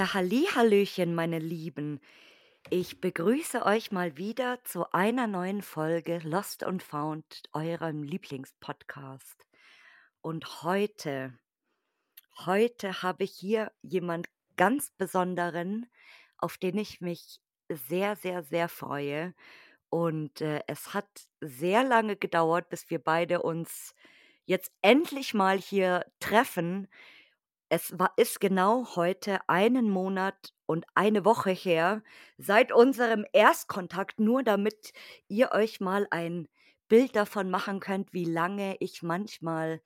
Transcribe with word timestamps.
Ja, 0.00 0.14
Hallihallöchen, 0.14 1.14
meine 1.14 1.38
Lieben. 1.38 2.00
Ich 2.70 3.02
begrüße 3.02 3.66
euch 3.66 3.92
mal 3.92 4.16
wieder 4.16 4.58
zu 4.64 4.90
einer 4.92 5.26
neuen 5.26 5.60
Folge 5.60 6.20
Lost 6.24 6.64
and 6.64 6.82
Found, 6.82 7.42
eurem 7.52 8.02
Lieblingspodcast. 8.02 9.46
Und 10.22 10.62
heute, 10.62 11.38
heute 12.46 13.02
habe 13.02 13.24
ich 13.24 13.32
hier 13.32 13.72
jemand 13.82 14.30
ganz 14.56 14.90
Besonderen, 14.96 15.84
auf 16.38 16.56
den 16.56 16.78
ich 16.78 17.02
mich 17.02 17.42
sehr, 17.68 18.16
sehr, 18.16 18.42
sehr 18.42 18.70
freue. 18.70 19.34
Und 19.90 20.40
äh, 20.40 20.62
es 20.66 20.94
hat 20.94 21.10
sehr 21.42 21.84
lange 21.84 22.16
gedauert, 22.16 22.70
bis 22.70 22.88
wir 22.88 23.00
beide 23.00 23.42
uns 23.42 23.94
jetzt 24.46 24.72
endlich 24.80 25.34
mal 25.34 25.58
hier 25.58 26.06
treffen. 26.20 26.88
Es 27.72 27.96
war, 27.98 28.12
ist 28.16 28.40
genau 28.40 28.96
heute 28.96 29.38
einen 29.48 29.90
Monat 29.90 30.52
und 30.66 30.84
eine 30.94 31.24
Woche 31.24 31.50
her 31.50 32.02
seit 32.36 32.72
unserem 32.72 33.24
Erstkontakt, 33.32 34.18
nur 34.18 34.42
damit 34.42 34.92
ihr 35.28 35.52
euch 35.52 35.80
mal 35.80 36.06
ein 36.10 36.48
Bild 36.88 37.14
davon 37.14 37.48
machen 37.50 37.78
könnt, 37.80 38.12
wie 38.12 38.24
lange 38.24 38.76
ich 38.80 39.02
manchmal 39.02 39.80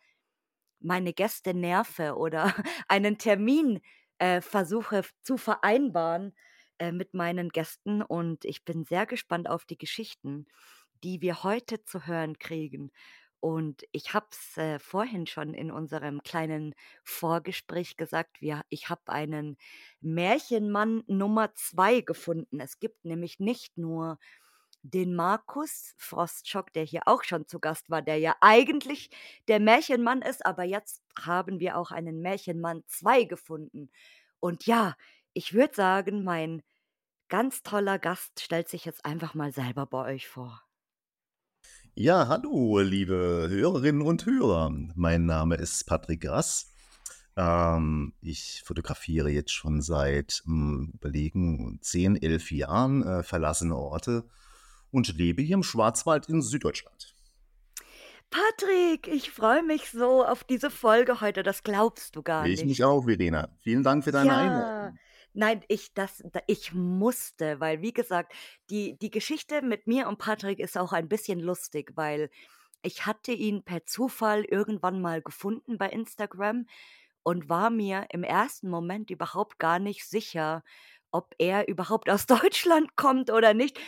meine 0.80 1.12
Gäste 1.15 1.55
nerve 1.55 2.16
oder 2.16 2.55
einen 2.89 3.19
Termin 3.19 3.80
äh, 4.19 4.41
versuche 4.41 5.03
zu 5.23 5.37
vereinbaren 5.39 6.34
äh, 6.78 6.92
mit 6.92 7.14
meinen 7.14 7.50
Gästen. 7.50 8.03
Und 8.03 8.44
ich 8.47 8.64
bin 8.64 8.84
sehr 8.84 9.06
gespannt 9.06 9.48
auf 9.50 9.66
die 9.66 9.78
Geschichten, 9.78 10.47
die 11.05 11.20
wir 11.22 11.42
heute 11.44 11.84
zu 11.84 12.06
hören 12.06 12.39
kriegen. 12.39 12.92
Und 13.45 13.84
ich 13.92 14.14
habe 14.14 14.25
es 14.31 14.56
äh, 14.56 14.78
vorhin 14.78 15.27
schon 15.27 15.53
in 15.53 15.70
unserem 15.70 16.23
kleinen 16.23 16.75
Vorgespräch 17.03 17.98
gesagt, 17.98 18.41
wir, 18.41 18.62
ich 18.70 18.89
habe 18.89 19.03
einen 19.12 19.59
Märchenmann 20.00 21.05
Nummer 21.09 21.55
zwei 21.55 22.00
gefunden. 22.00 22.59
Es 22.59 22.81
gibt 22.81 23.05
nämlich 23.05 23.41
nicht 23.41 23.77
nur 23.77 24.19
den 24.81 25.15
Markus 25.15 25.92
Frostschock, 25.98 26.72
der 26.72 26.84
hier 26.84 27.03
auch 27.05 27.22
schon 27.22 27.47
zu 27.47 27.61
Gast 27.61 27.91
war, 27.91 28.00
der 28.00 28.17
ja 28.17 28.34
eigentlich 28.41 29.11
der 29.47 29.61
Märchenmann 29.61 30.22
ist, 30.22 30.47
aber 30.47 30.65
jetzt 30.65 31.03
haben 31.20 31.61
wir 31.61 31.77
auch 31.77 31.91
einen 31.91 32.22
Märchenmann 32.22 32.83
zwei 32.87 33.25
gefunden. 33.25 33.91
Und 34.41 34.65
ja, 34.65 34.97
ich 35.34 35.53
würde 35.53 35.75
sagen, 35.75 36.25
mein 36.25 36.62
ganz 37.28 37.62
toller 37.62 37.98
Gast 37.98 38.41
stellt 38.41 38.70
sich 38.70 38.87
jetzt 38.87 39.05
einfach 39.05 39.34
mal 39.34 39.53
selber 39.53 39.84
bei 39.84 40.15
euch 40.15 40.28
vor. 40.28 40.62
Ja, 41.97 42.27
hallo, 42.27 42.81
liebe 42.81 43.47
Hörerinnen 43.48 44.03
und 44.03 44.27
Hörer. 44.27 44.73
Mein 44.97 45.27
Name 45.27 45.55
ist 45.56 45.84
Patrick 45.87 46.23
Grass. 46.23 46.73
Ähm, 47.37 48.14
ich 48.20 48.62
fotografiere 48.64 49.31
jetzt 49.31 49.53
schon 49.53 49.81
seit 49.81 50.42
hm, 50.45 50.91
überlegen 50.95 51.78
10, 51.83 52.20
11 52.20 52.50
Jahren 52.50 53.03
äh, 53.06 53.22
verlassene 53.22 53.77
Orte 53.77 54.25
und 54.91 55.17
lebe 55.17 55.42
hier 55.42 55.55
im 55.55 55.62
Schwarzwald 55.62 56.28
in 56.28 56.42
Süddeutschland. 56.42 57.15
Patrick, 58.31 59.06
ich 59.06 59.31
freue 59.31 59.62
mich 59.62 59.91
so 59.91 60.25
auf 60.25 60.42
diese 60.42 60.70
Folge 60.70 61.20
heute, 61.20 61.45
das 61.45 61.62
glaubst 61.62 62.17
du 62.17 62.22
gar 62.22 62.45
Ich 62.47 62.61
nicht. 62.61 62.67
mich 62.67 62.83
auch, 62.84 63.05
Verena. 63.05 63.48
Vielen 63.61 63.84
Dank 63.84 64.03
für 64.03 64.11
deine 64.11 64.31
Ja, 64.31 64.37
Einladung. 64.39 64.98
Nein, 65.35 65.63
ich 65.69 65.95
das 65.95 66.23
da 66.33 66.41
ich 66.47 66.73
musste, 66.75 67.61
weil 67.61 67.83
wie 67.83 67.93
gesagt, 67.93 68.33
die 68.71 68.99
die 68.99 69.11
Geschichte 69.11 69.63
mit 69.63 69.87
mir 69.87 70.09
und 70.09 70.19
Patrick 70.19 70.59
ist 70.61 70.77
auch 70.78 70.93
ein 70.93 71.09
bisschen 71.09 71.41
lustig, 71.41 71.93
weil 71.97 72.31
ich 72.83 73.06
hatte 73.06 73.33
ihn 73.33 73.65
per 73.65 73.87
Zufall 73.87 74.44
irgendwann 74.44 75.00
mal 75.03 75.23
gefunden 75.23 75.78
bei 75.78 75.89
Instagram 75.91 76.67
und 77.23 77.49
war 77.49 77.71
mir 77.71 78.06
im 78.11 78.23
ersten 78.25 78.69
Moment 78.71 79.11
überhaupt 79.11 79.59
gar 79.59 79.78
nicht 79.78 80.06
sicher, 80.09 80.62
ob 81.11 81.34
er 81.39 81.69
überhaupt 81.69 82.11
aus 82.11 82.27
Deutschland 82.27 82.97
kommt 82.97 83.31
oder 83.31 83.55
nicht 83.55 83.81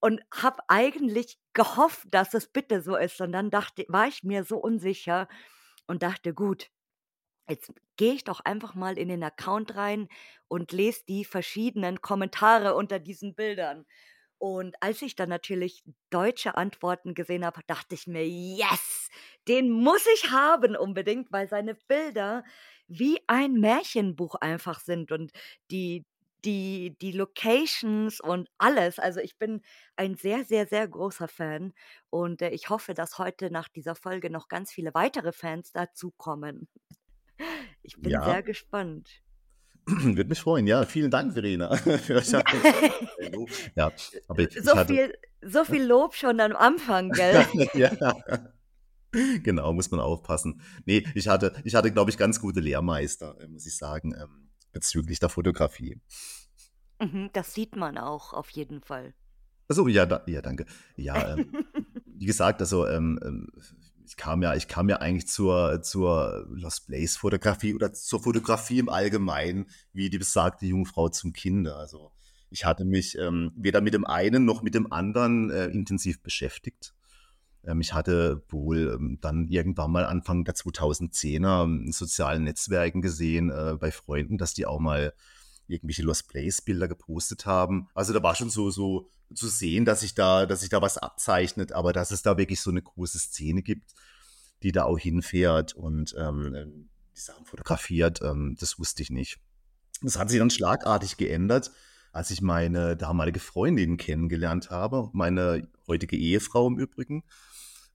und 0.00 0.22
habe 0.34 0.58
eigentlich 0.68 1.38
gehofft, 1.54 2.08
dass 2.12 2.34
es 2.34 2.48
bitte 2.48 2.82
so 2.82 2.96
ist. 2.96 3.20
Und 3.20 3.32
dann 3.32 3.50
dachte 3.50 3.84
war 3.88 4.08
ich 4.08 4.22
mir 4.24 4.44
so 4.44 4.58
unsicher 4.58 5.28
und 5.86 6.02
dachte: 6.02 6.34
„Gut, 6.34 6.70
Jetzt 7.48 7.72
gehe 8.00 8.14
ich 8.14 8.24
doch 8.24 8.40
einfach 8.40 8.74
mal 8.74 8.98
in 8.98 9.08
den 9.10 9.22
Account 9.24 9.76
rein 9.76 10.08
und 10.48 10.72
lese 10.72 11.02
die 11.08 11.24
verschiedenen 11.26 12.02
Kommentare 12.02 12.74
unter 12.76 12.98
diesen 13.00 13.36
Bildern. 13.36 13.86
Und 14.38 14.74
als 14.82 15.02
ich 15.02 15.16
dann 15.16 15.28
natürlich 15.28 15.82
deutsche 16.08 16.56
Antworten 16.56 17.14
gesehen 17.14 17.44
habe, 17.44 17.60
dachte 17.66 17.94
ich 17.94 18.06
mir, 18.06 18.26
yes, 18.26 19.08
den 19.48 19.70
muss 19.70 20.04
ich 20.14 20.30
haben 20.30 20.76
unbedingt, 20.76 21.30
weil 21.30 21.48
seine 21.48 21.74
Bilder 21.74 22.44
wie 22.88 23.18
ein 23.26 23.54
Märchenbuch 23.54 24.36
einfach 24.36 24.80
sind 24.80 25.12
und 25.12 25.32
die 25.70 26.04
die 26.46 26.96
die 27.02 27.12
Locations 27.12 28.18
und 28.20 28.48
alles. 28.58 28.98
Also, 28.98 29.20
ich 29.20 29.36
bin 29.38 29.60
ein 29.96 30.14
sehr, 30.16 30.44
sehr, 30.46 30.66
sehr 30.66 30.88
großer 30.88 31.28
Fan 31.28 31.74
und, 32.10 32.40
äh, 32.42 32.48
ich 32.50 32.70
hoffe, 32.70 32.94
dass 32.94 33.18
heute 33.18 33.50
nach 33.50 33.68
dieser 33.68 33.94
Folge 33.94 34.30
noch 34.30 34.48
ganz 34.48 34.72
viele 34.72 34.94
weitere 34.94 35.32
Fans 35.32 35.70
dazukommen. 35.72 36.66
Ich 37.90 38.00
bin 38.00 38.12
Ja, 38.12 38.24
sehr 38.24 38.42
gespannt. 38.44 39.08
würde 39.86 40.28
mich 40.28 40.40
freuen. 40.40 40.66
Ja, 40.68 40.84
vielen 40.86 41.10
Dank, 41.10 41.32
Verena. 41.32 41.70
Ja. 43.74 43.90
Aber 44.28 44.38
ich, 44.42 44.62
So 44.62 44.76
hatte. 44.76 44.94
viel 44.94 45.14
so 45.42 45.64
viel 45.64 45.82
Lob 45.84 46.14
schon 46.14 46.38
am 46.38 46.54
Anfang, 46.54 47.10
gell? 47.12 47.44
ja. 47.74 48.14
Genau, 49.42 49.72
muss 49.72 49.90
man 49.90 49.98
aufpassen. 49.98 50.60
Nee, 50.84 51.04
ich 51.14 51.26
hatte, 51.26 51.52
ich 51.64 51.74
hatte, 51.74 51.90
glaube 51.90 52.10
ich, 52.10 52.18
ganz 52.18 52.40
gute 52.40 52.60
Lehrmeister, 52.60 53.36
äh, 53.40 53.48
muss 53.48 53.66
ich 53.66 53.76
sagen, 53.76 54.14
ähm, 54.14 54.50
bezüglich 54.72 55.18
der 55.18 55.30
Fotografie. 55.30 56.00
Mhm, 57.00 57.30
das 57.32 57.54
sieht 57.54 57.74
man 57.74 57.98
auch 57.98 58.32
auf 58.34 58.50
jeden 58.50 58.82
Fall. 58.82 59.14
Also 59.66 59.88
ja, 59.88 60.06
da, 60.06 60.22
ja, 60.26 60.42
danke. 60.42 60.66
Ja, 60.96 61.34
ähm, 61.36 61.52
wie 62.06 62.26
gesagt, 62.26 62.60
also 62.60 62.86
ähm, 62.86 63.18
ähm, 63.24 63.48
ich 64.10 64.16
kam 64.16 64.42
ja, 64.42 64.56
ich 64.56 64.66
kam 64.66 64.88
ja 64.88 64.96
eigentlich 64.96 65.28
zur, 65.28 65.82
zur 65.82 66.44
Lost 66.50 66.88
Place 66.88 67.16
Fotografie 67.16 67.76
oder 67.76 67.92
zur 67.92 68.20
Fotografie 68.20 68.80
im 68.80 68.88
Allgemeinen, 68.88 69.66
wie 69.92 70.10
die 70.10 70.18
besagte 70.18 70.66
Jungfrau 70.66 71.10
zum 71.10 71.32
Kinder. 71.32 71.76
Also 71.76 72.10
ich 72.50 72.64
hatte 72.64 72.84
mich 72.84 73.16
ähm, 73.16 73.52
weder 73.54 73.80
mit 73.80 73.94
dem 73.94 74.04
einen 74.04 74.44
noch 74.44 74.62
mit 74.62 74.74
dem 74.74 74.92
anderen 74.92 75.50
äh, 75.50 75.66
intensiv 75.66 76.24
beschäftigt. 76.24 76.92
Ähm, 77.64 77.80
ich 77.80 77.94
hatte 77.94 78.42
wohl 78.48 78.96
ähm, 78.96 79.18
dann 79.20 79.46
irgendwann 79.46 79.92
mal 79.92 80.04
Anfang 80.04 80.42
der 80.44 80.56
2010er 80.56 81.66
in 81.66 81.92
sozialen 81.92 82.42
Netzwerken 82.42 83.02
gesehen, 83.02 83.50
äh, 83.50 83.76
bei 83.78 83.92
Freunden, 83.92 84.38
dass 84.38 84.54
die 84.54 84.66
auch 84.66 84.80
mal 84.80 85.14
irgendwelche 85.70 86.02
Lost 86.02 86.28
Place 86.28 86.62
Bilder 86.62 86.88
gepostet 86.88 87.46
haben. 87.46 87.88
Also 87.94 88.12
da 88.12 88.22
war 88.22 88.34
schon 88.34 88.50
so, 88.50 88.70
so 88.70 89.08
zu 89.34 89.48
sehen, 89.48 89.84
dass 89.84 90.00
sich 90.00 90.14
da, 90.14 90.46
dass 90.46 90.60
sich 90.60 90.68
da 90.68 90.82
was 90.82 90.98
abzeichnet, 90.98 91.72
aber 91.72 91.92
dass 91.92 92.10
es 92.10 92.22
da 92.22 92.36
wirklich 92.36 92.60
so 92.60 92.70
eine 92.70 92.82
große 92.82 93.18
Szene 93.18 93.62
gibt, 93.62 93.94
die 94.62 94.72
da 94.72 94.84
auch 94.84 94.98
hinfährt 94.98 95.74
und 95.74 96.14
ähm, 96.18 96.88
die 97.16 97.20
Sachen 97.20 97.44
fotografiert, 97.44 98.20
ähm, 98.22 98.56
das 98.58 98.78
wusste 98.78 99.02
ich 99.02 99.10
nicht. 99.10 99.38
Das 100.02 100.18
hat 100.18 100.30
sich 100.30 100.38
dann 100.38 100.50
schlagartig 100.50 101.16
geändert, 101.16 101.70
als 102.12 102.30
ich 102.30 102.40
meine 102.40 102.96
damalige 102.96 103.40
Freundin 103.40 103.96
kennengelernt 103.96 104.70
habe, 104.70 105.10
meine 105.12 105.68
heutige 105.86 106.16
Ehefrau 106.16 106.66
im 106.66 106.78
Übrigen. 106.78 107.24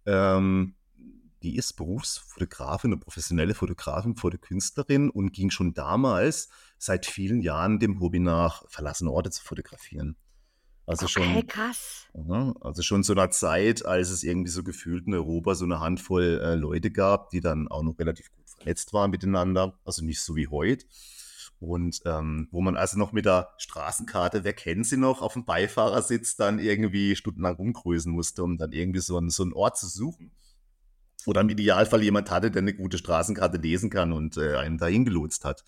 Ähm, 0.05 0.75
die 1.45 1.57
ist 1.57 1.73
Berufsfotografin, 1.73 2.91
eine 2.91 2.99
professionelle 2.99 3.53
Fotografin, 3.53 4.15
Fotokünstlerin 4.15 5.11
und 5.11 5.31
ging 5.31 5.51
schon 5.51 5.75
damals 5.75 6.49
seit 6.79 7.05
vielen 7.05 7.39
Jahren 7.39 7.77
dem 7.77 7.99
Hobby 7.99 8.17
nach, 8.19 8.67
verlassene 8.67 9.11
Orte 9.11 9.29
zu 9.29 9.43
fotografieren. 9.43 10.15
Also 10.87 11.05
Okay, 11.05 11.33
schon, 11.33 11.47
krass. 11.47 12.07
also 12.61 12.81
schon 12.81 13.03
zu 13.03 13.11
einer 13.11 13.29
Zeit, 13.29 13.85
als 13.85 14.09
es 14.09 14.23
irgendwie 14.23 14.49
so 14.49 14.63
gefühlt 14.63 15.05
in 15.05 15.13
Europa 15.13 15.53
so 15.53 15.65
eine 15.65 15.79
Handvoll 15.79 16.41
äh, 16.43 16.55
Leute 16.55 16.89
gab, 16.89 17.29
die 17.29 17.41
dann 17.41 17.67
auch 17.67 17.83
noch 17.83 17.97
relativ 17.99 18.31
gut 18.31 18.49
vernetzt 18.49 18.91
waren 18.93 19.11
miteinander, 19.11 19.77
also 19.85 20.03
nicht 20.03 20.21
so 20.21 20.35
wie 20.35 20.47
heute. 20.47 20.85
Und 21.59 22.01
ähm, 22.05 22.47
wo 22.51 22.61
man 22.61 22.75
also 22.75 22.97
noch 22.97 23.11
mit 23.11 23.25
der 23.25 23.53
Straßenkarte, 23.57 24.43
wer 24.43 24.53
kennt 24.53 24.87
sie 24.87 24.97
noch, 24.97 25.21
auf 25.21 25.33
dem 25.33 25.45
Beifahrersitz 25.45 26.37
dann 26.37 26.57
irgendwie 26.57 27.15
stundenlang 27.15 27.55
rumgrüßen 27.55 28.11
musste, 28.11 28.43
um 28.43 28.57
dann 28.57 28.71
irgendwie 28.71 28.99
so 28.99 29.17
einen, 29.17 29.29
so 29.29 29.43
einen 29.43 29.53
Ort 29.53 29.77
zu 29.77 29.87
suchen. 29.87 30.31
Oder 31.25 31.41
im 31.41 31.49
Idealfall 31.49 32.03
jemand 32.03 32.31
hatte, 32.31 32.51
der 32.51 32.61
eine 32.61 32.73
gute 32.73 32.97
Straßenkarte 32.97 33.57
lesen 33.57 33.89
kann 33.89 34.11
und 34.11 34.37
äh, 34.37 34.55
einen 34.57 34.77
dahin 34.77 35.05
gelotst 35.05 35.45
hat. 35.45 35.63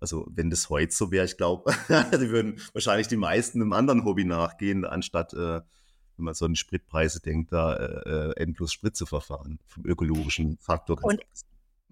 Also 0.00 0.26
wenn 0.30 0.50
das 0.50 0.68
heute 0.68 0.94
so 0.94 1.10
wäre, 1.10 1.24
ich 1.24 1.36
glaube, 1.36 1.72
die 1.88 2.30
würden 2.30 2.60
wahrscheinlich 2.72 3.08
die 3.08 3.16
meisten 3.16 3.60
einem 3.60 3.72
anderen 3.72 4.04
Hobby 4.04 4.24
nachgehen, 4.24 4.84
anstatt, 4.84 5.32
äh, 5.32 5.60
wenn 6.16 6.24
man 6.24 6.34
so 6.34 6.44
an 6.44 6.56
Spritpreise 6.56 7.20
denkt, 7.20 7.52
da 7.52 7.74
äh, 7.74 8.30
äh, 8.30 8.32
endlos 8.36 8.72
Sprit 8.72 8.96
zu 8.96 9.06
verfahren. 9.06 9.58
Vom 9.66 9.84
ökologischen 9.86 10.58
Faktor 10.58 11.02
Und 11.02 11.20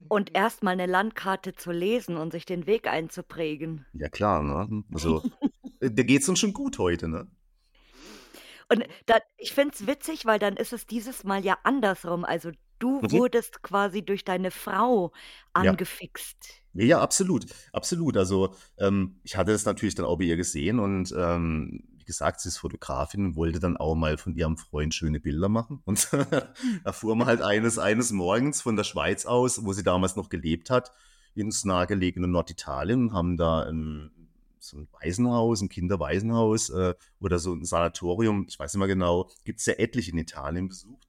und 0.08 0.34
erst 0.34 0.62
mal 0.62 0.76
'ne 0.76 0.86
Landkarte 0.86 1.54
zu 1.54 1.72
lesen 1.72 2.16
und 2.16 2.32
sich 2.32 2.44
den 2.44 2.66
Weg 2.66 2.86
einzuprägen. 2.86 3.86
Ja 3.94 4.08
klar, 4.08 4.42
ne? 4.42 4.84
Also, 4.92 5.22
äh, 5.80 5.90
der 5.90 6.04
geht's 6.04 6.28
uns 6.28 6.40
schon 6.40 6.52
gut 6.52 6.78
heute, 6.78 7.08
ne? 7.08 7.26
Und 8.68 8.84
da 9.06 9.18
ich 9.36 9.52
finde 9.52 9.74
es 9.74 9.86
witzig, 9.86 10.24
weil 10.26 10.38
dann 10.38 10.56
ist 10.56 10.72
es 10.72 10.86
dieses 10.86 11.24
Mal 11.24 11.44
ja 11.44 11.58
andersrum. 11.64 12.24
Also, 12.24 12.50
du 12.84 13.02
Mhm. 13.02 13.20
wurdest 13.20 13.62
quasi 13.62 14.04
durch 14.04 14.24
deine 14.24 14.50
Frau 14.50 15.12
angefixt. 15.54 16.64
Ja, 16.74 16.84
ja, 16.84 17.00
absolut, 17.00 17.46
absolut. 17.72 18.16
Also, 18.16 18.54
ähm, 18.78 19.20
ich 19.22 19.36
hatte 19.36 19.52
das 19.52 19.64
natürlich 19.64 19.94
dann 19.94 20.06
auch 20.06 20.16
bei 20.18 20.24
ihr 20.24 20.36
gesehen 20.36 20.80
und, 20.80 21.14
ähm, 21.16 21.84
wie 21.98 22.04
gesagt, 22.04 22.40
sie 22.40 22.48
ist 22.48 22.58
Fotografin 22.58 23.24
und 23.26 23.36
wollte 23.36 23.60
dann 23.60 23.76
auch 23.76 23.94
mal 23.94 24.18
von 24.18 24.34
ihrem 24.34 24.56
Freund 24.58 24.92
schöne 24.94 25.20
Bilder 25.20 25.48
machen. 25.48 25.80
Und 25.84 26.08
da 26.84 26.92
fuhren 26.92 27.18
wir 27.18 27.26
halt 27.26 27.42
eines 27.42 27.78
eines 27.78 28.10
Morgens 28.12 28.60
von 28.60 28.76
der 28.76 28.84
Schweiz 28.84 29.24
aus, 29.24 29.64
wo 29.64 29.72
sie 29.72 29.84
damals 29.84 30.16
noch 30.16 30.28
gelebt 30.28 30.68
hat, 30.68 30.90
ins 31.34 31.64
nahegelegene 31.64 32.26
Norditalien 32.28 33.04
und 33.08 33.12
haben 33.12 33.36
da 33.36 33.62
'n 33.68 34.10
so 34.58 34.76
'n 34.78 34.88
Waisenhaus 35.00 35.62
'n 35.62 35.68
Kinderwaisenhaus, 35.68 36.70
äh, 36.70 36.94
oder 37.20 37.38
so 37.38 37.52
'n 37.54 37.64
Sanatorium, 37.64 38.46
ich 38.48 38.58
weiß 38.58 38.74
nicht 38.74 38.78
mehr 38.80 38.88
genau, 38.88 39.30
gibt's 39.44 39.66
ja 39.66 39.74
etliche 39.74 40.10
in 40.10 40.18
Italien, 40.18 40.68
besucht, 40.68 41.03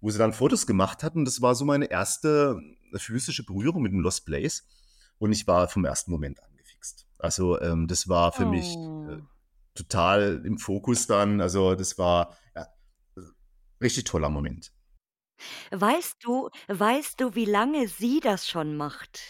wo 0.00 0.10
sie 0.10 0.18
dann 0.18 0.32
Fotos 0.32 0.66
gemacht 0.66 1.02
hat 1.02 1.14
und 1.14 1.24
das 1.24 1.40
war 1.42 1.54
so 1.54 1.64
meine 1.64 1.86
erste 1.90 2.60
physische 2.94 3.44
Berührung 3.44 3.82
mit 3.82 3.92
dem 3.92 4.00
Lost 4.00 4.26
Place 4.26 4.66
und 5.18 5.32
ich 5.32 5.46
war 5.46 5.68
vom 5.68 5.84
ersten 5.84 6.10
Moment 6.10 6.42
angefixt. 6.42 7.06
Also, 7.18 7.60
ähm, 7.60 7.86
das 7.88 8.08
war 8.08 8.32
für 8.32 8.46
mich, 8.46 8.74
äh, 8.74 9.16
Oh. 9.16 9.22
total 9.74 10.42
im 10.44 10.58
Fokus 10.58 11.06
dann. 11.06 11.40
Also, 11.40 11.74
das 11.74 11.98
war, 11.98 12.36
ja, 12.54 12.66
richtig 13.80 14.04
toller 14.04 14.28
Moment. 14.30 14.72
Weißt 15.70 16.16
du 16.22 16.48
weißt 16.68 17.20
du, 17.20 17.34
wie 17.34 17.44
lange 17.44 17.88
sie 17.88 18.20
das 18.20 18.48
schon 18.48 18.76
macht? 18.76 19.20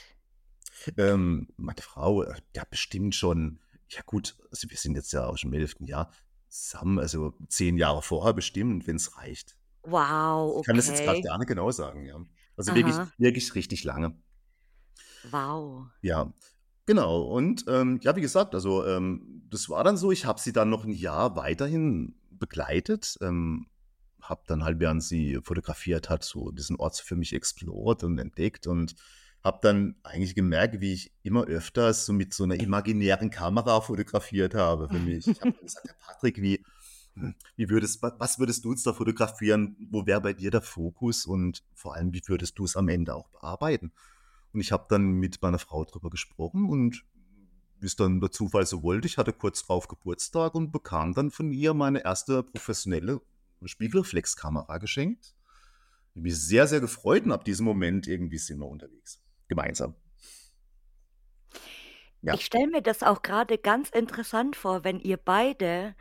Ähm, 0.96 1.48
meine 1.56 1.82
Frau, 1.82 2.22
äh, 2.22 2.40
ja 2.54 2.64
bestimmt 2.68 3.14
schon 3.14 3.58
ja 3.88 4.02
gut, 4.04 4.36
also 4.50 4.68
wir 4.68 4.76
sind 4.76 4.96
jetzt 4.96 5.12
ja 5.12 5.26
auch 5.26 5.36
schon 5.36 5.52
im 5.52 5.60
11. 5.60 5.86
Jahr 5.86 6.10
zusammen, 6.48 6.98
also 6.98 7.34
10 7.48 7.76
Jahre 7.76 8.02
vorher 8.02 8.32
bestimmt, 8.34 8.86
wenn's 8.86 9.16
reicht. 9.16 9.56
Wow, 9.86 10.52
Ich 10.54 10.66
kann 10.66 10.76
das 10.76 10.86
jetzt 10.88 11.02
okay. 11.02 11.22
gar 11.22 11.38
nicht 11.38 11.48
genau 11.48 11.70
sagen, 11.70 12.04
ja. 12.04 12.16
Also 12.56 12.74
wirklich 12.74 12.98
Aha. 12.98 13.16
wirklich 13.18 13.54
richtig 13.54 13.84
lange. 13.84 14.16
Wow. 15.24 15.90
Ja, 16.02 16.32
genau. 16.86 17.22
Und, 17.22 17.64
ähm, 17.68 17.98
ja, 18.02 18.16
wie 18.16 18.20
gesagt, 18.20 18.54
also, 18.54 18.84
ähm, 18.86 19.42
das 19.50 19.68
war 19.68 19.84
dann 19.84 19.96
so, 19.96 20.12
ich 20.12 20.24
habe 20.26 20.40
sie 20.40 20.52
dann 20.52 20.70
noch 20.70 20.84
'n 20.84 20.92
Jahr 20.92 21.36
weiterhin 21.36 22.16
begleitet, 22.30 23.16
ähm, 23.20 23.68
habe 24.20 24.42
dann 24.46 24.64
halt, 24.64 24.80
während 24.80 25.02
sie 25.02 25.38
fotografiert 25.42 26.10
hat, 26.10 26.24
so 26.24 26.50
diesen 26.50 26.76
Ort 26.76 26.96
für 26.98 27.16
mich 27.16 27.32
explored 27.32 28.02
und 28.04 28.18
entdeckt 28.18 28.66
und 28.66 28.94
habe 29.44 29.58
dann 29.62 29.96
eigentlich 30.02 30.34
gemerkt, 30.34 30.80
wie 30.80 30.92
ich 30.94 31.14
immer 31.22 31.44
öfters 31.44 32.04
so 32.06 32.12
mit 32.12 32.34
so 32.34 32.44
'ner 32.46 32.56
imaginären 32.56 33.30
Kamera 33.30 33.80
fotografiert 33.80 34.54
habe 34.54 34.88
für 34.88 34.98
mich. 35.00 35.30
Ich 35.30 35.40
habe 35.40 35.52
dann 35.54 35.64
gesagt: 35.66 35.86
„Ja, 35.88 35.94
Patrick, 36.00 36.42
wie 36.42 36.64
wie 37.56 37.68
würdest 37.70 38.02
wa 38.02 38.14
was 38.18 38.38
würdest 38.38 38.64
du 38.64 38.72
jetzt 38.72 38.86
da 38.86 38.92
fotografieren? 38.92 39.76
Wo 39.90 40.06
wäre 40.06 40.20
bei 40.20 40.32
dir 40.32 40.50
der 40.50 40.62
Fokus 40.62 41.26
und 41.26 41.64
vor 41.74 41.94
allem, 41.94 42.12
wie 42.12 42.22
würdest 42.26 42.58
du's 42.58 42.76
am 42.76 42.88
Ende 42.88 43.14
auch 43.14 43.28
bearbeiten?“ 43.28 43.92
Und 44.52 44.60
ich 44.60 44.72
habe 44.72 44.86
dann 44.88 45.12
mit 45.12 45.40
meiner 45.42 45.58
Frau 45.58 45.84
drüber 45.84 46.10
gesprochen 46.10 46.68
und 46.68 47.04
wie's 47.80 47.96
dann 47.96 48.20
der 48.20 48.30
Zufall 48.30 48.66
so 48.66 48.82
wollte, 48.82 49.06
ich 49.06 49.18
hatte 49.18 49.32
kurz 49.32 49.64
drauf 49.64 49.88
Geburtstag 49.88 50.54
und 50.54 50.72
bekam 50.72 51.14
dann 51.14 51.30
von 51.30 51.52
ihr 51.52 51.74
meine 51.74 52.04
erste 52.04 52.42
professionelle 52.42 53.20
Spiegelreflexkamera 53.64 54.78
geschenkt. 54.78 55.34
Habe 56.10 56.20
mich 56.20 56.38
sehr, 56.38 56.66
sehr 56.66 56.80
gefreut 56.80 57.24
und 57.24 57.32
ab 57.32 57.44
diesem 57.44 57.66
Moment 57.66 58.06
irgendwie 58.06 58.38
sind 58.38 58.58
wir 58.60 58.66
unterwegs, 58.66 59.22
gemeinsam. 59.48 59.94
Ja. 62.22 62.34
Ich 62.34 62.46
stelle 62.46 62.68
mir 62.68 62.82
das 62.82 63.02
auch 63.02 63.22
grade 63.22 63.58
ganz 63.58 63.90
interessant 63.90 64.56
vor, 64.56 64.84
wenn 64.84 64.98
ihr 64.98 65.16
beide 65.16 65.94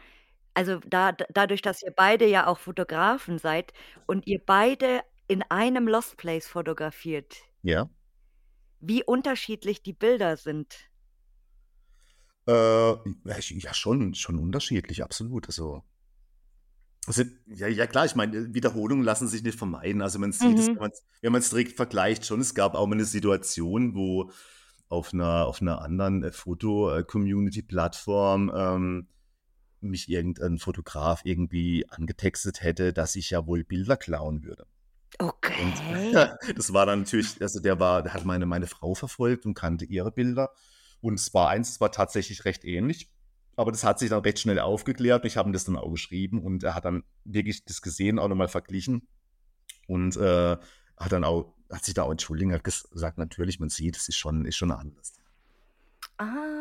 also 0.55 0.79
da 0.87 1.11
dadurch, 1.13 1.61
dass 1.61 1.83
ihr 1.83 1.91
beide 1.95 2.25
ja 2.27 2.47
auch 2.47 2.59
Fotografen 2.59 3.37
seid 3.39 3.73
und 4.07 4.27
ihr 4.27 4.39
beide 4.45 5.01
in 5.27 5.43
einem 5.49 5.87
Lost 5.87 6.17
Place 6.17 6.47
fotografiert. 6.47 7.35
Ja. 7.63 7.89
Wie 8.81 9.03
unterschiedlich 9.03 9.83
die 9.83 9.93
Bilder 9.93 10.35
sind. 10.37 10.89
Äh, 12.47 12.51
ja, 12.53 13.37
ich 13.39 13.49
ja 13.49 13.73
schon 13.73 14.13
schon 14.13 14.37
unterschiedlich, 14.37 15.03
absolut. 15.03 15.47
Also 15.47 15.83
also, 17.07 17.23
ja 17.45 17.67
ja 17.67 17.85
klar, 17.87 18.05
ich 18.05 18.15
meine, 18.15 18.53
Wiederholungen 18.53 19.03
lassen 19.03 19.27
sich 19.27 19.43
nicht 19.43 19.57
vermeiden. 19.57 20.01
Also, 20.01 20.17
man 20.19 20.31
sieht 20.31 20.59
es, 20.59 20.67
wenn 20.73 20.81
Mhm. 20.81 20.95
wenn 21.21 21.31
man's 21.33 21.49
direkt 21.49 21.73
vergleicht 21.75 22.25
schon. 22.25 22.41
Es 22.41 22.55
gab 22.55 22.73
auch 22.75 22.87
mal 22.87 22.95
'ne 22.95 23.05
Situation, 23.05 23.95
wo 23.95 24.31
auf 24.89 25.13
'ner 25.13 25.45
auf 25.45 25.61
'ner 25.61 25.81
anderen, 25.81 26.23
äh, 26.23 26.31
Foto 26.31 26.91
äh, 26.95 27.03
ähm, 28.55 29.07
mich 29.81 30.09
irgendein 30.09 30.57
Fotograf 30.59 31.21
irgendwie 31.25 31.85
angetextet 31.89 32.61
hätte, 32.63 32.93
dass 32.93 33.15
ich 33.15 33.29
ja 33.31 33.45
wohl 33.47 33.63
Bilder 33.63 33.97
klauen 33.97 34.43
würde. 34.43 34.67
Und 35.53 35.83
Okay. 35.89 36.27
das 36.55 36.73
war 36.73 36.85
dann 36.85 36.99
natürlich 36.99 37.41
also 37.41 37.59
der 37.59 37.79
war 37.79 38.03
der 38.03 38.13
hat 38.13 38.25
meine 38.25 38.45
meine 38.45 38.67
Frau 38.67 38.93
verfolgt 38.95 39.45
und 39.45 39.53
kannte 39.53 39.85
ihre 39.85 40.11
Bilder. 40.11 40.51
Und 41.01 41.15
es 41.19 41.33
war 41.33 41.49
eins, 41.49 41.69
es 41.69 41.81
war 41.81 41.91
tatsächlich 41.91 42.45
recht 42.45 42.65
ähnlich, 42.65 43.11
aber 43.55 43.71
das 43.71 43.83
hat 43.83 43.99
sich 43.99 44.09
dann 44.09 44.21
recht 44.23 44.39
schnell 44.39 44.59
aufgeklärt. 44.59 45.25
Ich 45.25 45.37
habe 45.37 45.49
ihm 45.49 45.53
das 45.53 45.65
dann 45.65 45.77
auch 45.77 45.91
geschrieben 45.91 46.41
und 46.43 46.63
er 46.63 46.75
hat 46.75 46.85
dann 46.85 47.03
wirklich 47.23 47.65
das 47.65 47.81
gesehen, 47.81 48.19
auch 48.19 48.27
noch 48.27 48.35
mal 48.35 48.47
verglichen 48.47 49.07
und, 49.87 50.17
äh, 50.17 50.57
hat 50.97 51.11
dann 51.11 51.23
auch 51.25 51.55
hat 51.71 51.83
sich 51.85 51.93
da 51.95 52.03
auch 52.03 52.11
entschuldigt, 52.11 52.51
hat 52.53 52.63
ges 52.63 52.89
gesagt: 52.91 53.17
„Natürlich, 53.17 53.59
man 53.59 53.69
sieht, 53.69 53.97
es 53.97 54.07
ist 54.09 54.17
schon 54.17 54.45
ist 54.45 54.55
schon 54.57 54.71
anders.“ 54.71 55.13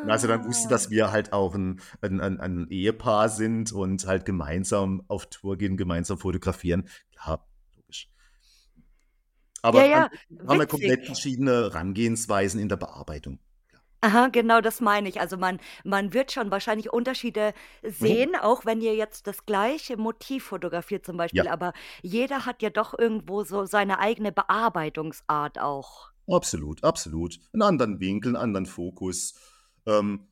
Und 0.02 0.10
als 0.10 0.22
er 0.22 0.28
dann 0.28 0.44
wusste, 0.44 0.68
Ah. 0.68 0.68
dass 0.68 0.90
wir 0.90 1.10
halt 1.12 1.32
auch 1.32 1.54
'n 1.54 1.80
ein 2.02 2.20
ein 2.20 2.40
ein 2.40 2.68
Ehepaar 2.70 3.28
sind 3.28 3.72
und 3.72 4.06
halt 4.06 4.24
gemeinsam 4.26 5.02
auf 5.08 5.26
Tour 5.26 5.56
gehen, 5.56 5.76
gemeinsam 5.76 6.18
fotografieren, 6.18 6.88
klar, 7.12 7.48
logisch. 7.76 8.08
Ja, 9.72 9.84
Aber 9.84 9.86
ja, 9.86 10.08
ansonsten 10.38 10.48
haben 10.48 10.58
wir 10.58 10.66
komplett 10.66 11.06
verschiedene 11.06 11.52
Herangehensweisen 11.72 12.60
in 12.60 12.68
der 12.68 12.76
Bearbeitung. 12.76 13.38
Ja. 13.72 13.80
Aha, 14.02 14.28
genau 14.28 14.60
das 14.60 14.80
meine 14.82 15.08
ich. 15.08 15.20
Also, 15.20 15.36
man 15.38 15.58
man 15.82 16.12
wird 16.12 16.30
schon 16.32 16.50
wahrscheinlich 16.50 16.92
Unterschiede 16.92 17.54
Mhm. 18.00 18.24
sehen, 18.24 18.36
auch 18.36 18.66
wenn 18.66 18.80
ihr 18.82 18.94
jetzt 18.94 19.26
das 19.26 19.46
gleiche 19.46 19.96
Motiv 19.96 20.44
fotografiert 20.44 21.06
zum 21.06 21.16
Ja. 21.32 21.44
Beispiel, 21.44 21.48
aber 21.48 21.72
jeder 22.02 22.44
hat 22.44 22.60
ja 22.62 22.68
doch 22.70 22.96
irgendwo 22.98 23.44
so 23.44 23.64
seine 23.64 23.98
eigene 23.98 24.30
Bearbeitungsart 24.32 25.58
auch. 25.58 26.13
Absolut, 26.28 26.82
absolut. 26.84 27.38
'N 27.52 27.62
anderen 27.62 28.00
Winkel, 28.00 28.32
'n 28.32 28.36
anderen 28.36 28.66
Fokus. 28.66 29.34
Ähm, 29.86 30.28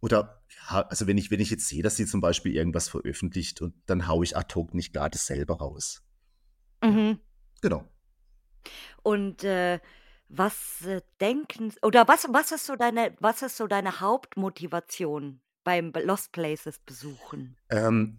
oder 0.00 0.42
ja, 0.70 0.82
also 0.88 1.06
wenn 1.06 1.18
ich 1.18 1.30
wenn 1.30 1.40
ich 1.40 1.50
jetzt 1.50 1.68
sehe, 1.68 1.82
dass 1.82 1.96
sie 1.96 2.06
zum 2.06 2.20
Beispiel 2.20 2.54
irgendwas 2.54 2.88
veröffentlicht 2.88 3.62
und 3.62 3.74
dann 3.86 4.08
haue 4.08 4.24
ich 4.24 4.36
ad 4.36 4.54
hoc 4.54 4.74
nicht 4.74 4.92
grad 4.92 5.14
dasselbe 5.14 5.54
raus. 5.58 6.02
Mhm. 6.82 7.20
genau. 7.62 7.86
Und, 9.06 9.44
äh, 9.44 9.78
was, 10.28 10.84
äh, 10.84 11.00
denken 11.20 11.72
oder 11.82 12.08
was 12.08 12.26
was 12.30 12.50
ist 12.50 12.66
so 12.66 12.74
deine 12.74 13.14
was 13.20 13.42
ist 13.42 13.56
so 13.56 13.68
deine 13.68 14.00
Hauptmotivation 14.00 15.40
beim 15.62 15.92
Lost 15.94 16.32
Places 16.32 16.80
besuchen? 16.80 17.56
Ähm, 17.70 18.18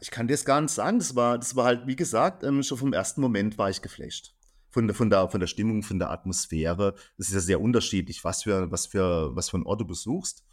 ich 0.00 0.10
kann 0.10 0.28
dir's 0.28 0.44
gar 0.44 0.60
nicht 0.60 0.72
sagen. 0.72 0.98
Das 0.98 1.16
war 1.16 1.38
das 1.38 1.56
war 1.56 1.66
halt, 1.66 1.86
wie 1.86 1.96
gesagt, 1.96 2.44
ähm, 2.44 2.62
schon 2.62 2.78
vom 2.78 2.92
ersten 2.92 3.20
Moment 3.20 3.58
war 3.58 3.70
ich 3.70 3.82
geflasht. 3.82 4.34
Von 4.72 4.88
der 4.88 4.96
von 4.96 5.10
der 5.10 5.28
von 5.30 5.40
der 5.40 5.46
Stimmung, 5.48 5.82
von 5.84 6.00
der 6.00 6.10
Atmosphäre. 6.10 6.94
Es 7.18 7.28
ist 7.28 7.34
ja 7.34 7.40
sehr 7.40 7.60
unterschiedlich, 7.60 8.24
was 8.24 8.42
für 8.44 8.70
was 8.72 8.86
für 8.86 9.36
was 9.36 9.50
für 9.50 9.58
'n 9.58 9.66
Ort 9.66 9.82
du 9.82 9.86
besuchst. 9.86 10.44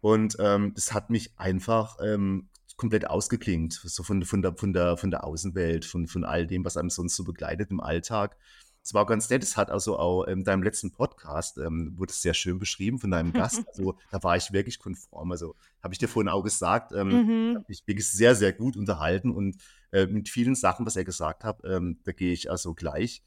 Und, 0.00 0.36
ähm, 0.40 0.72
das 0.74 0.92
hat 0.92 1.10
mich 1.10 1.38
einfach, 1.38 1.96
ähm, 2.02 2.50
komplett 2.76 3.08
ausgeklingt, 3.08 3.72
so 3.84 4.02
von 4.02 4.24
von 4.24 4.42
der 4.42 4.54
von 4.56 4.72
der 4.74 4.96
von 4.98 5.10
der 5.10 5.24
Außenwelt, 5.24 5.84
von 5.86 6.06
von 6.08 6.24
all 6.24 6.46
dem, 6.46 6.64
was 6.64 6.76
einem 6.76 6.90
sonst 6.90 7.16
so 7.16 7.24
begleitet 7.24 7.70
im 7.70 7.80
Alltag. 7.80 8.36
Es 8.82 8.94
war 8.94 9.06
ganz 9.06 9.30
nett. 9.30 9.42
Es 9.42 9.56
hat 9.56 9.70
also 9.70 9.98
auch 9.98 10.24
in 10.24 10.44
deinem 10.44 10.62
letzten 10.62 10.92
Podcast, 10.92 11.58
ähm, 11.58 11.94
wurde 11.96 12.12
es 12.12 12.22
sehr 12.22 12.34
schön 12.34 12.58
beschrieben 12.58 12.98
von 12.98 13.10
deinem 13.12 13.32
Gast. 13.32 13.64
Also, 13.68 13.96
da 14.10 14.22
war 14.22 14.36
ich 14.36 14.52
wirklich 14.52 14.78
konform. 14.78 15.32
Also, 15.32 15.56
habe 15.82 15.94
ich 15.94 15.98
dir 15.98 16.08
vorhin 16.08 16.28
auch 16.28 16.42
gesagt, 16.42 16.92
ähm, 16.92 17.22
ich 17.48 17.54
habe 17.54 17.64
Mhm. 17.64 17.64
mich 17.68 17.82
wirklich 17.86 18.08
sehr, 18.10 18.34
sehr 18.34 18.52
gut 18.52 18.76
unterhalten 18.76 19.30
und, 19.32 19.56
äh, 19.92 20.06
mit 20.06 20.28
vielen 20.28 20.54
Sachen, 20.54 20.84
was 20.86 20.96
er 20.96 21.04
gesagt 21.04 21.44
hat, 21.44 21.60
ähm, 21.64 22.00
da 22.04 22.12
gehe 22.12 22.32
ich 22.32 22.50
also 22.50 22.74
gleich. 22.74 23.22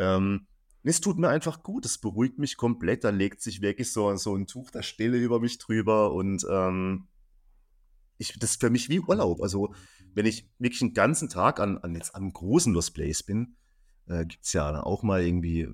Ähm, 0.00 0.46
es 0.84 1.00
tut 1.02 1.18
mir 1.18 1.28
einfach 1.28 1.62
gut. 1.62 1.84
Es 1.86 1.98
beruhigt 1.98 2.38
mich 2.38 2.56
komplett. 2.56 3.04
Da 3.04 3.10
legt 3.10 3.42
sich 3.42 3.62
wirklich 3.62 3.92
so 3.92 4.14
so 4.16 4.34
'n 4.36 4.46
Tuch 4.48 4.70
der 4.72 4.82
Stille 4.82 5.18
über 5.18 5.40
mich 5.40 5.58
drüber 5.58 6.12
und, 6.14 6.46
ähm 6.50 7.08
ich 8.20 8.38
das 8.38 8.50
ist 8.52 8.60
für 8.60 8.70
mich 8.70 8.88
wie 8.90 9.00
Urlaub. 9.00 9.40
Also, 9.42 9.74
wenn 10.14 10.26
ich 10.26 10.48
wirklich 10.58 10.82
'n 10.82 10.92
ganzen 10.94 11.28
Tag 11.30 11.58
an 11.58 11.78
an 11.78 11.94
jetzt 11.94 12.14
'nem 12.14 12.32
großen 12.32 12.72
Lost 12.74 12.94
Place 12.94 13.22
bin, 13.22 13.56
äh, 14.06 14.26
gibt's 14.26 14.52
ja 14.52 14.70
dann 14.70 14.82
auch 14.82 15.02
mal 15.02 15.22
irgendwie 15.24 15.68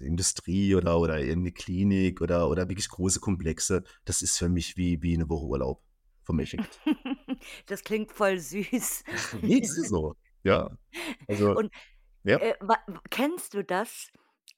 Industrie 0.00 0.74
oder 0.76 0.98
oder 1.00 1.20
irgend 1.20 1.44
'ne 1.44 1.52
Klinik 1.52 2.20
oder 2.22 2.48
oder 2.50 2.68
wirklich 2.68 2.88
große 2.88 3.20
Komplexe. 3.20 3.84
Das 4.04 4.22
ist 4.22 4.38
für 4.38 4.48
mich 4.48 4.76
wie 4.76 5.02
wie 5.02 5.16
'ne 5.18 5.28
Woche 5.28 5.46
Urlaub 5.46 5.82
vom 6.24 6.38
Effekt. 6.40 6.82
Das 7.66 7.84
klingt 7.84 8.12
voll 8.12 8.38
süß. 8.38 9.04
Ne, 9.42 9.60
das 9.60 9.76
ist 9.76 9.88
so. 9.88 10.14
Ja. 10.44 10.70
Also 11.28 11.56
Und, 11.56 11.72
ja. 12.28 12.40
äh, 12.40 12.54
kennst 13.10 13.54
du 13.54 13.64
das, 13.64 14.08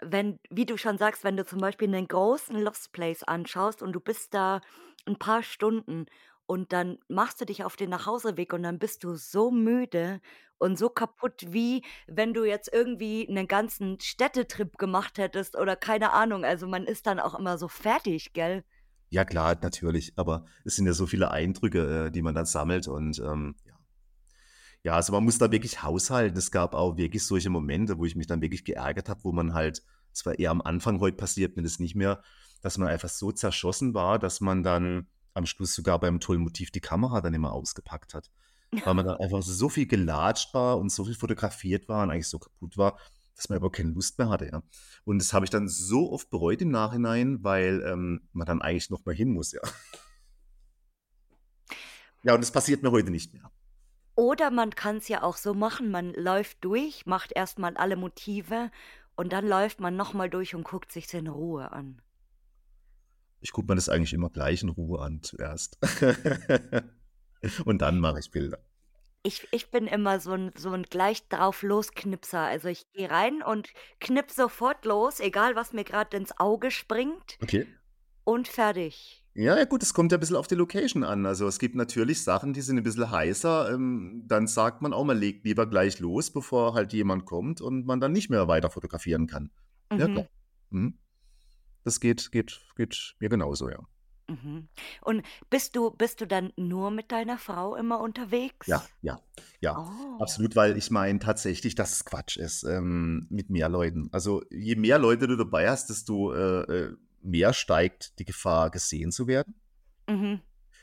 wenn 0.00 0.38
wie 0.50 0.66
du 0.66 0.76
schon 0.78 0.98
sagst, 0.98 1.24
wenn 1.24 1.36
du 1.36 1.44
zum 1.44 1.60
Beispiel 1.60 1.88
'nen 1.88 2.08
großen 2.08 2.56
Lost 2.60 2.92
Place 2.92 3.22
anschaust 3.22 3.82
und 3.82 3.92
du 3.92 4.00
bist 4.00 4.34
da 4.34 4.60
'n 5.06 5.18
paar 5.18 5.42
Stunden 5.42 6.06
und 6.46 6.72
dann 6.72 6.98
machst 7.08 7.40
du 7.40 7.44
dich 7.46 7.64
auf 7.64 7.76
den 7.76 7.90
Nachhauseweg 7.90 8.52
und 8.52 8.62
dann 8.62 8.78
bist 8.78 9.04
du 9.04 9.14
so 9.16 9.50
müde 9.50 10.20
und 10.58 10.78
so 10.78 10.88
kaputt, 10.90 11.44
wie 11.48 11.84
wenn 12.06 12.34
du 12.34 12.44
jetzt 12.44 12.72
irgendwie 12.72 13.26
'nen 13.30 13.48
ganzen 13.48 14.00
Städtetrip 14.00 14.78
gemacht 14.78 15.18
hättest 15.18 15.56
oder 15.56 15.76
keine 15.76 16.12
Ahnung. 16.12 16.44
Also, 16.44 16.66
man 16.68 16.84
ist 16.86 17.06
dann 17.06 17.20
auch 17.20 17.38
immer 17.38 17.58
so 17.58 17.68
fertig, 17.68 18.32
gell? 18.32 18.64
Ja 19.12 19.24
klar, 19.24 19.58
natürlich, 19.60 20.12
aber 20.16 20.46
es 20.64 20.76
sind 20.76 20.86
ja 20.86 20.92
so 20.92 21.04
viele 21.06 21.32
Eindrücke, 21.32 22.06
äh, 22.06 22.10
die 22.12 22.22
man 22.22 22.32
dann 22.34 22.46
sammelt 22.46 22.86
und, 22.86 23.18
ähm, 23.18 23.56
ja. 24.84 24.94
Also 24.94 25.12
man 25.12 25.24
muss 25.24 25.38
da 25.38 25.50
wirklich 25.50 25.82
haushalten. 25.82 26.36
Es 26.36 26.50
gab 26.50 26.74
auch 26.74 26.96
wirklich 26.96 27.24
solche 27.24 27.50
Momente, 27.50 27.98
wo 27.98 28.04
ich 28.04 28.16
mich 28.16 28.26
dann 28.26 28.40
wirklich 28.40 28.64
geärgert 28.64 29.08
habe, 29.08 29.24
wo 29.24 29.32
man 29.32 29.54
halt 29.54 29.82
das 30.12 30.26
war 30.26 30.38
eher 30.38 30.50
am 30.50 30.60
Anfang, 30.60 31.00
heute 31.00 31.16
passiert 31.16 31.56
mir 31.56 31.62
das 31.62 31.78
nicht 31.78 31.94
mehr, 31.94 32.22
dass 32.62 32.78
man 32.78 32.88
einfach 32.88 33.08
so 33.08 33.32
zerschossen 33.32 33.94
war, 33.94 34.18
dass 34.18 34.40
man 34.40 34.62
dann 34.62 35.06
am 35.34 35.46
Schluss 35.46 35.74
sogar 35.74 35.98
beim 35.98 36.20
tollen 36.20 36.42
Motiv 36.42 36.70
die 36.70 36.80
Kamera 36.80 37.20
dann 37.20 37.34
immer 37.34 37.52
ausgepackt 37.52 38.14
hat. 38.14 38.30
Weil 38.84 38.94
man 38.94 39.06
dann 39.06 39.16
einfach 39.20 39.42
so 39.42 39.68
viel 39.68 39.86
gelatscht 39.86 40.52
war 40.54 40.78
und 40.78 40.90
so 40.90 41.04
viel 41.04 41.14
fotografiert 41.14 41.88
war 41.88 42.02
und 42.02 42.10
eigentlich 42.10 42.28
so 42.28 42.38
kaputt 42.38 42.76
war, 42.76 42.98
dass 43.36 43.48
man 43.48 43.56
überhaupt 43.56 43.76
keine 43.76 43.90
Lust 43.90 44.18
mehr 44.18 44.28
hatte, 44.28 44.46
ja. 44.46 44.62
Und 45.04 45.18
das 45.18 45.32
habe 45.32 45.46
ich 45.46 45.50
dann 45.50 45.66
so 45.66 46.12
oft 46.12 46.28
bereut 46.30 46.60
im 46.60 46.70
Nachhinein, 46.70 47.42
weil, 47.42 47.82
ähm, 47.86 48.28
man 48.32 48.46
dann 48.46 48.60
eigentlich 48.60 48.90
noch 48.90 49.04
mal 49.06 49.14
hin 49.14 49.32
muss, 49.32 49.52
ja. 49.52 49.60
Ja, 52.22 52.34
und 52.34 52.42
das 52.42 52.50
passiert 52.50 52.82
mir 52.82 52.90
heute 52.90 53.10
nicht 53.10 53.32
mehr. 53.32 53.50
Oder 54.20 54.50
man 54.50 54.74
kann's 54.74 55.08
ja 55.08 55.22
auch 55.22 55.36
so 55.38 55.54
machen, 55.54 55.90
man 55.90 56.12
läuft 56.12 56.62
durch, 56.64 57.06
macht 57.06 57.32
erst 57.34 57.58
mal 57.58 57.74
alle 57.78 57.96
Motive 57.96 58.70
und 59.16 59.32
dann 59.32 59.48
läuft 59.48 59.80
man 59.80 59.96
noch 59.96 60.12
mal 60.12 60.28
durch 60.28 60.54
und 60.54 60.62
guckt 60.64 60.92
sich's 60.92 61.14
in 61.14 61.26
Ruhe 61.26 61.72
an. 61.72 62.02
Ich 63.42 63.52
gucke 63.52 63.68
mir 63.68 63.74
das 63.74 63.88
eigentlich 63.88 64.12
immer 64.12 64.30
gleich 64.30 64.62
in 64.62 64.68
Ruhe 64.68 65.00
an 65.00 65.22
zuerst. 65.22 65.78
Und 67.64 67.80
dann 67.82 68.00
mache 68.00 68.18
ich 68.20 68.30
Bilder. 68.30 68.60
Ich 69.24 69.46
ich 69.50 69.70
bin 69.70 69.86
immer 69.86 70.18
so 70.18 70.32
'n 70.32 70.52
so 70.56 70.70
'n 70.72 70.82
gleich 70.84 71.28
drauf 71.28 71.62
los-Knipser. 71.62 72.40
Also, 72.40 72.68
ich 72.68 72.90
gehe 72.92 73.10
rein 73.10 73.42
und 73.42 73.68
knipse 74.00 74.34
sofort 74.42 74.84
los, 74.86 75.20
egal 75.20 75.56
was 75.56 75.72
mir 75.74 75.84
grad 75.84 76.14
ins 76.14 76.38
Auge 76.38 76.70
springt 76.70 77.38
Okay. 77.42 77.66
und 78.24 78.48
fertig. 78.48 79.19
Ja, 79.36 79.56
ja 79.56 79.64
gut, 79.64 79.82
es 79.84 79.94
kommt 79.94 80.10
ja 80.10 80.18
'n 80.18 80.20
bisschen 80.20 80.34
auf 80.36 80.48
die 80.48 80.56
Location 80.56 81.04
an. 81.04 81.24
Also, 81.24 81.46
es 81.46 81.60
gibt 81.60 81.76
natürlich 81.76 82.24
Sachen, 82.24 82.52
die 82.52 82.62
sind 82.62 82.78
'n 82.78 82.82
bisschen 82.82 83.10
heißer, 83.12 83.70
ähm, 83.72 84.24
dann 84.26 84.48
sagt 84.48 84.82
man 84.82 84.92
auch, 84.92 85.04
man 85.04 85.18
legt 85.18 85.44
lieber 85.44 85.66
gleich 85.68 86.00
los, 86.00 86.32
bevor 86.32 86.74
halt 86.74 86.92
jemand 86.92 87.26
kommt 87.26 87.60
und 87.60 87.86
man 87.86 88.00
dann 88.00 88.10
nicht 88.12 88.28
mehr 88.28 88.48
weiter 88.48 88.70
fotografieren 88.70 89.28
kann. 89.28 89.52
Ja 89.96 90.08
klar. 90.08 90.24
Mhm. 90.24 90.30
Mhm. 90.70 90.98
Das 91.84 92.00
geht 92.00 92.32
geht 92.32 92.60
geht 92.76 93.16
mir 93.20 93.28
genauso, 93.30 93.70
ja. 93.70 93.86
Mhm. 94.28 94.68
Und 95.02 95.22
bist 95.50 95.74
du 95.76 95.90
bist 95.90 96.20
du 96.20 96.26
dann 96.26 96.52
nur 96.56 96.90
mit 96.90 97.10
deiner 97.12 97.38
Frau 97.38 97.74
immer 97.76 98.00
Ja, 98.66 98.80
unterwegs? 98.80 98.90
ja, 99.02 99.18
ja, 99.60 99.76
Oh. 99.76 100.18
absolut, 100.18 100.54
weil 100.54 100.76
ich 100.76 100.90
meine 100.90 101.18
tatsächlich, 101.18 101.74
dass 101.74 101.92
es 101.92 102.04
Quatsch 102.04 102.36
ist, 102.36 102.62
ähm, 102.64 103.26
mit 103.30 103.48
mehr 103.50 103.68
Leuten. 103.68 104.08
Also, 104.12 104.42
je 104.50 104.76
mehr 104.76 104.98
Leute 104.98 105.26
du 105.26 105.36
dabei 105.36 105.68
hast, 105.70 105.88
desto, 105.88 106.32
äh, 106.34 106.60
äh, 106.90 106.96
mehr 107.22 107.52
steigt 107.52 108.18
die 108.18 108.24
Gefahr, 108.24 108.70
gesehen 108.70 109.12
zu 109.12 109.26
werden. 109.26 109.54
Mhm. 110.08 110.40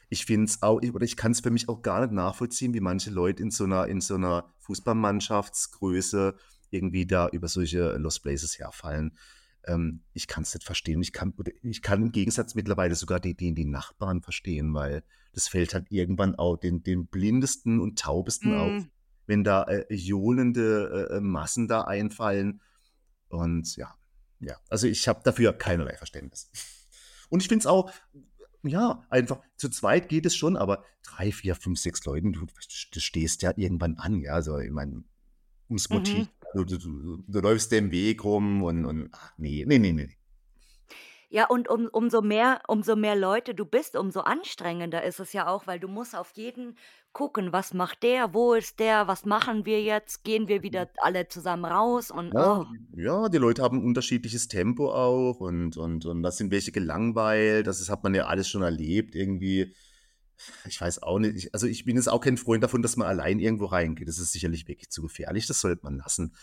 Ich 0.09 0.25
finde 0.25 0.45
es 0.45 0.61
auch 0.61 0.81
oder 0.81 1.03
ich 1.05 1.17
kann 1.17 1.31
es 1.33 1.41
für 1.41 1.51
mich 1.51 1.67
auch 1.69 1.81
gar 1.81 2.01
nicht 2.01 2.13
nachvollziehen, 2.13 2.73
wie 2.73 2.79
manche 2.79 3.09
Leute 3.11 3.43
in 3.43 3.51
so 3.51 3.65
'ner 3.65 3.87
in 3.87 3.99
so 4.01 4.17
'ner 4.17 4.53
Fußballmannschaftsgröße 4.59 6.35
irgendwie 6.69 7.05
da 7.05 7.27
über 7.29 7.47
solche 7.47 7.97
Lost 7.97 8.23
Places 8.23 8.57
herfallen. 8.59 9.17
Ähm, 9.65 10.03
ich 10.13 10.27
kann's 10.27 10.53
nicht 10.53 10.65
verstehen. 10.65 11.01
Ich 11.01 11.11
kann 11.13 11.33
ich 11.61 11.81
kann 11.81 12.01
im 12.03 12.11
Gegensatz 12.11 12.55
mittlerweile 12.55 12.95
sogar 12.95 13.19
die 13.19 13.35
die 13.35 13.53
die 13.53 13.65
Nachbarn 13.65 14.21
verstehen, 14.21 14.73
weil 14.73 15.03
das 15.33 15.47
fällt 15.49 15.73
halt 15.73 15.87
irgendwann 15.91 16.35
auch 16.35 16.57
den 16.57 16.83
den 16.83 17.07
Blindesten 17.07 17.79
und 17.79 17.99
Taubesten 17.99 18.53
auf, 18.53 18.71
Mhm. 18.83 18.91
wenn 19.25 19.43
da, 19.43 19.63
äh, 19.63 19.93
johlende, 19.93 21.09
äh, 21.11 21.17
äh, 21.17 21.21
Massen 21.21 21.67
da 21.67 21.81
einfallen 21.81 22.61
und 23.29 23.75
ja, 23.77 23.95
ja. 24.39 24.55
Also, 24.69 24.87
ich 24.87 25.07
habe 25.07 25.21
dafür 25.23 25.53
keinerlei 25.53 25.95
Verständnis. 25.97 26.49
Und 27.29 27.41
ich 27.41 27.47
finde 27.47 27.61
es 27.63 27.67
auch 27.67 27.91
ja, 28.63 29.05
einfach 29.09 29.39
zu 29.55 29.69
zweit 29.69 30.09
geht 30.09 30.25
es 30.25 30.35
schon, 30.35 30.57
aber 30.57 30.83
3, 31.03 31.31
4, 31.31 31.55
5, 31.55 31.79
6 31.79 32.05
Leuten, 32.05 32.33
du 32.33 32.45
du 32.45 32.99
stehst 32.99 33.41
ja 33.41 33.53
irgendwann 33.55 33.95
an, 33.97 34.19
ja. 34.21 34.33
Also, 34.33 34.57
ich 34.59 34.71
meine, 34.71 35.03
ums 35.69 35.89
Motiv 35.89 36.27
Mhm. 36.27 36.65
du 36.65 36.65
du 36.65 36.77
du 36.77 37.23
du 37.27 37.39
läufst 37.39 37.71
im 37.73 37.91
Weg 37.91 38.23
rum 38.23 38.63
und 38.63 38.85
und 38.85 39.09
ach 39.11 39.37
ne, 39.37 39.65
ne, 39.65 39.79
ne, 39.79 39.93
ne. 39.93 40.09
Ja, 41.31 41.45
und 41.47 41.67
um 41.69 41.87
umso 41.91 42.21
mehr 42.21 42.61
umso 42.67 42.95
mehr 42.95 43.15
Leute 43.15 43.53
du 43.53 43.65
bist, 43.65 43.97
umso 43.97 44.21
anstrengender 44.21 45.03
ist 45.03 45.19
es 45.19 45.33
ja 45.33 45.47
auch, 45.47 45.67
weil 45.67 45.79
du 45.79 45.87
musst 45.89 46.15
auf 46.15 46.31
jeden 46.31 46.77
gucken: 47.11 47.51
„Was 47.51 47.73
macht 47.73 48.03
der? 48.03 48.33
Wo 48.33 48.53
ist 48.53 48.79
der? 48.79 49.07
Was 49.07 49.25
machen 49.25 49.65
wir 49.65 49.81
jetzt? 49.83 50.23
Gehen 50.23 50.47
wir 50.47 50.63
wieder 50.63 50.89
alle 51.01 51.27
zusammen 51.27 51.65
raus?“ 51.65 52.11
Und, 52.11 52.33
Ja, 52.33 52.41
oh. 52.41 52.65
ja, 52.95 53.29
die 53.29 53.37
Leute 53.37 53.61
haben 53.63 53.77
'n 53.79 53.85
unterschiedliches 53.85 54.47
Tempo 54.49 54.91
auch 54.91 55.39
und 55.39 55.77
und 55.77 56.05
und 56.05 56.23
da 56.23 56.31
sind 56.31 56.51
welche 56.51 56.71
gelangweilt. 56.73 57.67
Das 57.67 57.79
ist 57.79 57.89
hat 57.89 58.03
man 58.03 58.13
ja 58.15 58.25
alles 58.25 58.49
schon 58.49 58.63
erlebt 58.63 59.15
irgendwie. 59.15 59.73
Ich 60.67 60.81
weiß 60.81 61.03
auch 61.03 61.19
nicht. 61.19 61.35
Ich 61.37 61.53
also, 61.53 61.67
ich 61.67 61.85
bin 61.85 61.97
jetzt 61.97 62.09
auch 62.09 62.21
kein 62.21 62.37
Freund 62.37 62.63
davon, 62.63 62.81
dass 62.81 62.97
man 62.97 63.07
allein 63.07 63.39
irgendwo 63.39 63.65
reingeht. 63.65 64.07
Das 64.09 64.19
ist 64.19 64.33
sicherlich 64.33 64.67
wirklich 64.67 64.89
zu 64.91 65.01
gefährlich, 65.03 65.47
das 65.47 65.61
sollte 65.61 65.83
man 65.83 65.97
lassen. 65.97 66.35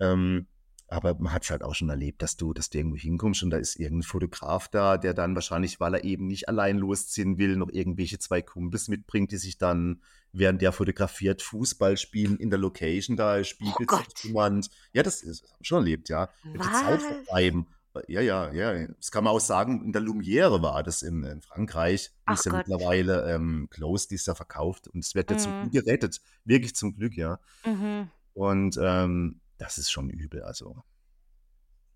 Ähm, 0.00 0.48
aber 0.88 1.14
man 1.18 1.32
hat's 1.32 1.50
halt 1.50 1.62
auch 1.62 1.74
schon 1.74 1.88
erlebt, 1.90 2.22
dass 2.22 2.36
du 2.36 2.52
dass 2.54 2.70
du 2.70 2.78
irgendwo 2.78 2.96
hinkommst 2.96 3.42
und 3.42 3.50
da 3.50 3.58
ist 3.58 3.76
irgend 3.78 4.00
'n 4.04 4.06
Fotograf 4.06 4.68
da, 4.68 4.96
der 4.98 5.14
dann 5.14 5.34
wahrscheinlich, 5.34 5.80
weil 5.80 5.94
er 5.94 6.04
eben 6.04 6.26
nicht 6.26 6.48
allein 6.48 6.78
losziehen 6.78 7.38
will, 7.38 7.56
noch 7.56 7.68
irgendwelche 7.70 8.18
2 8.18 8.42
Kumpels 8.42 8.88
mitbringt, 8.88 9.30
die 9.32 9.36
sich 9.36 9.58
dann, 9.58 10.02
während 10.32 10.62
der 10.62 10.72
fotografiert, 10.72 11.42
Fußball 11.42 11.96
spielen 11.96 12.36
in 12.38 12.50
der 12.50 12.58
Location 12.58 13.16
da, 13.16 13.38
Oh 13.38 13.44
Spiegel 13.44 13.86
Gott. 13.86 14.04
zertrümmernd. 14.06 14.70
Ja, 14.92 15.02
das 15.02 15.22
ist 15.22 15.44
schon 15.60 15.78
erlebt, 15.78 16.08
ja. 16.08 16.28
Zeit 16.72 17.00
Was? 17.00 17.04
vertreiben. 17.04 17.66
Äh, 17.94 18.12
ja, 18.12 18.20
ja, 18.20 18.52
ja. 18.52 18.86
Das 18.98 19.10
kann 19.10 19.24
man 19.24 19.32
auch 19.34 19.40
sagen, 19.40 19.84
in 19.84 19.92
der 19.92 20.02
Lumière 20.02 20.62
war 20.62 20.82
das 20.82 21.02
in 21.02 21.22
in 21.24 21.40
Frankreich. 21.42 22.10
Die 22.28 22.32
ist 22.34 22.44
ja 22.46 22.52
Gott. 22.52 22.66
mittlerweile, 22.68 23.32
ähm, 23.34 23.68
closed, 23.70 24.10
die 24.10 24.14
ist 24.16 24.26
ja 24.26 24.34
verkauft 24.34 24.88
und 24.88 25.00
es 25.04 25.14
wird 25.14 25.30
ja 25.30 25.36
zum 25.38 25.52
Mhm. 25.52 25.70
Glück 25.70 25.84
gerettet. 25.84 26.20
Wirklich 26.44 26.74
zum 26.76 26.94
Glück, 26.94 27.14
ja. 27.16 27.40
Mhm. 27.64 28.10
Und, 28.34 28.78
ähm, 28.80 29.40
das 29.58 29.78
ist 29.78 29.90
schon 29.90 30.10
übel, 30.10 30.42
also. 30.42 30.82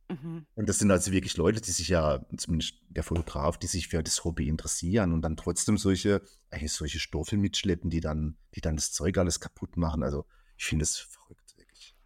Mhm. 0.09 0.47
Und 0.55 0.69
das 0.69 0.79
sind 0.79 0.91
also 0.91 1.13
wirklich 1.13 1.37
Leute, 1.37 1.61
die 1.61 1.71
sich 1.71 1.89
ja 1.89 2.25
zumindest 2.37 2.75
der 2.89 3.03
Fotograf, 3.03 3.57
die 3.59 3.67
sich 3.67 3.89
für 3.89 4.03
das 4.03 4.25
Hobby 4.25 4.49
interessieren 4.49 5.13
und 5.13 5.23
dann 5.23 5.37
trotzdem 5.37 5.79
solche 5.79 6.23
eigentlich 6.51 6.73
solche 6.73 7.01
Stoffe 7.01 7.37
mitschleppen, 7.37 7.89
die 7.89 8.01
dann 8.01 8.37
die 8.55 8.61
dann 8.61 8.77
das 8.77 8.93
Zeug 8.93 9.17
alles 9.19 9.41
kaputt 9.41 9.77
machen. 9.77 10.03
Also, 10.03 10.27
ich 10.59 10.65
finde 10.65 10.83
es 10.83 10.99
verrückt, 10.99 11.57
wirklich. 11.57 11.97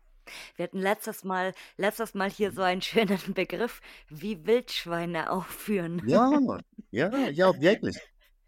Wir 0.57 0.65
hatten 0.65 0.79
letztes 0.79 1.25
Mal 1.25 1.55
letztes 1.77 2.15
Mal 2.15 2.31
hier 2.31 2.53
so 2.53 2.63
einen 2.63 2.83
schönen 2.83 3.19
Begriff 3.35 3.81
wie 4.09 4.47
Wildschweine 4.47 5.31
aufführen. 5.31 6.03
Ja, 6.07 6.61
ja, 6.91 7.29
ja, 7.29 7.61
wirklich. 7.61 7.99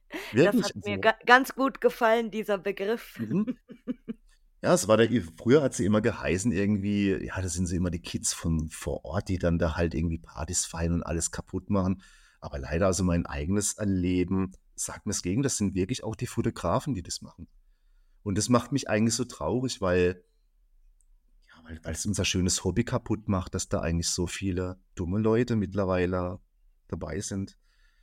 Das 0.09 0.21
Wirklich, 0.33 0.65
hat 0.65 0.77
mir 0.77 0.91
also 0.93 1.00
ga 1.00 1.15
ganz 1.27 1.55
gut 1.55 1.81
gefallen, 1.81 2.31
dieser 2.31 2.59
Begriff. 2.59 3.19
Mhm. 3.19 3.59
Ja, 4.61 4.75
es 4.75 4.88
war 4.88 4.99
i 4.99 5.21
früher 5.21 5.62
hat 5.62 5.75
sie 5.75 5.85
immer 5.85 6.00
geheißen 6.00 6.50
irgendwie, 6.50 7.12
ja, 7.25 7.41
das 7.41 7.53
sind 7.53 7.67
so 7.67 7.77
immer 7.77 7.91
die 7.91 8.00
Kids 8.00 8.33
von 8.33 8.69
vor 8.71 9.05
Ort, 9.05 9.29
die 9.29 9.38
dann 9.38 9.59
da 9.59 9.77
halt 9.77 9.95
irgendwie 9.95 10.19
Partys 10.19 10.65
feiern 10.67 10.95
und 10.95 11.03
alles 11.05 11.31
kaputt 11.31 11.71
machen. 11.71 12.03
Aber 12.41 12.59
leider, 12.59 12.87
also 12.87 13.05
mein 13.05 13.27
eigenes 13.27 13.75
Erleben 13.75 14.53
sagt 14.75 15.07
mir's 15.07 15.23
Gegenteil. 15.23 15.45
Das 15.45 15.59
sind 15.59 15.75
wirklich 15.75 16.03
auch 16.03 16.17
die 16.17 16.27
Fotografen, 16.27 16.95
die 16.95 17.03
das 17.03 17.23
machen. 17.23 17.47
Und 18.25 18.37
das 18.37 18.49
macht 18.49 18.73
mich 18.73 18.88
eigentlich 18.88 19.15
so 19.15 19.25
traurig, 19.25 19.81
weil 19.81 20.25
ja, 21.49 21.65
weil 21.65 21.81
weil's 21.85 22.05
unser 22.07 22.25
schönes 22.25 22.65
Hobby 22.65 22.85
kaputt 22.85 23.29
macht, 23.29 23.55
dass 23.55 23.69
da 23.69 23.81
eigentlich 23.81 24.09
so 24.09 24.27
viele 24.27 24.81
dumme 24.97 25.21
Leute 25.21 25.55
mittlerweile 25.55 26.41
dabei 26.88 27.21
sind. 27.21 27.57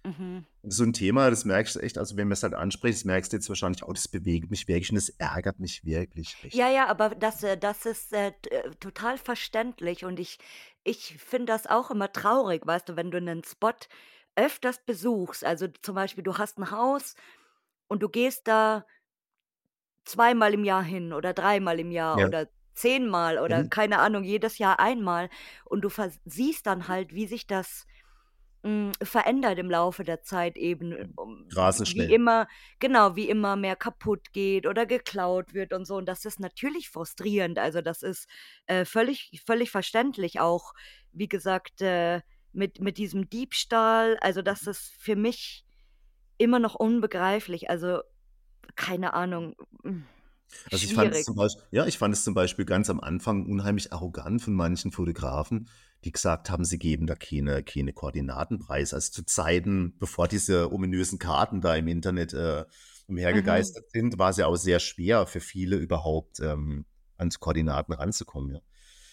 Mhm. 0.05 0.45
So 0.63 0.83
'n 0.83 0.93
Thema, 0.93 1.29
das 1.29 1.45
merkst 1.45 1.75
du 1.75 1.79
echt, 1.81 1.97
also 1.97 2.17
wenn 2.17 2.27
mir's 2.27 2.43
halt 2.43 2.53
ansprichst, 2.55 3.01
das 3.01 3.05
merkst 3.05 3.31
du 3.33 3.37
jetzt 3.37 3.49
wahrscheinlich 3.49 3.83
auch, 3.83 3.93
das 3.93 4.07
bewegt 4.07 4.49
mich 4.51 4.67
wirklich 4.67 4.89
und 4.91 4.95
das 4.95 5.09
ärgert 5.09 5.59
mich 5.59 5.85
wirklich 5.85 6.37
richtig. 6.43 6.53
Ja, 6.53 6.69
ja, 6.69 6.87
aber 6.87 7.09
das 7.09 7.43
äh, 7.43 7.57
das 7.57 7.85
ist, 7.85 8.13
äh, 8.13 8.31
äh, 8.49 8.71
total 8.79 9.17
verständlich 9.17 10.05
und 10.05 10.19
ich 10.19 10.37
ich 10.83 11.17
finde 11.17 11.47
das 11.47 11.65
auch 11.67 11.89
immer 11.89 12.11
traurig, 12.11 12.65
weißt 12.65 12.89
du, 12.89 12.95
wenn 12.95 13.09
du 13.11 13.19
'nen 13.19 13.43
Spot 13.43 13.71
öfters 14.35 14.83
besuchst. 14.85 15.43
Also, 15.43 15.67
zum 15.81 15.95
Beispiel, 15.95 16.23
du 16.23 16.37
hast 16.37 16.57
'n 16.59 16.69
Haus 16.71 17.15
und 17.87 18.03
du 18.03 18.09
gehst 18.09 18.47
da 18.47 18.85
zweimal 20.07 20.53
im 20.53 20.63
Jahr 20.63 20.83
hin 20.83 21.13
oder 21.13 21.33
dreimal 21.33 21.79
im 21.79 21.89
Jahr 21.91 22.21
Ja. 22.21 22.27
oder 22.27 22.47
zehnmal 22.75 23.39
oder 23.39 23.63
Mhm. 23.63 23.71
keine 23.71 23.97
Ahnung, 23.99 24.23
jedes 24.23 24.59
Jahr 24.59 24.79
einmal 24.79 25.29
und 25.65 25.81
du 25.81 25.89
siehst 26.25 26.67
dann 26.67 26.87
halt, 26.87 27.13
wie 27.15 27.25
sich 27.25 27.47
das, 27.47 27.87
hm, 28.65 28.93
verändert 29.03 29.59
im 29.59 29.69
Laufe 29.69 30.03
der 30.03 30.23
Zeit 30.23 30.57
eben, 30.57 30.95
um 31.15 31.47
Rasend 31.49 31.87
wie 31.95 32.05
schnell. 32.05 32.09
immer 32.09 32.47
genau, 32.79 33.15
wie 33.15 33.29
immer 33.29 33.55
mehr 33.55 33.75
kaputt 33.77 34.33
geht 34.33 34.67
oder 34.67 34.85
geklaut 34.87 35.53
wird 35.53 35.73
und 35.73 35.85
so. 35.85 35.97
Und 35.97 36.07
das 36.07 36.25
ist 36.25 36.39
natürlich 36.41 36.89
frustrierend. 36.89 37.59
Also, 37.59 37.81
das 37.81 38.03
ist, 38.03 38.27
äh, 38.67 38.85
völlig 38.85 39.41
völlig 39.45 39.71
verständlich 39.71 40.39
auch, 40.41 40.73
wie 41.13 41.29
gesagt, 41.29 41.81
äh, 41.81 42.21
mit 42.53 42.81
mit 42.81 42.97
diesem 42.97 43.29
Diebstahl. 43.29 44.17
Also, 44.21 44.41
das 44.41 44.67
ist 44.67 44.93
für 44.99 45.15
mich 45.15 45.65
immer 46.37 46.59
noch 46.59 46.75
unbegreiflich. 46.75 47.69
Also, 47.69 48.01
keine 48.75 49.13
Ahnung, 49.13 49.55
hm, 49.83 50.05
Also 50.71 50.85
ich 50.85 50.93
fand 50.93 51.13
es 51.13 51.23
zum 51.23 51.35
Beispiel, 51.35 51.63
ja, 51.71 51.85
ich 51.85 51.97
fand 51.97 52.13
es 52.13 52.23
zum 52.23 52.33
Beispiel 52.33 52.65
ganz 52.65 52.89
am 52.89 52.99
Anfang 52.99 53.45
unheimlich 53.45 53.93
arrogant 53.93 54.41
von 54.41 54.53
manchen 54.53 54.91
Fotografen, 54.91 55.69
die 56.05 56.11
gesagt 56.11 56.49
haben, 56.49 56.63
sie 56.63 56.79
geben 56.79 57.07
da 57.07 57.15
keine, 57.15 57.63
keine 57.63 57.91
Koordinaten 57.91 58.59
preis. 58.59 58.93
Also 58.93 59.11
zu 59.11 59.25
Zeiten, 59.25 59.97
bevor 59.99 60.27
diese 60.27 60.71
ominösen 60.71 61.19
Karten 61.19 61.61
da 61.61 61.75
im 61.75 61.87
Internet 61.87 62.33
äh, 62.33 62.65
Mhm. 63.07 63.15
umhergegeistert 63.15 63.89
sind, 63.91 64.17
war 64.17 64.29
es 64.29 64.37
ja 64.37 64.47
auch 64.47 64.55
sehr 64.55 64.79
schwer 64.79 65.25
für 65.27 65.39
viele 65.39 65.77
überhaupt 65.77 66.39
ähm, 66.39 66.85
an 67.17 67.29
Koordinaten 67.29 67.93
ranzukommen. 67.93 68.55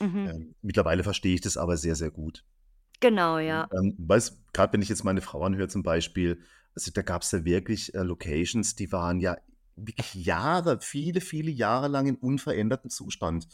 Ja. 0.00 0.06
Mhm. 0.06 0.28
Ähm, 0.28 0.54
mittlerweile 0.62 1.04
verstehe 1.04 1.34
ich 1.34 1.40
das 1.40 1.56
aber 1.56 1.76
sehr, 1.76 1.94
sehr 1.94 2.10
gut. 2.10 2.44
Genau, 3.00 3.38
ja. 3.38 3.68
Ähm, 3.72 3.96
gerade 4.52 4.72
wenn 4.72 4.82
ich 4.82 4.88
jetzt 4.88 5.04
meine 5.04 5.20
Frau 5.20 5.42
anhöre 5.42 5.68
zum 5.68 5.82
Beispiel, 5.82 6.40
also 6.74 6.90
da 6.92 7.02
gab 7.02 7.22
es 7.22 7.32
ja 7.32 7.44
wirklich 7.44 7.94
äh, 7.94 8.02
Locations, 8.02 8.74
die 8.74 8.90
waren 8.92 9.20
ja 9.20 9.36
wirklich 9.76 10.14
Jahre, 10.14 10.80
viele, 10.80 11.20
viele 11.20 11.50
Jahre 11.50 11.88
lang 11.88 12.06
in 12.06 12.16
unverändertem 12.16 12.90
Zustand. 12.90 13.48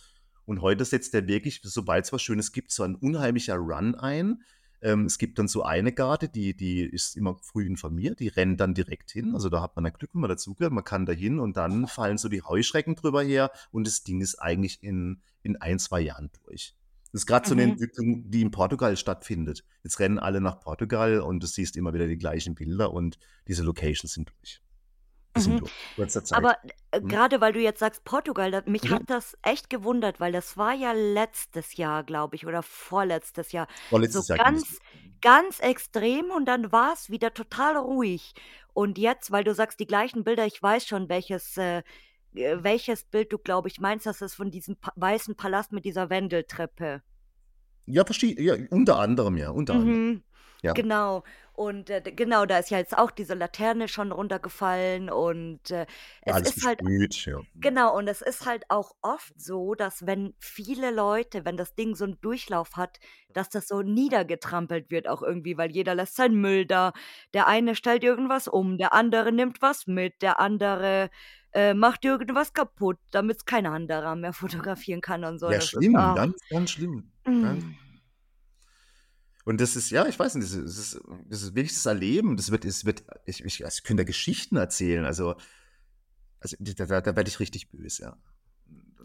Und 0.49 0.63
heute 0.63 0.87
setzt 0.87 1.13
der 1.13 1.29
wirklich, 1.29 1.61
sobald 1.63 2.07
es 2.07 2.13
was 2.15 2.23
Schönes 2.23 2.53
gibt, 2.53 2.73
so 2.73 2.83
ein 2.83 2.95
unheimlicher 2.95 3.57
Run 3.57 3.95
ein. 3.95 4.43
Ähm, 4.81 5.05
es 5.05 5.19
gibt 5.19 5.39
dann 5.39 5.47
so 5.47 5.63
eine 5.63 5.93
Garde, 5.93 6.31
die, 6.31 6.57
die 6.57 6.81
ist 6.81 7.19
immer 7.19 7.37
früh 7.43 7.67
informiert, 7.67 8.19
die 8.19 8.29
rennt 8.29 8.59
dann 8.59 8.73
direkt 8.73 9.11
hin. 9.11 9.35
Also 9.35 9.51
da 9.51 9.61
hat 9.61 9.77
man 9.77 9.85
ein 9.85 9.93
Glück, 9.93 10.15
wenn 10.15 10.23
man 10.23 10.31
dazugehört. 10.31 10.73
Man 10.73 10.85
kann 10.85 11.05
da 11.05 11.13
hin 11.13 11.39
und 11.39 11.59
dann 11.59 11.87
fallen 11.87 12.17
so 12.17 12.31
die 12.31 12.41
Heuschrecken 12.41 12.95
drüber 12.95 13.23
her 13.23 13.51
und 13.73 13.87
das 13.87 14.05
Ding 14.05 14.23
ist 14.23 14.37
eigentlich 14.37 14.83
in, 14.83 15.21
in 15.43 15.57
ein, 15.57 15.79
zwei 15.79 16.01
Jahren 16.01 16.31
durch. 16.45 16.75
Das 17.13 17.23
ist 17.23 17.27
gerade 17.27 17.47
so 17.47 17.55
eine 17.55 17.67
Mhm. 17.67 17.73
Entwicklung, 17.73 18.31
die 18.31 18.41
in 18.41 18.51
Portugal 18.51 18.97
stattfindet. 18.97 19.65
Jetzt 19.83 20.01
rennen 20.01 20.19
alle 20.19 20.41
nach 20.41 20.61
Portugal 20.61 21.21
und 21.21 21.43
du 21.43 21.47
siehst 21.47 21.77
immer 21.77 21.93
wieder 21.93 22.07
die 22.07 22.17
gleichen 22.17 22.55
Bilder 22.55 22.95
und 22.95 23.19
diese 23.49 23.65
Locations 23.65 24.15
sind 24.15 24.31
durch. 24.31 24.63
Mhm. 25.47 25.63
Kurzer 25.95 26.25
Zeit. 26.25 26.39
Aber 26.39 26.57
äh, 26.91 27.01
Mhm. 27.01 27.09
gerade 27.09 27.41
weil 27.41 27.53
du 27.53 27.61
jetzt 27.61 27.81
sagst 27.81 28.05
Portugal, 28.05 28.51
da, 28.51 28.63
mich 28.67 28.83
Mhm. 28.85 28.95
hat 28.95 29.03
das 29.07 29.37
echt 29.43 29.71
gewundert, 29.71 30.21
weil 30.21 30.33
das 30.33 30.57
war 30.57 30.75
ja 30.75 30.93
letztes 30.93 31.77
Jahr, 31.77 32.05
glaube 32.05 32.37
ich, 32.37 32.47
oder 32.47 32.63
vorletztes 32.63 33.53
Jahr 33.53 33.67
so 34.07 34.23
Vorletztes 34.23 34.29
Jahr 34.29 34.39
ging 34.39 34.55
es 34.55 34.65
ganz, 34.65 34.69
los. 34.69 34.79
ganz 35.21 35.61
extrem 35.61 36.31
und 36.31 36.47
dann 36.47 36.73
war 36.73 36.93
es 36.95 37.11
wieder 37.11 37.33
total 37.35 37.77
ruhig. 37.77 38.35
Und 38.75 38.99
jetzt, 38.99 39.31
weil 39.33 39.45
du 39.45 39.55
sagst 39.55 39.81
die 39.81 39.87
gleichen 39.87 40.25
Bilder, 40.25 40.47
ich 40.47 40.63
weiß 40.63 40.87
schon, 40.87 41.09
welches, 41.09 41.57
äh, 41.57 41.83
äh, 42.35 42.59
welches 42.63 43.05
Bild 43.05 43.33
du, 43.33 43.39
glaube 43.39 43.69
ich, 43.69 43.81
meinst, 43.81 44.07
das 44.07 44.23
ist 44.23 44.35
von 44.35 44.51
diesem 44.51 44.77
pa 44.77 44.93
weißen 44.97 45.37
Palast 45.37 45.73
mit 45.73 45.85
dieser 45.85 46.11
Wendeltreppe. 46.11 47.03
Ja, 47.87 48.05
verschieden, 48.05 48.43
ja, 48.45 48.55
unter 48.71 48.99
anderem, 49.01 49.37
ja, 49.37 49.51
unter 49.51 49.75
anderem. 49.77 50.03
Mhm. 50.05 50.23
Ja. 50.63 50.73
Genau. 50.73 51.23
Und 51.59 51.91
äh, 51.91 52.01
genau, 52.01 52.47
da 52.47 52.59
ist 52.59 52.71
ja 52.71 52.79
jetzt 52.79 52.97
auch 52.97 53.11
diese 53.11 53.35
Laterne 53.35 53.89
schon 53.89 54.13
runtergefallen 54.13 55.11
und 55.11 55.73
äh, 55.73 55.87
es 56.23 56.33
alles 56.33 56.57
ist 56.57 56.65
halt 56.65 56.79
gesprüht, 56.79 57.27
ja. 57.27 57.41
Genau, 57.57 57.97
und 57.97 58.07
es 58.07 58.23
ist 58.23 58.47
halt 58.47 58.63
auch 58.69 58.93
oft 59.03 59.33
so, 59.41 59.75
dass 59.75 60.07
wenn 60.07 60.35
viele 60.39 60.93
Leute, 60.93 61.45
wenn 61.45 61.57
das 61.57 61.75
Ding 61.75 61.97
so 61.97 62.05
einen 62.05 62.21
Durchlauf 62.21 62.77
hat, 62.77 63.01
dass 63.33 63.49
das 63.49 63.67
so 63.67 63.83
niedergetrampelt 63.83 64.93
wird 64.93 65.09
auch 65.09 65.21
irgendwie, 65.21 65.59
weil 65.59 65.73
jeder 65.73 65.97
lässt 65.97 66.15
seinen 66.15 66.41
Müll 66.41 66.65
da. 66.65 66.93
Der 67.35 67.49
eine 67.49 67.75
stellt 67.75 68.05
irgendwas 68.05 68.47
um, 68.47 68.79
der 68.79 68.93
andere 68.93 69.33
nimmt 69.33 69.61
was 69.61 69.89
mit, 69.89 70.23
der 70.23 70.39
andere 70.39 71.11
äh, 71.53 71.75
macht 71.75 72.05
irgendwas 72.05 72.53
kaputt, 72.53 72.99
damit 73.11 73.39
es 73.39 73.45
kein 73.47 73.67
anderer 73.67 74.15
mehr 74.15 74.33
fotografieren 74.73 75.01
kann 75.01 75.25
und 75.25 75.41
so. 75.41 75.47
Ja, 75.47 75.57
Das 75.57 75.65
ist, 75.65 75.71
schlimm, 75.71 75.97
ach, 75.97 76.15
ganz, 76.15 76.39
ganz 76.51 76.71
schlimm. 76.71 77.11
Ganz. 77.25 77.65
Und 79.49 79.63
das 79.63 79.77
ist, 79.77 79.89
ja, 79.89 80.07
ich 80.07 80.19
weiß 80.19 80.35
nicht, 80.35 80.47
das 80.47 80.55
ist, 80.55 81.01
das 81.27 81.43
ist, 81.43 81.55
wirklich 81.55 81.73
das 81.73 81.87
Erleben. 81.87 82.37
Das 82.37 82.51
wird, 82.51 82.67
es 82.67 82.85
wird, 82.85 83.05
ich, 83.25 83.43
ich, 83.43 83.65
also 83.65 83.79
ich 83.79 83.83
könnte 83.83 84.03
da 84.03 84.07
Geschichten 84.07 84.57
erzählen. 84.57 85.07
Also, 85.07 85.37
also 86.39 86.55
da, 86.61 86.85
da, 86.85 87.01
da 87.01 87.17
werde 87.17 87.31
ich 87.31 87.41
richtig 87.41 87.71
böse, 87.71 88.03
ja. 88.03 88.17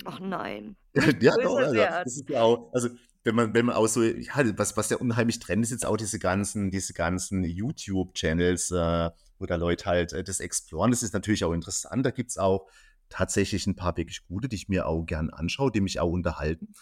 Ach 0.03 0.19
nein, 0.19 0.75
Ja, 1.21 1.37
doch, 1.37 1.55
also, 1.55 1.75
das 1.75 2.17
ist 2.17 2.29
ja 2.29 2.41
auch, 2.41 2.73
also 2.73 2.89
wenn 3.23 3.35
man, 3.35 3.53
wenn 3.53 3.67
man 3.67 3.77
auch 3.77 3.87
so, 3.87 4.03
ja, 4.03 4.57
was, 4.57 4.75
was 4.75 4.89
ja 4.89 4.97
unheimlich 4.97 5.39
trennt, 5.39 5.63
ist 5.63 5.71
jetzt 5.71 5.85
auch 5.85 5.95
diese 5.95 6.19
ganzen, 6.19 6.71
diese 6.71 6.91
ganzen 6.91 7.45
YouTube-Channels, 7.45 8.71
äh, 8.71 9.11
wo 9.39 9.45
da 9.45 9.55
Leute 9.55 9.85
halt 9.85 10.11
äh, 10.11 10.25
das 10.25 10.41
exploren. 10.41 10.91
Das 10.91 11.03
ist 11.03 11.13
natürlich 11.13 11.45
auch 11.45 11.53
interessant. 11.53 12.05
Da 12.05 12.11
gibt 12.11 12.31
es 12.31 12.37
auch 12.37 12.67
tatsächlich 13.07 13.65
ein 13.65 13.77
paar 13.77 13.95
wirklich 13.95 14.27
gute, 14.27 14.49
die 14.49 14.57
ich 14.57 14.67
mir 14.67 14.87
auch 14.87 15.05
gern 15.05 15.29
anschaue, 15.29 15.71
die 15.71 15.79
mich 15.79 16.01
auch 16.01 16.11
unterhalten. 16.11 16.73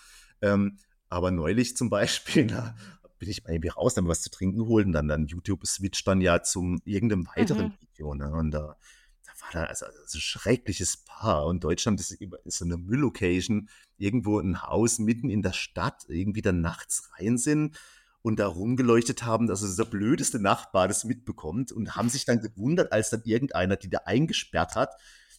Ähm, 0.42 0.80
aber 1.10 1.30
neulich 1.30 1.78
zum 1.78 1.92
Beispiel, 1.92 2.48
da 2.48 2.76
bin 3.22 3.30
ich 3.30 3.44
mal 3.44 3.52
irgendwie 3.52 3.70
raus, 3.70 3.94
dann 3.94 4.08
was 4.08 4.24
zu 4.24 4.32
trinken 4.32 4.66
holen 4.66 4.88
und 4.88 4.92
dann, 4.94 5.08
dann 5.08 5.28
YouTube 5.28 5.64
switcht 5.68 6.08
dann 6.08 6.22
ja 6.22 6.42
zum 6.42 6.82
irgendeinem 6.86 7.28
weiteren 7.36 7.68
Mhm. 7.68 7.74
Video. 7.80 8.16
Ne? 8.16 8.32
Und 8.32 8.50
da, 8.50 8.76
da 9.24 9.32
war 9.42 9.50
da 9.54 9.64
also, 9.66 9.86
also 9.86 10.18
ein 10.18 10.22
schreckliches 10.22 10.98
Paar. 11.06 11.46
Und 11.46 11.64
Deutschland 11.64 12.00
ist, 12.00 12.12
ist 12.20 12.58
so 12.58 12.66
eine 12.66 12.78
Mülllocation, 12.78 13.70
irgendwo 14.00 14.40
ein 14.40 14.64
Haus 14.64 14.98
mitten 14.98 15.30
in 15.30 15.44
der 15.44 15.54
Stadt, 15.54 16.04
irgendwie 16.08 16.42
dann 16.42 16.62
nachts 16.62 17.12
rein 17.20 17.38
sind 17.38 17.80
und 18.24 18.40
da 18.40 18.48
rumgeleuchtet 18.48 19.22
haben, 19.22 19.46
dass 19.46 19.62
also 19.62 19.84
der 19.84 19.92
blödeste 19.92 20.40
Nachbar 20.40 20.88
das 20.88 21.04
mitbekommt 21.04 21.72
und 21.72 21.96
haben 21.96 22.10
sich 22.10 22.26
dann 22.26 22.42
gewundert, 22.42 22.92
als 22.92 23.12
dann 23.12 23.22
irgendeiner 23.24 23.76
die 23.76 23.90
da 23.92 24.00
eingesperrt 24.06 24.74
hat. 24.74 24.96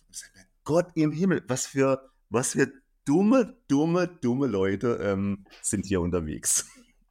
Und 0.06 0.14
sagt, 0.14 0.36
Gott 0.62 0.86
im 0.94 1.10
Himmel, 1.10 1.42
was 1.48 1.66
für, 1.66 2.12
was 2.30 2.52
für 2.52 2.72
dumme, 3.04 3.56
dumme, 3.66 4.06
dumme 4.06 4.46
Leute 4.46 5.00
ähm, 5.02 5.46
sind 5.62 5.84
hier 5.84 6.00
unterwegs. 6.00 6.64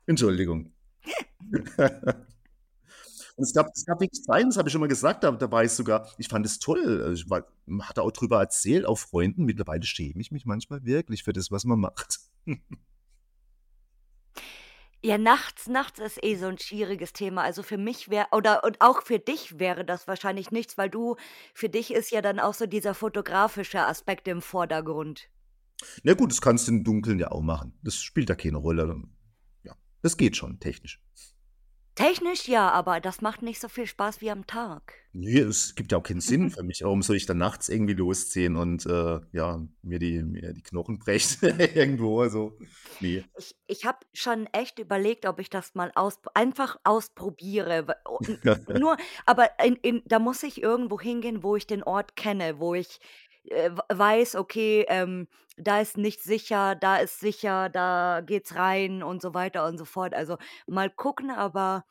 Entschuldigung. 0.07 0.71
Und 3.37 3.43
es 3.43 3.53
gab, 3.53 3.71
es 3.73 3.85
gab 3.85 3.99
wirklich 3.99 4.23
Zeiten, 4.23 4.49
das 4.49 4.57
habe 4.57 4.69
ich 4.69 4.73
schon 4.73 4.81
mal 4.81 4.87
gesagt, 4.87 5.23
da, 5.23 5.31
da 5.31 5.51
war 5.51 5.63
ich 5.63 5.71
sogar, 5.71 6.07
ich 6.17 6.27
fand 6.27 6.45
es 6.45 6.59
toll. 6.59 7.01
Also 7.01 7.23
Ich 7.23 7.29
war, 7.29 7.47
hatte 7.81 8.03
auch 8.03 8.11
drüber 8.11 8.39
erzählt, 8.39 8.85
auf 8.85 8.99
Freunden. 8.99 9.45
Mittlerweile 9.45 9.83
schäme 9.83 10.21
ich 10.21 10.31
mich 10.31 10.45
manchmal 10.45 10.83
wirklich 10.85 11.23
für 11.23 11.33
das, 11.33 11.51
was 11.51 11.63
man 11.63 11.79
macht. 11.79 12.19
Ja, 15.03 15.17
nachts, 15.17 15.67
nachts 15.67 15.97
ist 15.97 16.23
eh 16.23 16.35
so 16.35 16.45
ein 16.45 16.59
schwieriges 16.59 17.11
Thema. 17.11 17.41
Also 17.41 17.63
für 17.63 17.79
mich 17.79 18.09
wäre, 18.09 18.27
oder 18.31 18.63
und 18.63 18.81
auch 18.81 19.01
für 19.01 19.17
dich 19.17 19.57
wäre 19.57 19.83
das 19.83 20.07
wahrscheinlich 20.07 20.51
nichts, 20.51 20.77
weil 20.77 20.91
du, 20.91 21.15
für 21.55 21.69
dich 21.69 21.91
ist 21.91 22.11
ja 22.11 22.21
dann 22.21 22.39
auch 22.39 22.53
so 22.53 22.67
dieser 22.67 22.93
fotografische 22.93 23.81
Aspekt 23.87 24.27
im 24.27 24.43
Vordergrund. 24.43 25.27
Na 26.03 26.13
gut, 26.13 26.31
das 26.31 26.41
kannst 26.41 26.67
du 26.67 26.71
im 26.73 26.83
Dunkeln 26.83 27.17
ja 27.19 27.31
auch 27.31 27.41
machen. 27.41 27.73
Das 27.81 27.95
spielt 27.95 28.29
da 28.29 28.35
keine 28.35 28.57
Rolle. 28.57 29.01
Das 30.01 30.17
geht 30.17 30.35
schon, 30.35 30.59
technisch. 30.59 31.01
Technisch 31.95 32.47
ja, 32.47 32.69
aber 32.71 33.01
das 33.01 33.21
macht 33.21 33.41
nicht 33.41 33.59
so 33.59 33.67
viel 33.67 33.85
Spaß 33.85 34.21
wie 34.21 34.31
am 34.31 34.47
Tag. 34.47 34.93
Nee, 35.11 35.39
es 35.39 35.75
gibt 35.75 35.91
ja 35.91 35.97
auch 35.97 36.03
keinen 36.03 36.21
Sinn 36.21 36.49
für 36.49 36.63
mich. 36.63 36.83
Warum 36.83 37.01
soll 37.01 37.17
ich 37.17 37.25
dann 37.25 37.37
nachts 37.37 37.67
irgendwie 37.67 37.93
losziehen 37.93 38.55
und 38.55 38.85
äh, 38.85 39.19
ja, 39.33 39.61
mir 39.81 39.99
die, 39.99 40.23
mir 40.23 40.53
die 40.53 40.63
Knochen 40.63 40.99
brechen 40.99 41.59
irgendwo? 41.75 42.21
Also, 42.21 42.57
nee. 43.01 43.25
Ich, 43.37 43.55
ich 43.67 43.85
habe 43.85 43.99
schon 44.13 44.47
echt 44.53 44.79
überlegt, 44.79 45.25
ob 45.25 45.39
ich 45.39 45.49
das 45.49 45.75
mal 45.75 45.91
aus, 45.93 46.17
einfach 46.33 46.77
ausprobiere. 46.85 47.85
Nur, 48.79 48.95
aber 49.25 49.49
in, 49.63 49.75
in, 49.75 50.01
da 50.05 50.19
muss 50.19 50.43
ich 50.43 50.63
irgendwo 50.63 50.97
hingehen, 50.97 51.43
wo 51.43 51.57
ich 51.57 51.67
den 51.67 51.83
Ort 51.83 52.15
kenne, 52.15 52.59
wo 52.59 52.73
ich 52.73 52.99
äh, 53.45 53.71
weiß, 53.89 54.35
okay, 54.35 54.85
ähm, 54.87 55.27
da 55.57 55.81
ist 55.81 55.97
nicht 55.97 56.21
sicher, 56.21 56.75
da 56.75 56.97
ist 56.97 57.19
sicher, 57.19 57.69
da 57.69 58.21
geht's 58.25 58.55
rein 58.55 59.03
und 59.03 59.21
so 59.21 59.33
weiter 59.33 59.65
und 59.65 59.77
so 59.77 59.85
fort. 59.85 60.13
Also 60.13 60.37
mal 60.67 60.89
gucken, 60.89 61.29
aber 61.31 61.85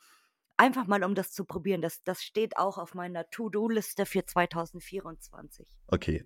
einfach 0.57 0.87
mal, 0.87 1.03
um 1.03 1.15
das 1.15 1.31
zu 1.31 1.45
probieren. 1.45 1.81
Das, 1.81 2.03
das 2.03 2.23
steht 2.23 2.57
auch 2.57 2.77
auf 2.77 2.93
meiner 2.93 3.29
To-Do-Liste 3.29 4.05
für 4.05 4.25
2024. 4.25 5.67
Okay. 5.87 6.25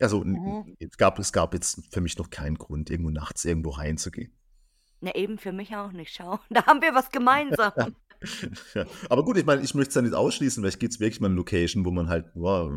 Also, 0.00 0.22
Mhm. 0.24 0.76
es 0.78 0.96
gab, 0.96 1.18
es 1.18 1.32
gab 1.32 1.54
jetzt 1.54 1.92
für 1.92 2.00
mich 2.00 2.16
noch 2.18 2.30
keinen 2.30 2.56
Grund, 2.56 2.90
irgendwo 2.90 3.10
nachts 3.10 3.44
irgendwo 3.44 3.70
reinzugehen. 3.70 4.32
Na 5.00 5.14
eben, 5.14 5.38
für 5.38 5.52
mich 5.52 5.74
auch 5.74 5.92
nicht. 5.92 6.14
Schau, 6.14 6.38
da 6.50 6.66
haben 6.66 6.82
wir 6.82 6.94
was 6.94 7.10
gemeinsam. 7.10 7.72
Ja. 8.74 8.84
Aber 9.10 9.24
gut, 9.24 9.36
ich 9.36 9.46
meine, 9.46 9.62
ich 9.62 9.76
möchte 9.76 9.90
es 9.90 9.94
ja 9.94 10.02
nicht 10.02 10.12
ausschließen, 10.12 10.60
vielleicht 10.60 10.80
gibt 10.80 10.92
es 10.92 10.98
wirklich 10.98 11.20
mal 11.20 11.28
eine 11.28 11.36
Location, 11.36 11.84
wo 11.84 11.92
man 11.92 12.08
halt 12.08 12.26
wow, 12.34 12.68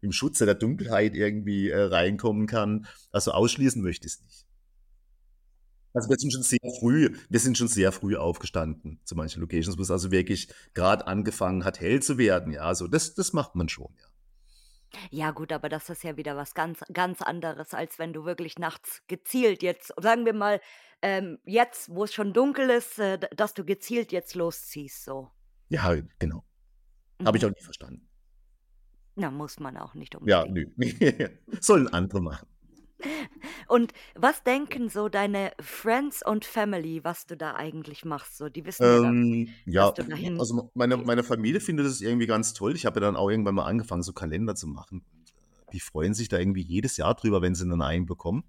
im 0.00 0.12
Schutze 0.12 0.46
der 0.46 0.54
Dunkelheit 0.54 1.14
irgendwie 1.14 1.70
äh, 1.70 1.80
reinkommen 1.82 2.46
kann. 2.46 2.86
Also 3.12 3.32
ausschließen 3.32 3.82
möchte 3.82 4.06
ich 4.06 4.14
es 4.14 4.20
nicht. 4.22 4.46
Also 5.92 6.08
wir 6.08 6.16
sind 6.18 6.32
schon 6.32 6.42
sehr 6.42 6.60
früh, 6.78 7.16
wir 7.28 7.40
sind 7.40 7.58
schon 7.58 7.66
sehr 7.66 7.90
früh 7.90 8.16
aufgestanden 8.16 9.00
zu 9.04 9.16
manchen 9.16 9.40
Locations, 9.40 9.76
wo 9.76 9.82
es 9.82 9.90
also 9.90 10.12
wirklich 10.12 10.48
gerade 10.72 11.06
angefangen 11.06 11.64
hat, 11.64 11.80
hell 11.80 12.00
zu 12.00 12.16
werden. 12.16 12.52
Ja, 12.52 12.62
also 12.62 12.86
das, 12.86 13.14
das 13.14 13.32
macht 13.32 13.56
man 13.56 13.68
schon, 13.68 13.92
ja. 13.98 14.06
Ja 15.10 15.30
gut, 15.30 15.52
aber 15.52 15.68
das 15.68 15.88
ist 15.88 16.02
ja 16.02 16.16
wieder 16.16 16.36
was 16.36 16.54
ganz, 16.54 16.80
ganz 16.92 17.22
anderes, 17.22 17.74
als 17.74 17.98
wenn 18.00 18.12
du 18.12 18.24
wirklich 18.24 18.58
nachts 18.58 19.02
gezielt 19.06 19.62
jetzt, 19.62 19.92
sagen 20.00 20.24
wir 20.26 20.32
mal, 20.34 20.60
ähm, 21.02 21.38
jetzt, 21.44 21.88
wo 21.90 22.04
es 22.04 22.12
schon 22.12 22.32
dunkel 22.32 22.70
ist, 22.70 22.98
äh, 22.98 23.18
dass 23.36 23.54
du 23.54 23.64
gezielt 23.64 24.10
jetzt 24.12 24.34
losziehst, 24.34 25.04
so. 25.04 25.30
Ja, 25.68 25.94
genau. 26.18 26.44
Habe 27.24 27.38
ich 27.38 27.44
Mhm. 27.44 27.50
auch 27.50 27.54
nie 27.56 27.62
verstanden. 27.64 28.09
Na, 29.20 29.30
muss 29.30 29.60
man 29.60 29.76
auch 29.76 29.94
nicht 29.94 30.14
Ja, 30.24 30.44
unbedingt. 30.44 30.50
nö. 30.50 30.64
Sollen 31.60 31.88
andere 31.88 32.20
machen. 32.22 32.46
Und 33.68 33.92
was 34.14 34.42
denken 34.42 34.88
so 34.88 35.08
deine 35.08 35.52
Friends 35.60 36.22
und 36.24 36.44
Family, 36.44 37.04
was 37.04 37.26
du 37.26 37.36
da 37.36 37.54
eigentlich 37.56 38.04
machst? 38.04 38.36
So, 38.36 38.48
die 38.48 38.64
wissen 38.64 38.90
ja 38.90 38.98
dann, 39.00 39.16
Ähm, 39.18 39.62
dass 39.76 39.92
ja, 39.92 39.94
du 39.94 40.04
dahin 40.04 40.38
also 40.38 40.70
meine 40.74 40.96
gehst. 40.96 41.06
meine 41.06 41.22
Familie 41.22 41.60
findet 41.60 41.86
das 41.86 42.00
irgendwie 42.00 42.26
ganz 42.26 42.54
toll. 42.54 42.74
Ich 42.74 42.86
habe 42.86 43.00
ja 43.00 43.06
dann 43.06 43.16
auch 43.16 43.28
irgendwann 43.30 43.54
mal 43.54 43.66
angefangen, 43.66 44.02
so 44.02 44.12
Kalender 44.12 44.54
zu 44.54 44.66
machen 44.66 45.04
und, 45.12 45.30
äh, 45.36 45.66
die 45.72 45.80
freuen 45.80 46.14
sich 46.14 46.28
da 46.28 46.38
irgendwie 46.38 46.62
jedes 46.62 46.96
Jahr 46.96 47.14
drüber, 47.14 47.42
wenn 47.42 47.54
sie 47.54 47.66
'nen 47.66 47.78
neuen 47.78 48.06
bekommen. 48.06 48.44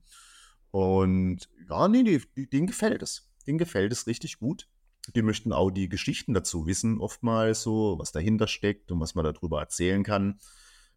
Und 0.71 1.49
ja, 1.69 1.87
ne, 1.89 2.03
ne, 2.03 2.19
d 2.37 2.47
denen 2.47 2.67
gefällt 2.67 3.01
es. 3.03 3.29
Denen 3.47 3.57
gefällt 3.57 3.91
es 3.91 4.07
richtig 4.07 4.39
gut. 4.39 4.67
Die 5.15 5.21
möchten 5.23 5.51
auch 5.53 5.71
die 5.71 5.89
Geschichten 5.89 6.33
dazu 6.33 6.65
wissen 6.67 6.99
oftmals 6.99 7.63
so, 7.63 7.97
was 7.99 8.11
dahinter 8.11 8.47
steckt 8.47 8.91
und 8.91 8.99
was 8.99 9.15
man 9.15 9.25
da 9.25 9.31
drüber 9.33 9.59
erzählen 9.59 10.03
kann. 10.03 10.39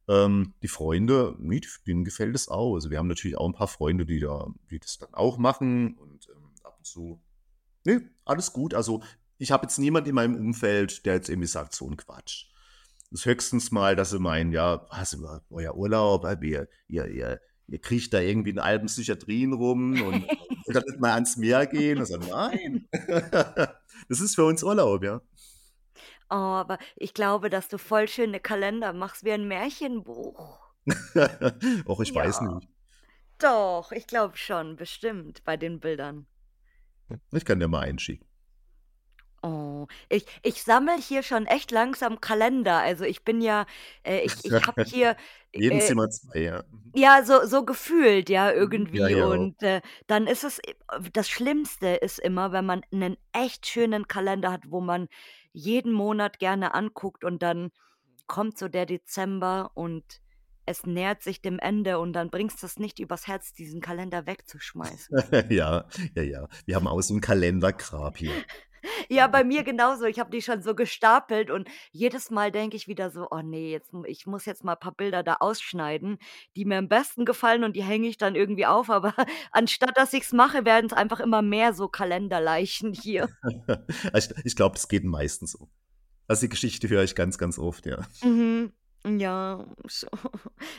Ähm, 0.08 0.54
die 0.62 0.68
Freunde, 0.68 1.34
ne, 1.38 1.60
denen 1.86 2.04
gefällt 2.04 2.34
es 2.36 2.48
auch. 2.48 2.74
Also, 2.74 2.90
wir 2.90 2.98
haben 2.98 3.08
natürlich 3.08 3.38
auch 3.38 3.46
'n 3.48 3.54
paar 3.54 3.68
Freunde, 3.68 4.04
die 4.06 4.20
da 4.20 4.48
die 4.70 4.78
das 4.78 4.98
dann 4.98 5.14
auch 5.14 5.38
machen 5.38 5.94
und, 5.98 6.28
ähm, 6.28 6.50
ab 6.62 6.76
und 6.78 6.86
zu 6.86 7.20
ne, 7.84 8.10
alles 8.26 8.52
gut. 8.52 8.74
Also, 8.74 9.02
ich 9.38 9.52
habe 9.52 9.64
jetzt 9.66 9.78
niemand 9.78 10.08
in 10.08 10.14
meinem 10.16 10.36
Umfeld, 10.36 11.06
der 11.06 11.14
jetzt 11.14 11.30
irgendwie 11.30 11.48
sagt: 11.48 11.74
„So 11.74 11.88
'n 11.88 11.96
Quatsch.“ 11.98 12.46
ist 13.12 13.26
höchstens 13.26 13.70
mal, 13.72 13.96
dass 13.96 14.10
sie 14.10 14.18
meinen: 14.20 14.52
„Ja, 14.52 14.86
was 14.90 15.14
über 15.14 15.42
euer 15.50 15.76
Urlaub, 15.76 16.24
äh, 16.26 16.36
ihr 16.42 16.68
ihr 16.88 17.06
ihr 17.08 17.40
ihr 17.68 17.81
kriecht 17.81 18.12
da 18.14 18.20
irgendwie 18.20 18.50
in 18.50 18.59
Alpenpsychiatrien 18.59 19.53
rum 19.53 20.00
und 20.03 20.31
nicht 20.66 21.00
mal 21.00 21.12
ans 21.12 21.37
Meer 21.37 21.66
gehen?“ 21.66 22.00
Und 22.00 22.07
so: 22.07 22.16
„Nein, 22.18 22.88
das 24.09 24.20
ist 24.20 24.35
für 24.37 24.44
uns 24.44 24.62
Urlaub, 24.62 25.05
ja.“ 25.05 25.20
Oh, 26.31 26.35
aber 26.35 26.79
ich 26.96 27.14
glaube, 27.14 27.50
dass 27.50 27.68
du 27.68 27.79
voll 27.79 28.09
schöne 28.09 28.40
Kalender 28.40 28.92
machst 28.92 29.24
wie 29.24 29.33
ein 29.33 29.48
Märchenbuch. 29.48 30.61
Och, 31.87 32.00
ich 32.03 32.14
weiß 32.14 32.40
Ja, 32.40 32.42
nicht. 32.42 32.68
doch, 33.38 33.92
ich 33.92 34.07
glaube 34.09 34.37
schon, 34.38 34.77
bestimmt 34.77 35.44
bei 35.44 35.57
den 35.57 35.81
Bildern. 35.81 36.27
Ich 37.33 37.44
kann 37.44 37.61
dir 37.61 37.68
mal 37.68 37.81
einen 37.81 37.98
schicken. 37.98 38.27
Oh, 39.44 39.87
ich 40.09 40.24
ich 40.42 40.62
sammle 40.62 40.96
hier 40.96 41.22
schon 41.22 41.44
echt 41.46 41.70
langsam 41.70 42.18
Kalender. 42.22 42.78
Also, 42.78 43.04
ich 43.04 43.24
bin 43.24 43.42
ja 43.42 43.66
äh, 44.02 44.20
ich 44.24 44.38
ich 44.42 44.66
habe 44.66 44.78
hier, 44.85 45.16
Jedem 45.54 45.80
äh 45.80 45.80
Zimmer 45.80 46.11
2, 46.11 46.40
ja. 46.40 46.64
Mhm. 46.70 46.94
ja, 46.96 47.24
so 47.24 47.44
so 47.46 47.64
gefühlt, 47.64 48.28
ja, 48.30 48.52
Mhm. 48.59 48.88
Ja, 48.92 49.09
irgendwie 49.11 49.16
auch. 49.16 49.48
und, 49.48 49.62
äh, 49.62 49.80
dann 50.07 50.26
ist 50.28 50.44
es 50.44 50.59
e 50.61 50.74
das 51.12 51.28
Schlimmste 51.28 51.88
ist 51.96 52.18
immer, 52.20 52.52
wenn 52.52 52.66
man 52.66 52.83
'nen 52.92 53.16
echt 53.33 53.66
schönen 53.66 54.09
Kalender 54.09 54.52
hat, 54.52 54.62
wo 54.70 54.80
man 54.80 55.09
jeden 55.52 55.92
Monat 55.92 56.38
gerne 56.38 56.74
anguckt 56.74 57.24
und 57.24 57.42
dann 57.42 57.70
kommt 58.28 58.59
so 58.59 58.68
der 58.68 58.87
Dezember 58.87 59.72
und 59.74 60.04
es 60.66 60.85
nähert 60.87 61.22
sich 61.22 61.42
dem 61.42 61.59
Ende 61.61 61.98
und 62.00 62.12
dann 62.14 62.30
bringst 62.30 62.62
du's 62.62 62.78
nicht 62.78 62.98
übers 63.00 63.26
Herz, 63.28 63.52
diesen 63.54 63.80
Kalender 63.83 64.26
wegzuschmeißen. 64.26 65.11
Ja, 65.50 65.87
ja, 66.14 66.22
ja. 66.22 66.48
Wir 66.66 66.76
haben 66.76 66.87
auch 66.87 67.00
so 67.02 67.14
'n 67.14 67.20
Kalendergrab 67.20 68.16
hier. 68.18 68.44
Ja, 69.08 69.26
bei 69.28 69.44
mir 69.44 69.62
genauso. 69.64 70.04
Ich 70.04 70.18
habe 70.18 70.30
die 70.30 70.42
schon 70.42 70.62
so 70.62 70.74
gestapelt 70.74 71.50
und 71.50 71.68
jedes 71.92 72.30
Mal 72.30 72.50
denke 72.52 72.76
ich 72.76 72.88
wieder 72.88 73.10
so: 73.10 73.28
„Oh 73.30 73.40
ne, 73.42 73.70
jetzt 73.70 73.92
ich 74.06 74.26
muss 74.26 74.44
jetzt 74.46 74.64
mal 74.64 74.76
paar 74.76 74.92
Bilder 74.92 75.22
da 75.22 75.36
ausschneiden, 75.40 76.18
die 76.56 76.64
mir 76.64 76.78
am 76.78 76.88
besten 76.88 77.24
gefallen 77.24 77.64
und 77.64 77.74
die 77.76 77.82
hänge 77.82 78.08
ich 78.08 78.16
dann 78.18 78.34
irgendwie 78.34 78.66
auf.“ 78.66 78.90
Aber 78.90 79.14
anstatt 79.52 79.96
dass 79.96 80.12
ich's 80.12 80.32
mache, 80.32 80.64
werden's 80.64 80.92
einfach 80.92 81.20
immer 81.20 81.42
mehr 81.42 81.72
so 81.74 81.88
Kalenderleichen 81.88 82.92
hier. 82.92 83.28
Ich 84.16 84.28
ich 84.44 84.56
glaube, 84.56 84.74
das 84.74 84.88
geht 84.88 85.02
den 85.02 85.10
meisten 85.10 85.46
so. 85.46 85.68
Also, 86.28 86.42
die 86.42 86.48
Geschichte 86.48 86.88
höre 86.88 87.02
ich 87.04 87.14
ganz, 87.14 87.38
ganz 87.38 87.58
oft, 87.58 87.86
ja. 87.86 88.06
Mhm. 88.22 88.72
Ja, 89.06 89.66
so. 89.86 90.06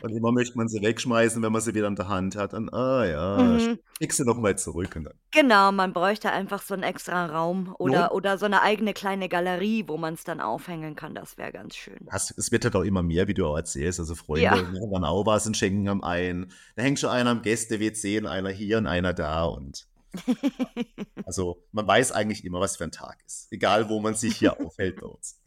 Und 0.01 0.11
immer 0.15 0.31
möchte 0.31 0.57
man 0.57 0.67
sie 0.67 0.81
wegschmeißen, 0.81 1.41
wenn 1.41 1.51
man 1.51 1.61
sie 1.61 1.73
wieder 1.73 1.87
in 1.87 1.95
der 1.95 2.07
Hand 2.07 2.35
hat. 2.35 2.53
Und, 2.53 2.73
ah 2.73 3.05
ja, 3.05 3.57
Mhm. 3.57 3.79
schick 4.01 4.13
sie 4.13 4.23
noch 4.25 4.37
mal 4.37 4.57
zurück 4.57 4.95
und 4.95 5.05
dann 5.05 5.19
Genau, 5.33 5.71
man 5.71 5.91
bräuchte 5.91 6.31
einfach 6.31 6.61
so 6.61 6.73
'n 6.75 6.83
extra 6.83 7.25
Raum 7.25 7.75
Not 7.83 8.07
oder 8.07 8.13
oder 8.13 8.37
so 8.37 8.47
'ne 8.47 8.61
eigene 8.61 8.93
kleine 8.93 9.27
Galerie, 9.27 9.83
wo 9.87 9.97
man's 9.97 10.23
dann 10.23 10.39
aufhängen 10.39 10.95
kann. 10.95 11.13
Das 11.15 11.37
wäre 11.37 11.51
ganz 11.51 11.75
schön. 11.75 12.11
Hast 12.11 12.37
es 12.37 12.51
wird 12.51 12.63
halt 12.65 12.75
auch 12.75 12.83
immer 12.83 13.01
mehr, 13.01 13.27
wie 13.27 13.33
du 13.33 13.47
auch 13.47 13.55
erzählst. 13.57 13.99
Also, 13.99 14.13
Freunde 14.15 14.57
Ja. 14.57 14.67
machen 14.67 14.91
dann 14.93 15.03
auch 15.05 15.25
was 15.25 15.47
und 15.47 15.57
schenken 15.57 15.87
einem 15.89 16.03
ein. 16.03 16.51
Da 16.75 16.83
hängt 16.83 16.99
schon 16.99 17.09
einer 17.09 17.31
im 17.31 17.41
Gäste-WC 17.41 18.19
und 18.19 18.27
einer 18.27 18.49
hier 18.49 18.77
und 18.77 18.85
einer 18.87 19.13
da 19.13 19.43
und 19.45 19.87
also, 21.27 21.65
man 21.71 21.87
weiß 21.87 22.11
eigentlich 22.11 22.45
immer, 22.45 22.59
was 22.59 22.77
für 22.77 22.83
'n 22.83 22.91
Tag 22.91 23.23
ist, 23.25 23.47
egal 23.51 23.89
wo 23.89 23.99
man 23.99 24.13
sich 24.15 24.37
hier 24.37 24.59
aufhält 24.61 24.99
bei 24.99 25.07
uns. 25.07 25.39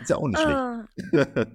Ist 0.00 0.10
ja 0.10 0.16
auch 0.16 0.28
nicht 0.28 0.40
schlecht. 0.40 0.58
Ah. 0.58 1.46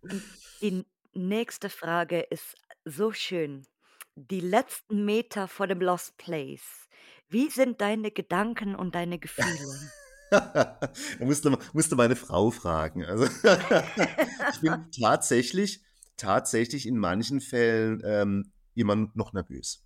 Und 0.00 0.22
die 0.62 0.84
nächste 1.14 1.68
Frage 1.68 2.20
ist 2.20 2.56
so 2.84 3.12
schön. 3.12 3.66
Die 4.14 4.40
letzten 4.40 5.04
Meter 5.04 5.48
vor 5.48 5.66
dem 5.66 5.80
Lost 5.80 6.16
Place. 6.16 6.88
Wie 7.28 7.50
sind 7.50 7.80
deine 7.80 8.10
Gedanken 8.10 8.74
und 8.74 8.94
deine 8.94 9.18
Gefühle? 9.18 9.90
Da 10.28 10.90
musst 11.20 11.44
du 11.44 11.56
musst 11.72 11.92
du 11.92 11.96
meine 11.96 12.16
Frau 12.16 12.50
fragen. 12.50 13.04
Also, 13.04 13.26
ich 14.52 14.60
bin 14.60 14.90
tatsächlich 14.90 15.84
tatsächlich 16.16 16.86
in 16.86 16.98
manchen 16.98 17.40
Fällen, 17.40 18.02
ähm, 18.04 18.52
immer 18.74 18.96
noch 19.14 19.32
nervös. 19.32 19.84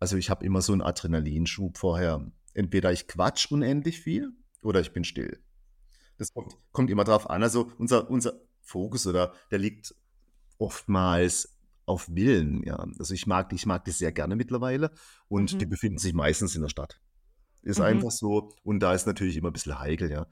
Also, 0.00 0.16
ich 0.16 0.30
habe 0.30 0.46
immer 0.46 0.62
so 0.62 0.72
'n 0.72 0.80
Adrenalinschub 0.80 1.76
vorher. 1.76 2.26
Entweder 2.54 2.90
ich 2.90 3.06
quatsche 3.06 3.52
unendlich 3.52 4.00
viel 4.00 4.32
oder 4.62 4.80
ich 4.80 4.94
bin 4.94 5.04
still. 5.04 5.42
Das 6.18 6.32
kommt 6.32 6.54
kommt 6.72 6.90
immer 6.90 7.04
drauf 7.04 7.28
an. 7.30 7.42
Also, 7.42 7.70
unser 7.78 8.10
unser 8.10 8.40
Fokus 8.62 9.06
oder 9.06 9.32
der 9.50 9.58
liegt 9.58 9.94
oftmals 10.58 11.58
auf 11.86 12.04
Villen, 12.14 12.62
ja. 12.64 12.76
Also, 12.98 13.14
ich 13.14 13.26
mag 13.26 13.48
die 13.50 13.56
ich 13.56 13.66
mag 13.66 13.84
die 13.84 13.90
sehr 13.92 14.12
gerne 14.12 14.36
mittlerweile 14.36 14.92
und 15.28 15.60
die 15.60 15.66
Mhm. 15.66 15.70
befinden 15.70 15.98
sich 15.98 16.14
meistens 16.14 16.54
in 16.56 16.62
der 16.62 16.68
Stadt. 16.70 17.00
Ist 17.62 17.80
Mhm. 17.80 17.82
einfach 17.82 18.10
so 18.12 18.50
und 18.64 18.80
da 18.80 18.94
ist 18.94 19.06
natürlich 19.06 19.36
immer 19.36 19.50
bisschen 19.52 19.78
heikel, 19.80 20.10
ja. 20.10 20.26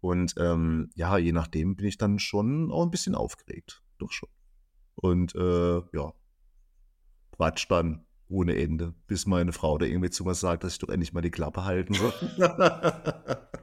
Und, 0.00 0.34
ähm, 0.38 0.90
ja, 0.96 1.18
je 1.18 1.32
nachdem 1.32 1.76
bin 1.76 1.86
ich 1.86 1.98
dann 1.98 2.18
schon 2.20 2.72
auch 2.72 2.84
'n 2.84 2.90
bisschen 2.90 3.14
aufgeregt, 3.16 3.82
doch 3.98 4.12
schon. 4.12 4.30
Und, 4.96 5.34
äh, 5.36 5.82
ja 5.94 6.12
quatsche 7.32 7.66
dann 7.68 8.06
ohne 8.28 8.56
Ende, 8.56 8.94
bis 9.06 9.26
meine 9.26 9.52
Frau 9.52 9.76
da 9.78 9.84
irgendwie 9.86 10.10
zu 10.10 10.24
mir 10.24 10.34
sagt, 10.34 10.64
dass 10.64 10.72
ich 10.74 10.78
doch 10.78 10.88
endlich 10.88 11.12
mal 11.12 11.20
die 11.20 11.30
Klappe 11.30 11.64
halten 11.64 11.94
soll. 11.94 12.14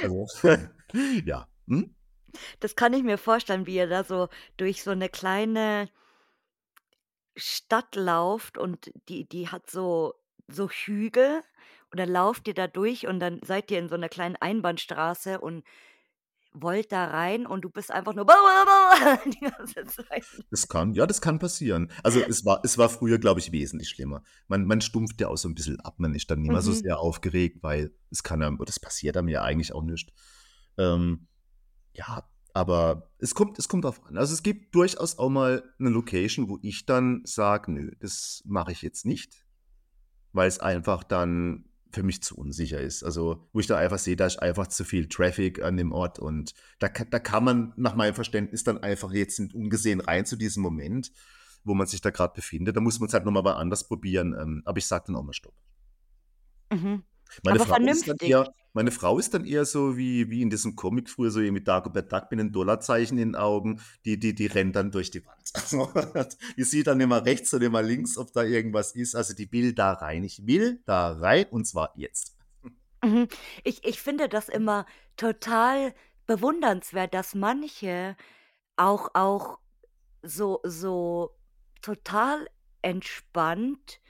Also, 0.00 0.26
ja, 1.24 1.48
mhm. 1.66 1.94
Das 2.62 2.74
kann 2.76 2.92
ich 2.92 3.02
mir 3.04 3.18
vorstellen, 3.18 3.66
wie 3.66 3.76
ihr 3.76 3.86
da 3.88 4.02
so 4.04 4.28
durch 4.56 4.82
so 4.82 4.92
'ne 4.94 5.08
kleine 5.08 5.88
Stadt 7.36 7.94
lauft 7.94 8.58
und 8.58 8.90
die 9.08 9.28
die 9.28 9.48
hat 9.48 9.70
so 9.70 10.14
so 10.48 10.68
Hügel 10.70 11.42
und 11.90 12.00
dann 12.00 12.08
lauft 12.08 12.48
ihr 12.48 12.54
da 12.54 12.66
durch 12.66 13.06
und 13.06 13.20
dann 13.20 13.40
seid 13.44 13.70
ihr 13.70 13.78
in 13.78 13.88
so 13.88 13.96
'ner 13.96 14.08
kleinen 14.08 14.36
Einbahnstraße 14.36 15.40
und 15.40 15.64
wollt 16.52 16.92
da 16.92 17.06
rein 17.06 17.46
und 17.46 17.62
du 17.62 17.70
bist 17.70 17.90
einfach 17.90 18.14
nur 18.14 18.26
die 19.26 19.40
ganze 19.40 19.86
Zeit. 19.86 20.26
Das 20.50 20.66
kann 20.68 20.94
ja, 20.94 21.06
das 21.06 21.20
kann 21.20 21.38
passieren. 21.38 21.90
Also, 22.02 22.26
es 22.26 22.44
war 22.44 22.60
es 22.64 22.78
war 22.78 22.88
früher, 22.88 23.18
glaube 23.18 23.40
ich, 23.40 23.52
wesentlich 23.52 23.88
schlimmer. 23.90 24.22
Man 24.48 24.64
man 24.66 24.80
stumpft 24.80 25.20
ja 25.20 25.28
auch 25.28 25.36
so 25.36 25.48
'n 25.48 25.54
bisschen 25.54 25.80
ab. 25.80 25.96
Man 25.98 26.14
ist 26.14 26.30
dann 26.30 26.40
nicht 26.40 26.50
mehr 26.50 26.62
so 26.62 26.72
Mhm. 26.72 26.82
sehr 26.82 26.98
aufgeregt, 27.00 27.58
weil 27.62 27.92
es 28.10 28.22
kann 28.22 28.42
einem 28.42 28.58
es 28.66 28.80
passiert 28.80 29.16
einem 29.16 29.28
ja 29.28 29.42
eigentlich 29.42 29.72
auch 29.74 29.82
nicht. 29.82 30.12
Ähm, 30.78 31.28
ja, 31.94 32.28
aber 32.54 33.12
es 33.18 33.34
kommt 33.34 33.58
es 33.58 33.68
kommt 33.68 33.84
drauf 33.84 34.04
an. 34.06 34.18
Also, 34.18 34.34
es 34.34 34.42
gibt 34.44 34.74
durchaus 34.74 35.18
auch 35.18 35.30
mal 35.30 35.64
'ne 35.78 35.90
Location, 35.90 36.48
wo 36.50 36.58
ich 36.62 36.86
dann 36.86 37.22
sage: 37.24 37.72
„Nö, 37.72 37.92
das 38.00 38.42
mache 38.46 38.72
ich 38.72 38.82
jetzt 38.82 39.06
nicht.“ 39.06 39.46
Weil's 40.32 40.58
einfach 40.60 41.04
dann 41.04 41.67
für 41.98 42.04
mich 42.04 42.22
zu 42.22 42.36
unsicher 42.36 42.80
ist. 42.80 43.02
Also, 43.02 43.44
wo 43.52 43.58
ich 43.58 43.66
dann 43.66 43.78
einfach 43.78 43.98
sehe, 43.98 44.14
da 44.14 44.26
ist 44.26 44.40
einfach 44.40 44.68
zu 44.68 44.84
viel 44.84 45.08
Traffic 45.08 45.60
an 45.64 45.76
dem 45.76 45.90
Ort 45.90 46.20
und 46.20 46.54
da 46.78 46.88
da 46.88 47.18
kann 47.18 47.42
man 47.42 47.72
nach 47.76 47.96
meinem 47.96 48.14
Verständnis 48.14 48.62
dann 48.62 48.78
einfach 48.78 49.12
jetzt 49.12 49.40
ungesehen 49.52 50.00
rein 50.00 50.24
zu 50.24 50.36
diesem 50.36 50.62
Moment, 50.62 51.10
wo 51.64 51.74
man 51.74 51.88
sich 51.88 52.00
da 52.00 52.10
grad 52.10 52.34
befindet. 52.34 52.76
Da 52.76 52.80
muss 52.80 53.00
man's 53.00 53.14
halt 53.14 53.24
noch 53.24 53.32
mal 53.32 53.42
woanders 53.42 53.88
probieren, 53.88 54.36
ähm, 54.40 54.62
aber 54.64 54.78
ich 54.78 54.86
sage 54.86 55.06
dann 55.08 55.16
auch 55.16 55.24
mal 55.24 55.32
Stopp. 55.32 55.54
Mhm. 56.72 57.02
Meine 57.42 57.58
Aber 57.58 57.66
Frau 57.66 57.76
ist 57.90 58.08
dann 58.08 58.18
vernünftig. 58.18 58.22
eher 58.22 58.52
meine 58.74 58.90
Frau 58.92 59.18
ist 59.18 59.34
dann 59.34 59.44
eher 59.44 59.64
so 59.64 59.96
wie 59.96 60.30
wie 60.30 60.42
in 60.42 60.50
diesem 60.50 60.76
Comic 60.76 61.08
früher 61.10 61.30
so 61.30 61.40
irgendwie 61.40 61.64
Dagobert 61.64 62.12
Duck 62.12 62.30
mit 62.30 62.38
'nem 62.38 62.52
Dollarzeichen 62.52 63.18
in 63.18 63.30
den 63.32 63.36
Augen, 63.36 63.80
die 64.04 64.18
die 64.18 64.34
die 64.34 64.46
rennt 64.46 64.76
dann 64.76 64.90
durch 64.92 65.10
die 65.10 65.24
Wand. 65.26 65.50
Also, 65.54 65.90
die 66.56 66.64
sieht 66.64 66.86
dann 66.86 67.00
immer 67.00 67.24
rechts 67.24 67.52
und 67.54 67.62
immer 67.62 67.82
links, 67.82 68.16
ob 68.18 68.32
da 68.32 68.42
irgendwas 68.44 68.94
ist. 68.94 69.14
Also, 69.14 69.34
die 69.34 69.50
will 69.52 69.72
da 69.74 69.92
rein. 69.92 70.24
Ich 70.24 70.46
will 70.46 70.82
da 70.86 71.12
rein 71.12 71.46
und 71.50 71.66
zwar 71.66 71.92
jetzt. 71.96 72.34
Mhm. 73.04 73.28
Ich 73.64 73.84
ich 73.84 74.00
finde 74.02 74.28
das 74.28 74.48
immer 74.48 74.86
total 75.16 75.94
bewundernswert, 76.26 77.14
dass 77.14 77.34
manche 77.34 78.16
auch 78.76 79.10
auch 79.14 79.58
so 80.22 80.60
so 80.64 81.36
total 81.82 82.48
entspannt, 82.82 84.00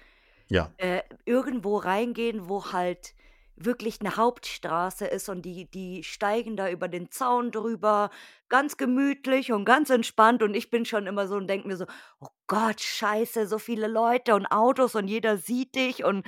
Ja. 0.51 0.73
äh, 0.79 1.03
irgendwo 1.25 1.77
reingehen, 1.79 2.49
wo 2.49 2.73
halt 2.73 3.15
wirklich 3.57 4.01
eine 4.01 4.17
Hauptstraße 4.17 5.07
ist 5.07 5.29
und 5.29 5.43
die 5.43 5.69
die 5.69 6.05
steigen 6.05 6.57
da 6.57 6.71
über 6.71 6.87
den 6.89 7.11
Zaun 7.11 7.51
drüber, 7.51 8.11
ganz 8.49 8.77
gemütlich 8.77 9.51
und 9.53 9.65
ganz 9.65 9.91
entspannt 9.91 10.43
und 10.45 10.55
ich 10.55 10.71
bin 10.71 10.85
schon 10.85 11.07
immer 11.09 11.27
so 11.27 11.35
und 11.37 11.49
denke 11.49 11.67
mir 11.69 11.77
so: 11.77 11.87
„Oh 12.21 12.29
Gott, 12.47 12.81
scheiße, 12.81 13.49
so 13.49 13.59
viele 13.59 13.89
Leute 13.89 14.35
und 14.37 14.47
Autos 14.47 14.95
und 14.95 15.09
jeder 15.09 15.39
sieht 15.39 15.75
dich 15.75 16.05
und 16.05 16.25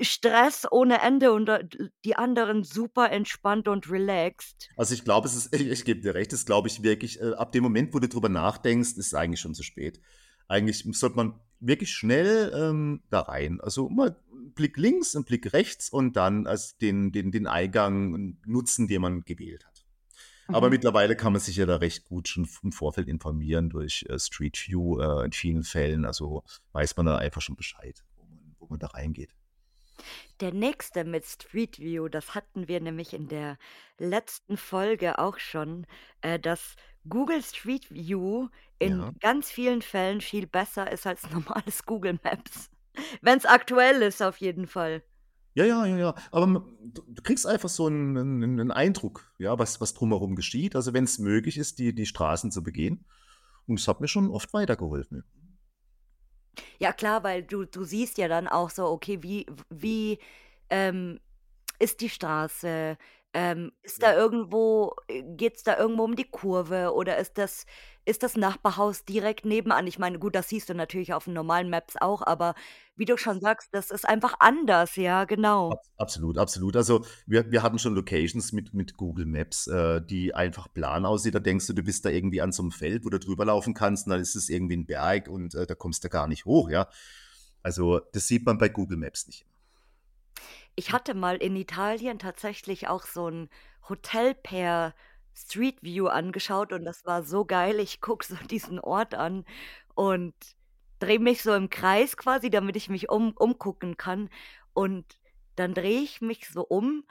Stress 0.00 0.66
ohne 0.70 1.00
Ende 1.02 1.32
und 1.32 1.46
da 1.46 1.60
die 2.04 2.16
anderen 2.16 2.64
super 2.64 3.10
entspannt 3.12 3.68
und 3.68 3.88
relaxed.“ 3.90 4.70
Also, 4.76 4.94
ich 4.94 5.04
glaube, 5.04 5.28
es 5.28 5.34
ist 5.34 5.54
ich 5.60 5.84
gebe 5.84 6.00
dir 6.00 6.14
recht, 6.14 6.32
das 6.32 6.46
glaube 6.46 6.68
ich 6.68 6.82
wirklich, 6.82 7.20
äh, 7.20 7.32
ab 7.34 7.52
dem 7.52 7.62
Moment, 7.62 7.94
wo 7.94 7.98
du 7.98 8.08
drüber 8.08 8.28
nachdenkst, 8.28 8.90
ist 8.92 8.98
es 8.98 9.14
eigentlich 9.14 9.40
schon 9.40 9.54
zu 9.54 9.62
spät. 9.62 10.00
Eigentlich 10.48 10.84
sollte 10.98 11.16
man 11.16 11.40
wirklich 11.62 11.90
schnell, 11.92 12.52
ähm, 12.54 13.02
da 13.10 13.20
rein. 13.20 13.60
Also, 13.60 13.88
mal 13.88 14.16
'n 14.32 14.52
Blick 14.54 14.76
links, 14.76 15.14
'n 15.14 15.24
Blick 15.24 15.52
rechts 15.52 15.88
und 15.90 16.16
dann 16.16 16.46
als 16.46 16.76
den 16.78 17.12
den 17.12 17.30
den 17.32 17.46
Eingang 17.46 18.38
nutzen, 18.46 18.88
den 18.88 19.02
man 19.02 19.22
gewählt 19.24 19.66
hat. 19.66 19.84
Aber 20.50 20.70
Mhm. 20.70 20.70
mittlerweile 20.70 21.16
kann 21.16 21.32
man 21.32 21.40
sich 21.42 21.56
ja 21.56 21.66
da 21.66 21.76
recht 21.76 22.04
gut 22.04 22.28
schon 22.28 22.48
im 22.62 22.72
Vorfeld 22.72 23.08
informieren 23.08 23.70
durch, 23.70 24.04
äh, 24.08 24.18
Street 24.18 24.58
View, 24.68 25.00
äh, 25.00 25.24
in 25.26 25.32
vielen 25.32 25.64
Fällen. 25.64 26.04
Also, 26.06 26.44
weiß 26.72 26.96
man 26.98 27.06
da 27.06 27.16
einfach 27.18 27.42
schon 27.42 27.56
Bescheid, 27.56 28.04
wo 28.16 28.24
man 28.24 28.56
wo 28.60 28.66
man 28.68 28.78
da 28.80 28.88
reingeht. 28.88 29.34
Der 30.40 30.52
nächste 30.52 31.04
mit 31.04 31.24
Street 31.26 31.78
View, 31.78 32.08
das 32.08 32.34
hatten 32.34 32.68
wir 32.68 32.80
nämlich 32.80 33.12
in 33.14 33.28
der 33.28 33.58
letzten 33.98 34.56
Folge 34.56 35.18
auch 35.18 35.38
schon, 35.38 35.86
äh, 36.20 36.38
dass 36.38 36.74
Google 37.08 37.42
Street 37.42 37.90
View 37.90 38.48
in 38.78 39.04
Ja. 39.04 39.12
ganz 39.20 39.50
vielen 39.50 39.82
Fällen 39.82 40.20
viel 40.20 40.46
besser 40.46 40.90
ist 40.90 41.06
als 41.06 41.22
normales 41.30 41.84
Google 41.84 42.18
Maps. 42.22 42.70
Wenn's 43.22 43.46
aktuell 43.46 44.02
ist 44.02 44.22
auf 44.22 44.38
jeden 44.38 44.66
Fall. 44.66 45.02
Ja, 45.56 45.64
ja, 45.66 45.84
ja, 45.84 45.96
ja. 45.98 46.14
Aber 46.30 46.64
du 46.80 47.02
kriegst 47.22 47.46
einfach 47.46 47.68
so 47.68 47.86
'n 47.86 48.12
'nen 48.14 48.54
'nen 48.56 48.70
Eindruck, 48.70 49.32
ja, 49.38 49.58
was 49.58 49.80
was 49.82 49.92
drumherum 49.92 50.34
geschieht. 50.34 50.74
Also, 50.76 50.94
wenn's 50.94 51.18
möglich 51.18 51.58
ist, 51.58 51.78
die 51.78 51.94
die 51.94 52.06
Straßen 52.06 52.50
zu 52.50 52.62
begehen. 52.62 53.04
Und 53.66 53.80
es 53.80 53.88
hat 53.88 54.00
mir 54.00 54.08
schon 54.08 54.30
oft 54.30 54.52
weitergeholfen. 54.54 55.24
Ja 56.80 56.92
klar, 56.92 57.22
weil 57.24 57.42
du 57.42 57.64
du 57.64 57.84
siehst 57.84 58.18
ja 58.18 58.28
dann 58.28 58.48
auch 58.48 58.70
so, 58.70 58.86
okay, 58.86 59.22
wie 59.22 59.46
wie, 59.70 60.18
ähm, 60.70 61.20
ist 61.78 62.00
die 62.00 62.10
Straße? 62.10 62.98
Ähm, 63.34 63.72
ist 63.82 64.02
da 64.02 64.12
Ja. 64.12 64.16
irgendwo 64.16 64.94
äh, 65.08 65.22
geht's 65.24 65.62
da 65.64 65.78
irgendwo 65.78 66.04
um 66.04 66.16
die 66.16 66.30
Kurve 66.30 66.92
oder 66.94 67.16
ist 67.18 67.38
das 67.38 67.64
ist 68.04 68.22
das 68.22 68.36
Nachbarhaus 68.36 69.04
direkt 69.06 69.44
nebenan? 69.46 69.86
Ich 69.86 69.98
meine, 69.98 70.18
gut, 70.18 70.34
das 70.34 70.48
siehst 70.50 70.68
du 70.68 70.74
natürlich 70.74 71.14
auf 71.14 71.26
'n 71.28 71.32
normalen 71.34 71.70
Maps 71.70 71.96
auch, 72.00 72.22
aber 72.26 72.54
wie 72.96 73.06
du 73.06 73.16
schon 73.16 73.40
sagst, 73.40 73.70
das 73.72 73.90
ist 73.90 74.06
einfach 74.08 74.34
anders, 74.40 74.96
ja, 74.96 75.24
genau. 75.24 75.70
Abs 75.70 75.90
absolut, 75.96 76.38
absolut. 76.38 76.76
Also, 76.76 77.04
wir 77.26 77.50
wir 77.50 77.62
hatten 77.62 77.78
schon 77.78 77.94
Locations 77.94 78.52
mit 78.52 78.74
mit 78.74 78.96
Google 78.96 79.26
Maps, 79.26 79.66
äh, 79.68 80.00
die 80.04 80.34
einfach 80.34 80.72
plan 80.72 81.06
aussieht. 81.06 81.34
Da 81.34 81.38
denkst 81.40 81.66
du, 81.68 81.72
du 81.72 81.82
bist 81.82 82.04
da 82.04 82.10
irgendwie 82.10 82.40
an 82.40 82.52
so 82.52 82.62
'nem 82.62 82.72
Feld, 82.72 83.04
wo 83.04 83.10
du 83.10 83.18
drüber 83.18 83.44
laufen 83.44 83.72
kannst 83.74 84.06
und 84.06 84.10
dann 84.10 84.20
ist 84.20 84.34
es 84.34 84.48
irgendwie 84.48 84.74
'n 84.74 84.86
Berg 84.86 85.28
und, 85.28 85.54
äh, 85.54 85.66
da 85.66 85.74
kommst 85.74 86.04
du 86.04 86.08
gar 86.08 86.26
nicht 86.28 86.44
hoch, 86.44 86.68
ja? 86.70 86.88
Also, 87.62 88.00
das 88.12 88.26
sieht 88.28 88.44
man 88.46 88.58
bei 88.58 88.68
Google 88.68 88.98
Maps 88.98 89.26
nicht. 89.28 89.44
Ich 90.78 90.92
hatte 90.92 91.14
mal 91.14 91.36
in 91.36 91.54
Italien 91.56 92.18
tatsächlich 92.18 92.88
auch 92.88 93.04
so 93.04 93.28
'n 93.28 93.48
Hotel 93.88 94.34
per 94.34 94.94
Street 95.34 95.82
View 95.82 96.06
angeschaut 96.08 96.72
und 96.72 96.84
das 96.84 97.04
war 97.04 97.22
so 97.24 97.44
geil. 97.44 97.78
Ich 97.80 98.00
gucke 98.00 98.24
so 98.24 98.36
diesen 98.50 98.78
Ort 98.80 99.14
an 99.14 99.44
und 99.94 100.34
drehe 100.98 101.18
mich 101.18 101.42
so 101.42 101.54
im 101.54 101.68
Kreis 101.70 102.16
quasi, 102.16 102.48
damit 102.50 102.76
ich 102.76 102.88
mich 102.88 103.10
um 103.10 103.32
umgucken 103.36 103.96
kann. 103.96 104.30
Und 104.72 105.04
dann 105.56 105.74
drehe 105.74 106.00
ich 106.00 106.20
mich 106.22 106.48
so 106.48 106.62
um 106.64 107.04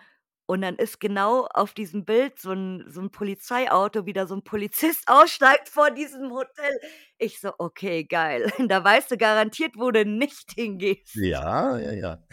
und 0.52 0.62
dann 0.62 0.76
ist 0.78 1.00
genau 1.00 1.48
auf 1.54 1.74
diesem 1.74 2.06
Bild 2.06 2.40
so 2.40 2.52
'n 2.52 2.86
so 2.90 3.02
'n 3.02 3.12
Polizeiauto, 3.12 4.06
wie 4.06 4.14
da 4.14 4.28
so 4.28 4.36
'n 4.36 4.44
Polizist 4.44 5.04
aussteigt 5.08 5.70
vor 5.70 5.92
diesem 5.92 6.32
Hotel. 6.34 6.80
Ich 7.20 7.40
so: 7.40 7.54
„Okay, 7.60 8.04
geil.“ 8.06 8.52
Da 8.70 8.84
weißt 8.84 9.12
du 9.12 9.18
garantiert, 9.18 9.74
wo 9.78 9.92
du 9.92 10.06
nicht 10.06 10.52
hingehst. 10.54 11.16
Ja, 11.16 11.78
ja, 11.80 11.92
ja. 11.94 12.24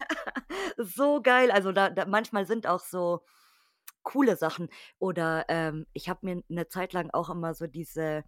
So 0.78 1.20
geil. 1.22 1.50
Also, 1.50 1.72
da 1.72 1.90
da 1.90 2.06
manchmal 2.06 2.46
sind 2.46 2.66
auch 2.66 2.80
so 2.80 3.22
coole 4.04 4.36
Sachen 4.36 4.68
oder, 4.98 5.46
ähm, 5.48 5.86
ich 5.94 6.08
habe 6.10 6.20
mir 6.26 6.42
'ne 6.48 6.68
Zeit 6.68 6.92
lang 6.94 7.10
auch 7.12 7.30
immer 7.30 7.54
so 7.54 7.66
diese 7.68 8.24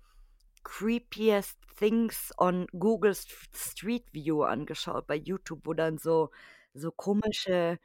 creepiest 0.65 1.59
things 1.79 2.33
on 2.39 2.67
Google 2.79 3.15
St 3.15 3.31
Street 3.57 4.07
View 4.15 4.43
angeschaut 4.45 5.07
bei 5.09 5.17
YouTube, 5.17 5.63
wo 5.67 5.75
dann 5.75 5.99
so 5.99 6.31
so 6.75 6.93
komische 6.93 7.79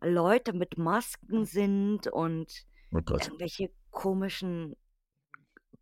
Leute 0.00 0.52
mit 0.52 0.78
Masken 0.78 1.44
sind 1.44 2.06
und 2.08 2.64
Oh 2.92 3.00
Gott. 3.02 3.26
irgendwelche 3.26 3.70
komischen 3.90 4.76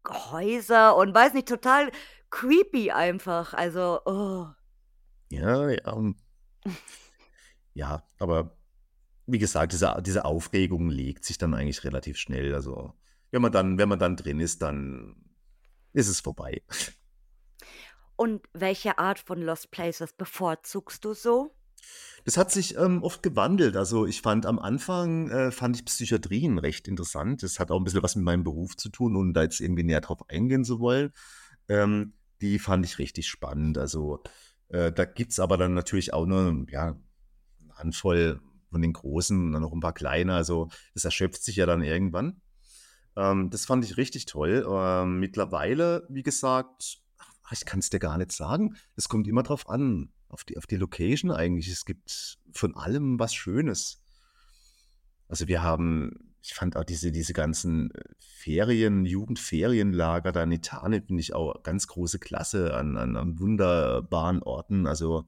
Häuser 0.09 0.97
und 0.97 1.15
weiß 1.15 1.35
nicht, 1.35 1.49
total 1.49 1.91
creepy 2.31 2.91
einfach. 2.91 3.55
Also, 3.55 4.01
oh. 4.05 4.47
Ja, 5.31 5.69
ja. 5.71 6.13
Ja, 7.75 8.07
aber 8.19 8.57
wie 9.27 9.39
gesagt, 9.39 9.73
diese 9.73 10.01
diese 10.03 10.25
Aufregung 10.25 10.89
legt 10.91 11.25
sich 11.25 11.39
dann 11.39 11.55
eigentlich 11.55 11.85
relativ 11.85 12.19
schnell. 12.19 12.55
Also, 12.55 12.93
wenn 13.31 13.43
man 13.43 13.53
dann 13.53 13.79
wenn 13.79 13.89
man 13.89 13.99
dann 13.99 14.17
drin 14.17 14.41
ist, 14.41 14.63
dann 14.63 15.17
ist 15.93 16.09
es 16.09 16.21
vorbei. 16.21 16.63
Und 18.17 18.47
welche 18.53 18.99
Art 18.99 19.19
von 19.19 19.41
Lost 19.43 19.71
Places 19.71 20.13
bevorzugst 20.13 21.05
du 21.05 21.15
so? 21.15 21.57
Das 22.25 22.37
hat 22.39 22.51
sich, 22.51 22.77
ähm, 22.79 23.03
oft 23.03 23.23
gewandelt. 23.23 23.77
Also, 23.77 24.07
ich 24.07 24.23
fand 24.23 24.47
am 24.47 24.59
Anfang, 24.59 25.29
äh, 25.31 25.51
fand 25.51 25.77
ich 25.77 25.85
Psychiatrien 25.85 26.59
recht 26.59 26.89
interessant. 26.89 27.43
Das 27.43 27.59
hat 27.61 27.71
auch 27.71 27.79
'n 27.81 27.85
bisschen 27.85 28.03
was 28.03 28.17
mit 28.17 28.25
meinem 28.25 28.45
Beruf 28.45 28.77
zu 28.77 28.89
tun, 28.89 29.17
ohne 29.17 29.33
da 29.35 29.43
jetzt 29.43 29.61
irgendwie 29.61 29.83
näher 29.85 30.01
drauf 30.01 30.29
eingehen 30.31 30.65
zu 30.65 30.81
wollen. 30.81 31.13
Ähm, 31.69 32.15
die 32.41 32.59
fand 32.59 32.87
ich 32.87 32.99
richtig 32.99 33.29
spannend. 33.29 33.79
Also, 33.79 34.23
äh, 34.69 34.93
da 34.93 35.05
gibt's 35.05 35.39
aber 35.41 35.57
dann 35.59 35.75
natürlich 35.75 36.15
auch 36.15 36.27
nur, 36.27 36.65
ja, 36.71 36.93
'ne 36.93 37.75
Handvoll 37.77 38.41
von 38.71 38.83
den 38.83 38.93
großen 38.95 39.39
und 39.49 39.53
dann 39.53 39.63
noch 39.63 39.73
'n 39.75 39.81
paar 39.81 39.95
kleine. 39.95 40.35
Also, 40.35 40.69
das 40.95 41.05
erschöpft 41.05 41.45
sich 41.45 41.57
ja 41.57 41.67
dann 41.67 41.83
irgendwann. 41.83 42.41
Ähm, 43.17 43.51
das 43.51 43.67
fand 43.67 43.85
ich 43.85 43.97
richtig 43.99 44.27
toll. 44.27 44.67
Ähm, 44.71 45.21
mittlerweile, 45.21 46.07
wie 46.11 46.23
gesagt, 46.25 46.99
ach, 47.45 47.53
ich 47.53 47.65
kann's 47.67 47.91
dir 47.91 48.01
gar 48.01 48.19
nicht 48.19 48.33
sagen. 48.33 48.77
Es 48.97 49.09
kommt 49.11 49.29
immer 49.29 49.43
drauf 49.45 49.69
an, 49.71 50.11
auf 50.35 50.45
die 50.45 50.59
auf 50.59 50.67
die 50.67 50.77
Location 50.77 51.31
eigentlich. 51.31 51.69
Es 51.69 51.85
gibt 51.87 52.39
von 52.53 52.77
allem 52.77 53.19
was 53.19 53.35
Schönes. 53.35 54.03
Also, 55.29 55.49
wir 55.49 55.63
haben 55.63 56.35
ich 56.43 56.53
fand 56.55 56.77
auch 56.77 56.85
diese 56.85 57.11
diese 57.13 57.33
ganzen, 57.33 57.91
äh, 57.93 58.03
Ferien 58.21 59.07
Jugendferienlager 59.07 60.31
da 60.33 60.43
in 60.43 60.53
Italien 60.53 61.03
finde 61.07 61.23
ich 61.23 61.35
auch 61.35 61.63
ganz 61.63 61.87
große 61.87 62.19
Klasse 62.19 62.75
an 62.75 62.97
an 62.99 63.17
an 63.17 63.39
wunderbaren 63.41 64.43
Orten. 64.43 64.87
Also, 64.87 65.23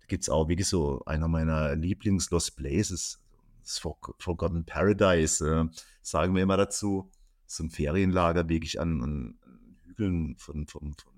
da 0.00 0.06
gibt's 0.08 0.28
auch 0.28 0.48
wirklich 0.48 0.68
so 0.68 1.02
einer 1.06 1.28
meiner 1.28 1.74
Lieblings-Lost 1.76 2.56
Places, 2.56 3.20
das 3.62 3.78
Forg 3.78 4.14
Forgotten 4.18 4.66
Paradise, 4.66 5.42
äh, 5.70 5.76
sagen 6.02 6.34
wir 6.34 6.42
immer 6.42 6.56
dazu. 6.58 7.10
So 7.46 7.62
'n 7.64 7.70
Ferienlager 7.70 8.48
wirklich 8.48 8.80
an 8.80 9.02
an 9.02 9.38
Hügeln 9.86 10.36
von 10.38 10.66
vom 10.66 10.94
vom 10.98 11.16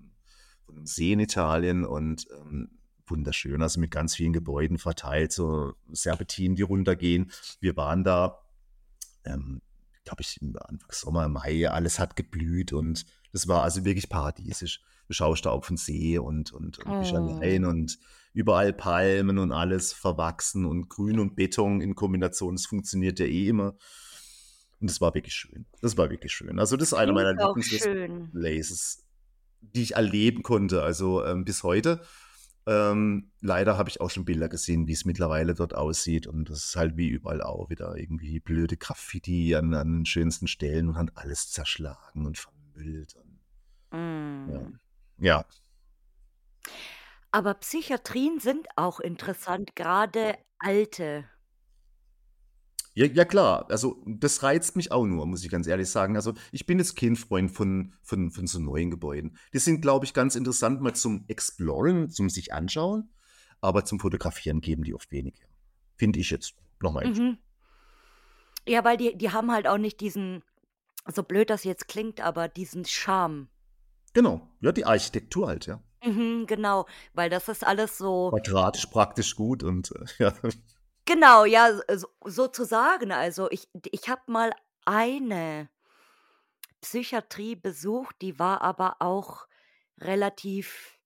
von 0.65 0.75
'nem 0.75 0.85
See 0.85 1.11
in 1.13 1.19
Italien 1.19 1.85
und, 1.85 2.27
ähm, 2.31 2.69
wunderschön, 3.07 3.61
also, 3.61 3.79
mit 3.79 3.91
ganz 3.91 4.15
vielen 4.15 4.33
Gebäuden 4.33 4.77
verteilt, 4.77 5.31
so 5.31 5.73
Serpentinen, 5.91 6.55
die 6.55 6.63
runtergehen. 6.63 7.31
Wir 7.59 7.75
waren 7.77 8.03
da, 8.03 8.39
ähm, 9.25 9.61
glaube 10.05 10.21
ich, 10.21 10.39
Anfang 10.41 10.89
Sommer, 10.91 11.27
Mai, 11.29 11.69
alles 11.69 11.99
hat 11.99 12.15
geblüht 12.15 12.73
und 12.73 13.05
das 13.33 13.47
war 13.47 13.63
also 13.63 13.85
wirklich 13.85 14.09
paradiesisch. 14.09 14.81
Du 15.07 15.13
schaust 15.13 15.45
da 15.45 15.51
auf 15.51 15.69
'n 15.69 15.77
See 15.77 16.17
und 16.19 16.51
und 16.53 16.79
und 16.79 16.97
bist 16.99 17.13
Oh. 17.13 17.17
allein 17.17 17.65
und 17.65 17.97
überall 18.33 18.73
Palmen 18.73 19.37
und 19.39 19.51
alles 19.51 19.93
verwachsen 19.93 20.65
und 20.65 20.89
Grün 20.89 21.19
und 21.19 21.35
Beton 21.35 21.81
in 21.81 21.95
Kombination, 21.95 22.55
das 22.55 22.65
funktioniert 22.65 23.19
ja 23.19 23.25
eh 23.27 23.47
immer. 23.49 23.75
Und 24.81 24.89
das 24.89 25.01
war 25.01 25.13
wirklich 25.13 25.33
schön. 25.33 25.65
Das 25.81 25.97
war 25.97 26.09
wirklich 26.09 26.33
schön. 26.33 26.59
Also, 26.59 26.75
das 26.77 26.89
ist 26.89 26.93
einer 26.93 27.13
meiner. 27.13 27.35
Places, 28.31 29.03
die 29.61 29.83
ich 29.83 29.95
erleben 29.95 30.43
konnte, 30.43 30.83
also, 30.83 31.23
ähm, 31.25 31.45
bis 31.45 31.63
heute. 31.63 32.01
Ähm, 32.67 33.31
leider 33.41 33.77
habe 33.77 33.89
ich 33.89 34.01
auch 34.01 34.09
schon 34.09 34.25
Bilder 34.25 34.49
gesehen, 34.49 34.87
wie's 34.87 35.05
mittlerweile 35.05 35.53
dort 35.53 35.75
aussieht 35.75 36.25
und 36.25 36.49
das 36.49 36.65
ist 36.65 36.75
halt 36.75 36.97
wie 36.97 37.07
überall 37.07 37.43
auch 37.43 37.69
wieder 37.69 37.95
irgendwie 37.95 38.39
blöde 38.39 38.75
Graffiti 38.75 39.55
an 39.55 39.75
an 39.75 39.99
den 39.99 40.05
schönsten 40.05 40.47
Stellen 40.47 40.89
und 40.89 40.97
hat 40.97 41.11
alles 41.15 41.51
zerschlagen 41.51 42.25
und 42.25 42.39
vermüllt 42.39 43.15
und 43.15 43.35
ja. 43.91 44.59
Mhm. 44.59 44.79
Ja. 45.17 45.45
Aber 47.31 47.53
Psychiatrien 47.55 48.39
sind 48.39 48.67
auch 48.75 48.99
interessant, 48.99 49.75
grade 49.75 50.37
alte. 50.57 51.25
Ja, 52.95 53.05
ja 53.07 53.25
klar, 53.25 53.69
also, 53.69 54.01
das 54.07 54.41
reizt 54.41 54.77
mich 54.77 54.91
auch 54.91 55.05
nur, 55.05 55.25
muss 55.25 55.43
ich 55.43 55.51
ganz 55.51 55.67
ehrlich 55.67 55.89
sagen. 55.89 56.15
Also, 56.15 56.33
ich 56.51 56.65
bin 56.65 56.79
jetzt 56.79 56.95
kein 56.95 57.17
Freund 57.17 57.51
von 57.51 57.93
von 58.01 58.31
von 58.31 58.47
so 58.47 58.59
neuen 58.59 58.89
Gebäuden. 58.89 59.37
Die 59.53 59.59
sind, 59.59 59.81
glaube 59.81 60.05
ich, 60.05 60.13
ganz 60.13 60.35
interessant 60.35 60.81
mal 60.81 60.95
zum 60.95 61.25
Exploren, 61.27 62.09
zum 62.09 62.29
sich 62.29 62.53
anschauen, 62.53 63.09
aber 63.59 63.83
zum 63.83 63.99
Fotografieren 63.99 64.61
geben 64.61 64.83
die 64.83 64.95
oft 64.95 65.11
wenig. 65.11 65.35
Finde 65.97 66.19
ich 66.19 66.31
jetzt 66.31 66.55
noch 66.81 66.93
mal 66.93 67.05
Mhm. 67.05 67.37
Ja, 68.67 68.83
weil 68.85 68.97
die 68.97 69.17
die 69.17 69.29
haben 69.29 69.51
halt 69.51 69.67
auch 69.67 69.77
nicht 69.77 69.99
diesen 69.99 70.41
so 71.13 71.21
blöd 71.21 71.49
das 71.49 71.65
jetzt 71.65 71.87
klingt, 71.89 72.21
aber 72.21 72.47
diesen 72.47 72.85
Charme. 72.85 73.49
Genau, 74.13 74.49
ja, 74.61 74.71
die 74.71 74.85
Architektur 74.85 75.47
halt, 75.47 75.65
ja. 75.65 75.83
Mhm, 76.03 76.45
genau, 76.47 76.85
weil 77.13 77.29
das 77.29 77.49
ist 77.49 77.65
alles 77.65 77.97
so 77.97 78.29
Quadratisch 78.29 78.85
praktisch 78.85 79.35
gut 79.35 79.63
und, 79.63 79.91
äh, 79.91 80.05
ja. 80.23 80.33
Genau, 81.07 81.45
ja, 81.45 81.69
s 81.87 82.01
so 82.01 82.07
sozusagen. 82.25 83.11
Also, 83.11 83.49
ich 83.51 83.67
ich 83.91 84.09
habe 84.09 84.21
mal 84.31 84.51
eine 84.85 85.69
Psychiatrie 86.81 87.55
besucht, 87.57 88.15
die 88.21 88.39
war 88.39 88.61
aber 88.61 89.01
auch 89.01 89.47
relativ 89.99 90.97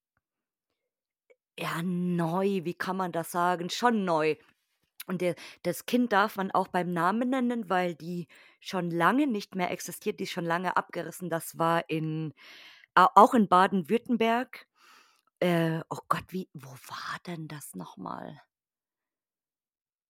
ja, 1.57 1.81
neu, 1.83 2.62
wie 2.63 2.73
kann 2.73 2.97
man 2.97 3.12
das 3.12 3.31
sagen? 3.31 3.69
Schon 3.69 4.05
neu. 4.05 4.35
Und 5.07 5.21
der 5.21 5.35
das 5.63 5.85
Kind 5.88 6.13
darf 6.13 6.38
man 6.38 6.51
auch 6.51 6.67
beim 6.69 6.93
Namen 6.93 7.29
nennen, 7.31 7.69
weil 7.69 7.95
die 7.95 8.27
schon 8.62 8.91
lange 8.91 9.27
nicht 9.27 9.55
mehr 9.55 9.71
existiert, 9.71 10.19
die 10.19 10.25
ist 10.25 10.31
schon 10.31 10.45
lange 10.45 10.77
abgerissen. 10.77 11.29
Das 11.29 11.57
war 11.59 11.89
in 11.89 12.33
auch 12.95 13.33
in 13.35 13.47
Baden-Württemberg. 13.49 14.67
Äh, 15.41 15.81
oh 15.89 15.99
Gott, 16.09 16.25
wie 16.29 16.49
wo 16.53 16.69
war 16.71 17.17
denn 17.27 17.47
das 17.49 17.75
noch 17.75 17.97
mal? 17.97 18.41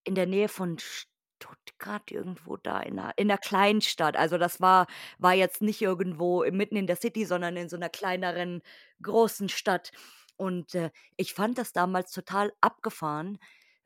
In 0.08 0.16
der 0.16 0.26
Nähe 0.28 0.48
von 0.48 0.78
Stuttgart, 0.80 2.10
irgendwo 2.12 2.58
da 2.58 2.80
in 2.80 2.96
'ner 2.96 3.14
in 3.18 3.28
'ner 3.28 3.38
Kleinstadt. 3.38 4.16
Also, 4.18 4.38
das 4.38 4.62
war 4.62 4.88
war 5.18 5.34
jetzt 5.34 5.62
nicht 5.62 5.82
irgendwo 5.82 6.44
mitten 6.52 6.76
in 6.78 6.88
der 6.88 6.96
City, 6.96 7.26
sondern 7.26 7.58
in 7.58 7.70
so 7.70 7.78
'ner 7.78 7.90
kleineren, 7.90 8.62
großen 9.02 9.50
Stadt. 9.50 9.92
Und, 10.38 10.74
äh, 10.76 10.92
ich 11.18 11.34
fand 11.34 11.58
das 11.58 11.74
damals 11.74 12.12
total 12.14 12.54
abgefahren, 12.62 13.38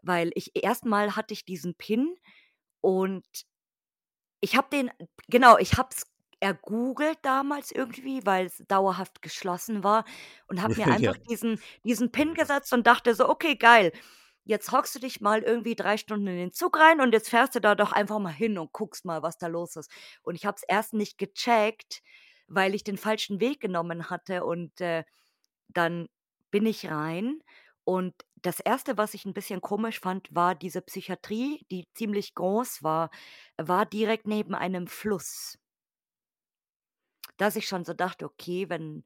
weil 0.04 0.32
ich 0.36 0.52
erst 0.56 0.86
mal 0.86 1.16
hatte 1.16 1.34
ich 1.34 1.46
diesen 1.46 1.76
PIN 1.76 2.16
und 2.82 3.26
ich 4.42 4.58
habe 4.58 4.68
den 4.72 4.92
genau, 5.30 5.58
ich 5.58 5.78
habe 5.78 5.90
es 5.96 6.06
ergoogelt 6.42 7.18
damals 7.24 7.72
irgendwie, 7.72 8.26
weil's 8.26 8.62
dauerhaft 8.68 9.22
geschlossen 9.22 9.84
war 9.86 10.04
und 10.48 10.62
habe 10.62 10.74
mir 10.82 10.90
Ja. 11.00 11.14
einfach 11.14 11.16
diesen 11.30 11.60
diesen 11.86 12.12
PIN 12.12 12.34
gesetzt 12.34 12.74
und 12.74 12.86
dachte 12.86 13.16
so: 13.16 13.30
„Okay, 13.30 13.56
geil. 13.56 13.94
Jetzt 14.48 14.72
hockst 14.74 14.94
du 14.96 15.00
dich 15.00 15.22
mal 15.22 15.42
irgendwie 15.42 15.76
3 15.76 15.96
Stunden 15.98 16.28
in 16.28 16.36
den 16.38 16.52
Zug 16.52 16.78
rein 16.78 17.00
und 17.00 17.14
jetzt 17.14 17.30
fährst 17.30 17.56
du 17.56 17.62
da 17.62 17.76
doch 17.76 17.94
einfach 17.94 18.20
mal 18.20 18.30
hin 18.34 18.58
und 18.58 18.74
guckst 18.74 19.06
mal, 19.06 19.22
was 19.24 19.38
da 19.38 19.48
los 19.48 19.76
ist.“ 19.78 19.90
Und 20.22 20.36
ich 20.36 20.46
habe 20.46 20.58
es 20.58 20.64
erst 20.68 20.94
nicht 20.94 21.18
gecheckt, 21.18 22.02
weil 22.48 22.76
ich 22.76 22.84
den 22.84 22.98
falschen 22.98 23.40
Weg 23.40 23.62
genommen 23.62 24.10
hatte 24.10 24.44
und, 24.44 24.82
äh, 24.82 25.06
dann 25.70 26.10
bin 26.52 26.66
ich 26.68 26.90
rein 26.92 27.42
und 27.86 28.16
das 28.38 28.60
erste, 28.62 28.98
was 28.98 29.14
ich 29.16 29.26
'n 29.26 29.34
bisschen 29.34 29.62
komisch 29.62 30.00
fand, 30.02 30.30
war 30.36 30.56
diese 30.56 30.82
Psychiatrie, 30.82 31.66
die 31.72 31.88
ziemlich 31.96 32.36
groß 32.36 32.84
war, 32.84 33.12
war 33.58 33.86
direkt 33.86 34.28
neben 34.28 34.56
einem 34.56 34.88
Fluss. 34.88 35.58
Dass 37.40 37.56
ich 37.56 37.68
schon 37.68 37.84
so 37.86 37.94
dachte: 37.94 38.26
„Okay, 38.26 38.70
wenn 38.70 39.04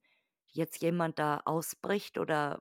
jetzt 0.52 0.82
jemand 0.82 1.19
da 1.19 1.41
ausbricht 1.45 2.17
oder 2.17 2.60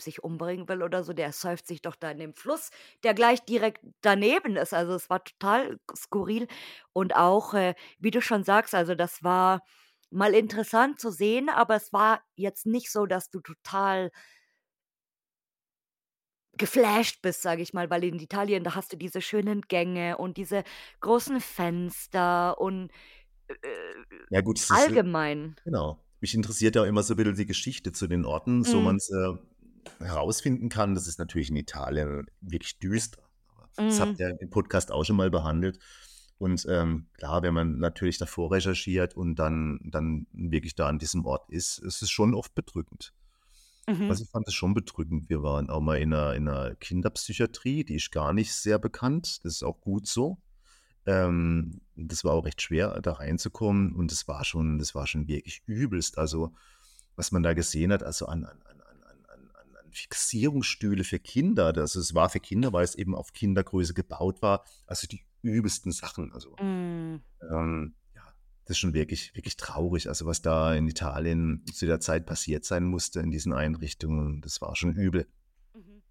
sich 0.00 0.22
umbringen 0.24 0.68
will 0.68 0.82
oder 0.82 1.04
so, 1.04 1.12
der 1.12 1.32
säuft 1.32 1.66
sich 1.66 1.82
doch 1.82 1.96
da 1.96 2.10
in 2.10 2.18
dem 2.18 2.34
Fluss, 2.34 2.70
der 3.04 3.14
gleich 3.14 3.44
direkt 3.44 3.80
daneben 4.02 4.56
ist.“ 4.56 4.74
Also, 4.74 4.94
es 4.94 5.10
war 5.10 5.24
total 5.24 5.78
skurril 5.96 6.48
und 6.92 7.16
auch, 7.16 7.54
äh, 7.54 7.74
wie 7.98 8.10
du 8.12 8.20
schon 8.22 8.44
sagst, 8.44 8.74
also, 8.74 8.94
das 8.94 9.22
war 9.24 9.62
mal 10.10 10.34
interessant 10.34 11.00
zu 11.00 11.10
sehen, 11.10 11.48
aber 11.48 11.76
es 11.76 11.92
war 11.92 12.22
jetzt 12.36 12.66
nicht 12.66 12.90
so, 12.92 13.06
dass 13.06 13.30
du 13.30 13.40
total 13.40 14.10
geflasht 16.54 17.20
bist, 17.22 17.42
sage 17.42 17.62
ich 17.62 17.74
mal, 17.74 17.90
weil 17.90 18.04
in 18.04 18.18
Italien, 18.18 18.64
da 18.64 18.74
hast 18.74 18.92
du 18.92 18.96
diese 18.96 19.20
schönen 19.20 19.60
Gänge 19.62 20.16
und 20.16 20.36
diese 20.38 20.64
großen 21.00 21.40
Fenster 21.40 22.58
und, 22.60 22.90
äh, 23.48 23.54
Ja 24.30 24.40
gut, 24.40 24.58
es 24.58 24.70
ist, 24.70 24.88
äh 24.88 24.98
allgemein. 24.98 25.56
genau. 25.64 26.04
Mich 26.20 26.34
interessiert 26.34 26.76
ja 26.76 26.84
immer 26.86 27.02
so 27.02 27.14
'n 27.14 27.18
bisschen 27.18 27.36
die 27.36 27.46
Geschichte 27.46 27.92
zu 27.92 28.06
den 28.08 28.24
Orten, 28.24 28.64
so 28.64 28.80
Mhm. 28.80 28.82
man's, 28.82 29.10
äh, 29.10 29.34
herausfinden 29.98 30.68
kann, 30.68 30.94
das 30.94 31.06
ist 31.06 31.18
natürlich 31.18 31.50
in 31.50 31.56
Italien 31.56 32.26
wirklich 32.40 32.78
düster. 32.78 33.22
Das 33.76 34.00
habt 34.00 34.12
mhm. 34.12 34.20
ihr 34.20 34.40
im 34.40 34.50
Podcast 34.50 34.90
auch 34.90 35.04
schon 35.04 35.16
mal 35.16 35.30
behandelt. 35.30 35.78
Und 36.38 36.66
ähm, 36.68 37.06
klar, 37.14 37.42
wenn 37.42 37.54
man 37.54 37.78
natürlich 37.78 38.18
davor 38.18 38.52
recherchiert 38.52 39.14
und 39.14 39.36
dann, 39.36 39.80
dann 39.84 40.26
wirklich 40.32 40.74
da 40.74 40.86
an 40.88 40.98
diesem 40.98 41.24
Ort 41.24 41.48
ist, 41.48 41.78
ist 41.78 42.02
es 42.02 42.10
schon 42.10 42.34
oft 42.34 42.54
bedrückend. 42.54 43.14
Mhm. 43.88 44.10
Also 44.10 44.24
ich 44.24 44.30
fand 44.30 44.46
es 44.48 44.54
schon 44.54 44.74
bedrückend. 44.74 45.30
Wir 45.30 45.42
waren 45.42 45.70
auch 45.70 45.80
mal 45.80 45.96
in 45.96 46.12
einer, 46.12 46.34
in 46.34 46.48
einer, 46.48 46.74
Kinderpsychiatrie, 46.74 47.84
die 47.84 47.96
ist 47.96 48.12
gar 48.12 48.32
nicht 48.32 48.52
sehr 48.54 48.78
bekannt. 48.78 49.44
Das 49.44 49.54
ist 49.54 49.62
auch 49.62 49.80
gut 49.80 50.06
so. 50.06 50.38
Ähm, 51.06 51.80
das 51.94 52.24
war 52.24 52.32
auch 52.32 52.44
recht 52.44 52.60
schwer, 52.60 53.00
da 53.00 53.12
reinzukommen. 53.12 53.94
Und 53.94 54.10
das 54.10 54.28
war 54.28 54.44
schon, 54.44 54.78
das 54.78 54.94
war 54.94 55.06
schon 55.06 55.28
wirklich 55.28 55.62
übelst. 55.66 56.18
Also, 56.18 56.52
was 57.14 57.32
man 57.32 57.42
da 57.42 57.54
gesehen 57.54 57.92
hat, 57.92 58.02
also 58.02 58.26
an, 58.26 58.44
an 58.44 58.60
Fixierungsstühle 59.96 61.04
für 61.04 61.18
Kinder. 61.18 61.72
Das 61.72 61.94
es 61.96 62.14
war 62.14 62.30
für 62.30 62.40
Kinder, 62.40 62.72
weil 62.72 62.84
es 62.84 62.94
eben 62.94 63.14
auf 63.14 63.32
Kindergröße 63.32 63.94
gebaut 63.94 64.42
war. 64.42 64.64
Also, 64.86 65.06
die 65.08 65.24
übelsten 65.42 65.92
Sachen. 65.92 66.32
Also, 66.32 66.60
Mhm. 66.60 67.22
ähm, 67.50 67.94
ja, 68.14 68.22
das 68.66 68.72
ist 68.76 68.78
schon 68.78 68.94
wirklich 68.94 69.34
wirklich 69.36 69.56
traurig. 69.56 70.08
Also, 70.08 70.26
was 70.26 70.42
da 70.42 70.74
in 70.74 70.88
Italien 70.88 71.64
zu 71.72 71.86
der 71.86 72.00
Zeit 72.00 72.26
passiert 72.26 72.64
sein 72.64 72.84
musste 72.84 73.20
in 73.20 73.30
diesen 73.30 73.52
Einrichtungen, 73.52 74.40
das 74.42 74.60
war 74.62 74.76
schon 74.76 74.96
übel. 74.96 75.26
Mhm. 75.74 76.02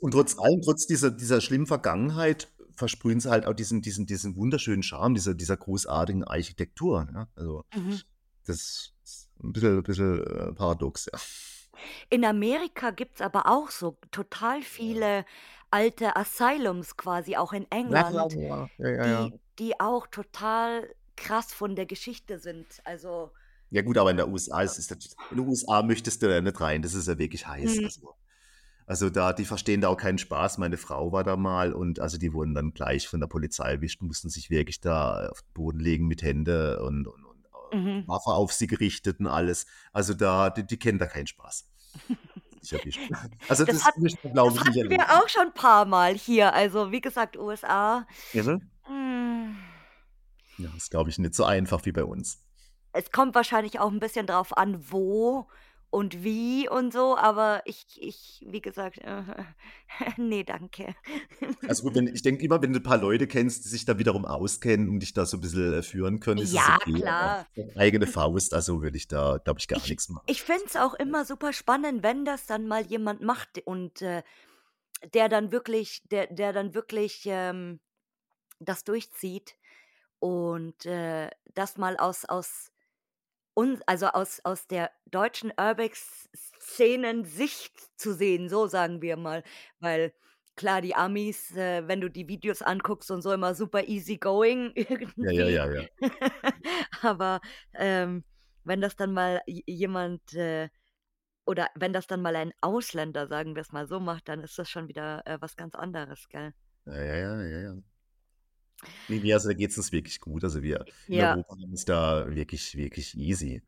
Und 0.00 0.12
trotz 0.12 0.38
allem, 0.38 0.60
trotz 0.62 0.86
dieser 0.86 1.10
dieser 1.10 1.40
schlimmen 1.40 1.66
Vergangenheit 1.66 2.48
versprühen 2.74 3.20
sie 3.20 3.30
halt 3.30 3.46
auch 3.46 3.54
diesen 3.54 3.82
diesen 3.82 4.06
diesen 4.06 4.36
wunderschönen 4.36 4.82
Charme 4.82 5.14
dieser 5.14 5.34
dieser 5.34 5.56
großartigen 5.56 6.24
Architektur, 6.24 7.08
ja? 7.12 7.28
Also, 7.34 7.64
Mhm. 7.74 8.00
das 8.46 8.92
ist 9.04 9.30
'n 9.42 9.52
bisschen 9.52 9.82
bisschen, 9.82 10.24
äh, 10.26 10.52
paradox, 10.54 11.06
ja. 11.12 11.18
In 12.12 12.24
Amerika 12.24 12.90
gibt's 12.90 13.20
aber 13.20 13.46
auch 13.46 13.70
so 13.70 13.96
total 14.10 14.62
Ja. 14.86 15.00
viele 15.02 15.24
alte 15.70 16.16
Asylums 16.16 16.96
quasi, 16.96 17.36
auch 17.36 17.52
in 17.52 17.70
Ja, 17.84 18.02
klar, 18.04 18.28
England, 18.28 18.34
ja. 18.34 18.70
Ja, 18.78 18.88
ja, 18.88 19.06
ja. 19.06 19.30
die 19.30 19.40
die 19.58 19.78
auch 19.80 20.06
total 20.08 20.94
krass 21.16 21.52
von 21.54 21.76
der 21.76 21.86
Geschichte 21.86 22.38
sind. 22.38 22.80
Also, 22.84 23.30
Ja 23.72 23.82
gut, 23.82 23.98
aber 23.98 24.10
in 24.10 24.16
der 24.16 24.28
USA 24.28 24.62
ja. 24.62 24.62
ist 24.62 24.78
es 24.78 24.90
in 25.28 25.36
den 25.36 25.46
USA 25.46 25.82
möchtest 25.82 26.22
du 26.22 26.28
da 26.28 26.40
nicht 26.40 26.60
rein, 26.60 26.82
das 26.82 26.94
ist 26.94 27.06
ja 27.06 27.18
wirklich 27.18 27.46
heiß. 27.46 27.78
Mhm. 27.78 27.84
Also 27.84 28.14
also, 28.86 29.10
da 29.10 29.32
die 29.32 29.44
verstehen 29.46 29.80
da 29.82 29.88
auch 29.88 29.96
keinen 29.96 30.18
Spaß. 30.18 30.58
Meine 30.58 30.76
Frau 30.76 31.12
war 31.12 31.24
da 31.24 31.36
mal 31.36 31.72
und 31.72 32.00
also, 32.00 32.18
die 32.18 32.32
wurden 32.34 32.54
dann 32.54 32.72
gleich 32.74 33.08
von 33.08 33.20
der 33.20 33.28
Polizei 33.28 33.72
erwischt, 33.72 34.02
mussten 34.02 34.30
sich 34.30 34.50
wirklich 34.50 34.80
da 34.80 35.28
auf 35.30 35.42
den 35.42 35.52
Boden 35.54 35.80
legen 35.80 36.06
mit 36.08 36.22
Hände 36.22 36.82
und 36.82 37.06
und 37.06 37.24
und, 37.24 37.29
Mhm. 37.72 38.04
Waffe 38.06 38.30
auf 38.30 38.52
sie 38.52 38.66
gerichtet 38.66 39.20
und 39.20 39.26
alles. 39.26 39.66
Also, 39.92 40.14
da 40.14 40.50
die 40.50 40.66
die 40.66 40.78
kennen 40.78 40.98
da 40.98 41.06
keinen 41.06 41.26
Spaß. 41.26 41.66
Also, 43.48 43.64
Das 43.64 43.76
das 43.76 43.84
hat 43.86 43.94
das 43.96 44.58
hatten 44.60 44.90
wir 44.90 45.04
auch 45.10 45.28
schon 45.28 45.52
paarmal 45.54 46.14
hier. 46.14 46.52
Also, 46.54 46.92
wie 46.92 47.00
gesagt, 47.00 47.36
USA. 47.36 48.06
Mhm. 48.32 48.70
Hm. 48.82 49.56
Ja, 50.58 50.70
ist, 50.76 50.90
glaube 50.90 51.10
ich, 51.10 51.18
nicht 51.18 51.34
so 51.34 51.44
einfach 51.44 51.84
wie 51.86 51.92
bei 51.92 52.04
uns. 52.04 52.44
Es 52.92 53.10
kommt 53.10 53.34
wahrscheinlich 53.34 53.78
auch 53.80 53.90
'n 53.90 54.00
bisschen 54.00 54.26
drauf 54.26 54.56
an, 54.56 54.84
wo 54.90 55.48
und 55.90 56.24
wie 56.24 56.68
und 56.68 56.92
so, 56.92 57.16
aber 57.16 57.62
ich 57.66 57.86
ich 58.00 58.44
wie 58.48 58.60
gesagt, 58.62 58.98
äh, 58.98 59.22
ne, 60.16 60.44
danke. 60.44 60.94
Also, 61.66 61.82
gut, 61.84 61.94
wenn 61.96 62.06
ich 62.08 62.22
denke 62.22 62.44
immer, 62.44 62.60
wenn 62.62 62.72
du 62.72 62.78
'n 62.80 62.82
paar 62.82 62.98
Leute 62.98 63.26
kennst, 63.26 63.64
die 63.64 63.68
sich 63.68 63.84
da 63.84 63.98
wiederum 63.98 64.24
auskennen 64.24 64.88
und 64.88 65.00
dich 65.00 65.12
da 65.12 65.24
so 65.26 65.36
'n 65.36 65.40
bisschen, 65.40 65.72
äh, 65.72 65.82
führen 65.82 66.18
können, 66.20 66.40
ist 66.40 66.54
es 66.54 66.68
Ja, 66.68 66.78
okay, 66.86 67.04
klar. 67.04 67.46
eigene 67.76 68.06
Faust, 68.06 68.54
also, 68.54 68.82
würde 68.82 68.96
ich 68.96 69.08
da, 69.08 69.38
glaube 69.38 69.60
ich, 69.60 69.68
gar 69.68 69.86
Ich 69.86 69.88
nix 69.88 70.08
machen. 70.08 70.26
ich 70.26 70.42
finde 70.42 70.64
es 70.66 70.76
auch 70.76 70.94
immer 70.94 71.24
super 71.24 71.52
spannend, 71.52 72.02
wenn 72.02 72.24
das 72.24 72.46
dann 72.46 72.66
mal 72.68 72.86
jemand 72.86 73.20
macht 73.22 73.58
und, 73.66 74.02
äh, 74.02 74.22
der 75.14 75.28
dann 75.28 75.52
wirklich 75.52 76.02
der 76.10 76.28
der 76.28 76.52
dann 76.52 76.74
wirklich, 76.74 77.24
ähm, 77.26 77.80
das 78.60 78.84
durchzieht 78.84 79.56
und, 80.20 80.86
äh, 80.86 81.30
das 81.54 81.78
mal 81.78 81.96
aus 81.98 82.24
aus 82.26 82.72
un 83.60 83.80
also, 83.86 84.06
aus 84.08 84.40
aus 84.44 84.66
der 84.66 84.90
deutschen 85.10 85.52
Urbex-Szenen-Sicht 85.58 87.98
zu 87.98 88.14
sehen, 88.14 88.48
so 88.48 88.66
sagen 88.66 89.02
wir 89.02 89.16
mal. 89.16 89.42
Weil 89.80 90.12
klar, 90.56 90.80
die 90.82 90.94
Amis, 90.94 91.54
äh, 91.56 91.86
wenn 91.88 92.00
du 92.00 92.08
die 92.10 92.28
Videos 92.28 92.62
anguckst 92.62 93.10
und 93.10 93.22
so, 93.22 93.32
immer 93.32 93.54
super 93.54 93.84
easy 93.88 94.16
going 94.18 94.72
Ja, 94.76 94.84
ja, 95.30 95.30
irgendwie. 95.30 95.48
ja, 95.48 95.72
ja. 95.72 95.86
Aber, 97.02 97.40
ähm, 97.74 98.24
wenn 98.64 98.80
das 98.80 98.96
dann 98.96 99.12
mal 99.12 99.40
jemand, 99.46 100.34
äh 100.34 100.68
oder 101.46 101.68
wenn 101.74 101.92
das 101.92 102.06
dann 102.06 102.22
mal 102.22 102.36
ein 102.36 102.52
Ausländer, 102.60 103.26
sagen 103.26 103.56
wir's 103.56 103.72
mal 103.72 103.86
so, 103.88 103.98
macht, 104.00 104.28
dann 104.28 104.40
ist 104.42 104.58
das 104.58 104.70
schon 104.70 104.88
wieder, 104.88 105.26
äh, 105.26 105.38
was 105.40 105.56
ganz 105.56 105.74
anderes, 105.74 106.28
gell? 106.28 106.52
Ja, 106.86 107.02
ja, 107.02 107.16
ja, 107.16 107.42
ja, 107.42 107.58
ja. 107.60 107.76
Ne, 109.08 109.20
mir 109.20 109.34
also, 109.34 109.48
da 109.48 109.54
geht's 109.54 109.76
uns 109.76 109.92
wirklich 109.92 110.20
gut. 110.20 110.42
Also, 110.44 110.62
wir 110.62 110.84
in 111.08 111.14
Ja. 111.14 111.32
Europa 111.32 111.56
haben 111.60 111.72
es 111.72 111.84
da 111.84 112.26
wirklich 112.34 112.76
wirklich 112.76 113.16
easy. 113.16 113.62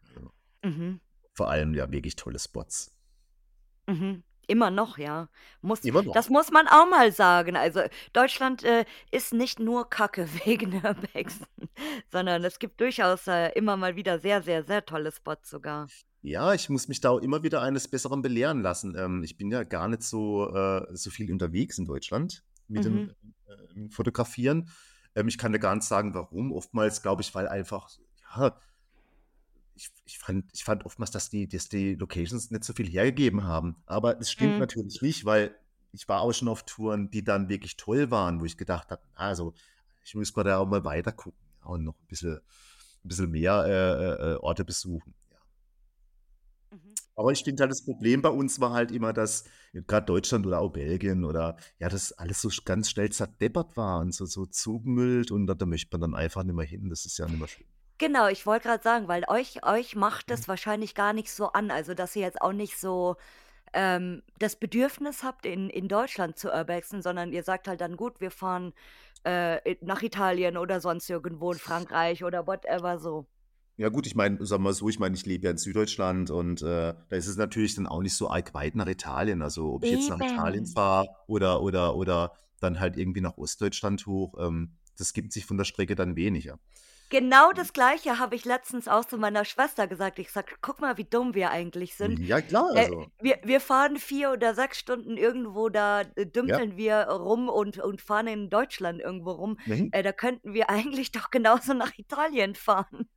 Mhm. 0.64 1.00
vor 1.34 1.50
allem, 1.50 1.74
ja, 1.74 1.90
wirklich 1.90 2.14
tolle 2.16 2.38
Spots. 2.38 2.90
Mhm. 3.88 4.22
Immer 4.48 4.70
noch, 4.70 4.98
ja. 4.98 5.28
Muss 5.60 5.80
Immer 5.84 6.02
noch. 6.02 6.12
das 6.14 6.28
muss 6.28 6.50
man 6.50 6.66
auch 6.68 6.88
mal 6.90 7.10
sagen. 7.12 7.56
Also, 7.56 7.80
Deutschland, 8.12 8.64
äh, 8.64 8.84
ist 9.10 9.32
nicht 9.32 9.58
nur 9.60 9.88
Kacke 9.88 10.28
wegen 10.44 10.74
Urbexen, 10.84 11.46
sondern 12.10 12.44
es 12.44 12.58
gibt 12.58 12.80
durchaus, 12.80 13.26
äh, 13.28 13.48
immer 13.54 13.76
mal 13.76 13.96
wieder 13.96 14.18
sehr, 14.18 14.42
sehr, 14.42 14.64
sehr 14.64 14.84
tolle 14.84 15.10
Spots 15.12 15.48
sogar. 15.50 15.86
Ja, 16.22 16.54
ich 16.54 16.68
muss 16.68 16.86
mich 16.88 17.00
da 17.00 17.10
auch 17.10 17.18
immer 17.18 17.42
wieder 17.42 17.62
eines 17.62 17.88
Besseren 17.88 18.22
belehren 18.22 18.60
lassen. 18.62 18.94
Ähm, 18.96 19.22
ich 19.24 19.36
bin 19.36 19.50
ja 19.50 19.64
gar 19.64 19.88
nicht 19.88 20.02
so, 20.02 20.48
äh, 20.54 20.86
so 20.92 21.10
viel 21.10 21.30
unterwegs 21.32 21.78
in 21.78 21.84
Deutschland 21.86 22.44
mit 22.68 22.84
dem 22.84 22.94
Mhm. 22.94 23.14
äh, 23.46 23.88
Fotografieren. 23.90 24.68
Ähm, 25.14 25.28
ich 25.28 25.38
kann 25.38 25.52
dir 25.52 25.58
gar 25.58 25.74
nicht 25.74 25.86
sagen, 25.86 26.14
warum. 26.14 26.52
Oftmals 26.52 27.02
glaube 27.02 27.22
ich, 27.22 27.34
weil 27.34 27.48
einfach, 27.48 27.88
ja, 28.36 28.56
ich, 29.74 29.90
ich, 30.04 30.18
fand, 30.18 30.44
ich 30.52 30.64
fand 30.64 30.84
oftmals, 30.84 31.10
dass 31.10 31.30
die, 31.30 31.48
dass 31.48 31.68
die 31.68 31.94
Locations 31.94 32.50
nicht 32.50 32.64
so 32.64 32.72
viel 32.72 32.88
hergegeben 32.88 33.44
haben. 33.44 33.76
Aber 33.86 34.20
es 34.20 34.30
stimmt 34.30 34.54
Mhm. 34.54 34.60
natürlich 34.60 35.00
nicht, 35.02 35.24
weil 35.24 35.56
ich 35.92 36.08
war 36.08 36.20
auch 36.20 36.32
schon 36.32 36.48
auf 36.48 36.64
Touren, 36.64 37.10
die 37.10 37.24
dann 37.24 37.48
wirklich 37.48 37.76
toll 37.76 38.10
waren, 38.10 38.40
wo 38.40 38.44
ich 38.44 38.56
gedacht 38.56 38.90
habe, 38.90 39.02
also 39.14 39.54
ich 40.04 40.14
muss 40.14 40.34
mal 40.34 40.42
da 40.44 40.58
auch 40.58 40.66
mal 40.66 40.84
weiter 40.84 41.12
gucken 41.12 41.38
und 41.64 41.84
noch 41.84 41.94
ein 41.98 42.06
bisschen, 42.08 42.36
ein 42.36 43.08
bisschen 43.08 43.30
mehr 43.30 43.64
äh, 43.66 44.30
äh, 44.30 44.32
äh, 44.32 44.36
Orte 44.36 44.64
besuchen. 44.64 45.14
Mhm. 47.16 47.16
Aber 47.16 47.30
ich 47.32 47.44
finde 47.44 47.62
halt, 47.62 47.70
das 47.70 47.84
Problem 47.84 48.22
bei 48.22 48.30
uns 48.30 48.60
war 48.60 48.72
halt 48.72 48.90
immer, 48.90 49.12
dass 49.12 49.44
gerade 49.72 50.06
Deutschland 50.06 50.46
oder 50.46 50.60
auch 50.60 50.70
Belgien 50.70 51.24
oder 51.24 51.56
ja, 51.78 51.88
das 51.88 52.12
alles 52.12 52.40
so 52.40 52.48
ganz 52.64 52.90
schnell 52.90 53.10
zerdeppert 53.10 53.76
war 53.76 54.00
und 54.00 54.14
so, 54.14 54.24
so 54.26 54.46
zugemüllt 54.46 55.30
und 55.30 55.46
da, 55.46 55.54
da 55.54 55.66
möchte 55.66 55.88
man 55.92 56.00
dann 56.12 56.14
einfach 56.20 56.42
nicht 56.44 56.54
mehr 56.54 56.64
hin. 56.66 56.88
Das 56.90 57.04
ist 57.04 57.18
ja 57.18 57.28
nicht 57.28 57.38
mehr 57.38 57.48
schön. 57.48 57.66
Genau, 57.98 58.26
ich 58.28 58.46
wollte 58.46 58.66
gerade 58.68 58.82
sagen, 58.82 59.06
weil 59.08 59.24
euch 59.28 59.64
euch 59.64 59.94
macht 59.94 60.30
Mhm. 60.30 60.32
es 60.32 60.48
wahrscheinlich 60.48 60.94
gar 60.94 61.12
nicht 61.12 61.30
so 61.30 61.52
an, 61.52 61.70
also, 61.70 61.94
dass 61.94 62.16
ihr 62.16 62.22
jetzt 62.22 62.40
auch 62.40 62.52
nicht 62.52 62.76
so, 62.78 63.16
ähm, 63.74 64.22
das 64.38 64.56
Bedürfnis 64.56 65.24
habt, 65.24 65.46
in 65.46 65.70
in 65.70 65.88
Deutschland 65.88 66.38
zu 66.38 66.50
urbexen, 66.52 67.02
sondern 67.02 67.32
ihr 67.34 67.42
sagt 67.44 67.68
halt 67.68 67.82
dann: 67.82 67.98
„Gut, 67.98 68.20
wir 68.22 68.30
fahren, 68.32 68.72
äh, 69.24 69.76
nach 69.82 70.02
Italien 70.02 70.56
oder 70.58 70.80
sonst 70.80 71.10
irgendwo 71.10 71.52
in 71.52 71.60
Frankreich 71.60 72.24
oder 72.24 72.46
whatever 72.48 72.98
so.“ 73.00 73.26
Ja 73.82 73.88
gut, 73.88 74.06
ich 74.06 74.14
meine, 74.14 74.36
sagen 74.46 74.62
wir 74.62 74.68
mal 74.68 74.72
so, 74.74 74.88
ich 74.88 75.00
meine, 75.00 75.16
ich 75.16 75.26
lebe 75.26 75.44
ja 75.46 75.50
in 75.50 75.58
Süddeutschland 75.58 76.30
und 76.30 76.62
äh, 76.62 76.94
da 77.08 77.16
ist 77.16 77.26
es 77.26 77.36
natürlich 77.36 77.74
dann 77.74 77.88
auch 77.88 78.00
nicht 78.00 78.14
so 78.14 78.30
arg 78.30 78.54
weit 78.54 78.76
nach 78.76 78.86
Italien. 78.86 79.42
Also 79.42 79.72
ob 79.74 79.82
ich 79.82 79.90
jetzt 79.90 80.08
nach 80.08 80.20
Italien 80.20 80.66
fahre 80.66 81.08
oder, 81.26 81.60
oder, 81.62 81.96
oder 81.96 82.32
dann 82.60 82.78
halt 82.78 82.96
irgendwie 82.96 83.20
nach 83.20 83.36
Ostdeutschland 83.38 84.06
hoch, 84.06 84.34
ähm, 84.38 84.76
das 84.96 85.12
gibt 85.12 85.32
sich 85.32 85.46
von 85.46 85.56
der 85.58 85.64
Strecke 85.64 85.96
dann 85.96 86.14
weniger. 86.14 86.60
Genau 87.10 87.52
das 87.52 87.74
Gleiche 87.74 88.18
habe 88.18 88.34
ich 88.36 88.44
letztens 88.46 88.88
auch 88.88 89.04
zu 89.04 89.18
meiner 89.18 89.44
Schwester 89.44 89.86
gesagt. 89.86 90.18
Ich 90.18 90.30
sage: 90.32 90.54
„Guck 90.62 90.80
mal, 90.80 90.96
wie 90.96 91.04
dumm 91.04 91.34
wir 91.34 91.50
eigentlich 91.50 91.94
sind. 91.96 92.20
Ja, 92.28 92.40
klar, 92.42 92.68
Äh, 92.72 92.88
also. 92.88 93.10
wir 93.20 93.38
wir 93.44 93.60
fahren 93.60 93.98
4 93.98 94.32
oder 94.32 94.54
6 94.54 94.78
Stunden 94.78 95.16
irgendwo, 95.18 95.68
da, 95.68 96.02
äh, 96.16 96.26
Ja, 96.40 96.58
dümpeln 96.58 96.76
wir 96.78 96.96
rum 97.08 97.48
und 97.50 97.78
und 97.78 98.00
fahren 98.00 98.28
in 98.28 98.48
Deutschland 98.50 99.00
irgendwo 99.00 99.32
rum. 99.32 99.58
mhm. 99.66 99.88
Äh, 99.90 100.02
da 100.02 100.12
könnten 100.12 100.54
wir 100.54 100.70
eigentlich 100.70 101.12
doch 101.12 101.30
genauso 101.30 101.74
nach 101.74 101.92
Italien 101.98 102.54
fahren.“ 102.54 103.08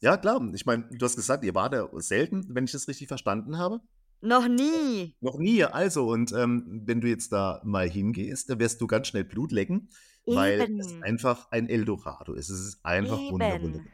Ja, 0.00 0.16
klar. 0.16 0.40
Ich 0.54 0.66
meine, 0.66 0.88
du 0.90 1.04
hast 1.04 1.16
gesagt, 1.16 1.44
ihr 1.44 1.54
wart 1.54 1.72
da 1.72 1.88
selten, 1.94 2.46
wenn 2.48 2.64
ich 2.64 2.72
das 2.72 2.88
richtig 2.88 3.08
verstanden 3.08 3.58
habe. 3.58 3.80
Noch 4.20 4.48
nie. 4.48 5.14
Noch 5.20 5.38
nie. 5.38 5.64
Also, 5.64 6.08
und 6.08 6.32
ähm, 6.32 6.82
wenn 6.84 7.00
du 7.00 7.08
jetzt 7.08 7.32
da 7.32 7.60
mal 7.64 7.88
hingehst, 7.88 8.50
dann 8.50 8.58
wirst 8.58 8.80
du 8.80 8.86
ganz 8.86 9.08
schnell 9.08 9.24
Blut 9.24 9.52
lecken, 9.52 9.88
weil 10.26 10.60
es 10.78 10.92
Eben, 10.92 11.02
einfach 11.02 11.50
ein 11.50 11.68
Eldorado 11.68 12.34
ist. 12.34 12.48
Es 12.48 12.60
ist 12.60 12.84
einfach 12.84 13.18
wunder, 13.18 13.54
eben. 13.54 13.64
wunderbar. 13.64 13.92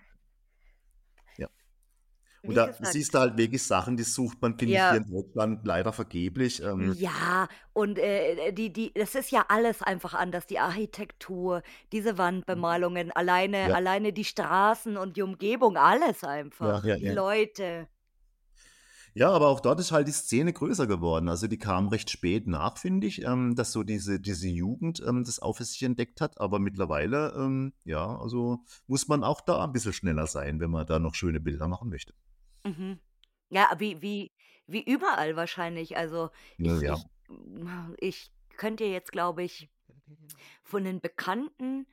Ja. 2.42 2.48
Und 2.48 2.54
da 2.56 2.66
gesagt 2.66 2.92
siehst 2.92 3.14
du 3.14 3.18
halt 3.18 3.36
wirklich 3.36 3.62
Sachen, 3.62 3.96
die 3.96 4.02
sucht 4.02 4.42
man, 4.42 4.58
finde 4.58 4.74
ich, 4.74 4.80
hier 4.80 4.88
ja, 4.88 4.94
in 4.96 5.10
Deutschland 5.10 5.60
leider 5.64 5.92
vergeblich. 5.92 6.62
Ähm, 6.62 6.92
ja, 6.98 7.46
und, 7.72 7.98
äh, 7.98 8.52
die 8.52 8.72
die 8.72 8.92
das 8.94 9.14
ist 9.14 9.30
ja 9.30 9.44
alles 9.48 9.80
einfach 9.82 10.14
anders, 10.14 10.46
die 10.46 10.58
Architektur, 10.58 11.62
diese 11.92 12.18
Wandbemalungen, 12.18 13.12
alleine 13.12 13.68
ja, 13.68 13.74
alleine 13.74 14.12
die 14.12 14.24
Straßen 14.24 14.96
und 14.96 15.16
die 15.16 15.22
Umgebung, 15.22 15.76
alles 15.76 16.22
ja, 16.22 16.28
einfach, 16.28 16.84
ja, 16.84 16.96
die 16.96 17.04
ja. 17.04 17.12
Leute. 17.12 17.88
Ja, 19.14 19.30
aber 19.30 19.48
auch 19.48 19.60
dort 19.60 19.78
ist 19.78 19.92
halt 19.92 20.08
die 20.08 20.12
Szene 20.12 20.54
größer 20.54 20.86
geworden. 20.86 21.28
Also 21.28 21.46
die 21.46 21.58
kam 21.58 21.88
recht 21.88 22.08
spät 22.08 22.46
nach, 22.46 22.78
finde 22.78 23.06
ich, 23.06 23.22
ähm, 23.22 23.54
dass 23.54 23.72
so 23.72 23.82
diese, 23.82 24.18
diese 24.18 24.48
Jugend 24.48 25.02
ähm, 25.06 25.22
das 25.24 25.38
auch 25.38 25.58
für 25.58 25.64
sich 25.64 25.82
entdeckt 25.82 26.22
hat. 26.22 26.40
Aber 26.40 26.58
mittlerweile, 26.58 27.34
ähm, 27.36 27.74
ja, 27.84 28.18
also 28.18 28.60
muss 28.86 29.08
man 29.08 29.22
auch 29.22 29.42
da 29.42 29.64
ein 29.64 29.72
bisschen 29.72 29.92
schneller 29.92 30.26
sein, 30.26 30.60
wenn 30.60 30.70
man 30.70 30.86
da 30.86 30.98
noch 30.98 31.14
schöne 31.14 31.40
Bilder 31.40 31.68
machen 31.68 31.90
möchte. 31.90 32.14
Mhm. 32.64 33.00
Ja, 33.50 33.74
wie 33.78 34.00
wie 34.02 34.32
wie 34.66 34.82
überall 34.84 35.36
wahrscheinlich. 35.36 35.96
Also, 35.96 36.30
Ja, 36.58 36.80
ich 36.80 36.82
ja. 36.82 37.02
ich 37.28 37.82
ich 37.98 38.32
könnte 38.56 38.84
jetzt, 38.84 39.12
glaube 39.12 39.42
ich, 39.42 39.70
von 40.64 40.84
den 40.84 41.00
Bekannten 41.00 41.86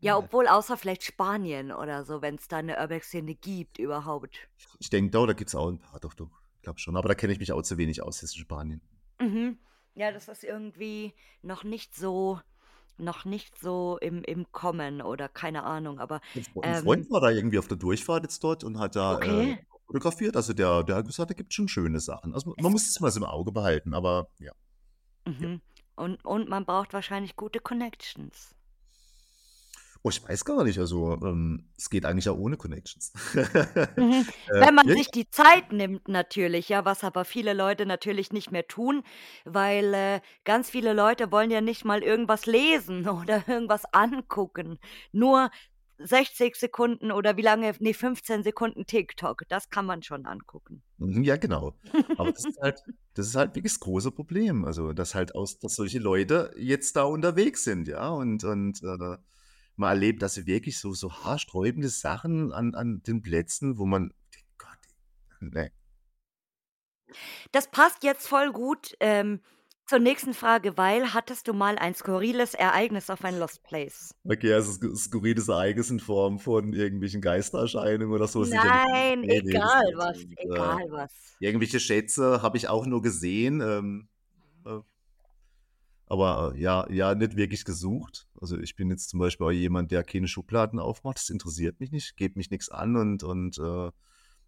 ja, 0.00 0.18
obwohl 0.18 0.46
außer 0.48 0.76
vielleicht 0.76 1.04
Spanien 1.04 1.72
oder 1.72 2.04
so, 2.04 2.22
wenn's 2.22 2.48
da 2.48 2.62
'ne 2.62 2.78
Urbex-Szene 2.78 3.34
gibt 3.36 3.78
überhaupt. 3.78 4.48
Ich 4.78 4.88
denke, 4.90 5.10
da, 5.10 5.26
da 5.26 5.32
gibt 5.34 5.48
es 5.50 5.54
auch 5.54 5.68
ein 5.68 5.78
paar, 5.78 6.00
doch, 6.00 6.14
doch, 6.14 6.30
ich 6.56 6.62
glaube 6.62 6.78
schon. 6.78 6.96
Aber 6.96 7.08
da 7.08 7.14
kenne 7.14 7.32
ich 7.32 7.38
mich 7.38 7.52
auch 7.52 7.62
zu 7.62 7.76
wenig 7.78 8.02
aus, 8.02 8.20
jetzt 8.22 8.34
in 8.36 8.40
Spanien. 8.40 8.80
Mhm. 9.20 9.58
Ja, 9.94 10.12
das 10.12 10.28
ist 10.28 10.44
irgendwie 10.44 11.14
noch 11.42 11.64
nicht 11.64 11.94
so 11.94 12.40
noch 12.98 13.24
nicht 13.26 13.58
so 13.58 13.98
im 14.00 14.22
im 14.24 14.50
Kommen 14.52 15.02
oder 15.02 15.28
keine 15.28 15.64
Ahnung, 15.64 16.00
aber, 16.00 16.20
Ein 16.34 16.42
Fre- 16.44 16.62
ähm 16.62 16.84
Freund 16.84 17.10
war 17.10 17.20
da 17.20 17.30
irgendwie 17.30 17.58
auf 17.58 17.66
der 17.68 17.76
Durchfahrt 17.78 18.22
jetzt 18.24 18.42
dort 18.44 18.62
und 18.64 18.78
hat 18.78 18.94
da 18.96 19.18
äh, 19.20 19.44
okay. 19.44 19.58
Fotografiert. 19.86 20.36
Also 20.36 20.52
der, 20.52 20.82
der 20.84 20.96
hat 20.96 21.06
gesagt, 21.06 21.30
da 21.30 21.34
gibt 21.34 21.54
schon 21.54 21.68
schöne 21.68 22.00
Sachen. 22.00 22.34
Also 22.34 22.54
man 22.58 22.72
Es 22.72 22.72
muss 22.72 22.88
es 22.88 23.00
mal 23.00 23.10
so 23.10 23.20
im 23.20 23.26
Auge 23.26 23.52
behalten, 23.52 23.94
aber 23.94 24.28
ja, 24.38 24.52
ja. 25.26 25.32
mhm. 25.32 25.60
Und 25.96 26.24
und 26.24 26.48
man 26.48 26.66
braucht 26.66 26.92
wahrscheinlich 26.92 27.36
gute 27.36 27.60
Connections. 27.60 28.56
Oh, 30.06 30.10
ich 30.10 30.22
weiß 30.22 30.44
gar 30.44 30.62
nicht. 30.62 30.78
Also 30.78 31.18
ähm, 31.20 31.68
es 31.76 31.90
geht 31.90 32.04
eigentlich 32.06 32.28
auch 32.28 32.38
ohne 32.38 32.56
Connections. 32.56 33.12
Mhm. 33.96 34.26
äh, 34.48 34.60
Wenn 34.60 34.74
man 34.74 34.86
ja, 34.86 34.94
sich 34.94 35.10
die 35.10 35.28
Zeit 35.30 35.72
nimmt 35.72 36.06
natürlich, 36.06 36.68
ja, 36.68 36.84
was 36.84 37.02
aber 37.02 37.24
viele 37.24 37.54
Leute 37.54 37.86
natürlich 37.86 38.32
nicht 38.32 38.52
mehr 38.52 38.66
tun, 38.68 39.02
weil, 39.44 39.94
äh, 39.94 40.20
ganz 40.44 40.70
viele 40.70 40.92
Leute 40.92 41.32
wollen 41.32 41.50
ja 41.50 41.60
nicht 41.60 41.84
mal 41.84 42.02
irgendwas 42.02 42.46
lesen 42.46 43.08
oder 43.08 43.48
irgendwas 43.48 43.84
angucken. 43.92 44.78
Nur 45.12 45.50
60 45.98 46.56
Sekunden 46.56 47.10
oder 47.12 47.36
wie 47.36 47.42
lange 47.42 47.74
ne, 47.80 47.94
15 47.94 48.42
Sekunden 48.42 48.86
TikTok, 48.86 49.42
das 49.48 49.70
kann 49.70 49.86
man 49.86 50.02
schon 50.02 50.26
angucken. 50.26 50.82
Mhm, 50.98 51.22
Ja, 51.22 51.36
genau. 51.36 51.74
Aber 52.16 52.32
das 52.32 52.44
ist 52.44 52.58
halt, 52.62 52.80
das 53.14 53.26
ist 53.28 53.34
halt 53.36 53.54
wirklich 53.54 53.72
das 53.72 53.80
große 53.80 54.10
Problem. 54.10 54.64
Also, 54.64 54.92
dass 54.92 55.14
halt 55.14 55.34
aus, 55.34 55.58
dass 55.58 55.76
solche 55.76 55.98
Leute 55.98 56.52
jetzt 56.56 56.96
da 56.96 57.04
unterwegs 57.04 57.64
sind, 57.64 57.88
ja, 57.88 58.08
und, 58.08 58.44
und 58.44 58.82
äh, 58.82 59.16
man 59.76 59.90
erlebt, 59.90 60.22
dass 60.22 60.34
sie 60.34 60.46
wirklich 60.46 60.78
so, 60.78 60.92
so 60.92 61.12
haarsträubende 61.12 61.88
Sachen 61.88 62.52
an, 62.52 62.74
an 62.74 63.02
den 63.06 63.22
Plätzen, 63.22 63.78
wo 63.78 63.86
man, 63.86 64.12
Gott, 64.58 64.78
ne. 65.40 65.70
Das 67.52 67.70
passt 67.70 68.02
jetzt 68.02 68.26
voll 68.26 68.52
gut, 68.52 68.96
ähm, 69.00 69.40
zur 69.86 69.98
nächsten 70.00 70.34
Frage, 70.34 70.76
weil 70.76 71.14
hattest 71.14 71.48
du 71.48 71.52
mal 71.52 71.78
ein 71.78 71.94
skurriles 71.94 72.54
Ereignis 72.54 73.08
auf 73.10 73.24
ein 73.24 73.38
Lost 73.38 73.62
Place? 73.62 74.14
Okay, 74.24 74.52
also 74.52 74.72
sk- 74.72 74.96
skurriles 74.96 75.48
Ereignis 75.48 75.90
in 75.90 76.00
Form 76.00 76.38
von 76.40 76.72
irgendwelchen 76.72 77.20
Geistererscheinungen 77.20 78.12
oder 78.14 78.26
so 78.26 78.40
nicht. 78.44 78.52
Nein, 78.52 79.20
Nee, 79.22 79.40
das 79.40 79.50
egal 79.50 79.92
was, 79.96 80.16
Und, 80.18 80.32
äh, 80.32 80.42
egal 80.42 80.86
was. 80.90 81.12
irgendwelche 81.38 81.78
Schätze 81.80 82.42
habe 82.42 82.56
ich 82.56 82.68
auch 82.68 82.86
nur 82.86 83.02
gesehen. 83.02 83.60
Ähm, 83.60 84.08
äh, 84.64 84.80
Aber 86.08 86.52
äh, 86.54 86.60
ja, 86.60 86.88
ja, 86.90 87.14
nicht 87.14 87.36
wirklich 87.36 87.64
gesucht. 87.64 88.28
Also 88.40 88.58
ich 88.58 88.76
bin 88.76 88.90
jetzt 88.90 89.08
zum 89.10 89.18
Beispiel 89.20 89.46
auch 89.46 89.50
jemand, 89.50 89.90
der 89.90 90.04
keine 90.04 90.28
Schubladen 90.28 90.78
aufmacht. 90.78 91.18
Das 91.18 91.30
interessiert 91.30 91.80
mich 91.80 91.90
nicht, 91.90 92.16
geht 92.16 92.36
mich 92.36 92.50
nichts 92.50 92.68
an 92.68 92.96
und, 92.96 93.24
und 93.24 93.58
äh, 93.58 93.90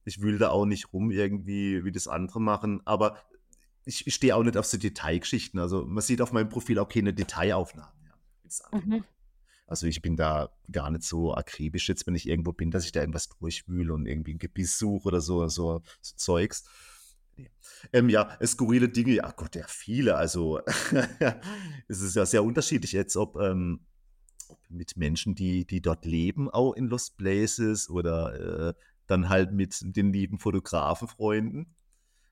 ich 0.05 0.21
wühle 0.23 0.39
da 0.39 0.51
auch 0.51 0.67
nicht 0.67 0.93
rum 0.93 1.11
irgendwie, 1.11 1.85
wie 1.85 1.93
das 1.93 2.09
andere 2.09 2.41
machen. 2.41 2.81
Aber 2.87 3.19
ich, 3.89 4.07
ich 4.07 4.15
stehe 4.15 4.37
auch 4.37 4.43
nicht 4.43 4.57
auf 4.57 4.67
so 4.67 4.77
Detailgeschichten. 4.77 5.59
Also 5.59 5.87
man 5.87 6.03
sieht 6.03 6.21
auf 6.21 6.33
meinem 6.33 6.51
Profil 6.51 6.79
auch 6.79 6.89
keine 6.89 7.15
Detailaufnahmen, 7.15 8.05
ja, 8.05 8.79
Mhm. 8.79 9.05
Also 9.67 9.87
ich 9.87 10.01
bin 10.01 10.17
da 10.17 10.51
gar 10.71 10.91
nicht 10.91 11.03
so 11.03 11.35
akribisch 11.35 11.89
jetzt, 11.89 12.07
wenn 12.07 12.15
ich 12.15 12.27
irgendwo 12.27 12.53
bin, 12.53 12.71
dass 12.71 12.87
ich 12.87 12.93
da 12.93 13.01
irgendwas 13.01 13.29
durchwühle 13.29 13.93
und 13.93 14.07
irgendwie 14.07 14.35
ein 14.35 14.39
Gebiss 14.39 14.79
suche 14.79 15.09
oder 15.09 15.21
so, 15.21 15.47
so, 15.49 15.83
so 16.01 16.17
Zeugs. 16.17 16.65
Nee. 17.37 17.51
Ähm, 17.93 18.09
ja, 18.09 18.39
skurrile 18.45 18.89
Dinge, 18.89 19.15
ja 19.15 19.31
Gott, 19.33 19.57
ja, 19.57 19.67
viele. 19.69 20.17
Also 20.17 20.61
es 21.89 22.01
ist 22.01 22.17
ja 22.17 22.25
sehr 22.25 22.45
unterschiedlich 22.45 22.93
jetzt, 22.93 23.17
ob, 23.17 23.37
ähm, 23.37 23.81
ob 24.49 24.59
mit 24.71 24.97
Menschen, 24.97 25.35
die, 25.35 25.67
die 25.67 25.83
dort 25.83 26.07
leben, 26.07 26.49
auch 26.51 26.73
in 26.73 26.89
Lost 26.89 27.19
Places 27.19 27.91
oder 27.91 28.71
äh, 28.71 28.75
dann 29.07 29.29
halt 29.29 29.53
mit 29.53 29.77
den 29.97 30.13
lieben 30.13 30.39
Fotografenfreunden. 30.39 31.75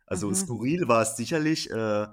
Also 0.07 0.29
Mhm. 0.31 0.35
skurril 0.35 0.89
war 0.89 1.03
es 1.03 1.17
sicherlich. 1.17 1.71
Äh, 1.71 2.07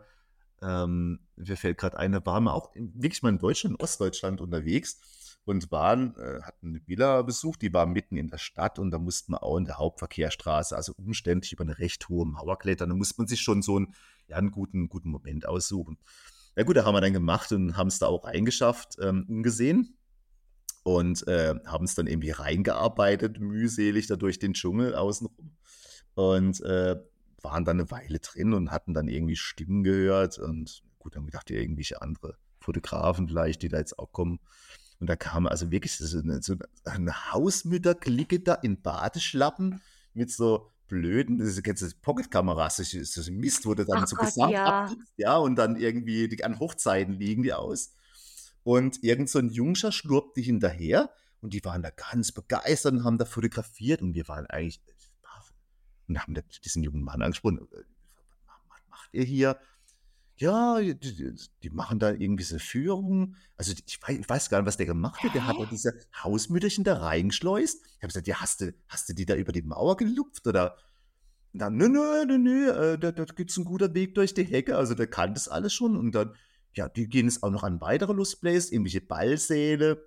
ähm, 0.62 1.20
mir 1.36 1.58
fällt 1.58 1.78
gerade 1.78 1.98
ein, 1.98 2.12
da 2.14 2.26
waren 2.26 2.44
wir 2.46 2.54
auch 2.54 2.74
in- 2.76 2.94
wirklich 2.96 3.22
mal 3.22 3.30
in 3.30 3.40
Deutschland, 3.40 3.76
in 3.78 3.84
Ostdeutschland 3.84 4.42
unterwegs. 4.42 5.00
und 5.46 5.72
waren, 5.74 6.16
äh, 6.16 6.42
hatten 6.42 6.70
eine 6.70 6.88
Villa 6.88 7.22
besucht, 7.22 7.62
die 7.64 7.74
war 7.74 7.86
mitten 7.86 8.16
in 8.16 8.30
der 8.30 8.38
Stadt 8.38 8.80
und 8.80 8.92
da 8.92 8.98
musste 8.98 9.30
man 9.32 9.42
auch 9.42 9.58
in 9.58 9.66
der 9.66 9.78
Hauptverkehrsstraße, 9.78 10.74
also 10.74 10.94
umständlich 10.96 11.52
über 11.52 11.66
eine 11.66 11.80
recht 11.80 12.08
hohe 12.08 12.26
Mauer 12.26 12.58
klettern. 12.58 12.88
Da 12.88 12.96
musste 12.96 13.16
man 13.18 13.28
sich 13.28 13.42
schon 13.42 13.62
so 13.62 13.76
einen, 13.76 13.94
ja, 14.28 14.38
einen 14.38 14.52
guten, 14.52 14.88
guten 14.88 15.10
Moment 15.10 15.46
aussuchen. 15.46 15.98
Ja 16.56 16.64
gut, 16.64 16.78
da 16.78 16.86
haben 16.86 16.96
wir 16.96 17.02
dann 17.02 17.12
gemacht 17.12 17.52
und 17.52 17.76
haben 17.76 17.88
es 17.90 18.00
da 18.00 18.06
auch 18.08 18.24
reingeschafft, 18.24 18.96
ähm, 19.02 19.26
ungesehen. 19.28 19.98
Und 20.84 21.28
äh, 21.28 21.56
haben 21.66 21.84
es 21.84 21.96
dann 21.96 22.08
irgendwie 22.08 22.32
reingearbeitet, 22.32 23.42
mühselig 23.42 24.08
da 24.08 24.16
durch 24.16 24.40
den 24.40 24.54
Dschungel 24.54 24.96
außenrum. 24.96 25.58
Und 26.16 26.62
äh, 26.62 26.96
waren 27.44 27.66
dann 27.66 27.80
eine 27.80 27.92
Weile 27.92 28.20
drin 28.20 28.54
und 28.54 28.72
hatten 28.72 28.94
dann 28.94 29.08
irgendwie 29.08 29.36
Stimmen 29.36 29.84
gehört. 29.84 30.40
Und 30.40 30.84
gut, 31.00 31.16
dann 31.16 31.26
gedacht, 31.26 31.50
ja, 31.50 31.58
irgendwelche 31.58 32.02
andere 32.02 32.38
Fotografen 32.60 33.28
vielleicht, 33.28 33.62
die 33.62 33.70
da 33.70 33.78
jetzt 33.78 34.00
auch 34.00 34.12
kommen. 34.12 34.40
Und 35.00 35.08
da 35.08 35.16
kam 35.16 35.48
also 35.48 35.70
wirklich 35.70 35.96
so 35.98 36.20
eine, 36.20 36.42
so 36.42 36.56
eine 36.86 37.34
Hausmütterklicke 37.34 38.40
da 38.40 38.54
in 38.54 38.82
Badeschlappen 38.82 39.82
mit 40.14 40.32
so 40.32 40.70
blöden, 40.88 41.40
diese 41.40 41.62
ganze 41.62 41.92
Pocketkameras, 42.02 42.78
das 42.78 42.94
ist 42.94 43.18
das 43.18 43.30
Mist, 43.30 43.66
du 43.66 43.74
dann 43.74 44.04
Ach 44.04 44.08
so 44.08 44.16
Gott, 44.16 44.28
gesamt 44.28 44.54
ja. 44.54 44.92
ja, 45.18 45.38
und 45.38 45.56
dann 45.56 45.76
irgendwie 45.76 46.28
die, 46.28 46.44
an 46.44 46.60
Hochzeiten 46.60 47.14
liegen 47.14 47.44
die 47.44 47.54
aus. 47.54 47.96
Und 48.64 49.04
irgend 49.04 49.30
so 49.30 49.40
ein 49.40 49.50
Jungscher 49.50 49.92
schlurpte 49.92 50.40
hinterher 50.40 51.10
und 51.42 51.54
die 51.54 51.66
waren 51.66 51.82
da 51.82 51.90
ganz 51.90 52.32
begeistert 52.32 52.94
und 52.94 53.04
haben 53.04 53.18
da 53.18 53.26
fotografiert 53.26 54.02
und 54.02 54.14
wir 54.14 54.28
waren 54.28 54.46
eigentlich 54.46 54.82
und 56.14 56.22
haben 56.22 56.36
diesen 56.64 56.84
jungen 56.84 57.04
Mann 57.04 57.22
angesprochen, 57.22 57.60
äh, 57.60 57.84
was 58.70 58.90
macht 58.90 59.10
ihr 59.14 59.24
hier? 59.24 59.58
Ja, 60.38 60.80
die, 60.80 61.36
die, 61.62 61.70
machen 61.70 62.00
da 62.00 62.12
irgendwie 62.12 62.44
so 62.44 62.58
Führung. 62.58 63.36
Also 63.56 63.74
ich 63.86 64.02
weiß, 64.02 64.18
ich 64.18 64.28
weiß 64.28 64.50
gar 64.50 64.60
nicht, 64.60 64.68
was 64.68 64.78
der 64.78 64.88
gemacht 64.88 65.22
hat. 65.22 65.36
Der 65.36 65.46
hat 65.46 65.58
da 65.60 65.66
diese 65.66 65.94
Hausmütterchen 66.24 66.84
da 66.84 66.98
reingeschleust. 66.98 67.86
Ich 67.86 67.98
habe 67.98 68.08
gesagt, 68.08 68.28
ja, 68.28 68.42
hast 68.42 68.62
du, 68.62 68.74
hast 68.88 69.08
du 69.08 69.14
die 69.14 69.26
da 69.26 69.36
über 69.36 69.52
die 69.52 69.62
Mauer 69.62 69.96
gelupft 69.96 70.48
oder? 70.48 70.76
Und 71.54 71.60
dann, 71.60 71.78
nö, 71.78 71.88
nö, 71.88 72.26
nö, 72.26 72.38
nö, 72.40 72.70
äh, 72.72 72.98
da, 72.98 73.12
da 73.12 73.26
gibt 73.26 73.52
es 73.52 73.58
einen 73.58 73.66
guten 73.66 73.94
Weg 73.94 74.16
durch 74.16 74.34
die 74.34 74.44
Hecke. 74.44 74.76
Also 74.76 74.96
der 74.96 75.08
kann 75.08 75.36
das 75.36 75.48
alles 75.48 75.72
schon. 75.72 75.96
Und 75.96 76.16
dann, 76.16 76.36
ja, 76.74 76.90
die 76.90 77.08
gehen 77.08 77.28
jetzt 77.28 77.44
auch 77.44 77.52
noch 77.52 77.64
an 77.64 77.80
weitere 77.80 78.14
Lustplays, 78.14 78.72
irgendwelche 78.72 79.02
Ballsäle 79.02 80.04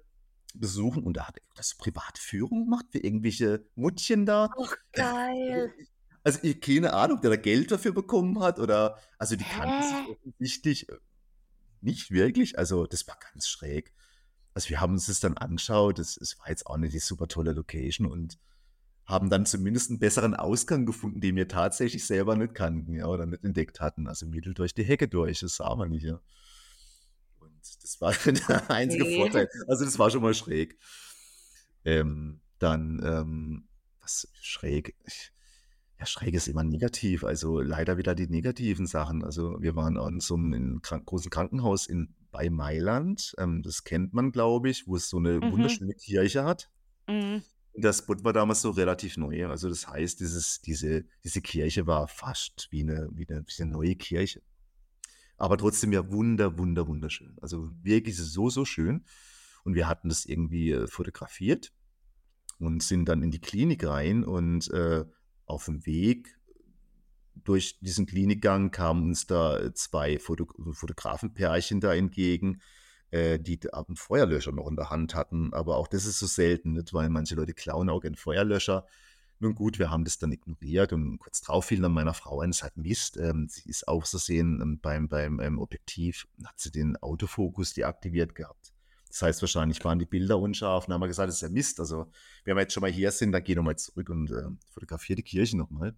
besuchen. 0.54 1.04
Und 1.04 1.16
da 1.16 1.28
hat 1.28 1.36
er 1.36 1.42
das 1.54 1.76
private 1.76 2.20
Führung 2.20 2.64
gemacht 2.64 2.86
für 2.90 2.98
irgendwelche 2.98 3.64
Muttchen 3.76 4.26
da. 4.26 4.50
Ach, 4.60 4.76
geil. 4.92 5.72
Also 6.26 6.40
ich 6.42 6.60
keine 6.60 6.92
Ahnung, 6.92 7.20
der 7.20 7.30
da 7.30 7.36
Geld 7.36 7.70
dafür 7.70 7.92
bekommen 7.92 8.40
hat 8.40 8.58
oder, 8.58 8.98
also 9.16 9.36
die 9.36 9.44
kannten 9.44 9.80
sich 9.80 10.16
offensichtlich 10.16 10.88
äh, 10.88 10.96
nicht 11.80 12.10
wirklich. 12.10 12.58
Also 12.58 12.84
das 12.84 13.06
war 13.06 13.16
ganz 13.32 13.46
schräg. 13.46 13.92
Also 14.52 14.70
wir 14.70 14.80
haben 14.80 14.94
uns 14.94 15.06
das 15.06 15.20
dann 15.20 15.36
angeschaut. 15.38 16.00
Es, 16.00 16.16
es 16.16 16.36
war 16.40 16.48
jetzt 16.48 16.66
auch 16.66 16.78
nicht 16.78 16.94
die 16.94 16.98
super 16.98 17.28
tolle 17.28 17.52
Location 17.52 18.08
und 18.08 18.40
haben 19.04 19.30
dann 19.30 19.46
zumindest 19.46 19.90
einen 19.90 20.00
besseren 20.00 20.34
Ausgang 20.34 20.84
gefunden, 20.84 21.20
den 21.20 21.36
wir 21.36 21.46
tatsächlich 21.46 22.04
selber 22.04 22.34
nicht 22.34 22.56
kannten, 22.56 22.92
ja, 22.94 23.06
oder 23.06 23.24
nicht 23.24 23.44
entdeckt 23.44 23.78
hatten. 23.78 24.08
Also 24.08 24.26
Mittel 24.26 24.52
durch 24.52 24.74
die 24.74 24.82
Hecke 24.82 25.06
durch, 25.06 25.38
das 25.38 25.54
sah 25.54 25.76
man 25.76 25.90
nicht, 25.90 26.06
ja. 26.06 26.20
Und 27.38 27.60
das 27.84 28.00
war 28.00 28.12
der 28.24 28.68
einzige 28.68 29.04
Nee. 29.04 29.16
Vorteil. 29.16 29.48
Also 29.68 29.84
das 29.84 29.96
war 30.00 30.10
schon 30.10 30.22
mal 30.22 30.34
schräg. 30.34 30.76
Ähm, 31.84 32.40
dann, 32.58 33.00
ähm, 33.04 33.68
was 34.00 34.28
schräg? 34.40 34.96
Ich, 35.06 35.32
ja, 35.98 36.06
schräg 36.06 36.34
ist 36.34 36.48
immer 36.48 36.62
negativ. 36.64 37.24
Also 37.24 37.60
leider 37.60 37.96
wieder 37.96 38.14
die 38.14 38.28
negativen 38.28 38.86
Sachen. 38.86 39.24
Also 39.24 39.56
wir 39.60 39.76
waren 39.76 39.96
an 39.96 40.20
so 40.20 40.34
einem 40.34 40.52
in 40.52 40.82
krank 40.82 41.06
großen 41.06 41.30
Krankenhaus 41.30 41.86
in, 41.86 42.14
bei 42.30 42.50
Mailand. 42.50 43.34
Ähm, 43.38 43.62
das 43.62 43.84
kennt 43.84 44.12
man, 44.12 44.30
glaube 44.32 44.68
ich, 44.68 44.86
wo 44.86 44.96
es 44.96 45.08
so 45.08 45.16
eine 45.18 45.40
Mhm. 45.40 45.52
wunderschöne 45.52 45.94
Kirche 45.94 46.44
hat. 46.44 46.70
Mhm. 47.08 47.42
Der 47.78 47.92
Spot 47.92 48.16
war 48.24 48.32
damals 48.32 48.62
so 48.62 48.70
relativ 48.70 49.16
neu. 49.16 49.46
Also 49.48 49.68
das 49.68 49.86
heißt, 49.86 50.20
dieses, 50.20 50.60
diese, 50.62 51.04
diese 51.24 51.40
Kirche 51.40 51.86
war 51.86 52.08
fast 52.08 52.68
wie 52.70 52.80
eine, 52.82 53.08
wie 53.12 53.26
eine, 53.28 53.44
wie 53.46 53.62
eine 53.62 53.70
neue 53.70 53.96
Kirche. 53.96 54.42
Aber 55.38 55.58
trotzdem 55.58 55.92
ja 55.92 56.10
wunder, 56.10 56.58
wunder, 56.58 56.88
wunderschön. 56.88 57.36
Also 57.42 57.70
wirklich 57.82 58.16
so, 58.16 58.48
so 58.48 58.64
schön. 58.64 59.04
Und 59.64 59.74
wir 59.74 59.88
hatten 59.88 60.08
das 60.08 60.24
irgendwie 60.24 60.70
äh, 60.70 60.86
fotografiert 60.86 61.72
und 62.58 62.82
sind 62.82 63.06
dann 63.06 63.22
in 63.22 63.30
die 63.30 63.40
Klinik 63.40 63.86
rein 63.86 64.24
und 64.24 64.70
äh, 64.70 65.04
auf 65.46 65.66
dem 65.66 65.86
Weg 65.86 66.36
durch 67.46 67.78
diesen 67.80 68.06
Klinikgang 68.06 68.70
kamen 68.70 69.04
uns 69.04 69.26
da 69.26 69.58
äh, 69.58 69.72
zwei 69.72 70.18
Foto 70.18 70.46
Fotografenpärchen 70.72 71.80
da 71.80 71.94
entgegen, 71.94 72.60
äh, 73.10 73.38
die 73.38 73.60
einen 73.72 73.96
Feuerlöscher 73.96 74.52
noch 74.52 74.68
in 74.68 74.76
der 74.76 74.90
Hand 74.90 75.14
hatten. 75.14 75.52
Aber 75.52 75.76
auch 75.76 75.88
das 75.88 76.06
ist 76.06 76.18
so 76.18 76.26
selten, 76.26 76.72
nicht? 76.72 76.92
weil 76.92 77.08
manche 77.08 77.34
Leute 77.34 77.54
klauen 77.54 77.88
auch 77.88 78.04
einen 78.04 78.16
Feuerlöscher. 78.16 78.86
Nun 79.38 79.54
gut, 79.54 79.78
wir 79.78 79.90
haben 79.90 80.04
das 80.04 80.18
dann 80.18 80.32
ignoriert 80.32 80.94
und 80.94 81.18
kurz 81.18 81.42
drauf 81.42 81.66
fiel 81.66 81.82
dann 81.82 81.92
meiner 81.92 82.14
Frau 82.14 82.40
ein, 82.40 82.50
es 82.50 82.62
hat 82.62 82.76
Mist. 82.76 83.18
Ähm, 83.18 83.48
sie 83.50 83.68
ist 83.68 83.86
auch 83.86 84.06
so 84.06 84.18
sehen, 84.18 84.60
ähm, 84.62 84.80
beim, 84.80 85.08
beim 85.08 85.40
ähm, 85.40 85.58
Objektiv 85.58 86.26
hat 86.44 86.58
sie 86.58 86.70
den 86.70 86.96
Autofokus 86.96 87.74
deaktiviert 87.74 88.34
gehabt. 88.34 88.72
Das 89.08 89.22
heißt, 89.22 89.42
wahrscheinlich 89.42 89.82
waren 89.84 89.98
die 89.98 90.06
Bilder 90.06 90.38
unscharf. 90.38 90.86
Dann 90.86 90.94
haben 90.94 91.00
wir 91.00 91.08
gesagt, 91.08 91.28
das 91.28 91.36
ist 91.36 91.40
ja 91.42 91.48
Mist. 91.48 91.80
Also, 91.80 92.10
wenn 92.44 92.56
wir 92.56 92.62
jetzt 92.62 92.74
schon 92.74 92.82
mal 92.82 92.90
hier 92.90 93.10
sind, 93.10 93.32
dann 93.32 93.42
geh 93.42 93.54
nochmal 93.54 93.76
zurück 93.76 94.10
und 94.10 94.30
äh, 94.30 94.48
fotografiere 94.70 95.16
die 95.16 95.22
Kirche 95.22 95.56
nochmal. 95.56 95.94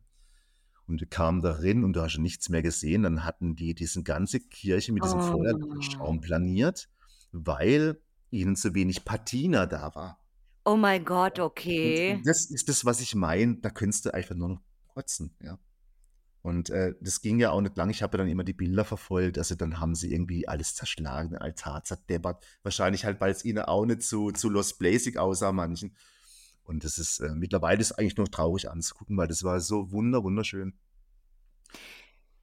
Und 0.86 1.00
wir 1.00 1.08
kamen 1.08 1.42
darin 1.42 1.84
und 1.84 1.94
du 1.94 2.00
hast 2.00 2.12
schon 2.12 2.22
nichts 2.22 2.48
mehr 2.48 2.62
gesehen. 2.62 3.02
Dann 3.02 3.24
hatten 3.24 3.54
die 3.56 3.74
diese 3.74 4.02
ganze 4.02 4.40
Kirche 4.40 4.92
mit 4.92 5.04
diesem 5.04 5.20
Oh. 5.20 5.22
Feuerschaum 5.22 6.20
planiert, 6.20 6.88
weil 7.32 8.00
ihnen 8.30 8.56
zu 8.56 8.74
wenig 8.74 9.04
Patina 9.04 9.66
da 9.66 9.94
war. 9.94 10.18
Oh 10.64 10.76
mein 10.76 11.04
Gott, 11.04 11.38
Und 11.38 11.46
okay. 11.46 12.20
das 12.24 12.46
ist 12.46 12.68
das, 12.68 12.84
was 12.84 13.00
ich 13.00 13.14
meine. 13.14 13.56
Da 13.56 13.70
könntest 13.70 14.06
du 14.06 14.14
einfach 14.14 14.34
nur 14.34 14.48
noch 14.48 14.60
kotzen, 14.94 15.34
ja. 15.42 15.58
Und 16.42 16.70
äh, 16.70 16.94
das 17.00 17.20
ging 17.20 17.40
ja 17.40 17.50
auch 17.50 17.60
nicht 17.60 17.76
lang. 17.76 17.90
Ich 17.90 18.02
habe 18.02 18.16
ja 18.16 18.24
dann 18.24 18.30
immer 18.30 18.44
die 18.44 18.52
Bilder 18.52 18.84
verfolgt. 18.84 19.38
Also 19.38 19.54
dann 19.54 19.80
haben 19.80 19.94
sie 19.94 20.12
irgendwie 20.12 20.46
alles 20.48 20.74
zerschlagen, 20.74 21.30
den 21.30 21.38
Altar 21.38 21.82
zerdeppert. 21.84 22.44
Wahrscheinlich 22.62 23.04
halt, 23.04 23.20
weil 23.20 23.32
es 23.32 23.44
ihnen 23.44 23.64
auch 23.64 23.84
nicht 23.84 24.02
zu, 24.02 24.30
zu 24.30 24.48
Lost 24.48 24.78
Blasig 24.78 25.16
aussah, 25.18 25.52
manchen. 25.52 25.96
Und 26.62 26.84
das 26.84 26.98
ist 26.98 27.20
äh, 27.20 27.34
mittlerweile 27.34 27.80
ist 27.80 27.92
eigentlich 27.92 28.16
nur 28.16 28.30
traurig 28.30 28.70
anzugucken, 28.70 29.16
weil 29.16 29.28
das 29.28 29.42
war 29.42 29.60
so 29.60 29.90
wunder, 29.90 30.22
wunderschön. 30.22 30.74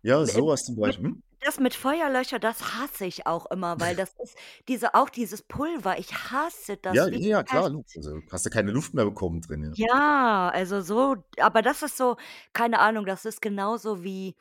Ja, 0.01 0.19
M- 0.19 0.25
sowas 0.27 0.65
zum 0.65 0.75
Beispiel. 0.75 1.05
Hm? 1.05 1.23
Das 1.45 1.59
mit 1.59 1.75
Feuerlöcher, 1.75 2.39
das 2.39 2.75
hasse 2.75 3.05
ich 3.05 3.27
auch 3.27 3.45
immer, 3.51 3.79
weil 3.79 3.95
das 3.95 4.13
ist 4.23 4.35
diese, 4.67 4.95
auch 4.95 5.09
dieses 5.09 5.41
Pulver, 5.41 5.97
ich 5.99 6.13
hasse 6.13 6.77
das 6.77 6.95
Ja, 6.95 7.11
wie 7.11 7.27
ja, 7.27 7.43
klar. 7.43 7.71
Pest. 7.71 7.97
Also 7.97 8.19
hast 8.31 8.45
du 8.45 8.49
keine 8.49 8.71
Luft 8.71 8.93
mehr 8.93 9.05
bekommen 9.05 9.41
drin, 9.41 9.73
ja. 9.75 9.87
Ja, 9.87 10.49
also 10.53 10.81
so, 10.81 11.17
aber 11.39 11.61
das 11.61 11.83
ist 11.83 11.97
so, 11.97 12.17
keine 12.53 12.79
Ahnung, 12.79 13.05
das 13.05 13.25
ist 13.25 13.41
genauso 13.41 14.03
wie 14.03 14.35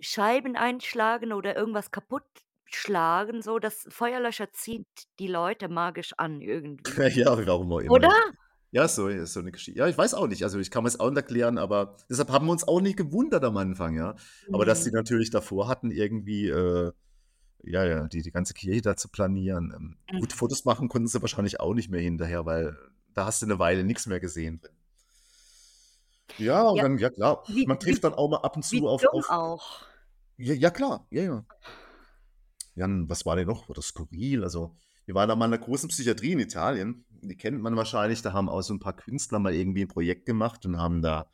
Scheiben 0.00 0.56
einschlagen 0.56 1.32
oder 1.32 1.56
irgendwas 1.56 1.90
kaputt 1.90 2.24
schlagen, 2.66 3.42
so, 3.42 3.58
das 3.58 3.86
Feuerlöscher 3.88 4.52
zieht 4.52 4.86
die 5.18 5.28
Leute 5.28 5.68
magisch 5.68 6.12
an 6.16 6.40
irgendwie. 6.40 6.84
Ja, 7.20 7.46
warum 7.46 7.72
auch 7.72 7.78
immer. 7.78 7.92
Oder? 7.92 8.12
Ja, 8.72 8.88
so, 8.88 9.08
so 9.24 9.40
eine 9.40 9.52
Geschichte. 9.52 9.78
Ja, 9.78 9.86
ich 9.88 9.96
weiß 9.96 10.14
auch 10.14 10.26
nicht. 10.26 10.42
Also 10.42 10.58
ich 10.58 10.70
kann 10.70 10.82
mir 10.82 10.88
es 10.88 11.00
auch 11.00 11.08
nicht 11.08 11.16
erklären, 11.16 11.56
aber 11.58 11.96
deshalb 12.10 12.30
haben 12.30 12.46
wir 12.46 12.52
uns 12.52 12.66
auch 12.66 12.80
nicht 12.80 12.96
gewundert 12.96 13.44
am 13.44 13.56
Anfang, 13.56 13.94
ja. 13.96 14.16
Aber 14.52 14.64
dass 14.64 14.82
sie 14.84 14.90
Mhm. 14.90 14.96
natürlich 14.96 15.30
davor 15.30 15.68
hatten, 15.68 15.90
irgendwie, 15.90 16.48
äh, 16.48 16.92
ja, 17.64 17.84
ja, 17.84 18.08
die, 18.08 18.22
die 18.22 18.30
ganze 18.32 18.54
Kirche 18.54 18.82
da 18.82 18.96
zu 18.96 19.08
planieren. 19.08 19.72
Ähm, 19.76 19.96
Mhm. 20.12 20.20
gut, 20.20 20.32
Fotos 20.32 20.64
machen 20.64 20.88
konnten 20.88 21.08
sie 21.08 21.22
wahrscheinlich 21.22 21.60
auch 21.60 21.74
nicht 21.74 21.90
mehr 21.90 22.00
hinterher, 22.02 22.46
weil 22.46 22.76
da 23.14 23.26
hast 23.26 23.42
du 23.42 23.46
eine 23.46 23.58
Weile 23.58 23.84
nichts 23.84 24.06
mehr 24.06 24.20
gesehen 24.20 24.60
drin. 24.60 24.72
Ja, 26.38 26.62
und 26.68 26.76
Ja, 26.76 26.82
dann, 26.82 26.98
ja 26.98 27.10
klar, 27.10 27.42
wie, 27.48 27.66
man 27.66 27.78
wie, 27.78 27.80
trifft 27.84 28.04
dann 28.04 28.14
auch 28.14 28.28
mal 28.28 28.38
ab 28.38 28.56
und 28.56 28.70
wie 28.70 28.78
zu 28.80 28.88
auf, 28.88 29.04
auf 29.06 29.30
auch. 29.30 29.82
ja, 30.38 30.54
ja 30.54 30.70
klar, 30.70 31.06
ja, 31.10 31.22
ja. 31.22 31.44
Jan, 32.74 33.08
was 33.08 33.24
war 33.26 33.36
denn 33.36 33.46
noch? 33.48 33.68
Oder 33.68 33.82
skurril? 33.82 34.44
Also, 34.44 34.76
wir 35.06 35.14
waren 35.14 35.28
da 35.28 35.36
mal 35.36 35.46
in 35.46 35.54
einer 35.54 35.62
großen 35.62 35.88
Psychiatrie 35.88 36.32
in 36.32 36.40
Italien. 36.40 37.04
Die 37.22 37.36
kennt 37.36 37.60
man 37.60 37.76
wahrscheinlich. 37.76 38.22
Da 38.22 38.32
haben 38.32 38.48
auch 38.48 38.62
so 38.62 38.74
ein 38.74 38.80
paar 38.80 38.96
Künstler 38.96 39.38
mal 39.38 39.54
irgendwie 39.54 39.82
ein 39.82 39.88
Projekt 39.88 40.26
gemacht 40.26 40.66
und 40.66 40.78
haben 40.78 41.00
da 41.00 41.28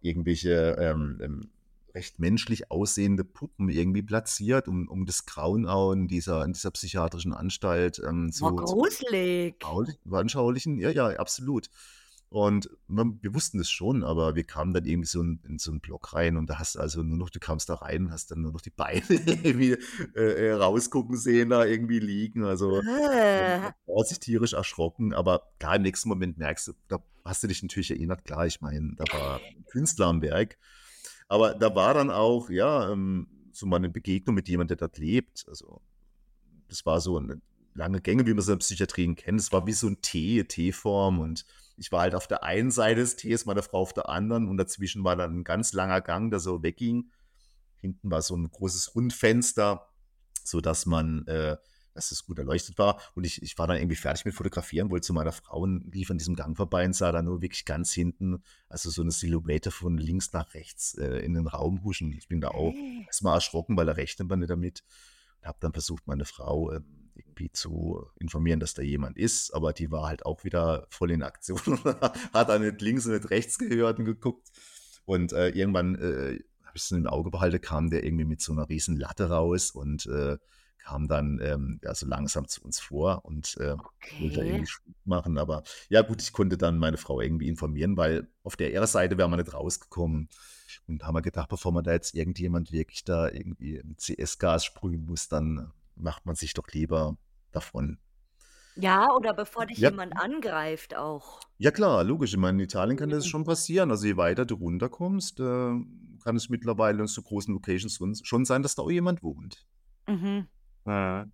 irgendwelche 0.00 0.76
ähm, 0.78 1.18
ähm, 1.22 1.50
recht 1.94 2.18
menschlich 2.18 2.70
aussehende 2.70 3.24
Puppen 3.24 3.68
irgendwie 3.68 4.02
platziert, 4.02 4.68
um, 4.68 4.86
um 4.88 5.06
das 5.06 5.26
Grauen 5.26 5.66
auch 5.66 5.92
in 5.92 6.08
dieser, 6.08 6.44
in 6.44 6.52
dieser 6.52 6.70
psychiatrischen 6.70 7.32
Anstalt 7.32 8.00
ähm, 8.06 8.30
zu, 8.30 8.46
zu 8.50 8.56
gruselig. 8.56 9.56
veranschaulich- 9.60 9.98
veranschaulichen. 10.08 10.78
Ja, 10.78 10.90
ja, 10.90 11.06
absolut. 11.18 11.68
Und 12.36 12.68
man, 12.86 13.18
wir 13.22 13.32
wussten 13.32 13.56
das 13.56 13.70
schon, 13.70 14.04
aber 14.04 14.34
wir 14.34 14.44
kamen 14.44 14.74
dann 14.74 14.84
irgendwie 14.84 15.08
so 15.08 15.22
in, 15.22 15.40
in 15.48 15.58
so 15.58 15.70
einen 15.70 15.80
Block 15.80 16.12
rein 16.12 16.36
und 16.36 16.50
da 16.50 16.58
hast 16.58 16.74
du 16.74 16.80
also 16.80 17.02
nur 17.02 17.16
noch, 17.16 17.30
du 17.30 17.40
kamst 17.40 17.70
da 17.70 17.76
rein 17.76 18.04
und 18.04 18.12
hast 18.12 18.30
dann 18.30 18.42
nur 18.42 18.52
noch 18.52 18.60
die 18.60 18.68
Beine 18.68 19.00
irgendwie 19.08 19.78
äh, 20.14 20.48
äh, 20.48 20.52
rausgucken 20.52 21.16
sehen, 21.16 21.48
da 21.48 21.64
irgendwie 21.64 21.98
liegen. 21.98 22.44
Also 22.44 22.82
Äh. 22.82 23.72
war 23.86 24.04
sich 24.04 24.20
tierisch 24.20 24.52
erschrocken, 24.52 25.14
aber 25.14 25.50
klar, 25.58 25.76
im 25.76 25.82
nächsten 25.82 26.10
Moment 26.10 26.36
merkst 26.36 26.68
du, 26.68 26.72
da 26.88 26.98
hast 27.24 27.42
du 27.42 27.46
dich 27.46 27.62
natürlich 27.62 27.90
erinnert, 27.90 28.26
klar, 28.26 28.46
ich 28.46 28.60
meine, 28.60 28.94
da 28.98 29.04
war 29.18 29.40
ein 29.40 29.64
Künstler 29.70 30.08
am 30.08 30.20
Werk. 30.20 30.58
Aber 31.28 31.54
da 31.54 31.74
war 31.74 31.94
dann 31.94 32.10
auch, 32.10 32.50
ja, 32.50 32.92
ähm, 32.92 33.28
so 33.52 33.64
mal 33.64 33.76
eine 33.76 33.88
Begegnung 33.88 34.34
mit 34.34 34.46
jemandem, 34.46 34.76
der 34.76 34.88
dort 34.88 34.98
lebt. 34.98 35.46
Also 35.48 35.80
das 36.68 36.84
war 36.84 37.00
so 37.00 37.18
ein, 37.18 37.40
lange 37.72 38.02
Gänge, 38.02 38.26
wie 38.26 38.34
man 38.34 38.42
sie 38.42 38.52
in 38.52 38.58
der 38.58 38.62
Psychiatrie 38.62 39.14
kennt. 39.14 39.40
Es 39.40 39.52
war 39.52 39.66
wie 39.66 39.72
so 39.72 39.86
ein 39.86 40.02
T, 40.02 40.44
T-Form 40.44 41.18
und 41.18 41.46
ich 41.76 41.92
war 41.92 42.00
halt 42.00 42.14
auf 42.14 42.26
der 42.26 42.42
einen 42.42 42.70
Seite 42.70 43.00
des 43.00 43.16
Tees, 43.16 43.44
meine 43.46 43.62
Frau 43.62 43.80
auf 43.80 43.92
der 43.92 44.08
anderen 44.08 44.48
und 44.48 44.56
dazwischen 44.56 45.04
war 45.04 45.16
dann 45.16 45.40
ein 45.40 45.44
ganz 45.44 45.72
langer 45.72 46.00
Gang, 46.00 46.30
der 46.30 46.40
so 46.40 46.62
wegging. 46.62 47.10
Hinten 47.80 48.10
war 48.10 48.22
so 48.22 48.34
ein 48.34 48.50
großes 48.50 48.94
Rundfenster, 48.94 49.86
sodass 50.42 50.86
man, 50.86 51.26
äh, 51.26 51.56
dass 51.92 52.12
es 52.12 52.24
gut 52.24 52.38
erleuchtet 52.38 52.78
war. 52.78 53.00
Und 53.14 53.24
ich, 53.24 53.42
ich 53.42 53.58
war 53.58 53.66
dann 53.66 53.76
irgendwie 53.76 53.96
fertig 53.96 54.24
mit 54.24 54.34
Fotografieren, 54.34 54.90
wollte 54.90 55.06
zu 55.06 55.12
meiner 55.12 55.32
Frau 55.32 55.60
und 55.60 55.94
lief 55.94 56.10
an 56.10 56.18
diesem 56.18 56.34
Gang 56.34 56.56
vorbei 56.56 56.84
und 56.86 56.94
sah 56.94 57.12
da 57.12 57.22
nur 57.22 57.42
wirklich 57.42 57.64
ganz 57.64 57.92
hinten, 57.92 58.42
also 58.68 58.90
so 58.90 59.02
eine 59.02 59.10
Silhouette 59.10 59.70
von 59.70 59.98
links 59.98 60.32
nach 60.32 60.54
rechts 60.54 60.94
äh, 60.94 61.18
in 61.18 61.34
den 61.34 61.46
Raum 61.46 61.84
huschen. 61.84 62.12
Ich 62.12 62.28
bin 62.28 62.40
da 62.40 62.48
auch 62.48 62.74
erstmal 63.06 63.34
erschrocken, 63.34 63.76
weil 63.76 63.86
da 63.86 63.92
rechnet 63.92 64.28
man 64.28 64.38
nicht 64.38 64.50
damit. 64.50 64.82
Und 65.40 65.48
habe 65.48 65.58
dann 65.60 65.72
versucht, 65.72 66.06
meine 66.06 66.24
Frau 66.24 66.72
äh, 66.72 66.80
irgendwie 67.16 67.50
zu 67.50 68.06
informieren, 68.18 68.60
dass 68.60 68.74
da 68.74 68.82
jemand 68.82 69.16
ist, 69.16 69.52
aber 69.54 69.72
die 69.72 69.90
war 69.90 70.06
halt 70.08 70.26
auch 70.26 70.44
wieder 70.44 70.86
voll 70.90 71.10
in 71.10 71.22
Aktion, 71.22 71.60
hat 72.32 72.48
dann 72.48 72.62
nicht 72.62 72.80
links 72.80 73.06
und 73.06 73.12
nicht 73.12 73.30
rechts 73.30 73.58
gehört 73.58 73.98
und 73.98 74.04
geguckt. 74.04 74.48
Und 75.04 75.32
äh, 75.32 75.48
irgendwann 75.50 75.94
äh, 75.96 76.40
habe 76.64 76.76
ich 76.76 76.82
es 76.82 76.90
im 76.90 77.06
Auge 77.06 77.30
behalten, 77.30 77.60
kam 77.60 77.90
der 77.90 78.04
irgendwie 78.04 78.24
mit 78.24 78.40
so 78.40 78.52
einer 78.52 78.68
riesen 78.68 78.96
Latte 78.96 79.28
raus 79.30 79.70
und 79.70 80.06
äh, 80.06 80.36
kam 80.78 81.08
dann 81.08 81.40
ähm, 81.42 81.80
ja, 81.82 81.94
so 81.94 82.06
langsam 82.06 82.46
zu 82.46 82.62
uns 82.62 82.78
vor 82.80 83.24
und 83.24 83.56
äh, 83.58 83.76
wollte 84.18 84.40
Okay. 84.40 84.48
irgendwie 84.48 84.66
Schluss 84.66 84.94
machen. 85.04 85.36
Aber 85.38 85.64
ja 85.88 86.02
gut, 86.02 86.22
ich 86.22 86.32
konnte 86.32 86.56
dann 86.56 86.78
meine 86.78 86.96
Frau 86.96 87.20
irgendwie 87.20 87.48
informieren, 87.48 87.96
weil 87.96 88.28
auf 88.44 88.56
der 88.56 88.72
ihrer 88.72 88.86
Seite 88.86 89.18
wäre 89.18 89.28
man 89.28 89.40
nicht 89.40 89.52
rausgekommen. 89.52 90.28
Und 90.86 91.04
haben 91.04 91.14
wir 91.14 91.22
gedacht, 91.22 91.48
bevor 91.48 91.72
man 91.72 91.82
da 91.84 91.92
jetzt 91.92 92.14
irgendjemand 92.14 92.70
wirklich 92.70 93.02
da 93.04 93.28
irgendwie 93.28 93.82
mit 93.82 94.00
CS-Gas 94.00 94.64
sprühen 94.64 95.06
muss, 95.06 95.28
dann 95.28 95.72
macht 95.96 96.26
man 96.26 96.34
sich 96.36 96.54
doch 96.54 96.68
lieber 96.72 97.16
davon. 97.52 97.98
Ja, 98.74 99.10
oder 99.14 99.34
bevor 99.34 99.66
dich 99.66 99.80
Ja, 99.80 99.90
jemand 99.90 100.16
angreift 100.16 100.94
auch. 100.96 101.48
ja 101.58 101.70
klar, 101.70 102.04
logisch. 102.04 102.32
Ich 102.32 102.38
meine, 102.38 102.58
in 102.58 102.64
Italien 102.64 102.96
kann 102.96 103.10
das 103.10 103.24
Mhm. 103.24 103.28
schon 103.28 103.44
passieren. 103.44 103.90
Also 103.90 104.06
je 104.06 104.16
weiter 104.16 104.44
du 104.46 104.54
runterkommst, 104.56 105.40
äh, 105.40 105.42
kann 106.22 106.36
es 106.36 106.48
mittlerweile 106.48 107.00
in 107.02 107.06
so 107.06 107.22
großen 107.22 107.52
Locations 107.54 107.94
schon, 107.94 108.14
schon 108.14 108.44
sein, 108.44 108.62
dass 108.62 108.74
da 108.74 108.82
auch 108.82 108.90
jemand 108.90 109.22
wohnt. 109.22 109.66
Mhm. 110.08 110.48
Ja. 110.86 111.26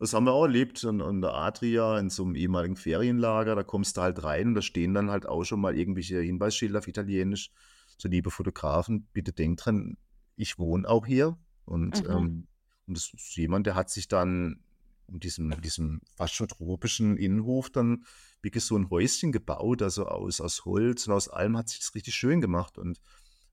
Das 0.00 0.14
haben 0.14 0.26
wir 0.26 0.32
auch 0.32 0.44
erlebt 0.44 0.84
an, 0.84 1.00
an 1.02 1.22
der 1.22 1.34
Adria, 1.34 1.98
in 1.98 2.10
so 2.10 2.24
einem 2.24 2.34
ehemaligen 2.36 2.76
Ferienlager. 2.76 3.54
Da 3.56 3.62
kommst 3.64 3.96
du 3.96 4.02
halt 4.02 4.22
rein 4.24 4.48
und 4.48 4.54
da 4.56 4.62
stehen 4.62 4.94
dann 4.94 5.10
halt 5.10 5.26
auch 5.26 5.44
schon 5.44 5.60
mal 5.60 5.76
irgendwelche 5.76 6.20
Hinweisschilder 6.20 6.80
auf 6.80 6.88
Italienisch. 6.88 7.50
So, 7.98 8.08
liebe 8.08 8.30
Fotografen, 8.30 9.08
bitte 9.12 9.32
denkt 9.32 9.66
dran, 9.66 9.98
ich 10.36 10.58
wohne 10.58 10.88
auch 10.88 11.06
hier. 11.06 11.38
Und, 11.64 12.02
Mhm. 12.02 12.10
ähm, 12.10 12.48
und 12.86 12.96
das 12.96 13.12
ist 13.12 13.36
jemand, 13.36 13.66
der 13.66 13.74
hat 13.74 13.90
sich 13.90 14.08
dann 14.08 14.60
in 15.08 15.20
diesem, 15.20 15.60
diesem 15.60 16.00
fast 16.16 16.34
schon 16.34 16.48
tropischen 16.48 17.16
Innenhof 17.16 17.70
dann 17.70 18.04
wirklich 18.42 18.64
so 18.64 18.76
ein 18.76 18.90
Häuschen 18.90 19.32
gebaut, 19.32 19.82
also 19.82 20.06
aus, 20.06 20.40
aus 20.40 20.64
Holz 20.64 21.06
und 21.06 21.14
aus 21.14 21.28
allem 21.28 21.56
hat 21.56 21.68
sich 21.68 21.80
das 21.80 21.94
richtig 21.94 22.14
schön 22.14 22.40
gemacht. 22.40 22.78
Und 22.78 23.00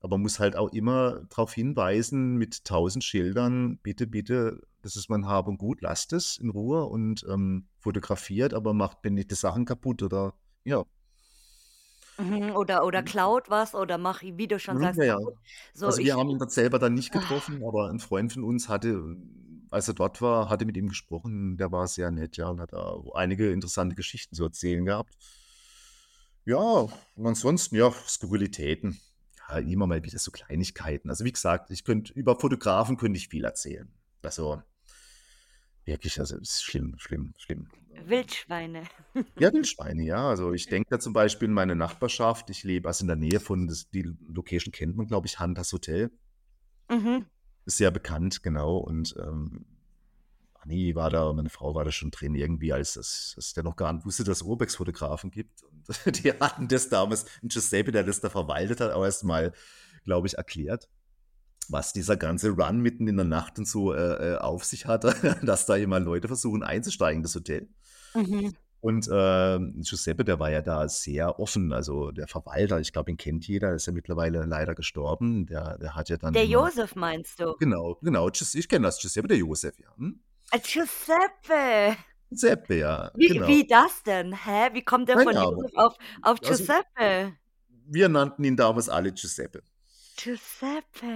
aber 0.00 0.16
man 0.16 0.22
muss 0.22 0.40
halt 0.40 0.56
auch 0.56 0.72
immer 0.72 1.22
darauf 1.28 1.54
hinweisen 1.54 2.36
mit 2.36 2.64
tausend 2.64 3.04
Schildern, 3.04 3.78
bitte, 3.78 4.08
bitte, 4.08 4.60
das 4.82 4.96
ist 4.96 5.08
mein 5.08 5.26
Hab 5.26 5.46
und 5.46 5.58
Gut, 5.58 5.80
lasst 5.80 6.12
es 6.12 6.38
in 6.38 6.50
Ruhe 6.50 6.86
und 6.86 7.24
ähm, 7.28 7.68
fotografiert, 7.78 8.52
aber 8.52 8.74
macht 8.74 9.04
mir 9.04 9.12
nicht 9.12 9.30
die 9.30 9.36
Sachen 9.36 9.64
kaputt 9.64 10.02
oder 10.02 10.34
ja. 10.64 10.84
Mhm. 12.18 12.54
Oder, 12.56 12.84
oder 12.84 13.02
Mhm. 13.02 13.06
klaut 13.06 13.50
was 13.50 13.74
oder 13.74 13.98
mach, 13.98 14.22
wie 14.22 14.46
du 14.48 14.58
schon 14.58 14.78
sagst, 14.78 14.98
ja, 14.98 15.04
ja. 15.04 15.18
So, 15.74 15.86
Also 15.86 16.02
wir 16.02 16.14
haben 16.16 16.30
ihn 16.30 16.38
dann 16.38 16.48
selber 16.48 16.78
dann 16.78 16.94
nicht 16.94 17.12
Ah, 17.12 17.18
getroffen, 17.20 17.62
aber 17.66 17.90
ein 17.90 17.98
Freund 17.98 18.32
von 18.32 18.44
uns 18.44 18.68
hatte, 18.68 19.16
als 19.70 19.88
er 19.88 19.94
dort 19.94 20.22
war, 20.22 20.48
hatte 20.48 20.64
mit 20.66 20.76
ihm 20.76 20.88
gesprochen, 20.88 21.56
der 21.56 21.72
war 21.72 21.88
sehr 21.88 22.10
nett, 22.10 22.36
ja, 22.36 22.48
und 22.48 22.60
hat 22.60 22.72
da 22.72 22.96
einige 23.14 23.50
interessante 23.52 23.96
Geschichten 23.96 24.34
zu 24.36 24.44
erzählen 24.44 24.84
gehabt. 24.84 25.16
Ja, 26.44 26.58
und 27.14 27.26
ansonsten, 27.26 27.76
ja, 27.76 27.90
Skurrilitäten. 27.92 29.00
Ja, 29.48 29.58
immer 29.58 29.86
mal 29.86 30.02
wieder 30.04 30.18
so 30.18 30.30
Kleinigkeiten. 30.30 31.10
Also 31.10 31.24
wie 31.24 31.32
gesagt, 31.32 31.70
ich 31.70 31.84
könnte, 31.84 32.12
über 32.14 32.38
Fotografen 32.38 32.96
könnte 32.96 33.18
ich 33.18 33.28
viel 33.28 33.44
erzählen. 33.44 33.92
Also 34.22 34.62
wirklich, 35.84 36.18
also 36.20 36.36
es 36.36 36.54
ist 36.56 36.64
schlimm, 36.64 36.94
schlimm, 36.98 37.34
schlimm. 37.38 37.68
Wildschweine. 38.08 38.84
Ja, 39.38 39.52
Wildschweine, 39.52 40.04
ja. 40.04 40.28
Also 40.28 40.52
ich 40.52 40.66
denke 40.66 40.88
da 40.90 40.98
zum 40.98 41.12
Beispiel 41.12 41.48
in 41.48 41.54
meine 41.54 41.76
Nachbarschaft, 41.76 42.50
ich 42.50 42.64
lebe 42.64 42.88
also 42.88 43.02
in 43.02 43.08
der 43.08 43.16
Nähe 43.16 43.40
von, 43.40 43.66
das, 43.66 43.90
die 43.90 44.10
Location 44.28 44.72
kennt 44.72 44.96
man, 44.96 45.06
glaube 45.06 45.26
ich, 45.26 45.40
Hunters 45.40 45.72
Hotel. 45.72 46.10
Mhm. 46.90 47.26
Ist 47.64 47.78
sehr 47.78 47.90
bekannt, 47.90 48.42
genau. 48.42 48.78
Und 48.78 49.14
ähm, 49.18 49.64
Anni 50.62 50.94
war 50.94 51.10
da, 51.10 51.32
meine 51.32 51.50
Frau 51.50 51.74
war 51.74 51.84
da 51.84 51.90
schon 51.90 52.10
drin, 52.10 52.34
irgendwie, 52.34 52.72
als 52.72 52.94
das, 52.94 53.52
der 53.54 53.64
noch 53.64 53.76
gar 53.76 53.92
nicht 53.92 54.06
wusste, 54.06 54.24
dass 54.24 54.38
es 54.38 54.42
Urbex-Fotografen 54.42 55.30
gibt. 55.30 55.62
Und 55.62 55.84
die 56.24 56.32
hatten 56.32 56.68
das 56.68 56.88
damals, 56.88 57.26
ein 57.42 57.48
Giuseppe, 57.48 57.92
der 57.92 58.04
das 58.04 58.20
da 58.20 58.30
verwaltet 58.30 58.80
hat, 58.80 58.92
auch 58.92 59.04
erst 59.04 59.24
mal, 59.24 59.52
glaube 60.04 60.26
ich, 60.26 60.34
erklärt, 60.34 60.88
was 61.68 61.92
dieser 61.92 62.16
ganze 62.16 62.50
Run 62.50 62.80
mitten 62.80 63.08
in 63.08 63.16
der 63.16 63.26
Nacht 63.26 63.58
und 63.58 63.66
so 63.66 63.92
äh, 63.92 64.34
äh, 64.34 64.36
auf 64.36 64.64
sich 64.64 64.86
hatte, 64.86 65.14
dass 65.42 65.66
da 65.66 65.76
immer 65.76 66.00
Leute 66.00 66.28
versuchen 66.28 66.62
einzusteigen 66.62 67.18
in 67.18 67.22
das 67.22 67.34
Hotel. 67.34 67.68
Mhm. 68.14 68.54
Und 68.80 69.08
ähm, 69.12 69.74
Giuseppe, 69.80 70.24
der 70.24 70.40
war 70.40 70.50
ja 70.50 70.60
da 70.60 70.88
sehr 70.88 71.38
offen, 71.38 71.72
also 71.72 72.10
der 72.10 72.26
Verwalter, 72.26 72.80
ich 72.80 72.92
glaube, 72.92 73.12
ihn 73.12 73.16
kennt 73.16 73.46
jeder, 73.46 73.74
ist 73.74 73.86
ja 73.86 73.92
mittlerweile 73.92 74.44
leider 74.44 74.74
gestorben. 74.74 75.46
Der, 75.46 75.78
der 75.78 75.94
hat 75.94 76.08
ja 76.08 76.16
dann 76.16 76.32
Der 76.32 76.42
immer, 76.42 76.52
Josef 76.66 76.96
meinst 76.96 77.38
du? 77.38 77.54
genau, 77.60 77.96
genau, 78.02 78.28
ich 78.28 78.68
kenne 78.68 78.86
das, 78.86 78.98
Giuseppe, 79.00 79.28
der 79.28 79.36
Josef, 79.36 79.78
ja. 79.78 79.94
Hm? 79.96 80.20
Äh, 80.50 80.58
Giuseppe. 80.58 81.96
Giuseppe, 82.28 82.74
ja, 82.78 83.12
Wie, 83.14 83.28
genau. 83.28 83.46
wie 83.46 83.66
das 83.68 84.02
denn? 84.02 84.32
Hä? 84.34 84.70
Wie 84.72 84.82
kommt 84.82 85.08
der 85.08 85.16
Kein 85.16 85.24
von. 85.26 85.34
Josef 85.34 85.70
auf, 85.76 85.96
auf 86.22 86.38
Also, 86.42 86.64
Giuseppe? 86.64 87.36
wir 87.86 88.08
nannten 88.08 88.42
ihn 88.42 88.56
damals 88.56 88.88
alle 88.88 89.12
Giuseppe. 89.12 89.62
Giuseppe. 90.16 91.06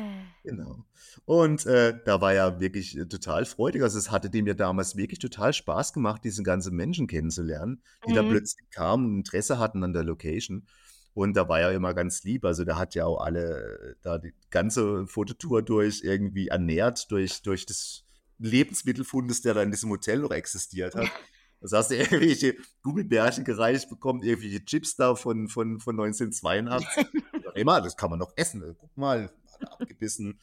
Genau. 0.42 0.84
Und 1.24 1.66
äh, 1.66 1.98
da 2.04 2.20
war 2.20 2.32
er 2.32 2.60
wirklich 2.60 2.96
äh, 2.96 3.06
total 3.06 3.44
freudig. 3.44 3.82
Also 3.82 3.98
es 3.98 4.10
hatte 4.10 4.30
dem 4.30 4.46
ja 4.46 4.54
damals 4.54 4.96
wirklich 4.96 5.18
total 5.18 5.52
Spaß 5.52 5.92
gemacht, 5.92 6.22
diese 6.24 6.42
ganzen 6.42 6.74
Menschen 6.74 7.06
kennenzulernen, 7.06 7.82
die 8.08 8.12
da 8.12 8.22
Mhm. 8.22 8.28
plötzlich 8.30 8.70
kamen 8.70 9.06
und 9.06 9.16
Interesse 9.18 9.58
hatten 9.58 9.82
an 9.84 9.92
der 9.92 10.04
Location. 10.04 10.66
Und 11.14 11.34
da 11.36 11.48
war 11.48 11.60
er 11.60 11.72
immer 11.72 11.94
ganz 11.94 12.24
lieb. 12.24 12.44
Also 12.44 12.64
der 12.64 12.78
hat 12.78 12.94
ja 12.94 13.06
auch 13.06 13.20
alle, 13.20 13.78
äh, 13.92 13.94
da 14.02 14.18
die 14.18 14.34
ganze 14.50 15.06
Fototour 15.06 15.62
durch 15.62 16.02
irgendwie 16.04 16.48
ernährt, 16.48 17.10
durch, 17.10 17.42
durch 17.42 17.64
das 17.66 18.04
Lebensmittelfundes, 18.38 19.40
der 19.42 19.54
da 19.54 19.62
in 19.62 19.70
diesem 19.70 19.90
Hotel 19.90 20.18
noch 20.20 20.30
existiert 20.32 20.94
hat. 20.94 21.06
Das 21.58 21.72
hast 21.72 21.90
du 21.90 21.96
irgendwelche 21.96 22.54
Gummibärchen 22.82 23.42
gereicht 23.42 23.88
bekommen, 23.88 24.22
irgendwelche 24.22 24.62
Chips 24.66 24.94
da 24.94 25.14
von, 25.14 25.48
von, 25.48 25.80
von 25.80 25.98
1982. 25.98 26.86
Immer, 27.56 27.80
das 27.80 27.96
kann 27.96 28.10
man 28.10 28.18
noch 28.18 28.32
essen. 28.36 28.76
Guck 28.78 28.96
mal, 28.96 29.30
hat 29.52 29.62
er 29.62 29.72
abgebissen. 29.72 30.38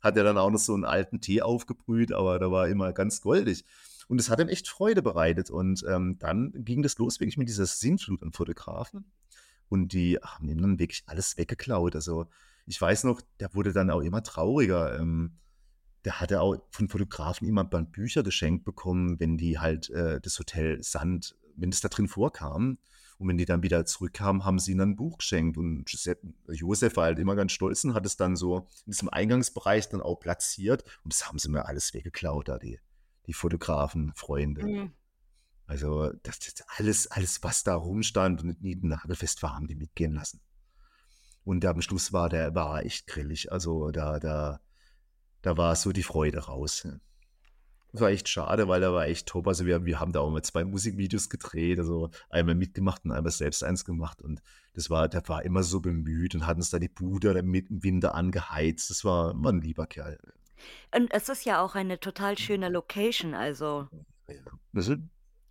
Hat 0.00 0.16
er 0.16 0.24
dann 0.24 0.38
auch 0.38 0.50
noch 0.50 0.58
so 0.58 0.74
einen 0.74 0.84
alten 0.84 1.20
Tee 1.20 1.42
aufgebrüht, 1.42 2.12
aber 2.12 2.38
da 2.38 2.50
war 2.50 2.68
immer 2.68 2.92
ganz 2.92 3.20
goldig. 3.20 3.64
Und 4.06 4.20
es 4.20 4.30
hat 4.30 4.40
ihm 4.40 4.48
echt 4.48 4.68
Freude 4.68 5.02
bereitet. 5.02 5.50
Und 5.50 5.84
ähm, 5.88 6.18
dann 6.18 6.52
ging 6.54 6.82
das 6.82 6.98
los 6.98 7.20
wirklich 7.20 7.36
mit 7.36 7.48
dieser 7.48 7.66
Sinnflut 7.66 8.22
an 8.22 8.32
Fotografen. 8.32 9.10
Und 9.68 9.92
die 9.92 10.18
haben 10.22 10.48
ihm 10.48 10.60
dann 10.60 10.78
wirklich 10.78 11.02
alles 11.06 11.36
weggeklaut. 11.36 11.94
Also 11.94 12.26
ich 12.66 12.80
weiß 12.80 13.04
noch, 13.04 13.20
der 13.40 13.54
wurde 13.54 13.72
dann 13.72 13.90
auch 13.90 14.00
immer 14.00 14.22
trauriger. 14.22 14.98
Ähm, 14.98 15.38
der 16.04 16.20
hatte 16.20 16.40
auch 16.40 16.56
von 16.70 16.88
Fotografen 16.88 17.46
immer 17.46 17.64
Bücher 17.64 18.22
geschenkt 18.22 18.64
bekommen, 18.64 19.18
wenn 19.20 19.36
die 19.36 19.58
halt 19.58 19.90
äh, 19.90 20.20
das 20.20 20.38
Hotel 20.38 20.82
Sand, 20.82 21.36
wenn 21.56 21.70
es 21.70 21.80
da 21.80 21.88
drin 21.88 22.08
vorkam. 22.08 22.78
Und 23.18 23.28
wenn 23.28 23.36
die 23.36 23.44
dann 23.44 23.64
wieder 23.64 23.84
zurückkamen, 23.84 24.44
haben 24.44 24.60
sie 24.60 24.72
ihnen 24.72 24.92
ein 24.92 24.96
Buch 24.96 25.18
geschenkt. 25.18 25.58
Und 25.58 25.86
Giuseppe, 25.86 26.32
Josef 26.48 26.96
war 26.96 27.04
halt 27.04 27.18
immer 27.18 27.34
ganz 27.34 27.52
stolz 27.52 27.82
und 27.84 27.94
hat 27.94 28.06
es 28.06 28.16
dann 28.16 28.36
so 28.36 28.68
in 28.86 28.92
diesem 28.92 29.08
Eingangsbereich 29.08 29.88
dann 29.88 30.00
auch 30.00 30.16
platziert. 30.16 30.84
Und 31.02 31.12
das 31.12 31.26
haben 31.26 31.38
sie 31.38 31.48
mir 31.48 31.66
alles 31.66 31.92
weggeklaut, 31.94 32.48
da 32.48 32.58
die, 32.58 32.78
die 33.26 33.32
Fotografen, 33.32 34.12
Freunde. 34.14 34.64
Mhm. 34.64 34.92
Also 35.66 36.12
das, 36.22 36.38
das 36.38 36.64
alles, 36.76 37.08
alles, 37.08 37.42
was 37.42 37.64
da 37.64 37.74
rumstand 37.74 38.42
und 38.42 38.62
nie 38.62 38.76
nagelfest 38.80 39.42
war, 39.42 39.54
haben 39.54 39.66
die 39.66 39.74
mitgehen 39.74 40.14
lassen. 40.14 40.40
Und 41.44 41.64
am 41.64 41.82
Schluss 41.82 42.12
war 42.12 42.28
der 42.28 42.54
war 42.54 42.84
echt 42.84 43.06
grillig. 43.06 43.50
Also 43.50 43.90
da, 43.90 44.20
da, 44.20 44.60
da 45.42 45.56
war 45.56 45.74
so 45.76 45.92
die 45.92 46.02
Freude 46.02 46.38
raus. 46.38 46.86
Das 47.92 48.02
war 48.02 48.10
echt 48.10 48.28
schade, 48.28 48.68
weil 48.68 48.82
er 48.82 48.92
war 48.92 49.06
echt 49.06 49.26
top. 49.26 49.48
Also 49.48 49.64
wir, 49.64 49.84
wir 49.86 49.98
haben 49.98 50.12
da 50.12 50.20
auch 50.20 50.30
mal 50.30 50.42
zwei 50.42 50.64
Musikvideos 50.64 51.30
gedreht, 51.30 51.78
also 51.78 52.10
einmal 52.28 52.54
mitgemacht 52.54 53.04
und 53.04 53.12
einmal 53.12 53.32
selbst 53.32 53.64
eins 53.64 53.84
gemacht. 53.84 54.20
Und 54.20 54.42
das 54.74 54.90
war, 54.90 55.08
der 55.08 55.26
war 55.28 55.42
immer 55.44 55.62
so 55.62 55.80
bemüht 55.80 56.34
und 56.34 56.46
hat 56.46 56.56
uns 56.56 56.70
da 56.70 56.78
die 56.78 56.88
Bude 56.88 57.42
mit 57.42 57.70
im 57.70 57.82
Winter 57.82 58.14
angeheizt. 58.14 58.90
Das 58.90 59.04
war, 59.04 59.32
war 59.42 59.52
ein 59.52 59.62
lieber 59.62 59.86
Kerl. 59.86 60.18
Und 60.94 61.12
es 61.12 61.28
ist 61.28 61.44
ja 61.44 61.62
auch 61.62 61.74
eine 61.74 61.98
total 61.98 62.36
schöne 62.36 62.68
Location, 62.68 63.34
also 63.34 63.88
Ja. 64.28 64.34
Das 64.72 64.88
ist, 64.88 64.98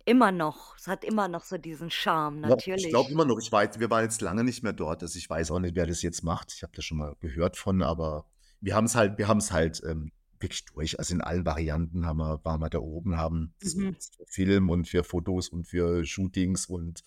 immer 0.08 0.32
noch. 0.32 0.76
Es 0.76 0.86
hat 0.86 1.04
immer 1.04 1.28
noch 1.28 1.44
so 1.44 1.58
diesen 1.58 1.90
Charme, 1.90 2.42
ja, 2.42 2.56
ich 2.56 2.64
glaube 2.64 2.80
natürlich. 2.80 3.10
immer 3.10 3.24
noch, 3.26 3.38
ich 3.38 3.52
weiß, 3.52 3.78
wir 3.78 3.90
waren 3.90 4.04
jetzt 4.04 4.22
lange 4.22 4.42
nicht 4.42 4.62
mehr 4.62 4.72
dort. 4.72 5.02
Also 5.02 5.18
ich 5.18 5.28
weiß 5.28 5.50
auch 5.50 5.58
nicht, 5.58 5.76
wer 5.76 5.86
das 5.86 6.02
jetzt 6.02 6.24
macht. 6.24 6.52
Ich 6.54 6.62
habe 6.62 6.72
das 6.74 6.84
schon 6.84 6.98
mal 6.98 7.14
gehört 7.20 7.56
von, 7.56 7.82
aber 7.82 8.24
wir 8.60 8.74
haben 8.74 8.86
es 8.86 8.94
halt, 8.94 9.18
wir 9.18 9.28
haben 9.28 9.38
es 9.38 9.52
halt 9.52 9.82
ähm, 9.84 10.10
wirklich 10.40 10.64
durch. 10.66 10.98
Also, 10.98 11.14
in 11.14 11.20
allen 11.20 11.44
Varianten 11.44 12.06
haben 12.06 12.18
wir 12.18 12.40
waren 12.44 12.60
wir 12.60 12.70
da 12.70 12.78
oben, 12.78 13.16
haben 13.16 13.54
das 13.60 13.74
Mhm. 13.74 13.94
für 13.94 14.26
Film 14.26 14.70
und 14.70 14.88
für 14.88 15.04
Fotos 15.04 15.48
und 15.48 15.64
für 15.66 16.04
Shootings 16.04 16.66
und 16.66 17.02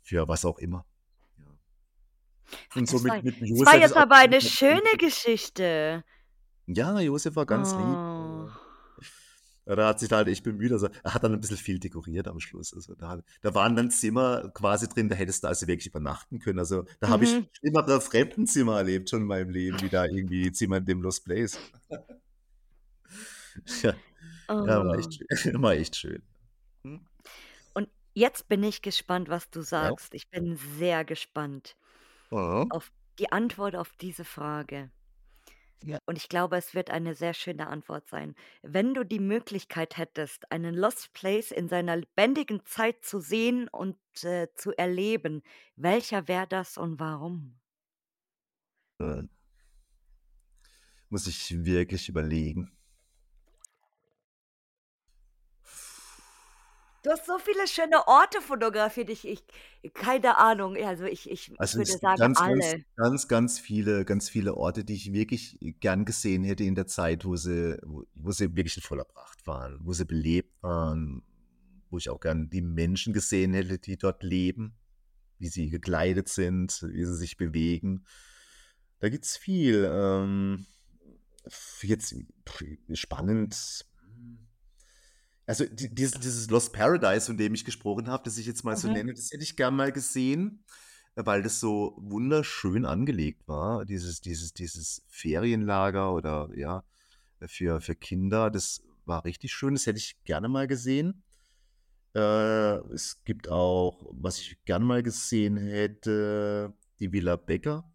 für 0.00 0.26
was 0.28 0.44
auch 0.44 0.58
immer. 0.58 0.84
Ja. 1.38 1.44
Und 2.76 2.88
so 2.88 2.96
Das 2.96 3.02
mit 3.04 3.12
war 3.12 3.22
mit 3.22 3.40
dem 3.40 3.48
das 3.56 3.66
war 3.66 3.74
Josef 3.74 3.80
jetzt 3.80 3.96
aber 3.96 4.16
eine 4.16 4.40
schöne 4.40 4.96
Geschichte. 4.98 6.04
Ja, 6.66 6.98
Josef 7.00 7.34
war 7.36 7.46
ganz 7.46 7.72
lieb. 7.72 7.80
Oh. 7.82 8.48
Ja, 9.64 9.76
da 9.76 9.86
hat 9.88 10.00
sich 10.00 10.08
da 10.08 10.16
halt 10.16 10.26
echt 10.26 10.42
bemüht. 10.42 10.72
Also, 10.72 10.88
er 11.04 11.14
hat 11.14 11.22
dann 11.22 11.32
ein 11.34 11.40
bisschen 11.40 11.56
viel 11.56 11.78
dekoriert 11.78 12.26
am 12.26 12.40
Schluss. 12.40 12.74
Also, 12.74 12.94
da 12.96 13.20
da 13.42 13.54
waren 13.54 13.76
dann 13.76 13.90
Zimmer 13.92 14.50
quasi 14.54 14.88
drin, 14.88 15.08
da 15.08 15.14
hättest 15.14 15.44
du 15.44 15.48
also 15.48 15.68
wirklich 15.68 15.86
übernachten 15.86 16.40
können. 16.40 16.58
Also, 16.58 16.84
da 16.98 17.08
habe 17.10 17.22
ich 17.24 17.32
Mhm. 17.34 17.46
schlimmere 17.52 18.00
Fremdenzimmer 18.00 18.78
erlebt 18.78 19.08
schon 19.08 19.20
in 19.22 19.26
meinem 19.28 19.50
Leben, 19.50 19.80
wie 19.80 19.88
da 19.88 20.04
irgendwie 20.04 20.50
Zimmer 20.50 20.78
in 20.78 20.84
dem 20.84 21.00
Lost 21.02 21.24
Place. 21.24 21.58
Ja. 23.82 23.94
Ja, 24.66 24.84
war 24.86 24.98
echt 24.98 25.14
Oh. 25.14 25.22
schön. 25.34 25.62
War 25.62 25.74
echt 25.74 25.96
schön. 25.96 26.22
Mhm. 26.84 27.06
Und 27.74 27.90
jetzt 28.14 28.48
bin 28.48 28.62
ich 28.64 28.82
gespannt, 28.82 29.28
was 29.28 29.50
du 29.50 29.62
Ja. 29.80 29.92
sagst. 29.92 30.14
Ich 30.14 30.30
bin 30.30 30.56
sehr 30.56 31.04
gespannt 31.04 31.76
Mhm. 32.32 32.70
auf 32.70 32.92
die 33.18 33.32
Antwort 33.32 33.76
auf 33.76 33.96
diese 33.96 34.24
Frage. 34.24 34.90
Ja. 35.84 35.98
Und 36.08 36.16
ich 36.18 36.28
glaube, 36.28 36.56
es 36.56 36.74
wird 36.74 36.90
eine 36.90 37.14
sehr 37.14 37.32
schöne 37.34 37.68
Antwort 37.68 38.08
sein. 38.08 38.34
Wenn 38.62 38.92
du 38.94 39.04
die 39.04 39.20
Möglichkeit 39.20 39.96
hättest, 39.96 40.50
einen 40.50 40.74
Lost 40.74 41.12
Place 41.12 41.52
in 41.52 41.68
seiner 41.68 41.96
lebendigen 41.96 42.64
Zeit 42.64 43.04
zu 43.04 43.20
sehen 43.20 43.68
und, 43.68 43.96
äh, 44.24 44.48
zu 44.54 44.72
erleben, 44.76 45.42
welcher 45.76 46.26
wäre 46.28 46.46
das 46.48 46.76
und 46.78 46.98
warum? 46.98 47.60
Äh. 49.00 49.22
Muss 51.10 51.26
ich 51.26 51.64
wirklich 51.64 52.08
überlegen. 52.08 52.72
Du 57.02 57.10
hast 57.10 57.26
so 57.26 57.38
viele 57.38 57.66
schöne 57.66 58.06
Orte 58.06 58.40
fotografiert. 58.40 59.10
Ich 59.10 59.26
ich 59.26 59.42
keine 59.94 60.36
Ahnung. 60.38 60.76
Also, 60.76 61.04
ich 61.04 61.28
ich 61.28 61.52
Also, 61.58 61.78
würde 61.78 61.90
es 61.90 61.98
gibt 62.00 62.00
sagen, 62.00 62.16
ganz, 62.16 62.44
ganz, 62.44 62.74
alle. 62.74 62.84
ganz, 62.96 63.28
ganz 63.28 63.58
viele 63.58 64.04
ganz 64.04 64.28
viele 64.28 64.56
Orte, 64.56 64.84
die 64.84 64.94
ich 64.94 65.12
wirklich 65.12 65.58
gern 65.80 66.04
gesehen 66.04 66.44
hätte 66.44 66.64
in 66.64 66.74
der 66.76 66.86
Zeit, 66.86 67.24
wo 67.24 67.36
sie 67.36 67.76
wo 67.84 68.04
wo 68.14 68.30
sie 68.30 68.54
wirklich 68.56 68.76
in 68.76 68.82
voller 68.82 69.04
Pracht 69.04 69.46
waren, 69.46 69.80
wo 69.82 69.92
sie 69.92 70.04
belebt 70.04 70.62
waren, 70.62 71.22
wo 71.90 71.98
ich 71.98 72.08
auch 72.08 72.20
gern 72.20 72.50
die 72.50 72.62
Menschen 72.62 73.12
gesehen 73.12 73.52
hätte, 73.54 73.78
die 73.78 73.96
dort 73.98 74.22
leben, 74.22 74.74
wie 75.38 75.48
sie 75.48 75.70
gekleidet 75.70 76.28
sind, 76.28 76.82
wie 76.88 77.04
sie 77.04 77.16
sich 77.16 77.36
bewegen. 77.36 78.04
Da 79.00 79.08
gibt's 79.08 79.36
viel. 79.36 79.90
Ähm, 79.92 80.66
jetzt 81.82 82.14
spannend 82.94 83.86
also, 85.46 85.64
die 85.66 85.94
dieses 85.94 86.12
dieses 86.20 86.50
Lost 86.50 86.72
Paradise, 86.72 87.26
von 87.26 87.36
dem 87.36 87.54
ich 87.54 87.64
gesprochen 87.64 88.08
habe, 88.08 88.22
das 88.24 88.38
ich 88.38 88.46
jetzt 88.46 88.64
mal 88.64 88.76
so 88.76 88.88
Mhm. 88.88 88.94
nenne, 88.94 89.14
das 89.14 89.30
hätte 89.30 89.42
ich 89.42 89.56
gern 89.56 89.74
mal 89.76 89.92
gesehen, 89.92 90.64
weil 91.14 91.42
das 91.42 91.60
so 91.60 91.94
wunderschön 91.98 92.84
angelegt 92.86 93.46
war. 93.48 93.84
Dieses 93.84 94.20
dieses 94.20 94.54
dieses 94.54 95.04
Ferienlager 95.08 96.12
oder 96.14 96.50
ja, 96.56 96.84
für 97.46 97.80
für 97.80 97.94
Kinder, 97.96 98.50
das 98.50 98.82
war 99.04 99.24
richtig 99.24 99.52
schön. 99.52 99.74
Das 99.74 99.86
hätte 99.86 99.98
ich 99.98 100.22
gerne 100.24 100.48
mal 100.48 100.66
gesehen. 100.68 101.22
Äh, 102.14 102.76
es 102.94 103.22
gibt 103.24 103.48
auch, 103.48 104.06
was 104.12 104.38
ich 104.40 104.58
gern 104.64 104.82
mal 104.84 105.02
gesehen 105.02 105.56
hätte, 105.56 106.74
die 107.00 107.12
Villa 107.12 107.36
Becker, 107.36 107.91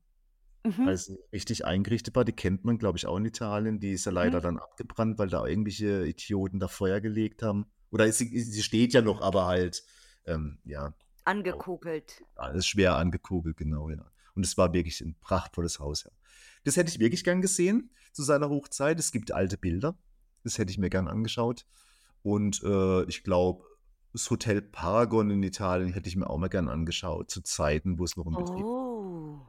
Mhm. 0.64 0.88
als 0.88 1.06
sie 1.06 1.18
richtig 1.32 1.66
eingerichtet 1.66 2.16
war. 2.16 2.26
Die 2.26 2.34
kennt 2.34 2.66
man, 2.66 2.78
glaube 2.78 2.98
ich, 2.98 3.06
auch 3.08 3.18
in 3.18 3.26
Italien. 3.26 3.80
Die 3.80 3.92
ist 3.94 4.06
ja 4.06 4.12
leider 4.12 4.40
Mhm. 4.40 4.44
dann 4.44 4.60
abgebrannt, 4.60 5.18
weil 5.20 5.30
da 5.30 5.46
irgendwelche 5.46 6.06
Idioten 6.08 6.60
da 6.60 6.68
Feuer 6.68 7.00
gelegt 7.02 7.42
haben. 7.44 7.66
Oder 7.92 8.12
sie 8.12 8.38
sie 8.40 8.64
steht 8.64 8.94
ja 8.94 9.02
noch, 9.02 9.22
aber 9.22 9.46
halt, 9.46 9.84
ähm, 10.26 10.60
ja, 10.66 10.88
auch 10.88 10.94
Angekokelt. 11.26 12.24
alles 12.36 12.68
schwer 12.68 12.96
angekokelt, 12.98 13.58
genau, 13.58 13.90
ja. 13.90 14.06
Und 14.36 14.46
es 14.46 14.58
war 14.58 14.74
wirklich 14.74 15.02
'n 15.02 15.16
prachtvolles 15.22 15.80
Haus, 15.80 16.04
ja. 16.04 16.12
Das 16.64 16.76
hätte 16.78 16.90
ich 16.92 17.00
wirklich 17.00 17.24
gern 17.24 17.42
gesehen 17.42 17.92
zu 18.12 18.24
seiner 18.24 18.50
Hochzeit. 18.50 19.00
Es 19.00 19.12
gibt 19.12 19.32
alte 19.32 19.58
Bilder. 19.58 19.98
Das 20.44 20.58
hätte 20.58 20.72
ich 20.72 20.78
mir 20.78 20.90
gern 20.90 21.08
angeschaut. 21.08 21.66
Und, 22.24 22.62
äh, 22.64 23.04
ich 23.06 23.24
glaube, 23.24 23.64
das 24.14 24.30
Hotel 24.30 24.62
Paragon 24.62 25.30
in 25.32 25.44
Italien 25.44 25.94
hätte 25.94 26.10
ich 26.10 26.16
mir 26.18 26.30
auch 26.30 26.38
mal 26.38 26.50
gern 26.50 26.68
angeschaut 26.70 27.30
zu 27.32 27.42
Zeiten, 27.42 28.00
wo 28.00 28.04
es 28.04 28.18
noch 28.18 28.26
in 28.28 28.36
Betrieb 28.36 28.66
Oh. 28.66 29.40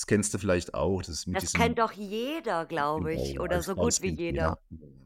Das 0.00 0.06
kennst 0.06 0.32
du 0.32 0.38
vielleicht 0.38 0.72
auch, 0.72 1.02
das 1.02 1.26
Das 1.32 1.52
kennt 1.52 1.78
doch 1.78 1.92
jeder, 1.92 2.64
glaube 2.64 3.12
Genau, 3.12 3.14
ich, 3.14 3.34
ja, 3.34 3.40
oder 3.40 3.60
so 3.62 3.76
gut 3.76 4.00
wie 4.00 4.08
jeder. 4.16 4.56
jeder. 4.56 4.58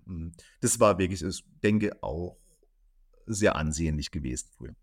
Mhm. 0.07 0.32
Das 0.61 0.78
war 0.78 0.99
wirklich 0.99 1.20
ich 1.22 1.45
denke 1.64 2.01
auch 2.01 2.38
sehr 3.26 3.57
ansehnlich 3.57 4.11
gewesen 4.12 4.49
früher. 4.57 4.74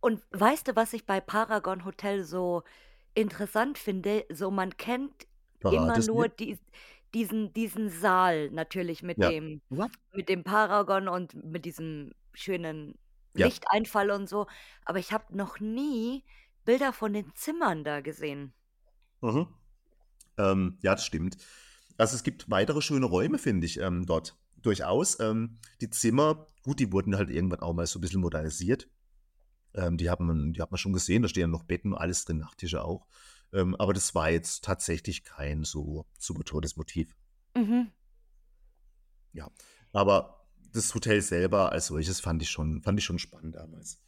Und 0.00 0.22
weißt 0.30 0.68
du, 0.68 0.76
was 0.76 0.92
ich 0.92 1.06
bei 1.06 1.20
Paragon 1.20 1.84
Hotel 1.84 2.24
so 2.24 2.62
interessant 3.14 3.78
finde? 3.78 4.24
So, 4.32 4.50
man 4.50 4.76
kennt 4.76 5.26
Verrate 5.60 5.80
immer 5.90 5.98
nur 5.98 6.28
die 6.28 6.58
diesen 7.14 7.52
diesen 7.52 7.90
Saal 7.90 8.50
natürlich 8.50 9.02
mit 9.02 9.22
Ja. 9.22 9.30
dem 9.30 9.62
mit 10.12 10.28
dem 10.28 10.44
Paragon 10.44 11.08
und 11.08 11.34
mit 11.44 11.64
diesem 11.64 12.12
schönen 12.34 12.98
Ja. 13.36 13.46
Lichteinfall 13.46 14.10
und 14.10 14.28
so, 14.28 14.46
aber 14.84 14.98
ich 14.98 15.12
habe 15.12 15.36
noch 15.36 15.60
nie 15.60 16.24
Bilder 16.64 16.92
von 16.92 17.12
den 17.12 17.34
Zimmern 17.34 17.84
da 17.84 18.00
gesehen. 18.00 18.54
Mhm. 19.24 19.46
Ähm, 20.38 20.78
ja, 20.82 20.94
das 20.94 21.06
stimmt. 21.06 21.36
Also, 21.98 22.16
es 22.16 22.24
gibt 22.24 22.50
weitere 22.50 22.82
schöne 22.82 23.06
Räume, 23.06 23.38
finde 23.38 23.66
ich, 23.66 23.80
ähm, 23.80 24.06
dort 24.06 24.36
durchaus. 24.62 25.20
Ähm, 25.20 25.58
die 25.80 25.90
Zimmer, 25.90 26.46
gut, 26.64 26.80
die 26.80 26.92
wurden 26.92 27.16
halt 27.16 27.30
irgendwann 27.30 27.60
auch 27.60 27.74
mal 27.74 27.86
so 27.86 27.98
'n 27.98 28.02
bisschen 28.02 28.20
modernisiert. 28.20 28.88
Ähm, 29.74 29.98
die 29.98 30.10
hat 30.10 30.20
man 30.20 30.52
die 30.54 30.62
hat 30.62 30.70
man 30.72 30.78
schon 30.78 30.92
gesehen, 30.94 31.22
da 31.22 31.28
stehen 31.28 31.42
ja 31.42 31.46
noch 31.48 31.64
Betten 31.64 31.92
und 31.94 31.98
alles 32.00 32.24
drin, 32.26 32.38
Nachttische 32.38 32.84
auch. 32.84 33.08
Ähm, 33.52 33.76
aber 33.76 33.94
das 33.94 34.14
war 34.14 34.30
jetzt 34.30 34.64
tatsächlich 34.64 35.24
kein 35.24 35.64
so 35.64 36.06
super 36.18 36.44
tolles 36.44 36.76
Motiv. 36.76 37.16
Mhm. 37.56 37.94
Ja, 39.34 39.50
aber 39.92 40.46
das 40.72 40.94
Hotel 40.94 41.20
selber 41.20 41.72
als 41.72 41.86
solches 41.88 42.20
fand 42.20 42.40
ich 42.42 42.50
schon 42.50 42.82
fand 42.82 42.98
ich 42.98 43.04
schon 43.04 43.18
spannend 43.18 43.56
damals. 43.56 44.00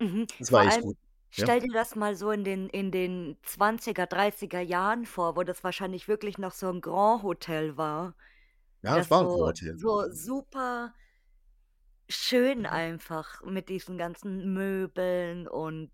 Mhm. 0.00 0.26
Das 0.38 0.50
Vor 0.52 0.52
war 0.52 0.64
echt 0.64 0.80
allem 0.80 0.80
gut. 0.80 0.96
Ja. 1.38 1.48
stell 1.48 1.60
dir 1.60 1.72
das 1.72 1.96
mal 1.96 2.16
so 2.16 2.30
in 2.30 2.44
den 2.44 2.68
in 2.68 2.90
den 2.92 3.38
20er, 3.42 4.06
30er 4.06 4.60
Jahren 4.60 5.06
vor, 5.06 5.36
wo 5.36 5.42
das 5.42 5.64
wahrscheinlich 5.64 6.08
wirklich 6.08 6.38
noch 6.38 6.52
so 6.52 6.68
'n 6.70 6.80
Grand 6.80 7.22
Hotel 7.22 7.76
war. 7.76 8.14
Ja, 8.84 8.96
das 8.98 9.08
Das 9.08 9.10
war 9.10 9.22
'n 9.22 9.28
so 9.28 9.28
Grand-Hotel. 9.28 9.76
so 9.76 10.10
super 10.12 10.94
schön 12.10 12.66
einfach 12.66 13.42
mit 13.44 13.68
diesen 13.70 13.96
ganzen 13.96 14.52
Möbeln 14.52 15.48
und 15.48 15.90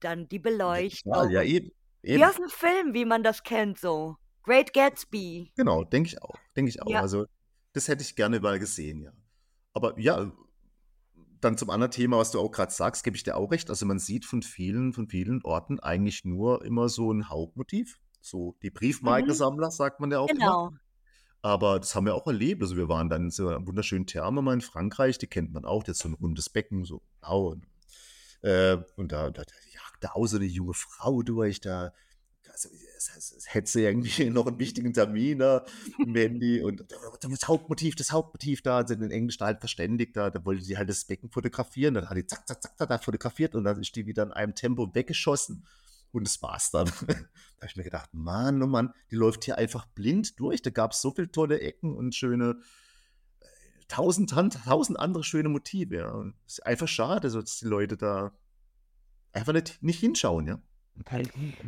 dann 0.00 0.28
die 0.28 0.40
Ja, 1.04 1.24
Beleuchtung 1.28 1.30
ja 1.30 1.42
und 1.42 1.42
eben, 1.42 1.70
wie 2.10 2.24
aus 2.24 2.38
eben. 2.38 2.40
'nem 2.40 2.50
Film, 2.50 2.94
wie 2.94 3.04
man 3.04 3.22
das 3.22 3.42
kennt 3.44 3.78
so. 3.78 4.16
Great 4.42 4.72
Gatsby. 4.72 5.52
Genau, 5.58 5.84
denke 5.84 6.08
ich 6.08 6.20
auch 6.22 6.42
denke 6.54 6.68
ich 6.68 6.82
auch. 6.82 6.94
Ja. 6.94 7.00
Also, 7.00 7.26
das 7.72 7.88
hätte 7.88 8.02
ich 8.02 8.14
gerne 8.14 8.40
mal 8.40 8.58
gesehen, 8.58 9.00
ja. 9.02 9.12
Aber 9.72 9.98
ja, 9.98 10.32
dann 11.40 11.58
zum 11.58 11.70
anderen 11.70 11.90
Thema, 11.92 12.18
was 12.18 12.30
du 12.30 12.40
auch 12.40 12.50
grad 12.50 12.72
sagst, 12.72 13.04
gebe 13.04 13.16
ich 13.16 13.22
dir 13.24 13.36
auch 13.36 13.50
recht. 13.50 13.70
Also, 13.70 13.86
man 13.86 13.98
sieht 13.98 14.24
von 14.24 14.42
vielen 14.42 14.92
von 14.92 15.08
vielen 15.08 15.42
Orten 15.44 15.80
eigentlich 15.80 16.24
nur 16.24 16.64
immer 16.64 16.88
so 16.88 17.10
'n 17.12 17.28
Hauptmotiv, 17.28 17.98
so 18.20 18.56
die 18.62 18.70
Mhm. 19.04 19.42
Briefmarkensammler, 19.50 19.70
sagt 19.70 20.00
man 20.00 20.10
ja 20.10 20.20
auch 20.20 20.34
immer. 20.34 20.54
Genau. 20.54 20.76
Aber 21.42 21.80
das 21.80 21.94
haben 21.94 22.06
wir 22.06 22.14
auch 22.16 22.26
erlebt. 22.28 22.62
Also, 22.62 22.76
wir 22.76 22.88
waren 22.88 23.10
dann 23.10 23.24
in 23.26 23.30
so 23.30 23.48
'ner 23.50 23.66
wunderschönen 23.66 24.06
Therme 24.06 24.42
mal 24.42 24.54
in 24.54 24.60
Frankreich, 24.62 25.18
die 25.18 25.28
kennt 25.28 25.52
man 25.52 25.64
auch, 25.66 25.84
die 25.84 25.90
hat 25.92 25.98
so 25.98 26.08
'n 26.08 26.14
rundes 26.14 26.50
Becken, 26.50 26.84
so 26.84 27.02
blau 27.20 27.48
und 27.52 27.66
äh, 28.42 28.78
und 28.96 29.12
da 29.12 29.30
da 29.30 29.42
jagt 29.74 30.04
da 30.04 30.10
auch 30.14 30.26
so 30.26 30.38
'ne 30.38 30.46
junge 30.46 30.74
Frau 30.74 31.22
durch, 31.22 31.60
da 31.60 31.92
also, 32.56 32.70
als 32.94 33.10
als 33.14 33.34
als 33.34 33.54
hätte 33.54 33.70
sie 33.70 33.82
irgendwie 33.82 34.30
noch 34.30 34.46
'n 34.46 34.58
wichtigen 34.58 34.92
Termin 34.94 35.38
da 35.40 35.64
im 35.98 36.14
Handy 36.14 36.62
und 36.62 36.84
das 37.22 37.48
Hauptmotiv 37.48 37.96
das 37.96 38.12
Hauptmotiv 38.12 38.62
da, 38.62 38.86
sie 38.86 38.94
in 38.94 39.10
Englisch 39.10 39.38
halt 39.40 39.60
verständigt, 39.60 40.16
da 40.16 40.30
da 40.30 40.44
wollte 40.44 40.62
sie 40.62 40.78
halt 40.78 40.88
das 40.88 41.04
Becken 41.04 41.30
fotografieren. 41.30 41.94
Dann 41.94 42.08
hat 42.08 42.16
die 42.16 42.26
zack, 42.26 42.46
zack, 42.48 42.62
zack, 42.62 42.88
da 42.88 42.98
fotografiert 42.98 43.54
und 43.54 43.64
dann 43.64 43.80
ist 43.80 43.94
die 43.94 44.06
wieder 44.06 44.22
in 44.22 44.32
einem 44.32 44.54
Tempo 44.54 44.94
weggeschossen 44.94 45.66
und 46.12 46.26
das 46.26 46.40
war's 46.42 46.70
dann. 46.70 46.86
Da 47.58 47.62
habe 47.62 47.70
ich 47.70 47.76
mir 47.76 47.84
gedacht: 47.84 48.10
„Mann, 48.12 48.62
oh 48.62 48.66
Mann, 48.66 48.92
die 49.10 49.16
läuft 49.16 49.44
hier 49.44 49.56
einfach 49.58 49.86
blind 49.86 50.38
durch.“ 50.40 50.60
Da 50.62 50.70
gab's 50.70 51.00
so 51.00 51.10
viel 51.10 51.28
tolle 51.28 51.60
Ecken 51.60 51.94
und 51.94 52.14
schöne 52.14 52.60
äh, 53.40 53.46
tausend 53.88 54.30
tausend 54.30 54.98
andere 54.98 55.24
schöne 55.24 55.48
Motive, 55.48 55.96
ja. 55.96 56.24
Ist 56.46 56.66
einfach 56.66 56.88
schade, 56.88 57.30
dass 57.30 57.58
die 57.58 57.66
Leute 57.66 57.96
da 57.96 58.32
einfach 59.32 59.52
nicht 59.52 59.82
nicht 59.82 60.00
hinschauen, 60.00 60.46
ja. 60.46 60.62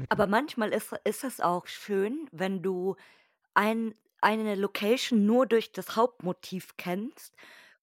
Aber 0.09 0.27
manchmal 0.27 0.73
ist 0.73 0.93
ist 1.05 1.25
es 1.25 1.41
auch 1.41 1.67
schön, 1.67 2.29
wenn 2.33 2.63
du 2.63 2.97
ein 3.55 3.95
eine 4.23 4.55
Location 4.57 5.27
nur 5.27 5.47
durch 5.47 5.73
das 5.73 5.97
Hauptmotiv 5.97 6.77
kennst 6.79 7.37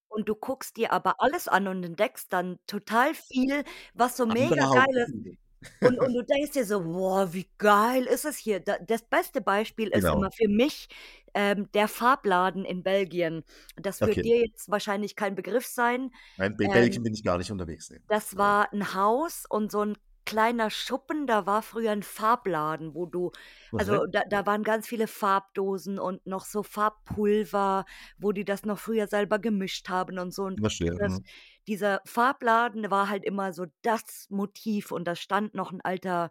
und 0.08 0.28
du 0.28 0.34
guckst 0.36 0.76
dir 0.78 0.92
aber 0.92 1.16
alles 1.20 1.48
an 1.48 1.68
und 1.68 1.84
entdeckst 1.84 2.32
dann 2.32 2.58
total 2.68 3.14
viel, 3.14 3.64
was 3.94 4.16
so 4.18 4.26
mega 4.26 4.56
Andere 4.56 4.68
geil 4.72 4.96
ist 5.04 5.14
Hauptmotive. 5.14 5.36
Und 5.82 6.00
und 6.00 6.12
du 6.14 6.22
denkst 6.24 6.52
dir 6.52 6.66
so: 6.66 6.82
„Boah, 6.84 7.32
wie 7.34 7.50
geil 7.58 8.04
ist 8.06 8.24
es 8.26 8.38
hier?“ 8.38 8.60
Da 8.60 8.78
das 8.80 9.04
beste 9.08 9.40
Beispiel 9.42 9.88
ist 9.90 10.10
Genau. 10.10 10.14
immer 10.14 10.30
für 10.32 10.48
mich, 10.48 10.88
ähm, 11.34 11.70
der 11.74 11.88
Farbladen 11.88 12.64
in 12.66 12.82
Belgien. 12.84 13.44
Das 13.76 14.04
wird 14.04 14.24
Okay. 14.24 14.26
dir 14.26 14.40
jetzt 14.42 14.70
wahrscheinlich 14.70 15.16
kein 15.16 15.34
Begriff 15.36 15.66
sein. 15.66 16.12
Nein, 16.38 16.56
bei 16.58 16.68
Ähm, 16.74 16.88
Belgien 16.88 17.02
bin 17.02 17.14
ich 17.14 17.22
gar 17.24 17.38
nicht 17.38 17.50
unterwegs, 17.50 17.90
ne. 17.90 18.00
das 18.08 18.36
war 18.36 18.72
'n 18.72 18.94
Haus 18.94 19.44
und 19.48 19.70
so 19.72 19.80
'n 19.82 19.96
kleiner 20.26 20.70
Schuppen, 20.70 21.26
da 21.26 21.46
war 21.46 21.62
früher 21.62 21.92
'n 21.92 22.02
Farbladen, 22.02 22.94
wo 22.94 23.06
du 23.06 23.32
also, 23.76 24.06
da 24.10 24.22
da 24.28 24.46
waren 24.46 24.64
ganz 24.64 24.86
viele 24.88 25.06
Farbdosen 25.08 25.98
und 25.98 26.26
noch 26.26 26.44
so 26.46 26.62
Farbpulver, 26.62 27.86
wo 28.18 28.32
die 28.32 28.44
das 28.44 28.64
noch 28.64 28.78
früher 28.78 29.06
selber 29.08 29.38
gemischt 29.38 29.88
haben 29.90 30.18
und 30.18 30.32
so. 30.34 30.44
Und 30.44 30.60
Verstehe, 30.60 30.92
das 30.98 31.20
dieser 31.68 32.00
Farbladen 32.06 32.90
war 32.90 33.08
halt 33.10 33.24
immer 33.24 33.52
so 33.54 33.66
das 33.82 34.26
Motiv 34.30 34.92
und 34.92 35.04
da 35.06 35.16
stand 35.16 35.54
noch 35.54 35.72
'n 35.72 35.80
alter 35.82 36.30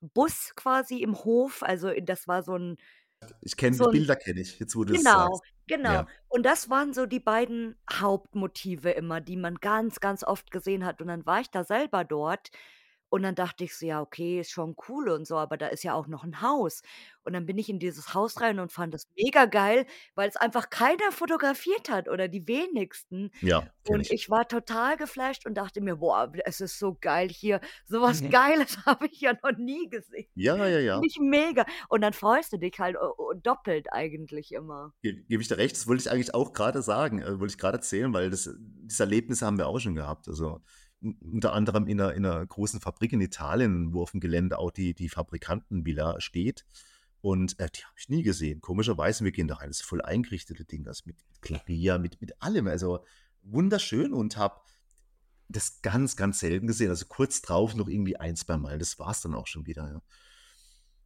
Bus 0.00 0.52
quasi 0.56 1.02
im 1.02 1.16
Hof. 1.24 1.62
Also, 1.64 1.92
das 2.02 2.28
war 2.28 2.42
so 2.44 2.54
'n 2.56 2.78
Ich 3.44 3.56
kenne 3.56 3.76
die 3.78 3.86
so 3.86 3.90
'n 3.90 4.06
Bilder 4.06 4.16
kenne 4.16 4.40
ich, 4.40 4.58
jetzt 4.60 4.76
wo 4.76 4.84
du's 4.84 5.08
genau, 5.08 5.10
sagst. 5.10 5.42
genau. 5.68 6.04
Ja. 6.04 6.08
Und 6.28 6.44
das 6.46 6.70
waren 6.70 6.94
so 6.94 7.06
die 7.06 7.20
beiden 7.20 7.76
Hauptmotive 7.92 8.90
immer, 8.92 9.20
die 9.22 9.36
man 9.38 9.56
ganz, 9.56 10.00
ganz 10.00 10.24
oft 10.24 10.50
gesehen 10.52 10.84
hat. 10.86 11.02
Und 11.02 11.08
dann 11.08 11.26
war 11.26 11.40
ich 11.42 11.50
da 11.50 11.64
selber 11.64 12.04
dort 12.04 12.50
und 13.12 13.22
dann 13.22 13.34
dachte 13.34 13.64
ich 13.64 13.76
so: 13.76 13.84
„Ja, 13.86 14.00
okay, 14.00 14.40
ist 14.40 14.50
schon 14.50 14.74
cool 14.88 15.08
und 15.10 15.26
so, 15.26 15.36
aber 15.36 15.56
da 15.58 15.66
ist 15.68 15.84
ja 15.84 15.94
auch 15.94 16.06
noch 16.08 16.24
'n 16.24 16.40
Haus.“ 16.42 16.82
Und 17.24 17.34
dann 17.34 17.46
bin 17.46 17.58
ich 17.58 17.68
in 17.68 17.78
dieses 17.78 18.14
Haus 18.14 18.40
rein 18.40 18.58
und 18.58 18.72
fand 18.72 18.94
das 18.94 19.04
mega 19.16 19.44
geil, 19.44 19.86
weil's 20.14 20.36
einfach 20.36 20.70
keiner 20.70 21.12
fotografiert 21.12 21.90
hat 21.90 22.08
oder 22.08 22.28
die 22.28 22.48
wenigsten. 22.48 23.30
Ja, 23.40 23.74
Und 23.84 24.06
ich. 24.10 24.12
ich 24.12 24.30
war 24.30 24.48
total 24.48 24.96
geflasht 24.96 25.46
und 25.46 25.54
dachte 25.56 25.80
mir: 25.82 25.96
„Boah, 25.96 26.32
es 26.46 26.60
ist 26.60 26.78
so 26.78 26.96
geil 27.00 27.28
hier. 27.30 27.60
So 27.86 28.02
was 28.02 28.22
Geiles 28.30 28.78
habe 28.86 29.06
ich 29.08 29.20
ja 29.20 29.34
noch 29.42 29.58
nie 29.58 29.88
gesehen.“ 29.90 30.28
Ja, 30.34 30.66
ja, 30.68 30.78
Finde 30.92 31.08
ja. 31.08 31.08
ich 31.08 31.18
mega. 31.20 31.66
Und 31.88 32.02
dann 32.02 32.12
freust 32.14 32.52
du 32.52 32.58
dich 32.58 32.78
halt, 32.80 32.96
doppelt 33.42 33.92
eigentlich 33.92 34.52
immer. 34.52 34.92
Ge 35.02 35.24
gebe 35.28 35.42
ich 35.42 35.48
dir 35.48 35.58
recht, 35.58 35.74
das 35.76 35.88
wollte 35.88 36.02
ich 36.02 36.10
eigentlich 36.10 36.32
auch 36.34 36.52
grade 36.52 36.80
sagen 36.82 37.20
äh, 37.22 37.40
wollte 37.40 37.52
ich 37.54 37.58
grad 37.58 37.74
erzählen, 37.74 38.12
weil 38.12 38.30
das 38.30 38.48
diese 38.60 39.02
Erlebnisse 39.02 39.44
haben 39.44 39.58
wir 39.58 39.66
auch 39.66 39.80
schon 39.80 39.94
gehabt. 39.96 40.28
Also, 40.28 40.60
unter 41.02 41.52
anderem 41.54 41.86
in 41.88 41.98
'ner 41.98 42.14
in 42.14 42.22
'ner 42.22 42.46
großen 42.46 42.80
Fabrik 42.80 43.12
in 43.12 43.20
Italien, 43.20 43.92
wo 43.94 44.02
aufm 44.02 44.20
Gelände 44.20 44.58
auch 44.58 44.70
die 44.72 44.94
die 44.94 45.08
Fabrikantenvilla 45.10 46.20
steht. 46.20 46.64
Und, 47.22 47.58
äh, 47.60 47.68
die 47.74 47.84
habe 47.84 47.94
ich 47.98 48.08
nie 48.08 48.22
gesehen. 48.24 48.60
Komischerweise, 48.62 49.24
wir 49.24 49.32
gehen 49.32 49.48
da 49.48 49.56
rein, 49.56 49.68
das 49.70 49.78
ist 49.80 49.86
voll 49.86 50.02
eingerichtete 50.02 50.64
Ding, 50.64 50.84
das 50.84 51.06
mit 51.06 51.16
Klavier, 51.42 51.98
mit 51.98 52.20
mit 52.20 52.40
allem. 52.42 52.66
Also, 52.68 53.04
wunderschön 53.42 54.12
und 54.14 54.36
habe 54.38 54.60
das 55.50 55.82
ganz, 55.82 56.16
ganz 56.16 56.40
selten 56.40 56.66
gesehen. 56.68 56.90
Also, 56.90 57.06
kurz 57.08 57.42
drauf 57.42 57.74
noch 57.76 57.88
irgendwie 57.88 58.16
ein, 58.18 58.36
zweimal. 58.36 58.78
Das 58.78 58.98
war's 59.00 59.22
dann 59.22 59.34
auch 59.36 59.46
schon 59.48 59.66
wieder, 59.66 59.88
ja. 59.90 60.02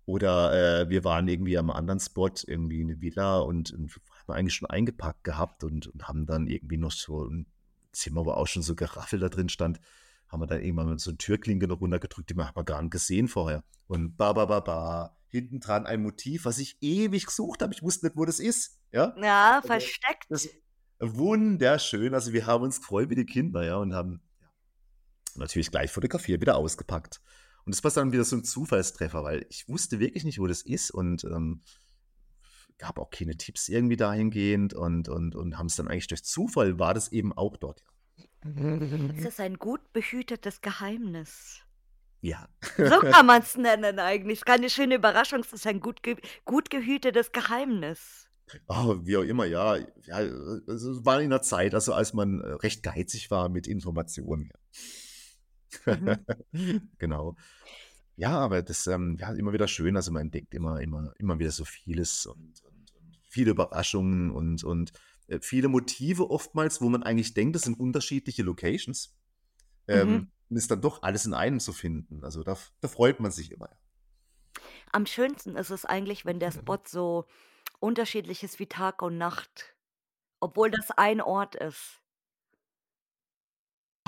Oder, 0.09 0.83
äh, 0.83 0.89
wir 0.89 1.03
waren 1.03 1.27
irgendwie 1.27 1.59
am 1.59 1.69
anderen 1.69 1.99
Spot, 1.99 2.31
irgendwie 2.47 2.85
'ne 2.85 3.01
Villa 3.01 3.39
und 3.41 3.73
und 3.73 3.93
haben 4.29 4.35
eigentlich 4.37 4.55
schon 4.55 4.71
eingepackt 4.71 5.25
gehabt 5.25 5.65
und 5.65 5.89
und 5.89 6.07
haben 6.07 6.27
dann 6.27 6.47
irgendwie 6.47 6.77
noch 6.77 6.93
so 6.93 7.25
'n 7.27 7.47
Zimmer, 7.97 8.25
wo 8.27 8.33
auch 8.33 8.47
schon 8.47 8.63
so 8.63 8.75
Geraffel 8.75 9.19
da 9.21 9.29
drin 9.29 9.49
stand, 9.49 9.81
haben 10.29 10.41
wir 10.43 10.47
dann 10.47 10.63
irgendwann 10.63 10.87
mal 10.87 10.99
so 10.99 11.11
'ne 11.11 11.19
Türklinke 11.19 11.67
noch 11.69 11.81
runtergedrückt, 11.81 12.31
die 12.31 12.35
man 12.35 12.53
gar 12.65 12.83
nicht 12.83 12.93
gesehen 12.93 13.29
vorher. 13.29 13.65
Und 13.89 14.17
ba 14.17 14.33
ba 14.33 14.47
ba 14.47 14.61
ba, 14.61 15.17
hinten 15.29 15.61
dran 15.61 15.87
ein 15.87 16.03
Motiv, 16.03 16.45
was 16.47 16.59
ich 16.59 16.79
ewig 16.81 17.27
gesucht 17.27 17.63
habe. 17.63 17.75
Ich 17.75 17.83
wusste 17.83 18.07
nicht, 18.07 18.17
wo 18.17 18.25
das 18.25 18.41
ist, 18.41 18.79
ja? 18.93 19.17
Ja, 19.17 19.63
Also, 19.63 19.69
das 19.75 19.83
versteckt. 19.83 20.29
wunderschön. 21.01 22.15
Also, 22.15 22.33
wir 22.33 22.47
haben 22.47 22.65
uns 22.65 22.81
gefreut 22.81 23.11
wie 23.11 23.15
die 23.17 23.27
Kinder, 23.27 23.65
ja, 23.65 23.77
und 23.77 23.95
haben, 23.95 24.23
ja, 24.41 24.49
natürlich 25.37 25.71
gleich 25.71 25.93
fotografiert, 25.93 26.41
wieder 26.41 26.57
ausgepackt. 26.57 27.21
Und 27.65 27.75
das 27.75 27.85
war 27.85 27.91
dann 27.93 28.13
wieder 28.13 28.25
so 28.25 28.37
'n 28.37 28.45
Zufallstreffer, 28.45 29.25
weil 29.25 29.47
ich 29.51 29.69
wusste 29.69 30.01
wirklich 30.01 30.25
nicht, 30.25 30.39
wo 30.41 30.47
das 30.47 30.63
ist 30.63 30.91
und, 30.91 31.25
ähm, 31.25 31.63
gab 32.79 32.99
auch 32.99 33.11
keine 33.11 33.37
Tipps 33.37 33.69
irgendwie 33.69 33.97
dahingehend 33.97 34.75
und 34.75 35.09
und 35.09 35.35
und 35.37 35.59
haben's 35.59 35.77
dann 35.77 35.89
eigentlich 35.89 36.09
durch 36.09 36.25
Zufall 36.25 36.79
war 36.79 36.95
das 36.95 37.13
eben 37.13 37.33
auch 37.33 37.57
dort, 37.57 37.85
Es 39.09 39.25
ist 39.25 39.41
ein 39.41 39.59
gut 39.59 39.93
behütetes 39.93 40.61
Geheimnis. 40.61 41.63
Ja. 42.23 42.49
So 42.83 43.03
kann 43.03 43.27
man's 43.27 43.57
nennen 43.57 43.99
eigentlich. 43.99 44.45
Keine 44.45 44.71
schöne 44.71 44.97
Überraschung, 44.97 45.41
es 45.41 45.53
ist 45.53 45.67
ein 45.67 45.81
gut 45.81 46.03
ge 46.03 46.17
gut 46.45 46.71
gehütetes 46.71 47.33
Geheimnis. 47.33 48.29
Oh, 48.69 48.97
wie 49.03 49.17
auch 49.17 49.23
immer, 49.23 49.45
ja. 49.45 49.77
Ja, 50.05 50.21
es 50.21 51.05
war 51.05 51.21
in 51.21 51.29
'ner 51.31 51.43
Zeit, 51.43 51.75
also, 51.75 51.93
als 51.95 52.13
man, 52.15 52.41
äh, 52.41 52.47
recht 52.55 52.83
geizig 52.83 53.31
war 53.31 53.49
mit 53.49 53.67
Informationen. 53.67 54.51
Mhm. 55.91 56.27
Genau. 56.99 57.37
Ja, 58.17 58.39
aber 58.39 58.63
das, 58.63 58.87
ähm, 58.87 59.17
ja, 59.21 59.33
immer 59.33 59.53
wieder 59.53 59.69
schön. 59.69 59.97
Also, 59.97 60.11
man 60.13 60.23
entdeckt 60.23 60.55
immer 60.55 60.81
immer 60.81 61.13
immer 61.19 61.39
wieder 61.39 61.51
so 61.51 61.65
vieles 61.65 62.25
und 62.27 62.63
und 62.65 62.93
und 62.95 63.19
viele 63.29 63.51
Überraschungen 63.51 64.31
und 64.31 64.65
und, 64.65 64.93
äh, 65.29 65.39
viele 65.43 65.69
Motive 65.69 66.31
oftmals, 66.31 66.81
wo 66.81 66.89
man 66.89 67.03
eigentlich 67.03 67.35
denkt, 67.35 67.57
das 67.57 67.63
sind 67.63 67.79
unterschiedliche 67.79 68.43
Locations, 68.43 69.15
Mhm. 69.91 70.25
ähm, 70.25 70.33
und 70.51 70.57
ist 70.57 70.71
dann 70.71 70.81
doch 70.83 71.03
alles 71.03 71.27
in 71.27 71.35
einem 71.35 71.61
zu 71.61 71.73
finden. 71.75 72.25
Also, 72.25 72.43
da 72.45 72.57
da 72.81 72.89
freut 72.89 73.21
man 73.21 73.33
sich 73.33 73.53
immer. 73.53 73.71
Am 74.93 75.07
schönsten 75.07 75.57
ist 75.57 75.71
es 75.71 75.85
eigentlich, 75.85 76.25
wenn 76.25 76.41
der 76.41 76.51
Spot 76.53 76.79
so 76.87 77.27
unterschiedlich 77.81 78.43
ist 78.43 78.59
wie 78.59 78.67
Tag 78.67 79.03
und 79.03 79.19
Nacht, 79.19 79.77
obwohl 80.41 80.71
das 80.71 80.91
ein 80.93 81.21
Ort 81.21 81.55
ist. 81.57 82.01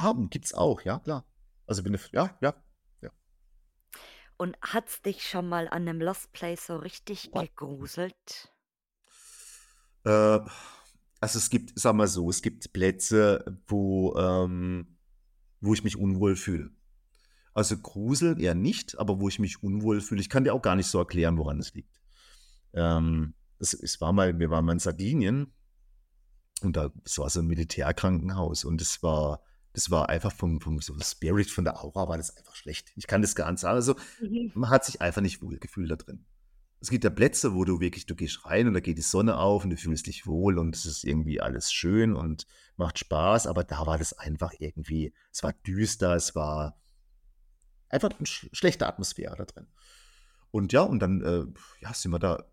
Haben 0.01 0.31
gibt's 0.31 0.55
auch, 0.55 0.83
ja 0.83 0.99
klar. 0.99 1.27
Also, 1.67 1.85
wenn 1.85 1.93
ja, 1.95 2.01
ja, 2.13 2.37
ja. 2.41 2.55
Und 4.41 4.57
hat's 4.63 5.03
dich 5.03 5.29
schon 5.29 5.49
mal 5.49 5.67
an 5.69 5.83
'nem 5.83 6.01
Lost 6.01 6.33
Place 6.33 6.67
so 6.67 6.77
richtig 6.77 7.33
gegruselt? 7.35 8.49
Äh, 10.07 10.41
also, 11.21 11.39
es 11.39 11.51
gibt 11.51 11.79
sagen 11.79 11.99
wir 11.99 12.07
so, 12.07 12.31
es 12.31 12.43
gibt 12.43 12.73
Plätze, 12.73 13.45
wo, 13.67 14.15
ähm 14.17 14.95
wo 15.61 15.75
ich 15.75 15.85
mich 15.85 15.97
unwohl 15.99 16.37
fühle. 16.37 16.71
Also, 17.55 17.77
Grusel 17.79 18.41
eher 18.41 18.55
nicht, 18.55 18.99
aber 18.99 19.21
wo 19.21 19.29
ich 19.29 19.39
mich 19.41 19.63
unwohl 19.63 20.01
fühle. 20.03 20.21
Ich 20.23 20.31
kann 20.31 20.45
dir 20.45 20.55
auch 20.55 20.63
gar 20.63 20.77
nicht 20.77 20.89
so 20.89 20.99
erklären, 21.01 21.39
woran 21.39 21.61
es 21.61 21.75
liegt. 21.75 22.01
Ähm, 22.75 23.35
es 23.61 23.75
es 23.75 24.01
war 24.01 24.13
mal 24.13 24.39
wir 24.39 24.51
waren 24.51 24.65
mal 24.67 24.73
in 24.75 24.79
Sardinien 24.81 25.53
und 26.63 26.77
da 26.77 26.91
es 27.05 27.19
war 27.19 27.31
so 27.31 27.41
'n 27.41 27.47
Militärkrankenhaus 27.47 28.65
und 28.65 28.81
es 28.83 29.03
war 29.03 29.43
das 29.79 29.91
war 29.93 30.09
einfach 30.09 30.33
vom 30.33 30.61
vom 30.61 30.81
so 30.81 30.93
Spirit, 31.01 31.51
von 31.51 31.63
der 31.65 31.83
Aura 31.85 32.09
war 32.09 32.17
das 32.17 32.37
einfach 32.37 32.57
schlecht. 32.57 32.91
Ich 32.97 33.07
kann 33.07 33.23
das 33.23 33.37
gar 33.37 33.49
nicht 33.51 33.61
sagen. 33.61 33.77
Also, 33.77 33.95
Mhm. 34.21 34.51
man 34.55 34.71
hat 34.71 34.85
sich 34.85 35.01
einfach 35.01 35.23
nicht 35.23 35.41
wohlgefühlt 35.41 35.89
da 35.89 35.95
drin. 35.95 36.25
Es 36.81 36.91
gibt 36.91 37.05
ja 37.05 37.11
Plätze, 37.11 37.55
wo 37.55 37.65
du 37.65 37.79
wirklich 37.81 38.07
du 38.07 38.17
gehst 38.17 38.45
rein 38.45 38.67
und 38.67 38.75
da 38.75 38.81
geht 38.81 38.99
die 38.99 39.03
Sonne 39.03 39.37
auf 39.39 39.63
und 39.65 39.71
du 39.71 39.77
fühlst 39.77 40.07
dich 40.09 40.27
wohl 40.27 40.59
und 40.59 40.75
es 40.75 40.85
ist 40.85 41.05
irgendwie 41.05 41.41
alles 41.41 41.73
schön 41.73 42.15
und 42.15 42.47
macht 42.77 42.99
Spaß, 42.99 43.47
aber 43.47 43.63
da 43.65 43.87
war 43.87 43.99
das 43.99 44.13
einfach 44.19 44.53
irgendwie 44.59 45.13
es 45.33 45.43
war 45.45 45.53
düster, 45.53 46.15
es 46.17 46.35
war 46.35 46.81
einfach 47.89 48.11
sch 48.25 48.49
schlechte 48.53 48.87
Atmosphäre 48.87 49.37
da 49.37 49.45
drin. 49.45 49.67
Und 50.51 50.73
ja, 50.73 50.83
und 50.83 50.99
dann, 51.01 51.23
äh, 51.23 51.45
ja, 51.81 51.95
sind 51.95 52.11
wir 52.13 52.19
da 52.19 52.45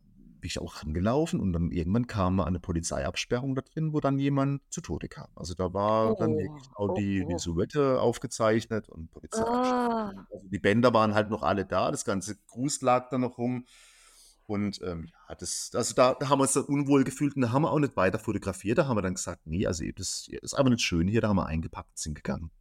bin 0.46 0.50
ich 0.50 0.60
auch 0.60 0.84
rangelaufen 0.84 1.40
und 1.42 1.54
dann 1.54 1.72
irgendwann 1.72 2.08
kamen 2.08 2.38
wir 2.38 2.46
an 2.48 2.54
'ne 2.54 2.60
Polizeiabsperrung 2.60 3.56
da 3.56 3.62
drin, 3.64 3.94
wo 3.94 4.00
dann 4.00 4.20
jemand 4.20 4.62
zu 4.72 4.82
Tode 4.82 5.10
kam. 5.10 5.30
Also, 5.36 5.56
da 5.56 5.74
war 5.74 6.16
dann 6.16 6.38
wirklich 6.38 6.68
Oh, 6.68 6.76
auch 6.76 6.90
oh, 6.90 7.02
die 7.02 7.26
die 7.26 7.38
oh. 7.38 7.40
Silhouette 7.40 8.00
aufgezeichnet 8.02 8.90
und 8.90 9.12
Ah. 9.34 10.06
Polizeiabsperrung. 10.06 10.28
Also, 10.30 10.48
die 10.50 10.60
Bänder 10.60 10.94
waren 10.94 11.16
halt 11.16 11.30
noch 11.32 11.44
alle 11.44 11.66
da, 11.66 11.92
das 11.92 12.06
ganze 12.06 12.38
Grus 12.48 12.82
lag 12.82 13.10
da 13.10 13.18
noch 13.18 13.38
rum 13.40 13.66
und, 14.48 14.80
ähm, 14.84 15.08
ja, 15.30 15.36
das 15.36 15.72
also, 15.76 15.96
da 15.96 16.14
da 16.16 16.30
haben 16.30 16.40
wir 16.40 16.44
uns 16.44 16.54
dann 16.54 16.66
unwohl 16.66 17.04
gefühlt 17.04 17.36
und 17.36 17.42
da 17.44 17.52
haben 17.52 17.64
wir 17.64 17.72
auch 17.72 17.80
nicht 17.80 17.98
weiter 17.98 18.20
fotografiert. 18.20 18.78
Da 18.80 18.88
haben 18.88 18.98
wir 18.98 19.02
dann 19.04 19.16
gesagt: 19.16 19.48
„Ne, 19.48 19.66
also, 19.68 19.84
das 19.96 20.28
ist 20.30 20.54
einfach 20.56 20.72
nicht 20.72 20.84
schön 20.84 21.08
hier.“ 21.08 21.22
Da 21.22 21.30
haben 21.30 21.38
wir 21.38 21.48
eingepackt, 21.48 21.98
sind 22.00 22.16
gegangen. 22.16 22.52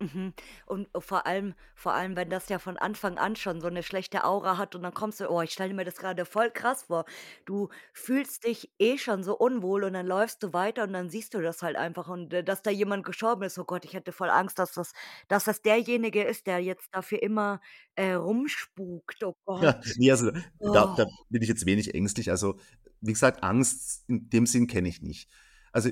Mhm. 0.00 0.32
Und 0.66 0.88
vor 1.00 1.26
allem 1.26 1.54
vor 1.74 1.92
allem, 1.92 2.14
wenn 2.14 2.30
das 2.30 2.48
ja 2.48 2.60
von 2.60 2.76
Anfang 2.76 3.18
an 3.18 3.34
schon 3.34 3.60
so 3.60 3.68
'ne 3.68 3.82
schlechte 3.82 4.22
Aura 4.24 4.56
hat 4.56 4.76
und 4.76 4.82
dann 4.84 4.94
kommst 4.94 5.18
du 5.18 5.28
oh, 5.28 5.42
ich 5.42 5.50
stelle 5.52 5.74
mir 5.74 5.84
das 5.84 5.96
grade 5.96 6.24
voll 6.24 6.52
krass 6.52 6.84
vor. 6.84 7.04
Du 7.46 7.68
fühlst 7.92 8.44
dich 8.44 8.70
eh 8.78 8.96
schon 8.96 9.24
so 9.24 9.36
unwohl 9.36 9.82
und 9.82 9.94
dann 9.94 10.06
läufst 10.06 10.40
du 10.44 10.52
weiter 10.52 10.84
und 10.84 10.92
dann 10.92 11.10
siehst 11.10 11.34
du 11.34 11.40
das 11.42 11.62
halt 11.62 11.74
einfach 11.76 12.06
und, 12.08 12.32
äh, 12.32 12.44
dass 12.44 12.62
da 12.62 12.70
jemand 12.70 13.04
gestorben 13.04 13.42
ist. 13.42 13.58
Oh 13.58 13.64
Gott, 13.64 13.84
ich 13.84 13.92
hätte 13.94 14.12
voll 14.12 14.30
Angst, 14.30 14.60
dass 14.60 14.72
das 14.72 14.92
dass 15.26 15.44
das 15.44 15.62
derjenige 15.62 16.22
ist, 16.22 16.46
der 16.46 16.60
jetzt 16.60 16.88
da 16.94 17.02
für 17.02 17.16
immer, 17.16 17.60
äh, 17.96 18.12
rumspukt. 18.12 19.24
Oh 19.24 19.34
Gott. 19.44 19.74
Ja, 19.74 19.80
ne, 19.96 20.10
also, 20.10 20.30
da 20.62 20.86
Oh. 20.86 20.96
da 20.96 21.06
bin 21.28 21.42
ich 21.42 21.48
jetzt 21.48 21.66
wenig 21.66 21.94
ängstlich. 21.94 22.30
Also, 22.30 22.58
wie 23.00 23.12
gesagt, 23.12 23.42
Angst 23.42 24.04
in 24.08 24.28
dem 24.30 24.46
Sinn 24.46 24.66
kenne 24.66 24.88
ich 24.88 25.02
nicht. 25.02 25.30
Also, 25.72 25.90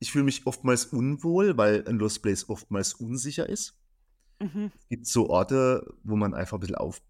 ich 0.00 0.12
fühle 0.12 0.24
mich 0.24 0.46
oftmals 0.46 0.86
unwohl, 0.86 1.56
weil 1.58 1.84
'n 1.88 1.98
Lost 1.98 2.22
Place 2.22 2.48
oftmals 2.50 2.94
unsicher 2.94 3.48
ist. 3.48 3.74
Mhm. 4.40 4.70
Gibt 4.90 5.06
so 5.06 5.30
Orte, 5.30 5.86
wo 6.02 6.16
man 6.16 6.34
einfach 6.34 6.56
'n 6.58 6.60
bisschen 6.60 6.74
auf 6.74 7.00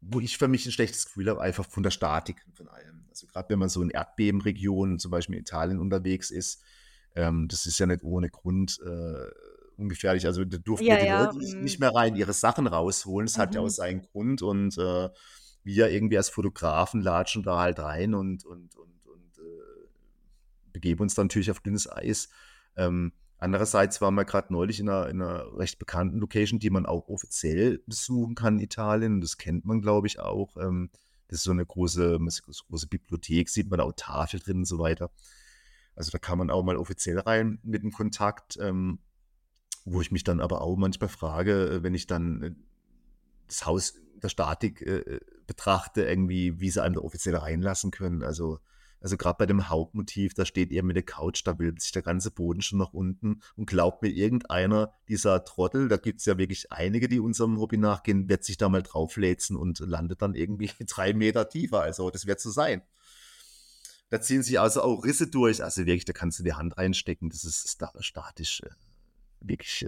wo 0.00 0.20
ich 0.20 0.36
für 0.38 0.48
mich 0.48 0.66
'n 0.66 0.72
schlechtes 0.72 1.06
Gefühl 1.06 1.28
habe, 1.30 1.40
einfach 1.42 1.66
von 1.68 1.82
der 1.82 1.90
Statik 1.90 2.44
von 2.54 2.68
allem. 2.68 3.06
Also, 3.10 3.26
grad 3.26 3.48
wenn 3.50 3.58
man 3.58 3.68
so 3.70 3.82
in 3.82 3.90
Erdbebenregionen, 3.90 4.98
zum 4.98 5.10
Beispiel 5.10 5.36
in 5.36 5.40
Italien 5.42 5.78
unterwegs 5.78 6.30
ist, 6.30 6.62
ähm, 7.14 7.48
das 7.48 7.64
ist 7.66 7.78
ja 7.78 7.86
nicht 7.86 8.02
ohne 8.04 8.28
Grund, 8.30 8.78
äh 8.84 9.30
ungefährlich. 9.76 10.26
Also 10.26 10.44
da 10.44 10.58
durften 10.58 10.86
Ja, 10.86 10.98
die 10.98 11.06
ja, 11.06 11.06
Leute 11.06 11.38
nicht, 11.38 11.60
nicht 11.60 11.78
mhm. 11.78 11.80
mehr 11.80 11.90
rein, 11.94 12.14
ihre 12.16 12.32
Sachen 12.32 12.66
rausholen. 12.66 13.26
Das 13.26 13.38
hat 13.38 13.54
ja 13.54 13.60
auch 13.60 13.68
Mhm. 13.68 13.70
seinen 13.70 14.02
Grund 14.02 14.42
und 14.42 14.76
äh, 14.78 15.08
wir 15.62 15.88
irgendwie 15.90 16.16
als 16.18 16.28
Fotografen 16.30 17.00
latschen 17.02 17.42
da 17.44 17.58
halt 17.60 17.78
rein 17.78 18.14
und, 18.14 18.44
und, 18.44 18.74
und, 18.76 18.97
begeben 20.78 21.02
uns 21.02 21.14
dann 21.14 21.26
natürlich 21.26 21.50
auf 21.50 21.60
dünnes 21.60 21.90
Eis. 21.90 22.28
Ähm, 22.76 23.12
andererseits 23.38 24.00
waren 24.00 24.14
wir 24.14 24.24
gerade 24.24 24.52
neulich 24.52 24.78
in 24.78 24.88
einer, 24.88 25.08
in 25.08 25.20
einer 25.20 25.58
recht 25.58 25.78
bekannten 25.78 26.18
Location, 26.18 26.60
die 26.60 26.70
man 26.70 26.86
auch 26.86 27.08
offiziell 27.08 27.78
besuchen 27.86 28.34
kann 28.34 28.58
in 28.58 28.64
Italien. 28.64 29.20
Das 29.20 29.38
kennt 29.38 29.64
man, 29.64 29.80
glaube 29.80 30.06
ich, 30.06 30.20
auch. 30.20 30.56
Ähm, 30.56 30.90
das 31.28 31.38
ist 31.38 31.44
so 31.44 31.50
eine 31.50 31.66
große, 31.66 32.18
große 32.68 32.86
Bibliothek, 32.86 33.48
sieht 33.48 33.68
man 33.68 33.78
da 33.78 33.84
auch 33.84 33.92
Tafel 33.96 34.40
drin 34.40 34.58
und 34.58 34.64
so 34.64 34.78
weiter. 34.78 35.10
Also 35.94 36.12
da 36.12 36.18
kann 36.18 36.38
man 36.38 36.50
auch 36.50 36.62
mal 36.62 36.76
offiziell 36.76 37.18
rein 37.18 37.58
mit 37.64 37.82
dem 37.82 37.90
Kontakt, 37.90 38.56
ähm, 38.60 39.00
wo 39.84 40.00
ich 40.00 40.12
mich 40.12 40.22
dann 40.22 40.40
aber 40.40 40.62
auch 40.62 40.76
manchmal 40.76 41.08
frage, 41.08 41.68
äh, 41.68 41.82
wenn 41.82 41.94
ich 41.94 42.06
dann 42.06 42.42
äh, 42.42 42.54
das 43.48 43.66
Haus 43.66 43.94
der 44.22 44.28
Statik 44.28 44.82
äh, 44.82 45.20
betrachte, 45.46 46.04
irgendwie, 46.04 46.60
wie 46.60 46.70
sie 46.70 46.82
einem 46.82 46.94
da 46.94 47.00
offiziell 47.00 47.36
reinlassen 47.36 47.90
können. 47.90 48.22
Also, 48.22 48.60
also 49.00 49.16
gerade 49.16 49.36
bei 49.38 49.46
dem 49.46 49.68
Hauptmotiv, 49.68 50.34
da 50.34 50.44
steht 50.44 50.72
er 50.72 50.82
mit 50.82 50.96
der 50.96 51.02
Couch, 51.04 51.42
da 51.44 51.58
wölbt 51.58 51.80
sich 51.82 51.92
der 51.92 52.02
ganze 52.02 52.30
Boden 52.30 52.62
schon 52.62 52.78
nach 52.78 52.92
unten 52.92 53.40
und 53.56 53.66
glaubt 53.66 54.02
mir 54.02 54.08
irgendeiner 54.08 54.92
dieser 55.08 55.44
Trottel, 55.44 55.88
da 55.88 55.96
gibt 55.96 56.20
es 56.20 56.26
ja 56.26 56.38
wirklich 56.38 56.72
einige, 56.72 57.08
die 57.08 57.20
unserem 57.20 57.58
Hobby 57.58 57.76
nachgehen, 57.76 58.28
wird 58.28 58.44
sich 58.44 58.56
da 58.56 58.68
mal 58.68 58.82
drauflätzen 58.82 59.56
und 59.56 59.78
landet 59.80 60.22
dann 60.22 60.34
irgendwie 60.34 60.70
drei 60.88 61.12
Meter 61.14 61.48
tiefer. 61.48 61.80
Also 61.82 62.10
das 62.10 62.26
wird 62.26 62.40
so 62.40 62.50
sein. 62.50 62.82
Da 64.10 64.20
ziehen 64.20 64.42
sich 64.42 64.58
also 64.58 64.82
auch 64.82 65.04
Risse 65.04 65.26
durch. 65.26 65.62
Also 65.62 65.84
wirklich, 65.84 66.06
da 66.06 66.12
kannst 66.14 66.38
du 66.38 66.42
die 66.42 66.54
Hand 66.54 66.78
reinstecken. 66.78 67.28
Das 67.28 67.44
ist 67.44 67.68
sta- 67.68 67.92
statisch. 68.00 68.62
äh, 68.62 68.70
Wirklich. 69.40 69.86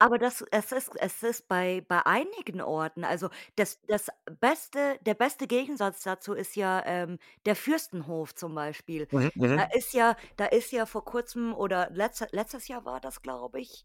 Aber 0.00 0.18
das 0.18 0.42
es 0.50 0.72
ist 0.72 0.90
es 0.96 1.22
ist 1.22 1.48
bei 1.48 1.80
bei 1.88 2.04
einigen 2.04 2.60
Orten 2.60 3.04
also, 3.04 3.28
das 3.56 3.80
das 3.86 4.08
beste 4.40 4.98
der 5.06 5.14
beste 5.14 5.46
Gegensatz 5.46 6.02
dazu 6.02 6.34
ist 6.34 6.56
ja, 6.56 6.82
ähm, 6.84 7.18
der 7.46 7.54
Fürstenhof 7.56 8.34
zum 8.34 8.54
Beispiel. 8.54 9.06
Mhm, 9.12 9.30
Da 9.54 9.64
mhm. 9.64 9.70
ist 9.74 9.92
ja 9.94 10.16
da 10.36 10.46
ist 10.46 10.72
ja 10.72 10.86
vor 10.86 11.04
Kurzem 11.04 11.54
oder 11.54 11.90
letzte 11.90 12.26
letztes 12.32 12.66
Jahr 12.68 12.84
war 12.84 13.00
das, 13.00 13.22
glaube 13.22 13.60
ich 13.60 13.84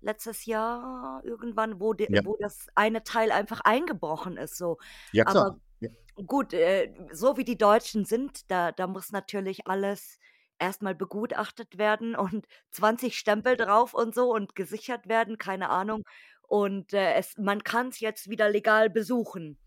letztes 0.00 0.44
Jahr 0.46 1.22
irgendwann, 1.24 1.80
wo 1.80 1.94
de 1.94 2.08
Ja, 2.08 2.20
wo 2.24 2.36
das 2.38 2.66
eine 2.74 3.04
Teil 3.04 3.30
einfach 3.32 3.60
eingebrochen 3.62 4.36
ist 4.36 4.56
so. 4.58 4.78
ja 5.12 5.24
Aber 5.24 5.44
klar. 5.44 5.58
Ja, 5.80 5.88
Gut, 6.26 6.52
äh, 6.54 6.94
so 7.12 7.36
wie 7.36 7.44
die 7.44 7.58
Deutschen 7.58 8.04
sind, 8.04 8.48
da 8.50 8.70
da 8.72 8.86
muss 8.86 9.10
natürlich 9.10 9.66
alles 9.66 10.18
erstmal 10.58 10.94
begutachtet 10.94 11.78
werden 11.78 12.14
und 12.16 12.46
20 12.70 13.18
Stempel 13.18 13.56
drauf 13.56 13.94
und 13.94 14.14
so 14.14 14.32
und 14.34 14.54
gesichert 14.54 15.08
werden, 15.08 15.38
keine 15.38 15.70
Ahnung. 15.70 16.02
Und, 16.42 16.92
äh, 16.92 17.14
es 17.14 17.34
man 17.38 17.64
kann's 17.64 18.00
jetzt 18.00 18.28
wieder 18.30 18.50
legal 18.50 18.90
besuchen, 18.90 19.58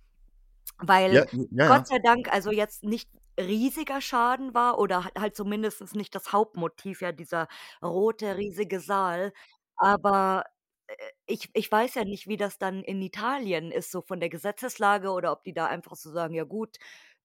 weil 0.79 1.21
ja, 1.21 1.43
ja, 1.51 1.67
Gott 1.67 1.88
sei 1.88 1.99
Dank 1.99 2.31
also 2.33 2.51
jetzt 2.51 2.83
nicht 2.83 3.09
riesiger 3.39 4.01
Schaden 4.01 4.53
war 4.53 4.79
oder 4.79 5.03
halt 5.05 5.19
halt 5.19 5.35
zumindest 5.35 5.95
nicht 5.95 6.15
das 6.15 6.31
Hauptmotiv, 6.33 7.01
ja, 7.01 7.11
dieser 7.11 7.47
rote 7.83 8.38
riesige 8.38 8.79
Saal. 8.79 9.33
Aber, 9.77 10.45
äh, 10.88 10.93
ich 11.27 11.49
ich 11.53 11.71
weiß 11.71 11.95
ja 11.95 12.05
nicht, 12.05 12.27
wie 12.27 12.38
das 12.38 12.57
dann 12.57 12.83
in 12.83 13.01
Italien 13.01 13.71
ist, 13.71 13.91
so 13.91 14.01
von 14.01 14.19
der 14.19 14.29
Gesetzeslage 14.29 15.11
oder 15.11 15.31
ob 15.33 15.43
die 15.43 15.53
da 15.53 15.67
einfach 15.67 15.95
so 15.95 16.11
sagen: 16.11 16.33
„Ja 16.35 16.45
gut, 16.45 16.77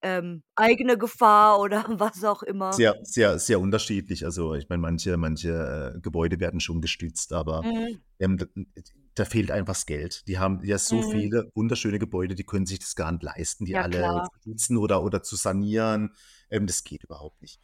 ähm, 0.03 0.43
eigene 0.57 0.99
Gefahr“ 0.99 1.61
oder 1.61 1.85
was 2.01 2.25
auch 2.25 2.43
immer. 2.43 2.73
Sehr, 2.73 2.97
sehr, 3.03 3.39
sehr 3.39 3.61
unterschiedlich. 3.61 4.25
Also 4.25 4.55
ich 4.55 4.69
meine, 4.69 4.81
manche, 4.81 5.17
manche 5.19 5.95
äh, 5.97 6.01
Gebäude 6.01 6.41
werden 6.41 6.61
schon 6.61 6.81
gestützt, 6.81 7.33
aber 7.33 7.65
Mhm, 7.65 8.03
ähm, 8.19 8.39
da, 8.39 8.47
da 9.15 9.25
fehlt 9.27 9.51
einfach 9.51 9.75
das 9.75 9.85
Geld. 9.87 10.27
Die 10.29 10.39
haben 10.39 10.65
ja 10.65 10.79
so 10.79 11.03
mhm. 11.03 11.11
viele 11.11 11.51
wunderschöne 11.55 11.99
Gebäude, 11.99 12.35
die 12.35 12.45
können 12.45 12.65
sich 12.67 12.79
das 12.79 12.95
gar 12.97 13.13
nicht 13.13 13.23
leisten, 13.23 13.67
die 13.67 13.75
Ja 13.75 13.83
alle 13.83 13.99
klar. 13.99 14.25
zu 14.25 14.31
stützen 14.41 14.79
oder, 14.79 15.03
oder 15.03 15.23
zu 15.23 15.37
sanieren. 15.37 16.15
Ähm, 16.51 16.67
das 16.67 16.85
geht 16.85 17.05
überhaupt 17.05 17.43
nicht. 17.43 17.61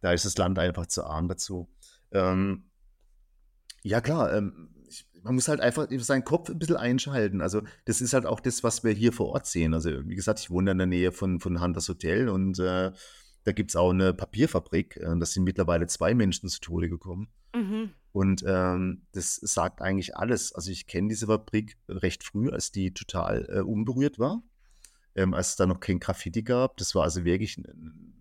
Da 0.00 0.12
ist 0.12 0.24
das 0.24 0.36
Land 0.38 0.58
einfach 0.58 0.86
zu 0.86 1.04
arm 1.04 1.28
dazu. 1.28 1.68
Ähm, 2.12 2.70
Ja 3.82 4.00
klar, 4.00 4.32
ähm, 4.34 4.73
man 5.24 5.34
muss 5.36 5.48
halt 5.48 5.60
einfach 5.60 5.88
seinen 5.98 6.24
Kopf 6.24 6.50
ein 6.50 6.58
bisschen 6.58 6.76
einschalten. 6.76 7.40
Also, 7.40 7.62
das 7.86 8.00
ist 8.00 8.12
halt 8.14 8.26
auch 8.26 8.40
das, 8.40 8.62
was 8.64 8.84
wir 8.84 8.92
hier 8.92 9.12
vor 9.12 9.28
Ort 9.30 9.46
sehen. 9.46 9.74
Also, 9.74 9.90
wie 10.08 10.14
gesagt, 10.14 10.40
ich 10.40 10.50
wohne 10.50 10.70
in 10.72 10.78
der 10.78 10.86
Nähe 10.86 11.12
von 11.12 11.40
von 11.40 11.60
Hunters 11.62 11.88
Hotel 11.88 12.28
und, 12.28 12.58
äh, 12.58 12.92
da 13.44 13.52
gibt's 13.52 13.76
auch 13.76 13.90
eine 13.90 14.14
Papierfabrik. 14.14 14.96
Äh, 14.98 15.18
da 15.18 15.26
sind 15.26 15.44
mittlerweile 15.44 15.86
2 15.86 16.14
Menschen 16.14 16.48
zu 16.48 16.60
Tode 16.60 16.88
gekommen. 16.88 17.28
Mhm, 17.54 17.90
Und, 18.12 18.44
ähm, 18.46 19.06
das 19.12 19.36
sagt 19.36 19.82
eigentlich 19.82 20.16
alles. 20.16 20.54
Also, 20.54 20.70
ich 20.70 20.86
kenne 20.86 21.08
diese 21.08 21.26
Fabrik 21.26 21.76
recht 21.88 22.24
früh, 22.24 22.50
als 22.50 22.72
die 22.72 22.94
total, 22.94 23.46
äh, 23.50 23.60
unberührt 23.60 24.18
war, 24.18 24.42
ähm, 25.16 25.34
als 25.34 25.50
es 25.50 25.56
da 25.56 25.66
noch 25.66 25.80
kein 25.80 26.00
Graffiti 26.00 26.42
gab. 26.42 26.76
Das 26.78 26.94
war 26.94 27.04
also 27.04 27.24
wirklich 27.24 27.58
'n 27.58 28.14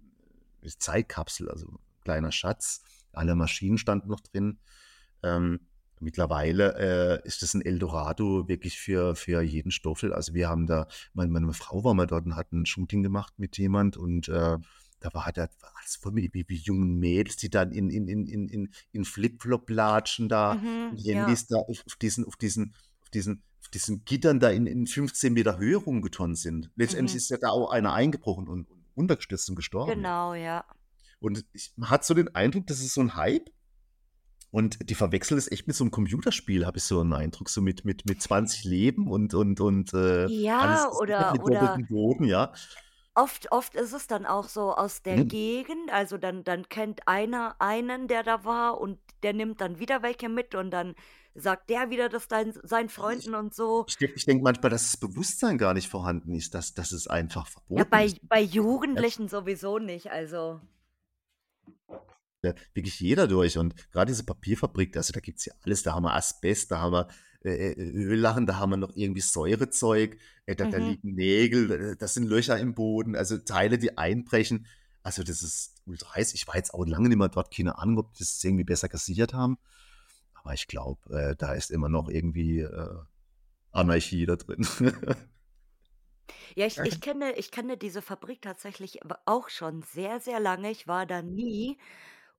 'ne 0.63 0.71
Zeitkapsel, 0.77 1.49
also 1.49 1.67
'n 1.67 1.79
kleiner 2.03 2.31
Schatz. 2.31 2.83
Alle 3.13 3.35
Maschinen 3.35 3.77
standen 3.77 4.09
noch 4.09 4.21
drin. 4.21 4.59
Ähm, 5.23 5.61
mittlerweile 5.99 7.21
äh, 7.23 7.27
ist 7.27 7.41
das 7.41 7.53
ein 7.53 7.61
Eldorado 7.61 8.47
wirklich 8.47 8.79
für, 8.79 9.15
für 9.15 9.41
jeden 9.41 9.71
Stoffel. 9.71 10.13
Also 10.13 10.33
wir 10.33 10.49
haben 10.49 10.67
da, 10.67 10.87
meine, 11.13 11.31
meine 11.31 11.53
Frau 11.53 11.83
war 11.83 11.93
mal 11.93 12.07
dort 12.07 12.25
und 12.25 12.35
hat 12.35 12.51
ein 12.51 12.65
Shooting 12.65 13.03
gemacht 13.03 13.33
mit 13.37 13.57
jemand 13.57 13.97
und 13.97 14.27
äh, 14.29 14.57
da 15.03 15.13
war 15.13 15.25
halt 15.25 15.37
alles 15.37 15.97
voll 15.99 16.13
mit 16.13 16.33
wie, 16.33 16.45
wie 16.47 16.55
jungen 16.55 16.97
Mädels, 16.97 17.35
die 17.35 17.49
dann 17.49 17.71
in, 17.71 17.89
in, 17.89 18.07
in, 18.07 18.47
in, 18.47 18.69
in, 18.91 19.05
Flipflop 19.05 19.69
latschen 19.69 20.29
da, 20.29 20.55
mhm, 20.55 20.91
ja, 20.95 21.25
da 21.49 21.57
auf, 21.57 21.83
auf 21.85 21.95
diesen, 21.97 22.25
auf 22.25 22.37
diesen, 22.37 22.73
auf 23.01 23.09
diesen, 23.09 23.43
auf 23.59 23.67
diesen 23.67 24.05
Gittern 24.05 24.39
da 24.39 24.49
in, 24.49 24.65
in 24.65 24.87
15 24.87 25.33
Meter 25.33 25.57
Höhe 25.57 25.75
rumgetonnt 25.75 26.37
sind. 26.37 26.71
Letztendlich 26.75 27.15
mhm. 27.15 27.17
ist 27.17 27.29
ja 27.29 27.37
da 27.37 27.49
auch 27.49 27.69
einer 27.69 27.93
eingebrochen 27.93 28.47
und, 28.47 28.69
und 28.69 28.83
untergestürzt 28.95 29.49
und 29.49 29.55
gestorben. 29.55 29.95
Genau, 29.95 30.33
ja. 30.33 30.63
Und 31.19 31.45
ich, 31.53 31.73
man 31.75 31.89
hat 31.89 32.05
so 32.05 32.13
den 32.13 32.33
Eindruck, 32.33 32.67
das 32.67 32.79
ist 32.79 32.93
so 32.93 33.01
ein 33.01 33.15
Hype, 33.15 33.49
und 34.53 34.89
die 34.89 34.95
verwechseln 34.95 35.37
es 35.39 35.51
echt 35.51 35.67
mit 35.67 35.75
so 35.75 35.83
einem 35.83 35.91
Computerspiel, 35.91 36.65
habe 36.65 36.77
ich 36.77 36.85
so 36.85 37.01
einen 37.01 37.13
Eindruck, 37.13 37.49
so 37.49 37.61
mit 37.61 37.85
mit 37.85 38.05
mit 38.05 38.21
20 38.21 38.63
Leben 38.65 39.07
und 39.09 39.33
und 39.33 39.59
und, 39.61 39.93
äh, 39.93 40.29
alles 40.57 40.87
Ja, 40.87 40.89
gesichert 40.89 41.27
oder 41.27 41.33
mit 41.33 41.41
oder 41.41 41.81
Boden, 41.89 42.25
ja. 42.25 42.53
oft 43.15 43.51
oft 43.51 43.75
ist 43.75 43.93
es 43.93 44.07
dann 44.07 44.25
auch 44.25 44.47
so 44.49 44.73
aus 44.75 45.01
der 45.03 45.19
Mhm. 45.19 45.25
Gegend, 45.25 45.91
also 45.91 46.17
dann 46.17 46.43
dann 46.43 46.67
kennt 46.69 47.07
einer 47.07 47.55
einen, 47.59 48.07
der 48.07 48.23
da 48.23 48.43
war 48.45 48.79
und 48.79 48.99
der 49.23 49.33
nimmt 49.33 49.61
dann 49.61 49.79
wieder 49.79 50.01
welche 50.03 50.29
mit 50.29 50.55
und 50.55 50.71
dann 50.71 50.95
sagt 51.35 51.69
der 51.69 51.89
wieder 51.89 52.09
das 52.09 52.27
dein 52.27 52.53
seinen 52.63 52.89
Freunden 52.89 53.35
und 53.35 53.53
so. 53.53 53.87
ich 53.87 53.95
denke 53.97 54.15
ich 54.17 54.25
denke 54.25 54.43
manchmal, 54.43 54.69
dass 54.71 54.83
das 54.91 54.97
Bewusstsein 54.97 55.57
gar 55.57 55.73
nicht 55.73 55.87
vorhanden 55.89 56.33
ist, 56.33 56.53
dass 56.53 56.73
dass 56.73 56.91
es 56.91 57.07
einfach 57.07 57.47
Ja, 57.75 57.83
verboten 57.83 57.89
bei 57.89 58.05
ist. 58.05 58.17
bei 58.29 58.41
Ja, 58.93 59.03
Jugendlichen 59.03 59.27
sowieso 59.27 59.77
nicht, 59.79 60.09
also 60.11 60.59
wirklich 62.73 62.99
jeder 62.99 63.27
durch 63.27 63.57
und 63.57 63.75
gerade 63.91 64.11
diese 64.11 64.23
Papierfabrik, 64.23 64.95
also, 64.97 65.13
da 65.13 65.19
gibt's 65.19 65.45
ja 65.45 65.53
alles. 65.63 65.83
Da 65.83 65.93
haben 65.93 66.03
wir 66.03 66.13
Asbest, 66.13 66.71
da 66.71 66.79
haben 66.79 66.93
wir, 66.93 67.07
äh, 67.43 67.71
äh, 67.71 68.05
Öllachen, 68.05 68.45
da 68.45 68.57
haben 68.57 68.71
wir 68.71 68.77
noch 68.77 68.95
irgendwie 68.95 69.21
Säurezeug, 69.21 70.17
äh, 70.45 70.55
da 70.55 70.65
da 70.65 70.79
mhm. 70.79 70.85
liegen 70.85 71.15
Nägel, 71.15 71.71
äh, 71.71 71.95
da 71.95 72.07
sind 72.07 72.25
Löcher 72.25 72.59
im 72.59 72.73
Boden, 72.73 73.15
also 73.15 73.37
Teile, 73.37 73.77
die 73.77 73.97
einbrechen. 73.97 74.67
Also, 75.01 75.23
das 75.23 75.41
ist 75.43 75.81
ultra 75.85 76.15
heiß. 76.15 76.33
Ich 76.33 76.47
war 76.47 76.55
jetzt 76.55 76.73
auch 76.73 76.85
lange 76.85 77.09
nicht 77.09 77.17
mehr 77.17 77.29
dort, 77.29 77.53
keine 77.53 77.77
Ahnung, 77.77 77.99
ob 77.99 78.13
die 78.13 78.19
das 78.19 78.43
irgendwie 78.43 78.63
besser 78.63 78.89
gesichert 78.89 79.33
haben. 79.33 79.57
Aber 80.33 80.53
ich 80.53 80.67
glaube, 80.67 81.13
äh, 81.13 81.35
da 81.35 81.53
ist 81.53 81.71
immer 81.71 81.89
noch 81.89 82.09
irgendwie, 82.09 82.59
äh, 82.59 82.95
Anarchie 83.73 84.25
da 84.25 84.35
drin. 84.35 84.67
Ja, 86.55 86.67
ich 86.67 86.77
ich 86.77 87.01
kenne 87.01 87.33
ich 87.33 87.51
kenne 87.51 87.77
diese 87.77 88.01
Fabrik 88.01 88.41
tatsächlich 88.41 88.99
auch 89.25 89.49
schon 89.49 89.81
sehr, 89.81 90.19
sehr 90.19 90.39
lange. 90.39 90.69
Ich 90.71 90.87
war 90.87 91.05
da 91.05 91.21
nie 91.21 91.77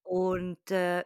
und, 0.04 0.70
äh 0.72 1.04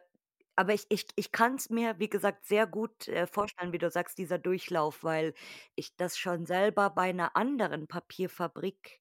aber 0.56 0.74
ich 0.74 0.86
ich 0.90 1.06
ich 1.16 1.32
kann's 1.32 1.70
mir, 1.70 1.98
wie 2.00 2.08
gesagt, 2.10 2.46
sehr 2.46 2.66
gut, 2.66 3.08
äh, 3.08 3.26
vorstellen, 3.28 3.72
wie 3.72 3.78
du 3.78 3.90
sagst, 3.90 4.18
dieser 4.18 4.38
Durchlauf, 4.38 5.04
weil 5.04 5.34
ich 5.76 5.96
das 5.96 6.18
schon 6.18 6.46
selber 6.46 6.90
bei 6.90 7.12
'ner 7.12 7.36
anderen 7.36 7.88
Papierfabrik, 7.88 9.00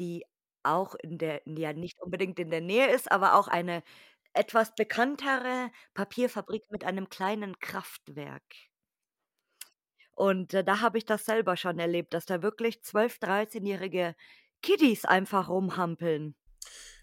die 0.00 0.24
auch 0.64 0.94
in 0.96 1.18
der 1.18 1.42
ja, 1.46 1.72
nicht 1.74 2.00
unbedingt 2.02 2.38
in 2.40 2.50
der 2.50 2.60
Nähe 2.62 2.88
ist, 2.90 3.10
aber 3.12 3.34
auch 3.36 3.48
eine 3.48 3.82
etwas 4.34 4.74
bekanntere 4.76 5.70
Papierfabrik 5.94 6.64
mit 6.70 6.84
einem 6.84 7.08
kleinen 7.10 7.58
Kraftwerk. 7.60 8.44
Und, 10.18 10.54
äh, 10.54 10.64
da 10.64 10.80
habe 10.80 10.98
ich 10.98 11.04
das 11.06 11.24
selber 11.24 11.56
schon 11.56 11.78
erlebt, 11.78 12.14
dass 12.14 12.26
da 12.26 12.42
wirklich 12.42 12.82
12, 12.82 13.18
13-jährige 13.18 14.14
Kiddies 14.62 15.04
einfach 15.04 15.48
rumhampeln. 15.48 16.34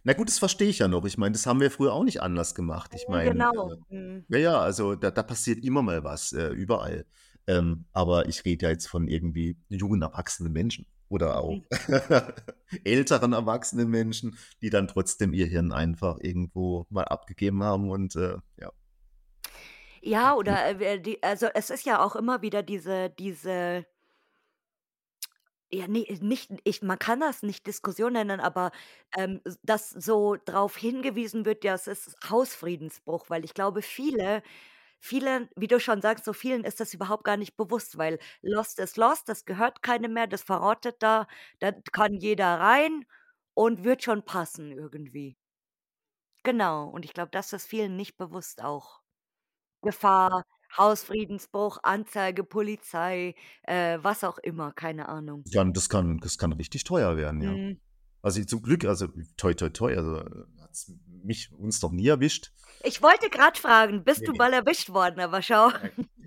Na 0.08 0.14
gut, 0.14 0.30
das 0.30 0.40
verstehe 0.40 0.70
ich 0.70 0.80
ja 0.80 0.88
noch. 0.88 1.04
Ich 1.06 1.18
meine, 1.18 1.34
das 1.34 1.46
haben 1.46 1.60
wir 1.60 1.70
früher 1.70 1.92
auch 1.92 2.06
nicht 2.06 2.22
anders 2.22 2.56
gemacht. 2.56 2.94
Ich 2.96 3.10
meine, 3.10 3.32
genau. 3.32 3.72
äh, 3.72 3.76
Mhm. 3.90 4.26
ja, 4.30 4.38
ja, 4.38 4.60
also 4.62 4.96
da 4.96 5.12
da 5.12 5.22
passiert 5.22 5.62
immer 5.66 5.82
mal 5.82 6.02
was, 6.06 6.32
äh, 6.32 6.48
überall. 6.48 7.06
Ähm, 7.46 7.88
aber 7.92 8.28
ich 8.30 8.46
rede 8.46 8.66
ja 8.68 8.72
jetzt 8.72 8.88
von 8.88 9.10
irgendwie 9.10 9.58
jungen, 9.70 10.02
erwachsenen 10.02 10.54
Menschen 10.54 10.88
oder 11.10 11.40
auch 11.42 11.62
Mhm. 11.62 11.66
älteren 12.86 13.34
erwachsenen 13.34 13.90
Menschen, 13.90 14.38
die 14.62 14.70
dann 14.70 14.88
trotzdem 14.88 15.34
ihr 15.34 15.46
Hirn 15.48 15.74
einfach 15.74 16.20
irgendwo 16.22 16.86
mal 16.90 17.04
abgegeben 17.06 17.62
haben 17.64 17.90
und, 17.90 18.16
äh, 18.16 18.38
ja. 18.62 18.72
Ja, 20.02 20.34
Hm. 20.34 20.38
oder, 20.38 20.80
äh, 20.82 21.00
die 21.02 21.22
also, 21.24 21.48
es 21.54 21.70
ist 21.70 21.86
ja 21.86 22.04
auch 22.04 22.16
immer 22.16 22.42
wieder 22.42 22.64
diese 22.64 23.10
diese 23.10 23.86
Ja, 25.72 25.86
ne, 25.88 26.06
nicht 26.22 26.50
ich 26.64 26.82
man 26.82 26.98
kann 26.98 27.20
das 27.20 27.44
nicht 27.44 27.68
Diskussion 27.68 28.14
nennen, 28.14 28.40
aber, 28.40 28.72
ähm, 29.18 29.42
dass 29.64 29.90
so 29.90 30.38
drauf 30.46 30.78
hingewiesen 30.78 31.44
wird, 31.46 31.66
ja, 31.66 31.74
es 31.74 31.88
ist 31.88 32.16
Hausfriedensbruch, 32.30 33.30
weil 33.30 33.44
ich 33.44 33.54
glaube, 33.54 33.82
viele 33.82 34.44
viele 35.00 35.50
wie 35.56 35.68
du 35.68 35.80
schon 35.80 36.02
sagst, 36.02 36.26
so 36.26 36.34
vielen 36.34 36.64
ist 36.64 36.80
das 36.80 36.94
überhaupt 36.94 37.24
gar 37.26 37.38
nicht 37.38 37.58
bewusst, 37.58 37.98
weil 37.98 38.18
Lost 38.42 38.80
ist 38.80 38.98
Lost, 38.98 39.30
das 39.30 39.46
gehört 39.46 39.82
keinem 39.84 40.14
mehr, 40.14 40.28
das 40.28 40.42
verrottet 40.44 40.98
da, 41.04 41.28
da 41.60 41.72
kann 41.94 42.14
jeder 42.16 42.60
rein 42.60 43.06
und 43.54 43.84
wird 43.84 44.04
schon 44.04 44.24
passen 44.26 44.72
irgendwie. 44.72 45.36
Genau, 46.46 46.86
und 46.90 47.04
ich 47.06 47.14
glaube, 47.14 47.30
das 47.32 47.52
ist 47.54 47.68
vielen 47.68 47.96
nicht 47.96 48.18
bewusst 48.18 48.62
auch. 48.64 49.02
Gefahr, 49.84 50.46
Hausfriedensbruch, 50.76 51.80
Anzeige, 51.84 52.44
Polizei, 52.44 53.36
äh, 53.64 54.00
was 54.02 54.24
auch 54.24 54.38
immer, 54.40 54.72
keine 54.74 55.08
Ahnung. 55.10 55.44
Dann 55.46 55.74
das 55.74 55.90
kann 55.90 56.20
das 56.20 56.38
kann 56.38 56.52
richtig 56.54 56.84
teuer 56.84 57.18
werden, 57.18 57.42
ja. 57.42 57.52
Mhm. 57.52 57.80
Also, 58.22 58.44
zum 58.44 58.62
Glück, 58.62 58.84
also 58.86 59.08
toi 59.38 59.54
toi 59.54 59.70
toi, 59.70 59.96
also, 59.96 60.18
äh, 60.18 60.46
hat's 60.62 60.92
mich 61.24 61.52
uns 61.54 61.82
noch 61.82 61.92
nie 61.92 62.08
erwischt. 62.08 62.52
Ich 62.84 63.02
wollte 63.02 63.30
grad 63.30 63.58
fragen, 63.58 64.04
bist 64.04 64.22
Ne, 64.22 64.28
du 64.28 64.34
ne. 64.34 64.38
mal 64.38 64.54
erwischt 64.54 64.90
worden, 64.90 65.20
aber 65.20 65.42
schau. 65.42 65.72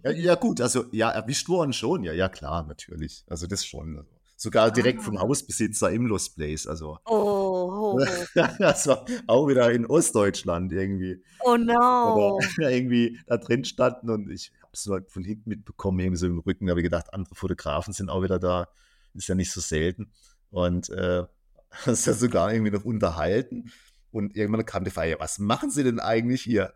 Ja, 0.05 0.11
ja 0.13 0.35
gut, 0.35 0.61
also, 0.61 0.85
ja, 0.93 1.11
erwischt 1.11 1.49
worden 1.49 1.73
schon, 1.73 2.05
ja, 2.05 2.13
ja 2.13 2.29
klar, 2.29 2.65
natürlich. 2.67 3.25
Also, 3.29 3.47
das 3.47 3.65
schon. 3.67 3.99
Also, 3.99 4.11
sogar 4.37 4.71
direkt 4.71 5.03
vom 5.03 5.17
Ah. 5.17 5.21
Hausbesitzer 5.21 5.91
im 5.93 6.07
Lost 6.07 6.37
Place, 6.37 6.67
also 6.67 6.99
Oh, 7.07 7.50
das 8.59 8.87
war 8.87 9.05
auch 9.27 9.49
wieder 9.49 9.71
in 9.73 9.87
Ostdeutschland 9.87 10.73
irgendwie. 10.73 11.23
Oh 11.45 11.57
Oder 12.03 12.33
no. 12.37 12.39
irgendwie 12.59 13.19
da 13.27 13.37
drin 13.37 13.65
standen 13.65 14.11
und 14.11 14.31
ich 14.31 14.53
habe 14.63 14.71
es 14.73 14.87
halt 14.89 15.11
von 15.11 15.25
hinten 15.25 15.51
mitbekommen, 15.51 15.99
irgendwie 16.01 16.19
so 16.19 16.27
im 16.27 16.39
Rücken, 16.39 16.67
da 16.67 16.71
habe 16.73 16.81
ich 16.81 16.85
gedacht, 16.85 17.13
andere 17.13 17.35
Fotografen 17.35 17.93
sind 17.93 18.11
auch 18.11 18.23
wieder 18.23 18.39
da. 18.39 18.69
Ist 19.15 19.29
ja 19.29 19.35
nicht 19.35 19.51
so 19.53 19.61
selten. 19.61 20.13
Und, 20.51 20.89
äh, 20.91 21.25
uns 21.87 22.05
da 22.05 22.13
sogar 22.15 22.53
irgendwie 22.53 22.73
noch 22.73 22.85
unterhalten. 22.85 23.73
Und 24.13 24.37
irgendwann 24.37 24.65
kam 24.67 24.85
die 24.85 24.91
Frage: 24.91 25.11
„Ja, 25.13 25.21
was 25.21 25.39
machen 25.39 25.71
Sie 25.71 25.85
denn 25.85 26.01
eigentlich 26.01 26.43
hier?“ 26.43 26.75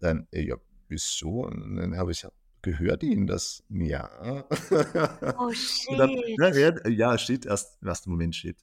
Dann: 0.00 0.26
„Äh, 0.32 0.42
ja, 0.42 0.56
wieso?“ 0.88 1.44
Und 1.46 1.76
dann 1.76 1.96
habe 1.96 2.12
ich: 2.12 2.22
„Ja, 2.22 2.30
gehört 2.62 3.02
Ihnen 3.02 3.26
das?“ 3.26 3.62
„Ja.“ 3.68 4.44
Oh 5.38 5.50
dann 5.96 6.10
shit. 6.54 6.86
ja, 6.88 7.18
shit, 7.18 7.46
erst 7.46 7.78
im 7.82 7.88
ersten 7.88 8.10
Moment 8.10 8.34
shit. 8.34 8.56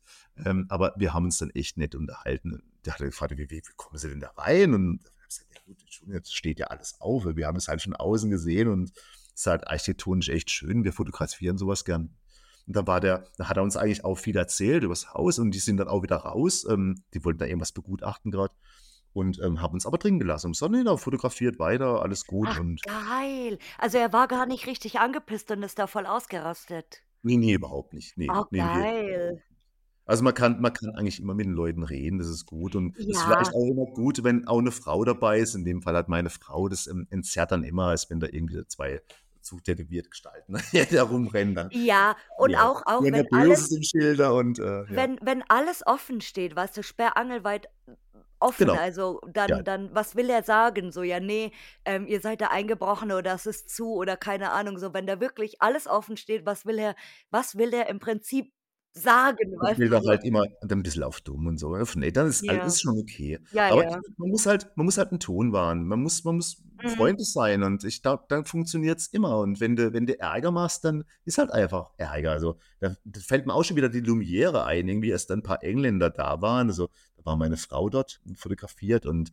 Ähm, 0.43 0.65
aber 0.69 0.93
wir 0.97 1.13
haben 1.13 1.25
uns 1.25 1.37
dann 1.37 1.49
echt 1.51 1.77
nett 1.77 1.95
unterhalten. 1.95 2.61
Der 2.85 2.93
hat 2.93 2.99
gefragt: 2.99 3.37
„Wie 3.37 3.49
wie 3.49 3.61
kommen 3.75 3.97
Sie 3.97 4.09
denn 4.09 4.19
da 4.19 4.31
rein?“ 4.37 4.73
Und 4.73 4.99
gesagt: 5.27 5.47
„Ja 5.53 5.61
gut, 5.65 5.77
jetzt 6.13 6.35
steht 6.35 6.59
ja 6.59 6.67
alles 6.67 6.99
auf. 6.99 7.25
Wir 7.25 7.47
haben 7.47 7.57
es 7.57 7.67
halt 7.67 7.81
von 7.81 7.95
außen 7.95 8.29
gesehen 8.29 8.67
und 8.67 8.91
es 9.33 9.41
ist 9.41 9.47
halt 9.47 9.67
architektonisch 9.67 10.29
echt 10.29 10.49
schön. 10.51 10.83
Wir 10.83 10.93
fotografieren 10.93 11.57
so 11.57 11.67
was 11.67 11.85
gern.“ 11.85 12.15
Und 12.67 12.75
dann 12.75 12.87
war 12.87 12.99
der 12.99 13.25
da 13.37 13.47
hat 13.49 13.57
er 13.57 13.63
uns 13.63 13.77
eigentlich 13.77 14.03
auch 14.03 14.15
viel 14.15 14.35
erzählt 14.35 14.83
übers 14.83 15.13
Haus 15.13 15.39
und 15.39 15.51
die 15.51 15.59
sind 15.59 15.77
dann 15.77 15.87
auch 15.87 16.03
wieder 16.03 16.17
raus. 16.17 16.65
Ähm, 16.69 17.03
die 17.13 17.23
wollten 17.23 17.39
da 17.39 17.45
irgendwas 17.45 17.71
begutachten 17.71 18.31
grad 18.31 18.51
und, 19.16 19.39
ähm, 19.43 19.61
haben 19.61 19.74
uns 19.74 19.86
aber 19.86 19.97
drin 19.97 20.20
gelassen. 20.20 20.47
Und 20.47 20.55
so: 20.57 20.68
„Ne, 20.68 20.84
da 20.84 20.97
fotografiert 20.97 21.59
weiter, 21.59 22.01
alles 22.03 22.26
gut.“ 22.28 22.53
Ach, 22.53 22.59
Und 22.59 22.82
geil. 22.82 23.57
Also, 23.78 23.97
er 23.97 24.13
war 24.13 24.28
gar 24.30 24.45
nicht 24.45 24.68
richtig 24.68 24.99
angepisst 24.99 25.51
und 25.51 25.63
ist 25.63 25.80
da 25.80 25.88
voll 25.88 26.05
ausgerastet? 26.05 27.03
Ne, 27.24 27.38
ne, 27.38 27.53
überhaupt 27.53 27.93
nicht. 27.93 28.18
Ne, 28.18 28.30
Oh, 28.30 28.45
ne, 28.51 28.63
ne, 28.70 28.88
geil. 28.93 29.41
Also, 30.07 30.24
man 30.24 30.34
kann 30.36 30.61
man 30.61 30.72
kann 30.74 30.91
eigentlich 30.95 31.20
immer 31.20 31.34
mit 31.34 31.47
den 31.47 31.53
Leuten 31.53 31.82
reden, 31.84 32.20
das 32.20 32.28
ist 32.28 32.45
gut 32.45 32.76
und 32.76 32.95
ist 33.07 33.24
Ja. 33.24 33.24
vielleicht 33.24 33.53
auch 33.55 33.68
immer 33.72 33.86
gut, 33.88 34.24
wenn 34.24 34.47
auch 34.47 34.61
'ne 34.61 34.72
Frau 34.72 35.03
dabei 35.03 35.39
ist. 35.39 35.55
In 35.55 35.66
dem 35.66 35.82
Fall 35.82 35.95
halt 35.95 36.09
meine 36.09 36.30
Frau, 36.30 36.68
das, 36.70 36.86
ähm, 36.88 37.07
entzerrt 37.09 37.51
dann 37.51 37.63
immer, 37.63 37.88
als 37.88 38.09
wenn 38.11 38.20
da 38.20 38.28
irgendwie 38.32 38.63
2 38.68 39.01
zu 39.41 39.59
tätowierte 39.59 40.09
Gestalten 40.09 40.53
da 40.91 41.03
rumrennen 41.03 41.55
dann. 41.55 41.72
Ja, 41.72 42.16
und 42.38 42.55
Ja, 42.55 42.59
auch 42.59 42.82
auch 42.86 43.07
wenn 43.11 43.28
böse 43.28 43.28
alles 43.32 43.82
Schilder 43.84 44.36
und, 44.36 44.59
äh, 44.59 44.86
ja. 44.93 45.07
wenn 45.07 45.18
wenn 45.22 45.43
alles 45.49 45.86
offen 45.86 46.22
steht, 46.22 46.55
weißt 46.55 46.78
du, 46.78 46.84
sperrangelweit 46.84 47.68
offen, 48.39 48.75
Genau. 48.75 48.77
also, 48.77 49.21
Ja. 49.47 49.59
dann 49.59 49.63
dann 49.63 49.93
was 49.95 50.15
will 50.15 50.29
er 50.29 50.43
sagen? 50.43 50.91
So: 50.91 51.03
„Ja, 51.03 51.19
ne, 51.19 51.51
ähm, 51.86 52.07
ihr 52.07 52.21
seid 52.21 52.41
da 52.41 52.47
eingebrochen 52.47 53.11
oder 53.11 53.33
es 53.36 53.45
ist 53.45 53.69
zu“ 53.69 53.93
oder 53.95 54.17
keine 54.17 54.51
Ahnung, 54.51 54.77
so. 54.79 54.93
Wenn 54.93 55.07
da 55.07 55.19
wirklich 55.19 55.61
alles 55.61 55.88
offen 55.88 56.17
steht, 56.17 56.45
was 56.45 56.65
will 56.65 56.79
er 56.79 56.95
was 57.31 57.55
will 57.57 57.73
er 57.73 57.88
im 57.89 57.99
Prinzip 57.99 58.53
sagen, 58.93 59.59
Ich 59.61 59.77
weißt 59.77 59.77
will 59.77 59.89
so? 59.91 60.01
halt 60.07 60.23
immer 60.23 60.45
dann 60.61 60.79
'n 60.79 60.83
bisschen 60.83 61.03
auf 61.03 61.21
dumm 61.21 61.47
und 61.47 61.57
so, 61.59 61.75
auf 61.75 61.95
nett, 61.95 62.15
dann 62.15 62.27
ist 62.27 62.41
Ja. 62.41 62.57
ist 62.63 62.81
schon 62.81 62.97
okay. 62.97 63.39
Ja, 63.51 63.69
Aber 63.69 63.83
ja. 63.83 64.01
man 64.17 64.29
muss 64.29 64.45
halt 64.45 64.67
man 64.75 64.86
muss 64.86 64.97
halt 64.97 65.11
'n 65.11 65.19
Ton 65.19 65.51
wahren. 65.53 65.86
Man 65.88 66.01
muss 66.01 66.23
man 66.23 66.36
muss 66.36 66.63
Mhm. 66.83 66.86
freundlich 66.88 67.31
sein 67.31 67.63
und 67.63 67.83
ich 67.83 68.01
glaube, 68.01 68.25
dann 68.29 68.45
funktioniert's 68.45 69.07
immer. 69.07 69.39
Und 69.39 69.59
wenn 69.59 69.75
du 69.75 69.91
wenn 69.93 70.05
du 70.05 70.17
Ärger 70.19 70.51
machst, 70.51 70.86
dann 70.86 71.03
ist 71.25 71.38
halt 71.38 71.51
einfach 71.51 71.91
Ärger. 71.97 72.31
Also, 72.31 72.59
da 72.79 72.95
da 73.03 73.19
fällt 73.19 73.45
mir 73.45 73.53
auch 73.53 73.63
schon 73.63 73.75
wieder 73.75 73.89
die 73.89 73.99
Lumiere 74.01 74.65
ein, 74.65 74.88
irgendwie, 74.88 75.11
als 75.11 75.25
dann 75.27 75.39
'n 75.39 75.43
paar 75.43 75.63
Engländer 75.63 76.09
da 76.11 76.41
waren. 76.41 76.67
Also, 76.67 76.89
war 77.26 77.36
meine 77.38 77.57
Frau 77.57 77.89
dort 77.89 78.21
fotografiert 78.36 79.05
und, 79.05 79.32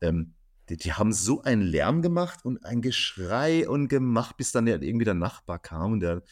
ähm, 0.00 0.34
die 0.68 0.76
die 0.76 0.92
haben 0.92 1.12
so 1.12 1.42
einen 1.42 1.62
Lärm 1.62 2.02
gemacht 2.02 2.44
und 2.44 2.64
ein 2.64 2.80
Geschrei 2.82 3.68
und 3.68 3.88
gemacht, 3.88 4.36
bis 4.36 4.52
dann 4.52 4.66
ja 4.68 4.76
irgendwie 4.80 5.04
der 5.04 5.14
Nachbar 5.14 5.58
kam 5.58 5.92
und 5.94 6.00
der 6.00 6.22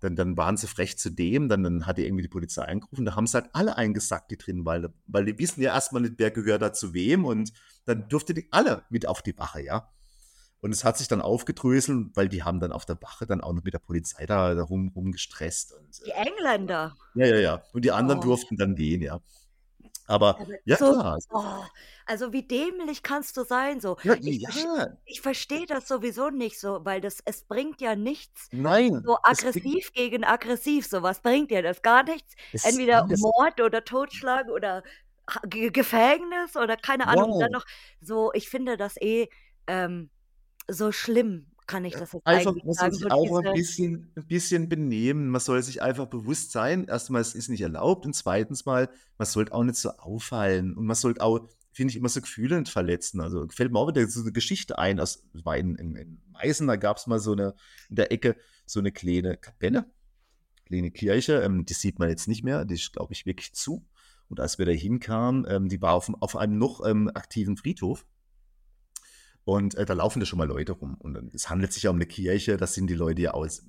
dann 0.00 0.16
dann 0.16 0.36
waren 0.36 0.56
sie 0.56 0.66
frech 0.66 0.98
zu 0.98 1.10
dem, 1.10 1.48
dann 1.48 1.62
dann 1.62 1.86
hat 1.86 1.98
er 1.98 2.06
irgendwie 2.06 2.22
die 2.22 2.28
Polizei 2.28 2.64
angerufen. 2.64 3.04
Da 3.04 3.14
haben 3.16 3.26
sie 3.26 3.34
halt 3.40 3.50
alle 3.54 3.76
eingesackt, 3.76 4.30
die 4.32 4.38
drin 4.38 4.64
weil 4.64 4.92
weil 5.06 5.24
die 5.26 5.38
wissen 5.38 5.62
ja 5.62 5.74
erst 5.74 5.92
mal 5.92 6.00
nicht, 6.00 6.14
wer 6.18 6.30
gehört 6.32 6.62
da 6.62 6.72
zu 6.72 6.94
wem 6.94 7.24
und 7.24 7.52
dann 7.84 8.08
durften 8.08 8.34
die 8.34 8.48
alle 8.52 8.84
mit 8.90 9.06
auf 9.06 9.22
die 9.22 9.36
Wache, 9.38 9.62
ja? 9.62 9.90
Und 10.60 10.72
es 10.72 10.84
hat 10.84 10.98
sich 10.98 11.08
dann 11.08 11.20
aufgedröselt, 11.22 12.10
weil 12.16 12.28
die 12.28 12.42
haben 12.44 12.60
dann 12.60 12.72
auf 12.72 12.86
der 12.86 13.00
Wache 13.02 13.26
dann 13.26 13.40
auch 13.42 13.52
noch 13.52 13.64
mit 13.64 13.74
der 13.74 13.80
Polizei 13.80 14.26
da 14.26 14.54
da 14.54 14.62
rum 14.64 14.88
rumgestresst 14.94 15.72
und, 15.74 16.00
Die 16.06 16.10
äh, 16.10 16.26
Engländer? 16.28 16.96
ja. 17.14 17.26
Ja, 17.26 17.34
ja, 17.36 17.40
ja. 17.40 17.62
Und 17.72 17.84
die 17.84 17.92
anderen 17.92 18.20
Oh. 18.20 18.22
durften 18.22 18.56
dann 18.56 18.74
gehen, 18.76 19.02
ja. 19.02 19.20
Aber 20.08 20.38
Aber 20.38 20.54
ja 20.64 20.76
so 20.76 20.96
klar. 20.98 21.18
oh, 21.30 21.64
also, 22.06 22.32
wie 22.32 22.46
dämlich 22.46 23.02
kannst 23.02 23.36
du 23.36 23.44
sein 23.44 23.80
so? 23.80 23.96
Ja, 24.04 24.14
Ich 24.44 24.64
ja. 24.64 24.96
ich 25.04 25.20
verstehe 25.20 25.66
das 25.66 25.88
sowieso 25.88 26.30
nicht 26.30 26.58
so, 26.60 26.84
weil 26.84 27.00
das 27.00 27.20
es 27.24 27.44
bringt 27.44 27.80
ja 27.80 27.96
nichts, 27.96 28.50
Nein, 28.52 29.04
so 29.04 29.16
aggressiv 29.22 29.92
gegen 29.92 30.24
aggressiv, 30.24 30.86
so 30.86 31.02
was 31.02 31.20
bringt 31.22 31.50
dir 31.50 31.62
das? 31.62 31.82
Gar 31.82 32.04
nichts. 32.04 32.34
Es 32.52 32.62
Entweder 32.62 33.04
Mord 33.08 33.60
oder 33.60 33.84
Totschlag 33.84 34.48
oder 34.48 34.82
Ge 35.44 35.70
Gefängnis 35.70 36.56
oder 36.56 36.76
keine 36.76 37.08
Ahnung, 37.08 37.34
dann 37.38 37.50
Ja. 37.50 37.52
noch 37.52 37.64
so 38.00 38.32
ich 38.34 38.48
finde 38.50 38.76
das 38.76 38.96
eh, 39.00 39.28
ähm, 39.66 40.10
so 40.68 40.92
schlimm, 40.92 41.51
kann 41.68 41.84
ich 41.84 41.94
Ja, 41.94 41.98
das 41.98 42.12
jetzt 42.14 42.26
einfach 42.26 42.54
man 42.64 42.74
soll 42.74 42.92
sich 42.92 43.10
auch 43.10 43.38
'n 43.40 43.50
diese 43.52 43.52
bisschen 43.52 44.12
'n 44.16 44.26
bisschen 44.26 44.68
benehmen. 44.68 45.28
Man 45.28 45.40
soll 45.40 45.62
sich 45.62 45.82
einfach 45.82 46.06
bewusst 46.06 46.52
sein, 46.52 46.84
erst 46.84 47.10
mal, 47.10 47.20
es 47.20 47.34
ist 47.34 47.48
nicht 47.48 47.60
erlaubt 47.62 48.06
und 48.06 48.14
zweitens 48.14 48.64
mal, 48.64 48.88
man 49.18 49.26
sollte 49.26 49.52
auch 49.52 49.64
nicht 49.64 49.76
so 49.76 49.90
auffallen 49.90 50.74
und 50.76 50.86
man 50.86 50.96
sollte 50.96 51.20
auch, 51.22 51.48
finde 51.72 51.90
ich, 51.90 51.96
immer 51.96 52.08
so 52.08 52.20
Gefühle 52.20 52.58
nicht 52.60 52.70
verletzen. 52.72 53.20
Also, 53.20 53.46
fällt 53.50 53.72
mir 53.72 53.78
auch 53.78 53.88
wieder 53.88 54.06
so 54.08 54.22
'ne 54.22 54.32
Geschichte 54.32 54.78
ein, 54.78 54.96
das 54.96 55.24
war 55.32 55.56
in 55.56 55.74
in 55.76 55.96
in 55.96 56.22
Meißen, 56.32 56.66
da 56.66 56.76
gab's 56.76 57.06
mal 57.06 57.18
so 57.18 57.34
'ne 57.34 57.54
in 57.90 57.96
der 57.96 58.12
Ecke 58.12 58.36
so 58.66 58.80
'ne 58.80 58.92
kleine 58.92 59.36
Kapelle, 59.36 59.86
kleine 60.66 60.90
Kirche, 60.92 61.42
ähm, 61.42 61.66
die 61.66 61.74
sieht 61.74 61.98
man 62.00 62.10
jetzt 62.10 62.28
nicht 62.28 62.44
mehr, 62.44 62.64
die 62.66 62.74
ist, 62.76 62.92
glaube 62.94 63.14
ich, 63.14 63.26
wirklich 63.26 63.54
zu. 63.54 63.86
Und 64.28 64.40
als 64.40 64.58
wir 64.58 64.66
da 64.66 64.72
hinkamen, 64.72 65.46
ähm, 65.48 65.68
die 65.68 65.82
war 65.82 65.94
auf'm 65.94 66.16
auf 66.20 66.36
einem 66.36 66.58
noch, 66.58 66.84
ähm, 66.86 67.10
aktiven 67.14 67.56
Friedhof 67.58 68.06
und, 69.44 69.74
äh, 69.76 69.84
da 69.86 69.94
laufen 69.94 70.20
da 70.20 70.26
schon 70.26 70.38
mal 70.38 70.48
Leute 70.48 70.72
rum. 70.72 70.96
Und 70.98 71.34
es 71.34 71.50
handelt 71.50 71.72
sich 71.72 71.84
ja 71.84 71.90
um 71.90 71.98
'ne 71.98 72.06
Kirche, 72.06 72.56
da 72.56 72.66
sind 72.66 72.88
die 72.88 72.94
Leute 72.94 73.22
ja 73.22 73.32
aus 73.32 73.64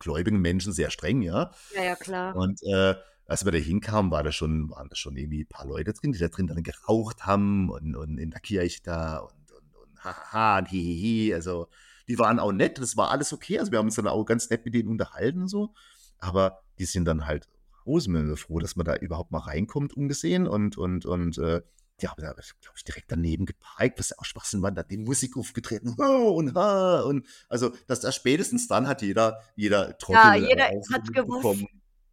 gläubigen 0.00 0.40
Menschen 0.40 0.72
sehr 0.72 0.90
streng, 0.90 1.22
ja? 1.22 1.52
Ja, 1.70 1.82
ja, 1.82 1.96
klar. 1.96 2.38
Und, 2.38 2.60
äh, 2.64 2.94
als 3.26 3.44
wir 3.44 3.52
da 3.52 3.58
hinkamen, 3.58 4.10
war 4.12 4.22
da 4.24 4.32
schon 4.32 4.70
waren 4.70 4.88
da 4.90 4.96
schon 4.96 5.16
irgendwie 5.16 5.44
paar 5.46 5.66
Leute 5.66 5.92
drin, 5.94 6.12
die 6.12 6.18
da 6.20 6.28
drin 6.28 6.46
dann 6.48 6.62
geraucht 6.62 7.26
haben 7.26 7.70
und 7.70 7.96
und 7.96 8.18
in 8.18 8.30
der 8.30 8.40
Kirche 8.40 8.80
da 8.84 9.18
und 9.18 9.52
und 9.52 9.76
und 9.76 10.04
ha 10.04 10.14
ha 10.16 10.32
ha 10.32 10.58
und 10.60 10.70
hi 10.72 10.78
hi 10.78 11.28
hi. 11.30 11.34
Also, 11.34 11.68
die 12.08 12.18
waren 12.18 12.38
auch 12.40 12.52
nett, 12.52 12.78
das 12.78 12.96
war 12.96 13.10
alles 13.10 13.32
okay. 13.34 13.58
Also, 13.60 13.72
wir 13.72 13.78
haben 13.80 13.86
uns 13.88 13.96
dann 13.96 14.08
auch 14.08 14.24
ganz 14.24 14.50
nett 14.50 14.64
mit 14.66 14.74
denen 14.74 14.88
unterhalten 14.90 15.42
und 15.42 15.48
so. 15.48 15.74
Aber 16.18 16.60
die 16.78 16.86
sind 16.86 17.04
dann 17.06 17.26
halt 17.26 17.48
sind 17.84 18.36
froh, 18.36 18.58
dass 18.60 18.76
man 18.76 18.86
da 18.86 18.96
überhaupt 18.96 19.30
mal 19.32 19.38
reinkommt 19.40 19.94
ungesehen 19.96 20.46
und 20.48 20.78
und 20.78 21.06
und, 21.06 21.38
äh, 21.38 21.62
die 22.00 22.08
haben 22.08 22.20
da, 22.22 22.32
glaube 22.32 22.44
ich, 22.76 22.84
direkt 22.84 23.10
daneben 23.10 23.46
geparkt, 23.46 23.98
was 23.98 24.10
ja 24.10 24.16
auch 24.18 24.24
Schwachsinn 24.24 24.62
war. 24.62 24.70
Da 24.72 24.80
hat 24.80 24.90
die 24.90 24.98
Musik 24.98 25.36
aufgetreten 25.36 25.96
„Ho 25.98 26.30
und 26.30 26.54
ha“ 26.54 27.00
und 27.02 27.26
also, 27.48 27.70
dass 27.86 28.00
da 28.00 28.12
spätestens 28.12 28.68
dann 28.68 28.86
hat 28.86 29.02
jeder 29.02 29.40
jeder 29.56 29.88
Ja, 29.88 29.94
Trottel, 29.98 30.34
jeder 30.36 30.70
äh, 30.72 30.76
auch 30.76 30.90
hat 30.92 31.12
gewusst. 31.12 31.64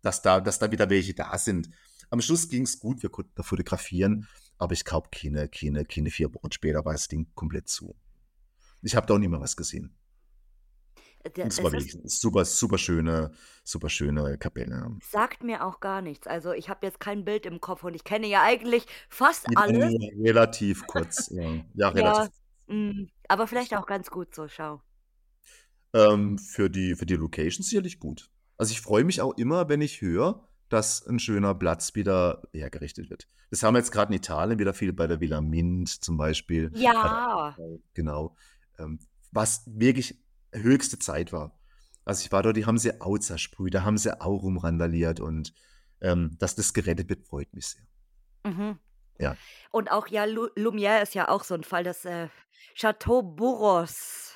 dass 0.01 0.21
da 0.21 0.41
dass 0.41 0.59
da 0.59 0.71
wieder 0.71 0.89
welche 0.89 1.13
da 1.13 1.37
sind. 1.37 1.69
Am 2.09 2.21
Schluss 2.21 2.49
ging's 2.49 2.79
gut, 2.79 3.01
wir 3.03 3.09
konnten 3.09 3.31
da 3.35 3.43
fotografieren, 3.43 4.27
aber 4.57 4.73
ich 4.73 4.85
glaube, 4.85 5.09
keine 5.11 5.49
keine 5.49 5.85
keine 5.85 6.11
4 6.11 6.33
Wochen 6.33 6.51
später 6.51 6.85
war 6.85 6.93
das 6.93 7.07
Ding 7.07 7.27
komplett 7.35 7.67
zu. 7.69 7.95
Ich 8.81 8.95
habe 8.95 9.07
da 9.07 9.15
auch 9.15 9.19
nie 9.19 9.27
mehr 9.27 9.41
was 9.41 9.57
gesehen. 9.57 9.95
Der 11.37 11.47
es 11.47 11.61
war 11.63 11.71
ist 11.73 11.73
wirklich 11.73 11.95
'ne 11.95 12.07
super 12.09 12.45
superschöne 12.45 13.31
superschöne 13.63 14.37
Kapelle. 14.37 15.01
sagt 15.01 15.43
mir 15.43 15.65
auch 15.65 15.79
gar 15.79 16.01
nichts. 16.01 16.27
Also, 16.27 16.51
ich 16.53 16.69
habe 16.69 16.85
jetzt 16.85 16.99
kein 16.99 17.25
Bild 17.25 17.45
im 17.45 17.59
Kopf 17.61 17.83
und 17.83 17.95
ich 17.95 18.03
kenne 18.03 18.27
ja 18.27 18.43
eigentlich 18.43 18.85
fast 19.09 19.47
Ja, 19.49 19.59
alles. 19.61 19.95
relativ 20.23 20.85
kurz, 20.87 21.29
ja. 21.31 21.65
Ja, 21.73 21.89
relativ 21.89 22.23
kurz. 22.23 22.41
mhm. 22.67 23.09
Aber 23.27 23.47
vielleicht 23.47 23.75
auch 23.75 23.85
ganz 23.87 24.09
gut 24.11 24.35
so, 24.35 24.47
schau. 24.47 24.81
Ähm, 25.93 26.37
für 26.37 26.69
die 26.69 26.95
für 26.95 27.05
die 27.05 27.15
Location 27.15 27.63
sicherlich 27.63 27.99
gut. 27.99 28.29
Also, 28.57 28.71
ich 28.71 28.81
freue 28.81 29.03
mich 29.03 29.21
auch 29.21 29.33
immer, 29.37 29.69
wenn 29.69 29.81
ich 29.81 30.01
höre, 30.01 30.47
dass 30.69 31.05
ein 31.07 31.19
schöner 31.19 31.55
Platz 31.55 31.95
wieder 31.95 32.43
hergerichtet 32.53 33.09
wird. 33.09 33.27
Das 33.51 33.63
haben 33.63 33.75
wir 33.75 33.79
jetzt 33.79 33.91
gerade 33.91 34.11
in 34.13 34.17
Italien 34.17 34.59
wieder 34.59 34.73
viel 34.73 34.93
bei 34.93 35.07
der 35.07 35.19
Villa 35.21 35.39
Mint 35.41 35.89
zum 35.89 36.17
Beispiel. 36.17 36.71
Ja. 36.75 37.55
Genau. 37.93 38.35
Ähm, 38.79 38.99
was 39.31 39.63
wirklich 39.67 40.17
höchste 40.55 40.99
Zeit 40.99 41.31
war. 41.33 41.59
Also, 42.05 42.23
ich 42.25 42.31
war 42.31 42.43
dort, 42.43 42.57
die 42.57 42.65
haben 42.65 42.77
sie 42.77 43.01
auch 43.01 43.17
zersprüht, 43.17 43.73
da 43.73 43.83
haben 43.83 43.97
sie 43.97 44.19
auch 44.21 44.43
rumrandaliert 44.43 45.19
und, 45.19 45.53
ähm, 46.01 46.35
dass 46.39 46.55
das 46.55 46.73
gerettet 46.73 47.09
wird, 47.09 47.27
freut 47.27 47.53
mich 47.53 47.67
sehr. 47.67 47.85
Mhm. 48.45 48.79
Ja. 49.19 49.37
Und 49.71 49.91
auch 49.91 50.07
ja, 50.07 50.25
Lu 50.25 50.47
Lumière 50.55 51.01
ist 51.01 51.15
ja 51.15 51.29
auch 51.29 51.43
so 51.43 51.55
'n 51.55 51.63
Fall, 51.63 51.83
das, 51.83 52.05
äh, 52.05 52.29
Chateau 52.75 53.21
Bourros 53.23 54.33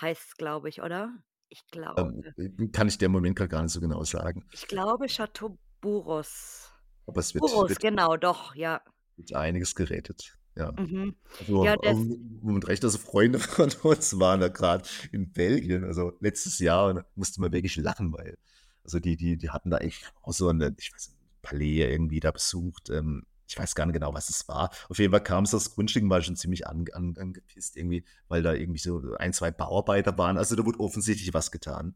heißt's, 0.00 0.36
glaube 0.36 0.68
ich, 0.68 0.82
oder? 0.82 1.12
Ich 1.48 1.66
Ähm, 1.96 2.22
glaube. 2.24 2.34
äh, 2.36 2.68
kann 2.68 2.88
ich 2.88 2.98
dir 2.98 3.06
im 3.06 3.12
Moment 3.12 3.36
grad 3.36 3.50
gar 3.50 3.62
nicht 3.62 3.72
so 3.72 3.80
genau 3.80 4.02
sagen. 4.04 4.44
Ich 4.52 4.66
glaube 4.66 5.06
Chateau 5.06 5.58
Bourros. 5.80 6.72
Aber 7.06 7.20
es 7.20 7.34
wird 7.34 7.42
Bourros, 7.42 7.68
wird 7.68 7.80
genau, 7.80 8.16
doch, 8.16 8.54
ja. 8.54 8.82
wird 9.16 9.34
einiges 9.34 9.74
gerettet, 9.74 10.38
ja. 10.60 10.72
Mhm. 10.78 11.14
Also, 11.38 11.64
Ja, 11.64 11.76
das 11.76 11.96
und 12.42 12.68
recht, 12.68 12.84
also 12.84 12.98
Freunde 12.98 13.38
von 13.40 13.70
uns 13.82 14.18
waren 14.18 14.40
da 14.40 14.48
grad 14.48 14.88
in 15.12 15.32
Belgien, 15.32 15.84
also 15.84 16.12
letztes 16.20 16.58
Jahr 16.58 16.88
und 16.90 16.96
da 16.96 17.04
musste 17.14 17.40
man 17.40 17.52
wirklich 17.52 17.76
lachen, 17.76 18.12
weil 18.12 18.36
also 18.84 18.98
die 19.00 19.16
die 19.16 19.36
die 19.36 19.50
hatten 19.50 19.70
da 19.70 19.78
echt 19.78 20.12
auch 20.22 20.32
so 20.32 20.50
'ne 20.52 20.74
ich 20.78 20.92
weiß 20.92 21.08
nicht, 21.10 21.18
Palais 21.42 21.90
irgendwie 21.90 22.20
da 22.20 22.30
besucht. 22.32 22.90
Ähm, 22.90 23.24
ich 23.48 23.58
weiß 23.58 23.74
gar 23.74 23.86
nicht 23.86 23.94
genau, 23.94 24.14
was 24.14 24.28
es 24.30 24.46
war. 24.48 24.70
Auf 24.88 24.98
jeden 24.98 25.10
Fall 25.12 25.22
kam 25.24 25.44
sie 25.46 25.56
aufs 25.56 25.74
Grundstück 25.74 26.04
und 26.04 26.10
war 26.10 26.22
schon 26.22 26.36
ziemlich 26.36 26.66
an 26.66 26.84
an 26.92 27.16
angepisst 27.18 27.76
irgendwie, 27.76 28.04
weil 28.28 28.42
da 28.42 28.52
irgendwie 28.54 28.78
so 28.80 29.02
ein, 29.18 29.32
2 29.32 29.50
Bauarbeiter 29.50 30.16
waren. 30.18 30.38
Also, 30.38 30.54
da 30.56 30.64
wurde 30.64 30.78
offensichtlich 30.80 31.34
was 31.34 31.50
getan. 31.50 31.94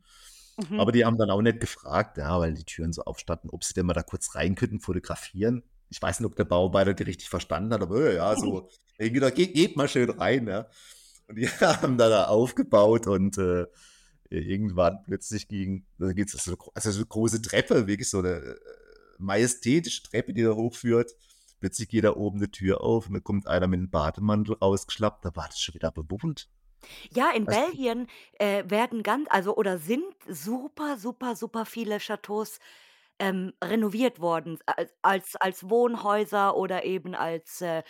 Mhm. 0.57 0.81
Aber 0.81 0.93
die 0.93 1.05
haben 1.05 1.19
dann 1.19 1.31
auch 1.31 1.43
nicht 1.43 1.61
gefragt, 1.61 2.19
ja, 2.19 2.39
weil 2.41 2.55
die 2.55 2.65
Türen 2.65 2.93
so 2.93 3.03
aufstanden, 3.05 3.51
ob 3.51 3.65
sie 3.65 3.75
denn 3.75 3.87
mal 3.87 3.93
da 3.95 4.03
kurz 4.03 4.35
rein 4.35 4.55
könnten, 4.55 4.81
fotografieren. 4.81 5.63
Ich 5.91 6.01
weiß 6.03 6.21
nicht, 6.21 6.27
ob 6.27 6.37
der 6.37 6.45
Bauarbeiter 6.45 6.95
die 6.95 7.03
richtig 7.05 7.29
verstanden 7.31 7.73
hat, 7.75 7.83
aber 7.83 8.13
ja, 8.13 8.37
so 8.37 8.69
irgendwie 8.99 9.21
da: 9.21 9.31
„Geht 9.31 9.55
geht 9.55 9.77
mal 9.77 9.89
schön 9.89 10.11
rein“, 10.11 10.47
ja. 10.49 10.69
Und 11.29 11.37
die 11.37 11.49
haben 11.61 11.99
da 11.99 12.09
da 12.09 12.27
aufgebaut 12.27 13.07
und, 13.07 13.39
äh, 13.39 13.67
irgendwann 14.31 15.03
plötzlich 15.05 15.49
ging 15.49 15.87
da 15.99 16.13
gibt's 16.13 16.33
so 16.45 16.57
also, 16.75 16.91
so 16.93 17.01
'ne 17.01 17.07
große 17.07 17.43
Treppe, 17.43 17.87
wirklich 17.87 18.11
so 18.11 18.23
'ne, 18.23 18.31
äh, 18.31 18.57
majestätische 19.19 20.03
Treppe, 20.05 20.35
die 20.35 20.43
da 20.43 20.53
hochführt. 20.55 21.13
Plötzlich 21.61 21.89
geht 21.89 22.05
da 22.05 22.15
oben 22.17 22.39
'ne 22.41 22.51
Tür 22.51 22.83
auf 22.83 23.09
und 23.09 23.15
da 23.15 23.21
kommt 23.21 23.47
einer 23.49 23.67
mit 23.69 23.81
'nem 23.81 23.91
Bademantel 23.91 24.57
rausgeschlappt, 24.57 25.25
da 25.25 25.37
war 25.37 25.49
das 25.49 25.61
schon 25.61 25.75
wieder 25.75 25.93
bewohnt. 25.93 26.49
Ja, 27.13 27.31
in 27.31 27.49
du? 27.49 27.49
Belgien, 27.49 28.07
äh, 28.39 28.65
werden 28.69 29.03
ganz 29.03 29.27
also 29.31 29.57
oder 29.57 29.79
sind 29.79 30.05
super, 30.29 30.97
super, 30.99 31.37
super 31.37 31.65
viele 31.67 31.99
Chateaus, 31.99 32.59
ähm, 33.19 33.53
renoviert 33.63 34.21
worden, 34.21 34.59
al 34.67 34.91
als 35.03 35.37
als 35.37 35.69
Wohnhäuser 35.71 36.57
oder 36.57 36.85
eben 36.85 37.15
als, 37.15 37.61
äh, 37.63 37.83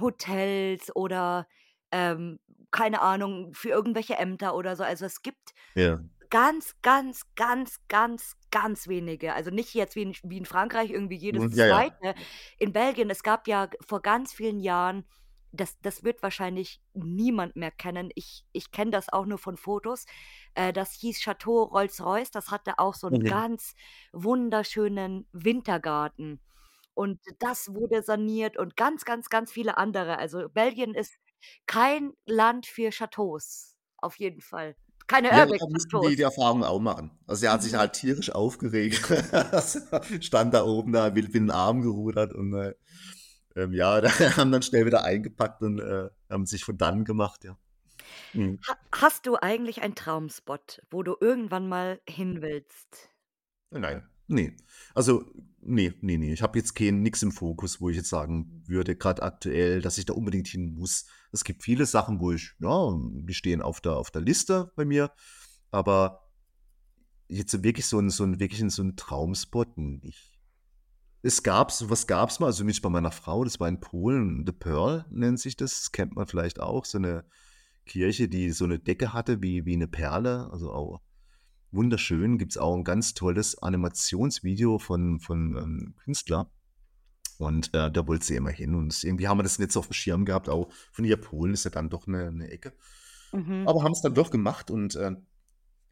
Hotels 0.00 0.94
oder, 0.96 1.46
ähm, 1.92 2.40
keine 2.72 3.02
Ahnung, 3.02 3.54
für 3.54 3.70
irgendwelche 3.70 4.16
Ämter 4.16 4.54
oder 4.56 4.76
so. 4.76 4.84
Also, 4.84 5.06
es 5.06 5.22
gibt 5.22 5.52
Ja. 5.74 6.04
ganz, 6.30 6.76
ganz, 6.82 7.22
ganz, 7.36 7.78
ganz, 7.88 8.34
ganz 8.50 8.88
wenige. 8.88 9.34
Also, 9.34 9.50
nicht 9.50 9.74
jetzt 9.74 9.96
wie 9.96 10.02
in 10.02 10.14
wie 10.24 10.38
in 10.38 10.46
Frankreich 10.46 10.90
irgendwie 10.90 11.16
jedes 11.16 11.44
Mhm, 11.44 11.54
ja, 11.54 11.66
ja. 11.66 11.84
Zweite. 11.86 12.14
In 12.58 12.72
Belgien, 12.72 13.10
es 13.10 13.22
gab 13.22 13.48
ja 13.48 13.68
vor 13.86 14.02
ganz 14.02 14.32
vielen 14.34 14.60
Jahren 14.60 15.06
das 15.56 15.78
das 15.80 16.04
wird 16.04 16.22
wahrscheinlich 16.22 16.80
niemand 16.94 17.56
mehr 17.56 17.70
kennen. 17.72 18.10
Ich 18.14 18.44
ich 18.52 18.70
kenne 18.72 18.90
das 18.92 19.08
auch 19.12 19.26
nur 19.26 19.38
von 19.38 19.56
Fotos. 19.56 20.06
Äh, 20.54 20.72
das 20.72 20.92
hieß 20.94 21.20
Chateau 21.20 21.64
Rolls-Royce. 21.64 22.30
Das 22.32 22.50
hatte 22.50 22.78
auch 22.78 22.94
so 22.94 23.08
'n 23.08 23.20
Mhm. 23.20 23.24
ganz 23.26 23.74
wunderschönen 24.12 25.28
Wintergarten. 25.32 26.40
Und 26.94 27.20
das 27.40 27.68
wurde 27.74 28.02
saniert 28.02 28.56
und 28.58 28.76
ganz, 28.76 29.04
ganz, 29.04 29.28
ganz 29.30 29.52
viele 29.52 29.76
andere. 29.78 30.18
Also, 30.18 30.48
Belgien 30.48 30.94
ist 30.94 31.16
kein 31.66 32.12
Land 32.26 32.66
für 32.66 32.90
Chateaus, 32.90 33.76
auf 33.98 34.18
jeden 34.18 34.40
Fall. 34.42 34.76
Keine 35.08 35.30
Ja, 35.30 35.46
da 35.46 35.66
mussten 35.70 36.00
die 36.00 36.16
die 36.16 36.22
Erfahrung 36.22 36.64
auch 36.64 36.80
machen. 36.80 37.10
Also, 37.26 37.46
er 37.46 37.52
hat 37.52 37.62
sich 37.62 37.74
Mhm. 37.74 37.76
halt 37.76 37.94
tierisch 37.94 38.30
aufgeregt. 38.30 39.00
Stand 40.20 40.52
da 40.54 40.64
oben 40.64 40.92
da, 40.92 41.14
wild 41.14 41.26
mit 41.28 41.34
den 41.34 41.50
Armen 41.50 41.80
gerudert 41.82 42.34
und, 42.34 42.52
äh, 42.54 42.74
ähm, 43.56 43.72
ja, 43.72 44.00
da 44.02 44.10
haben 44.36 44.52
dann 44.52 44.62
schnell 44.62 44.86
wieder 44.86 45.04
eingepackt 45.04 45.62
und, 45.62 45.80
äh, 45.80 46.10
haben 46.30 46.46
sich 46.46 46.64
von 46.64 46.78
dannen 46.78 47.04
gemacht, 47.04 47.44
ja. 47.44 47.58
Mhm. 48.34 48.58
Ha 48.68 48.76
hast 48.92 49.24
du 49.26 49.36
eigentlich 49.36 49.80
einen 49.80 49.94
Traumspot, 49.94 50.82
wo 50.90 51.02
du 51.02 51.16
irgendwann 51.18 51.66
mal 51.66 52.00
hin 52.06 52.42
willst? 52.42 53.08
Nein, 53.70 54.06
ne. 54.28 54.56
Also, 54.94 55.24
ne, 55.60 55.94
ne, 56.00 56.18
ne. 56.18 56.32
Ich 56.32 56.42
habe 56.42 56.58
jetzt 56.58 56.74
kein 56.74 57.02
nix 57.02 57.22
im 57.22 57.32
Fokus, 57.32 57.80
wo 57.80 57.88
ich 57.90 57.96
jetzt 57.96 58.08
sagen 58.08 58.62
würde, 58.66 58.96
grad 58.96 59.22
aktuell, 59.22 59.80
dass 59.82 59.98
ich 59.98 60.06
da 60.06 60.12
unbedingt 60.14 60.48
hin 60.48 60.74
muss. 60.74 61.06
Es 61.32 61.44
gibt 61.44 61.62
viele 61.64 61.86
Sachen, 61.86 62.20
wo 62.20 62.32
ich 62.32 62.52
ja, 62.60 62.94
die 62.98 63.34
stehen 63.34 63.62
auf 63.62 63.80
der 63.80 63.96
auf 63.96 64.10
der 64.10 64.22
Liste 64.22 64.72
bei 64.76 64.84
mir, 64.84 65.12
aber 65.70 66.20
jetzt 67.28 67.62
wirklich 67.62 67.86
so 67.86 67.98
'n 67.98 68.10
so 68.10 68.24
'n 68.24 68.40
wirklich 68.40 68.62
so 68.72 68.82
'n 68.82 68.96
Traumspot 68.96 69.76
nicht. 69.78 70.33
Es 71.26 71.42
gab 71.42 71.72
so 71.72 71.88
was 71.88 72.06
gab's 72.06 72.38
mal, 72.38 72.48
also 72.48 72.64
nicht 72.64 72.82
bei 72.82 72.90
meiner 72.90 73.10
Frau, 73.10 73.44
das 73.44 73.58
war 73.58 73.66
in 73.66 73.80
Polen, 73.80 74.44
The 74.46 74.52
Pearl 74.52 75.06
nennt 75.08 75.40
sich 75.40 75.56
das, 75.56 75.70
das 75.80 75.90
kennt 75.90 76.14
man 76.14 76.26
vielleicht 76.26 76.60
auch, 76.60 76.84
so 76.84 76.98
'ne 76.98 77.24
Kirche, 77.86 78.28
die 78.28 78.50
so 78.50 78.66
'ne 78.66 78.78
Decke 78.78 79.14
hatte 79.14 79.40
wie 79.42 79.64
wie 79.64 79.78
'ne 79.78 79.86
Perle, 79.88 80.50
also 80.52 80.70
auch 80.70 81.00
wunderschön. 81.72 82.38
Gibt's 82.38 82.58
auch 82.58 82.76
'n 82.76 82.84
ganz 82.84 83.14
tolles 83.14 83.58
Animationsvideo 83.62 84.78
von 84.78 85.20
von 85.20 85.52
'nem 85.52 85.94
Künstler. 86.04 86.50
Und, 87.38 87.74
äh, 87.74 87.90
da 87.92 88.06
wollte 88.08 88.26
sie 88.26 88.36
immer 88.36 88.50
hin 88.50 88.74
und 88.76 89.04
irgendwie 89.04 89.28
haben 89.28 89.38
wir 89.38 89.44
das 89.44 89.58
nicht 89.58 89.72
so 89.72 89.80
aufm 89.80 89.92
Schirm 89.94 90.24
gehabt, 90.26 90.48
auch 90.50 90.70
von 90.92 91.04
hier 91.06 91.16
Polen 91.18 91.54
ist 91.54 91.64
ja 91.64 91.70
dann 91.72 91.90
doch 91.90 92.06
'ne 92.06 92.32
'ne 92.32 92.50
Ecke. 92.50 92.74
Mhm. 93.34 93.66
Aber 93.68 93.82
haben's 93.84 94.02
dann 94.02 94.14
doch 94.14 94.30
gemacht 94.30 94.70
und, 94.70 94.96
äh, 94.96 95.16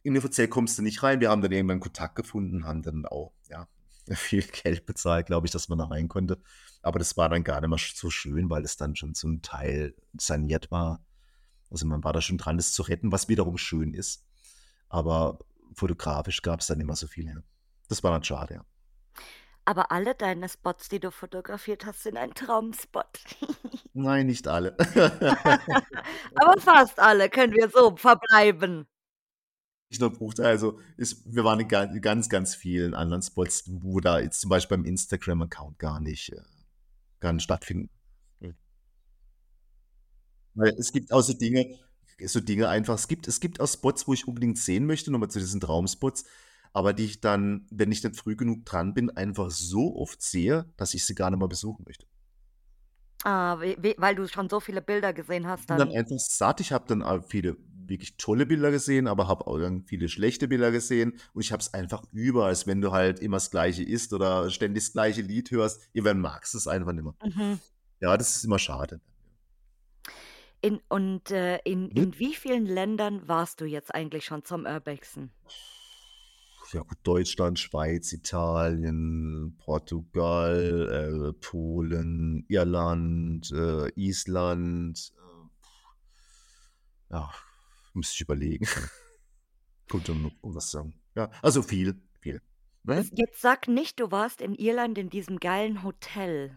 inoffiziell 0.05 0.49
kommst 0.49 0.79
du 0.79 0.83
nicht 0.83 1.03
rein. 1.05 1.21
Wir 1.21 1.31
haben 1.31 1.43
dann 1.43 1.53
irgendwann 1.53 1.81
Kontakt 1.81 2.17
gefunden, 2.17 2.67
haben 2.67 2.83
dann 2.83 3.07
auch, 3.07 3.33
ja, 3.51 3.69
viel 4.17 4.43
Geld 4.43 4.87
bezahlt, 4.87 5.27
glaube 5.27 5.47
ich, 5.47 5.53
dass 5.53 5.69
man 5.69 5.79
da 5.79 5.87
rein 5.87 6.09
konnte. 6.09 6.41
Aber 6.83 6.99
das 6.99 7.17
war 7.17 7.29
dann 7.29 7.45
gar 7.45 7.61
nicht 7.61 7.71
mehr 7.71 7.79
so 7.79 8.11
schön, 8.11 8.51
weil 8.51 8.65
es 8.65 8.77
dann 8.77 8.97
schon 8.97 9.15
zum 9.15 9.43
Teil 9.43 9.95
saniert 10.19 10.71
war. 10.71 11.05
Also, 11.71 11.87
man 11.87 12.05
war 12.05 12.13
da 12.13 12.21
schon 12.21 12.39
dran, 12.39 12.57
das 12.57 12.73
zu 12.73 12.83
retten, 12.83 13.13
was 13.13 13.29
wiederum 13.29 13.57
schön 13.57 13.95
ist. 13.95 14.27
Aber 14.89 15.39
fotografisch 15.75 16.43
gab's 16.43 16.67
da 16.67 16.75
nicht 16.75 16.87
mehr 16.87 16.97
so 16.97 17.07
viel 17.07 17.29
her. 17.29 17.43
Das 17.89 18.03
war 18.03 18.11
dann 18.13 18.25
schade, 18.25 18.55
ja. 18.55 18.65
Aber 19.65 19.93
alle 19.93 20.15
deine 20.15 20.49
Spots, 20.49 20.89
die 20.89 20.99
du 20.99 21.13
fotografiert 21.13 21.87
hast, 21.87 22.03
sind 22.03 22.17
ein 22.17 22.35
Traumspot. 22.35 23.21
Nein, 23.93 24.27
nicht 24.27 24.49
alle. 24.49 24.77
Aber 26.35 26.61
fast 26.61 26.99
alle, 26.99 27.31
können 27.31 27.53
wir 27.53 27.69
so 27.71 27.97
verbleiben. 27.97 28.89
Nicht 29.93 30.01
nur 30.01 30.11
Bruchteil, 30.11 30.47
also 30.47 30.81
ist 30.97 31.23
wir 31.27 31.45
waren 31.45 31.61
in 31.61 31.69
ga 31.69 31.85
ganz, 31.85 32.31
ganz 32.31 32.55
vielen 32.55 32.95
anderen 32.95 33.21
Spots, 33.21 33.65
wo 33.67 34.01
da 34.01 34.21
jetzt 34.21 34.41
zum 34.41 34.49
Beispiel 34.49 34.79
beim 34.79 34.87
Instagram-Account 34.87 35.79
gar 35.79 36.01
nicht 36.01 36.33
äh, 36.33 36.41
gar 37.21 37.35
nicht 37.35 37.43
stattfinden. 37.43 37.91
Mhm. 38.41 38.55
Weil 40.55 40.71
es 40.79 40.93
gibt 40.93 41.13
auch 41.13 41.21
so 41.21 41.35
Dinge 41.35 41.79
so 42.25 42.41
Dinge 42.41 42.71
einfach 42.71 42.95
es 42.95 43.07
gibt 43.07 43.29
es 43.29 43.39
gibt 43.39 43.61
auch 43.61 43.69
Spots, 43.69 44.09
wo 44.09 44.15
ich 44.15 44.27
unbedingt 44.27 44.57
sehen 44.57 44.87
möchte, 44.87 45.13
noch 45.13 45.19
mal 45.19 45.29
zu 45.29 45.41
diesen 45.41 45.61
Traumspots, 45.61 46.25
aber 46.73 46.95
die 46.95 47.05
ich 47.05 47.21
dann, 47.21 47.67
wenn 47.71 47.93
ich 47.93 48.03
nicht 48.03 48.17
früh 48.17 48.35
genug 48.35 48.65
dran 48.65 48.95
bin, 48.95 49.11
einfach 49.11 49.51
so 49.51 49.95
oft 49.95 50.23
sehe, 50.23 50.73
dass 50.79 50.95
ich 50.95 51.05
sie 51.05 51.15
gar 51.15 51.29
nicht 51.29 51.39
mehr 51.39 51.49
besuchen 51.49 51.85
möchte. 51.87 52.07
Ah, 53.25 53.61
we 53.61 53.77
we 53.79 53.95
weil 53.99 54.15
du 54.15 54.27
schon 54.27 54.49
so 54.49 54.59
viele 54.59 54.81
Bilder 54.81 55.13
gesehen 55.13 55.47
hast 55.47 55.67
Bin 55.67 55.77
dann 55.77 55.89
dann. 55.91 55.99
einfach 55.99 56.19
satt. 56.19 56.61
Ich 56.61 56.73
habe 56.73 56.87
dann 56.89 57.03
auch 57.03 57.23
viele 57.29 57.59
wirklich 57.93 58.17
tolle 58.17 58.47
Bilder 58.47 58.71
gesehen, 58.71 59.07
aber 59.07 59.29
habe 59.29 59.47
auch 59.47 59.59
dann 59.59 59.85
viele 59.85 60.09
schlechte 60.09 60.49
Bilder 60.49 60.73
gesehen 60.73 61.19
und 61.33 61.43
ich 61.43 61.53
habe 61.53 61.61
es 61.61 61.73
einfach 61.75 62.03
über, 62.13 62.47
als 62.47 62.67
wenn 62.67 62.81
du 62.81 62.91
halt 62.93 63.21
immer 63.21 63.37
das 63.37 63.51
Gleiche 63.51 63.85
isst 63.85 64.13
oder 64.13 64.51
ständig 64.51 64.85
das 64.85 64.93
gleiche 64.93 65.23
Lied 65.23 65.51
hörst. 65.51 65.89
Irgendwann 65.93 66.21
magst 66.21 66.55
du's 66.55 66.67
einfach 66.67 66.93
nicht 66.93 67.05
mehr. 67.05 67.15
Mhm. 67.25 67.61
Ja, 68.01 68.17
das 68.17 68.37
ist 68.37 68.45
immer 68.45 68.59
schade. 68.59 69.01
In 70.61 70.81
und, 70.89 71.31
äh, 71.31 71.59
in 71.65 71.85
Mhm. 71.85 71.91
in 71.97 72.19
wie 72.19 72.35
vielen 72.35 72.67
Ländern 72.67 73.27
warst 73.29 73.61
du 73.61 73.65
jetzt 73.65 73.95
eigentlich 73.95 74.25
schon 74.25 74.45
zum 74.45 74.65
Urbexen? 74.65 75.33
Ja 76.73 76.81
gut, 76.81 76.99
Deutschland, 77.03 77.59
Schweiz, 77.59 78.13
Italien, 78.15 79.57
Portugal, 79.59 81.29
äh, 81.29 81.33
Polen, 81.35 82.47
Irland, 82.49 83.51
äh, 83.53 83.91
Island, 83.95 85.13
äh, 87.11 87.15
ja, 87.15 87.31
müsste 87.95 88.15
ich 88.15 88.21
überlegen. 88.23 88.67
Kommt 89.89 90.09
dann 90.09 90.23
noch 90.23 90.33
was 90.43 90.71
sagen. 90.71 90.95
Ja, 91.15 91.31
also 91.43 91.63
viel, 91.63 92.01
viel. 92.21 92.41
Ne? 92.85 93.07
Jetzt 93.13 93.41
sag 93.41 93.69
nicht, 93.69 94.01
du 94.01 94.11
warst 94.11 94.41
in 94.41 94.55
Irland 94.55 94.99
in 94.99 95.11
diesem 95.11 95.39
geilen 95.39 95.83
Hotel. 95.83 96.57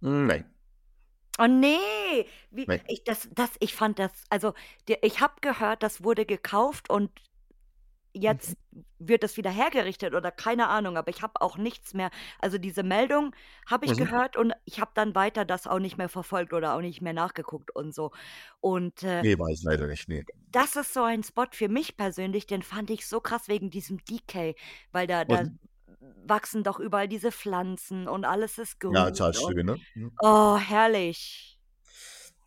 Nein. 0.00 0.44
Oh 1.38 1.46
nee, 1.46 2.26
wie 2.50 2.66
Weil 2.66 2.82
ich 2.88 3.04
das 3.04 3.28
das 3.34 3.50
ich 3.60 3.74
fand 3.74 3.98
das 3.98 4.10
also, 4.30 4.54
ich 4.86 5.20
habe 5.20 5.34
gehört, 5.40 5.82
das 5.82 6.02
wurde 6.02 6.24
gekauft 6.24 6.88
und. 6.90 7.10
Jetzt 8.16 8.56
wird 8.98 9.22
das 9.22 9.36
wieder 9.36 9.50
hergerichtet 9.50 10.14
oder 10.14 10.30
keine 10.32 10.68
Ahnung, 10.68 10.96
aber 10.96 11.10
ich 11.10 11.22
habe 11.22 11.40
auch 11.40 11.58
nichts 11.58 11.94
mehr 11.94 12.10
also, 12.40 12.58
diese 12.58 12.82
Meldung 12.82 13.34
habe 13.66 13.84
ich 13.86 13.96
Mhm. 13.96 13.96
gehört 13.96 14.36
und 14.36 14.52
ich 14.64 14.80
habe 14.80 14.90
dann 14.94 15.14
weiter 15.14 15.44
das 15.44 15.66
auch 15.66 15.78
nicht 15.78 15.98
mehr 15.98 16.08
verfolgt 16.08 16.52
oder 16.52 16.74
auch 16.76 16.80
nicht 16.80 17.02
mehr 17.02 17.12
nachgeguckt 17.12 17.70
und 17.74 17.94
so. 17.94 18.10
Und, 18.60 19.02
äh 19.02 19.24
Ne, 19.24 19.38
weiß 19.38 19.62
leider 19.62 19.86
nicht, 19.88 20.08
ne. 20.08 20.26
das 20.52 20.76
ist 20.76 20.92
so 20.94 21.02
ein 21.02 21.22
Spot 21.22 21.46
für 21.52 21.68
mich 21.68 21.96
persönlich, 21.96 22.46
den 22.46 22.62
fand 22.62 22.90
ich 22.90 23.06
so 23.06 23.20
krass 23.20 23.48
wegen 23.48 23.70
diesem 23.70 23.98
Decay, 24.04 24.54
weil 24.92 25.06
da 25.06 25.24
da 25.24 25.44
Mhm. 25.44 25.58
wachsen 26.26 26.64
doch 26.64 26.78
überall 26.80 27.08
diese 27.08 27.32
Pflanzen 27.32 28.08
und 28.08 28.24
alles 28.24 28.58
ist 28.58 28.80
Ja, 28.88 29.10
grün 29.10 29.12
total 29.12 29.34
und 29.34 29.54
schön, 29.54 29.66
ne? 29.66 29.78
Mhm. 29.94 30.18
oh, 30.22 30.56
herrlich. 30.58 31.58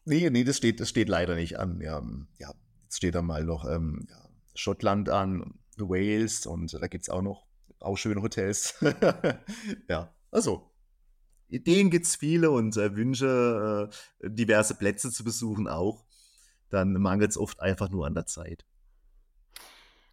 Ne, 0.06 0.30
ne, 0.30 0.44
das 0.44 0.58
steht 0.58 0.80
das 0.80 0.90
steht 0.90 1.10
leider 1.10 1.36
nicht 1.36 1.60
an. 1.60 1.82
Ja, 1.82 2.02
ja, 2.40 2.54
jetzt 2.84 2.98
steht 2.98 3.16
da 3.16 3.22
mal 3.22 3.44
noch, 3.44 3.66
ähm, 3.70 4.08
ja, 4.10 4.29
Schottland 4.60 5.10
an, 5.10 5.60
Wales 5.78 6.46
und 6.46 6.74
da 6.74 6.88
gibt's 6.88 7.10
auch 7.10 7.22
noch 7.22 7.48
auch 7.80 7.98
schöne 7.98 8.22
Hotels. 8.22 8.76
Ja, 9.90 10.14
also, 10.32 10.72
Ideen 11.50 11.90
gibt's 11.92 12.16
viele 12.18 12.52
und, 12.52 12.78
äh, 12.78 12.96
Wünsche, 12.96 13.92
äh, 14.22 14.30
diverse 14.32 14.76
Plätze 14.76 15.12
zu 15.12 15.24
besuchen 15.24 15.68
auch. 15.68 16.06
Dann 16.70 16.94
mangelt's 16.94 17.38
oft 17.38 17.62
einfach 17.62 17.90
nur 17.90 18.08
an 18.08 18.16
der 18.16 18.26
Zeit. 18.28 18.66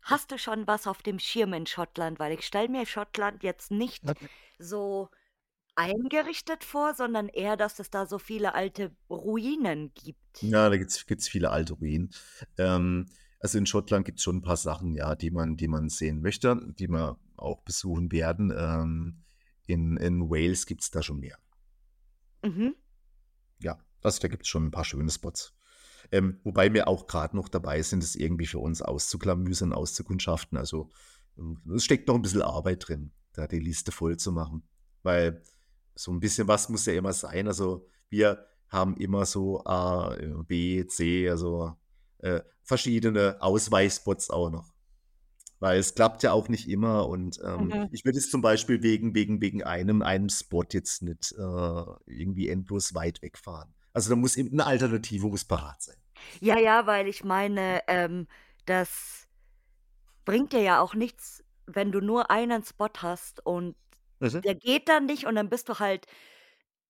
Hast 0.03 0.31
du 0.31 0.39
schon 0.39 0.67
was 0.67 0.87
auf 0.87 1.03
dem 1.03 1.19
Schirm 1.19 1.53
in 1.53 1.67
Schottland? 1.67 2.19
Weil 2.19 2.33
ich 2.33 2.47
stelle 2.47 2.69
mir 2.69 2.87
Schottland 2.87 3.43
jetzt 3.43 3.71
nicht 3.71 4.05
Okay. 4.09 4.29
so 4.59 5.11
eingerichtet 5.77 6.65
vor, 6.65 6.95
sondern 6.95 7.29
eher, 7.29 7.57
dass 7.57 7.79
es 7.81 7.91
da 7.91 8.07
so 8.07 8.19
viele 8.19 8.55
alte 8.55 8.97
Ruinen 9.11 9.93
gibt. 9.95 10.19
Ja, 10.43 10.69
da 10.69 10.77
gibt's 10.77 11.07
gibt's 11.07 11.29
viele 11.29 11.51
alte 11.51 11.75
Ruinen. 11.75 12.11
Ähm, 12.59 13.07
also, 13.41 13.59
in 13.59 13.67
Schottland 13.67 14.05
gibt's 14.07 14.23
schon 14.23 14.39
'n 14.39 14.43
paar 14.43 14.57
Sachen, 14.57 14.95
ja, 14.95 15.15
die 15.15 15.31
man 15.31 15.57
die 15.57 15.69
man 15.69 15.89
sehen 15.89 16.21
möchte, 16.23 16.61
die 16.79 16.89
wir 16.89 17.19
auch 17.37 17.63
besuchen 17.63 18.13
werden. 18.13 18.53
Ähm, 18.57 19.23
in 19.67 19.97
in 19.99 20.31
Wales 20.31 20.67
gibt's 20.67 20.91
da 20.91 21.03
schon 21.03 21.21
mehr. 21.21 21.39
Mhm. 22.45 22.77
Ja, 23.61 23.79
also, 24.03 24.21
da 24.21 24.29
gibt's 24.29 24.49
schon 24.49 24.67
'n 24.67 24.71
paar 24.71 24.85
schöne 24.85 25.11
Spots. 25.11 25.55
Ähm, 26.13 26.41
wobei 26.45 26.73
wir 26.73 26.89
auch 26.89 27.07
grad 27.07 27.35
noch 27.35 27.49
dabei 27.49 27.83
sind, 27.83 28.03
das 28.03 28.15
irgendwie 28.17 28.47
für 28.47 28.59
uns 28.61 28.83
auszuklamüsern, 28.83 29.73
auszukundschaften. 29.73 30.59
Also, 30.59 30.91
es 31.75 31.85
steckt 31.85 32.09
noch 32.09 32.17
'n 32.17 32.23
bisschen 32.23 32.43
Arbeit 32.43 32.89
drin, 32.89 33.13
da 33.33 33.47
die 33.47 33.59
Liste 33.61 33.93
voll 33.93 34.17
zu 34.19 34.33
machen, 34.33 34.65
weil 35.03 35.43
so 35.95 36.13
'n 36.13 36.21
bisschen 36.21 36.49
was 36.49 36.69
muss 36.69 36.87
ja 36.87 36.95
immer 36.95 37.13
sein. 37.13 37.49
Also, 37.49 37.89
wir 38.11 38.47
haben 38.69 38.97
immer 38.99 39.27
so 39.27 39.65
A, 39.67 40.17
B, 40.49 40.87
C, 40.87 41.29
also, 41.31 41.77
äh, 42.19 42.43
verschiedene 42.65 43.39
Ausweichspots 43.41 44.31
auch 44.31 44.51
noch. 44.51 44.73
Weil 45.61 45.79
es 45.81 45.95
klappt 45.95 46.23
ja 46.25 46.33
auch 46.33 46.49
nicht 46.51 46.69
immer 46.69 47.09
und, 47.09 47.41
ähm, 47.45 47.75
Mhm. 47.75 47.89
ich 47.91 48.05
würde 48.05 48.19
jetzt 48.19 48.31
zum 48.31 48.43
Beispiel 48.43 48.83
wegen 48.83 49.15
wegen 49.15 49.41
wegen 49.43 49.63
einem 49.65 50.03
einem 50.03 50.29
Spot 50.31 50.65
jetzt 50.73 51.03
nicht, 51.03 51.33
äh, 51.33 51.85
irgendwie 52.07 52.49
endlos 52.51 52.95
weit 52.95 53.23
wegfahren. 53.23 53.75
Also, 53.95 54.11
da 54.11 54.17
muss 54.17 54.37
eben 54.37 54.57
'ne 54.57 54.67
Alternative 54.67 55.29
muss 55.29 55.45
parat 55.47 55.83
sein. 55.83 55.97
Ja, 56.41 56.59
ja, 56.59 56.87
weil 56.87 57.09
ich 57.09 57.25
meine, 57.25 57.83
ähm, 57.89 58.27
das 58.67 59.27
bringt 60.25 60.53
dir 60.53 60.61
ja 60.63 60.81
auch 60.81 60.95
nichts, 60.95 61.45
wenn 61.67 61.93
du 61.93 62.01
nur 62.01 62.31
einen 62.31 62.65
Spot 62.65 62.89
hast 62.99 63.45
und 63.47 63.77
der 64.45 64.55
geht 64.57 64.89
dann 64.89 65.07
nicht 65.07 65.27
und 65.27 65.37
dann 65.37 65.51
bist 65.51 65.69
du 65.69 65.79
halt 65.81 66.07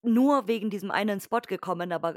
nur 0.03 0.47
wegen 0.47 0.69
diesem 0.71 0.91
einen 0.91 1.21
Spot 1.21 1.41
gekommen, 1.41 1.91
aber 1.93 2.15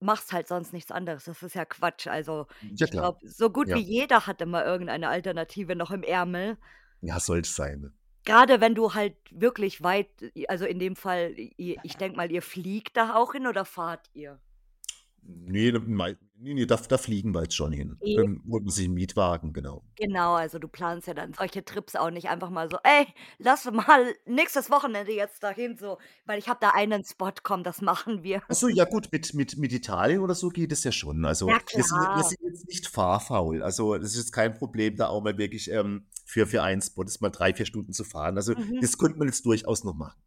machst 0.00 0.32
halt 0.32 0.48
sonst 0.48 0.72
nichts 0.72 0.90
anderes. 0.92 1.24
Das 1.24 1.42
ist 1.42 1.54
ja 1.54 1.64
Quatsch. 1.64 2.06
Also, 2.08 2.46
Ja 2.60 2.86
ich 2.86 2.94
klar. 2.94 2.96
glaube, 2.96 3.18
so 3.28 3.50
gut 3.50 3.72
wie 3.72 3.80
Ja. 3.80 3.84
jeder 3.84 4.26
hat 4.26 4.40
immer 4.42 4.64
irgendeine 4.64 5.08
Alternative 5.08 5.76
noch 5.76 5.90
im 5.90 6.02
Ärmel. 6.02 6.58
Ja, 7.02 7.20
sollte 7.20 7.48
sein, 7.50 7.80
ne? 7.80 7.94
Grade 8.26 8.60
wenn 8.62 8.74
du 8.74 8.94
halt 8.94 9.16
wirklich 9.30 9.82
weit 9.82 10.08
also, 10.48 10.64
in 10.64 10.78
dem 10.78 10.96
Fall, 10.96 11.34
i 11.38 11.78
ich 11.82 11.96
denke 11.98 12.16
mal, 12.16 12.32
ihr 12.32 12.40
fliegt 12.42 12.96
da 12.96 13.14
auch 13.16 13.32
hin 13.32 13.46
oder 13.46 13.64
fahrt 13.66 14.08
ihr? 14.14 14.40
Ne, 15.26 15.70
da 15.72 15.78
mei 15.80 16.16
ne, 16.38 16.54
ne, 16.54 16.66
da 16.66 16.76
da 16.76 16.98
fliegen 16.98 17.32
wir 17.34 17.42
jetzt 17.42 17.54
schon 17.56 17.72
hin. 17.72 17.98
E 18.02 18.14
Dann 18.14 18.42
holt 18.50 18.64
man 18.64 18.72
sich 18.72 18.86
'n 18.88 18.94
Mietwagen, 18.94 19.52
genau. 19.52 19.84
Genau, 19.98 20.34
also, 20.34 20.58
du 20.58 20.66
planst 20.66 21.06
ja 21.06 21.14
dann 21.14 21.34
solche 21.34 21.64
Trips 21.64 21.94
auch 21.94 22.10
nicht 22.10 22.28
einfach 22.28 22.50
mal 22.50 22.68
so: 22.68 22.78
„Ey, 22.82 23.06
lass 23.38 23.64
mal 23.70 24.12
nächstes 24.26 24.68
Wochenende 24.70 25.12
jetzt 25.12 25.42
dahin 25.44 25.76
so, 25.76 25.98
weil 26.24 26.38
ich 26.40 26.48
habe 26.48 26.58
da 26.60 26.70
einen 26.70 27.04
Spot, 27.04 27.30
komm, 27.44 27.62
das 27.62 27.80
machen 27.80 28.24
wir.“ 28.24 28.42
Ach 28.50 28.54
so, 28.56 28.68
ja 28.68 28.84
gut, 28.84 29.08
mit 29.10 29.32
mit 29.32 29.56
mit 29.56 29.72
Italien 29.72 30.20
oder 30.20 30.34
so 30.34 30.50
geht 30.50 30.70
es 30.70 30.84
ja 30.84 30.92
schon. 30.92 31.24
Also, 31.24 31.54
Ja 31.54 31.58
wir 31.72 31.82
sind 31.82 32.12
wir 32.12 32.22
sind 32.24 32.38
jetzt 32.42 32.66
nicht 32.68 32.86
fahrfaul. 32.88 33.62
Also, 33.62 33.96
das 33.96 34.10
ist 34.10 34.16
jetzt 34.18 34.32
kein 34.32 34.52
Problem, 34.54 34.96
da 34.96 35.08
auch 35.08 35.22
mal 35.22 35.38
wirklich, 35.38 35.70
ähm, 35.70 36.06
für 36.26 36.46
für 36.46 36.62
einen 36.62 36.82
Spot 36.82 37.02
jetzt 37.04 37.22
mal 37.22 37.30
3, 37.30 37.54
4 37.54 37.64
Stunden 37.64 37.92
zu 37.94 38.04
fahren. 38.04 38.36
Also, 38.36 38.54
Mhm. 38.56 38.80
das 38.80 38.98
könnte 38.98 39.18
man 39.18 39.28
jetzt 39.28 39.46
durchaus 39.46 39.82
noch 39.84 39.94
machen. 39.94 40.20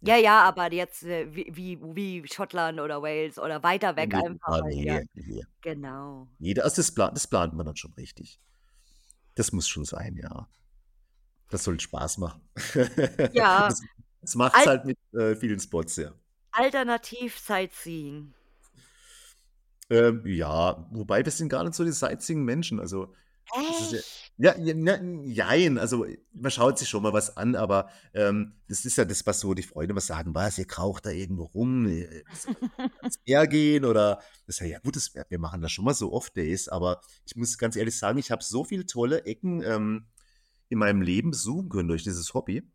Ja, 0.00 0.16
Ja. 0.16 0.44
aber 0.44 0.72
jetzt, 0.72 1.02
äh, 1.04 1.34
wie 1.34 1.46
wie 1.54 1.80
wie 2.22 2.28
Schottland 2.28 2.80
oder 2.80 3.02
Wales 3.02 3.38
oder 3.38 3.62
weiter 3.62 3.96
weg 3.96 4.12
Ne, 4.12 4.24
einfach 4.24 4.48
ah, 4.52 4.60
halt, 4.62 4.74
ja. 4.74 5.00
ne, 5.00 5.06
ne. 5.14 5.42
Genau. 5.62 6.28
Ne, 6.38 6.54
da 6.54 6.62
also, 6.62 6.76
das 6.76 6.92
pla 6.94 7.10
das 7.10 7.26
plant 7.26 7.54
man 7.54 7.66
dann 7.66 7.76
schon 7.76 7.92
richtig. 7.94 8.40
Das 9.34 9.52
muss 9.52 9.68
schon 9.68 9.84
sein, 9.84 10.16
ja. 10.16 10.48
Das 11.50 11.64
soll 11.64 11.80
Spaß 11.80 12.18
machen. 12.18 12.42
Ja, 13.32 13.68
Das 13.68 13.80
das 14.22 14.34
macht's 14.34 14.66
al 14.66 14.66
halt 14.66 14.84
mit, 14.86 14.98
äh, 15.14 15.36
vielen 15.36 15.60
Spots, 15.60 15.96
ja. 15.96 16.12
Alternativ 16.52 17.38
Sightseeing. 17.38 18.34
Ähm, 19.90 20.22
ja, 20.26 20.86
wobei 20.90 21.24
wir 21.24 21.30
sind 21.32 21.48
gar 21.48 21.62
nicht 21.64 21.74
so 21.74 21.84
die 21.84 21.92
Sightseeing-Menschen. 21.92 22.80
Also, 22.80 23.14
das 23.68 23.80
ist 23.80 23.92
ja 23.92 23.98
Echt? 23.98 24.25
Ja, 24.38 24.56
ja, 24.58 24.74
ne, 24.74 25.22
jein. 25.26 25.78
Also, 25.78 26.06
man 26.32 26.50
schaut 26.50 26.78
sich 26.78 26.88
schon 26.88 27.02
mal 27.02 27.12
was 27.12 27.36
an, 27.36 27.54
aber, 27.56 27.88
ähm, 28.14 28.54
das 28.68 28.84
ist 28.84 28.96
ja 28.96 29.04
das, 29.04 29.26
was 29.26 29.40
so 29.40 29.54
die 29.54 29.62
Freunde 29.62 29.92
immer 29.92 30.00
sagen: 30.00 30.34
„Was, 30.34 30.58
ihr 30.58 30.66
kraucht 30.66 31.06
da 31.06 31.10
irgendwo 31.10 31.44
rum, 31.44 31.86
äh, 31.88 32.24
ans 33.00 33.18
Meer 33.26 33.46
gehen?“ 33.46 33.84
Oder 33.84 34.20
das 34.46 34.58
ja, 34.60 34.66
ja 34.66 34.78
gut, 34.80 34.96
das 34.96 35.14
wir 35.14 35.38
machen 35.38 35.62
das 35.62 35.72
schon 35.72 35.84
mal 35.84 35.94
so 35.94 36.12
Off-Days, 36.12 36.68
aber 36.68 37.00
ich 37.26 37.36
muss 37.36 37.58
ganz 37.58 37.76
ehrlich 37.76 37.98
sagen, 37.98 38.18
ich 38.18 38.30
habe 38.30 38.44
so 38.44 38.64
viele 38.64 38.86
tolle 38.86 39.24
Ecken, 39.26 39.62
ähm, 39.62 40.06
in 40.70 40.78
meinem 40.78 41.02
Leben 41.02 41.30
besuchen 41.32 41.68
können 41.70 41.88
durch 41.88 42.04
dieses 42.04 42.34
Hobby. 42.34 42.70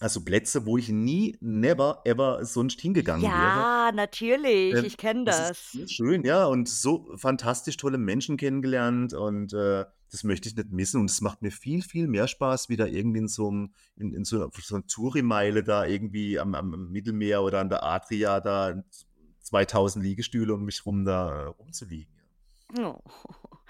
Also, 0.00 0.24
Plätze, 0.24 0.66
wo 0.66 0.78
ich 0.78 0.90
nie, 0.90 1.38
never, 1.40 2.02
ever 2.06 2.44
sonst 2.46 2.80
hingegangen 2.82 3.34
wäre. 3.34 3.68
Ja, 3.68 3.90
natürlich, 3.92 4.82
Ähm, 4.82 4.84
ich 4.84 4.96
kenne 4.96 5.24
das 5.24 5.40
ist 5.40 5.52
das. 5.52 5.86
schön, 5.86 6.24
ja, 6.24 6.46
und 6.46 6.68
so 6.68 7.14
fantastisch 7.16 7.76
tolle 7.76 7.98
Menschen 7.98 8.36
kennengelernt 8.36 9.12
und, 9.14 9.52
äh, 9.52 9.84
das 10.10 10.24
möchte 10.24 10.48
ich 10.48 10.56
nicht 10.56 10.70
missen 10.72 11.00
und 11.00 11.10
es 11.10 11.20
macht 11.20 11.42
mir 11.42 11.50
viel, 11.52 11.82
viel 11.82 12.08
mehr 12.08 12.28
Spaß, 12.28 12.68
wie 12.68 12.76
da 12.76 12.86
irgendwie 12.86 13.18
in 13.20 13.28
so 13.28 13.48
'm 13.50 13.72
in 13.96 14.14
in 14.14 14.24
so 14.24 14.38
'ner 14.38 14.50
so 14.60 14.76
'ner 14.76 14.86
Touri-Meile 14.86 15.64
da 15.64 15.84
irgendwie 15.86 16.38
am 16.38 16.54
am 16.54 16.90
Mittelmeer 16.90 17.42
oder 17.42 17.60
an 17.60 17.68
der 17.70 17.82
Adria 17.84 18.40
da 18.40 18.82
z 18.90 19.06
2.000 19.42 20.04
Liegestühle 20.04 20.54
um 20.54 20.64
mich 20.64 20.84
rum 20.86 21.04
da, 21.06 21.44
äh, 21.44 21.46
rumzuliegen, 21.46 22.14
ja. 22.16 22.24
Oh. 22.76 23.00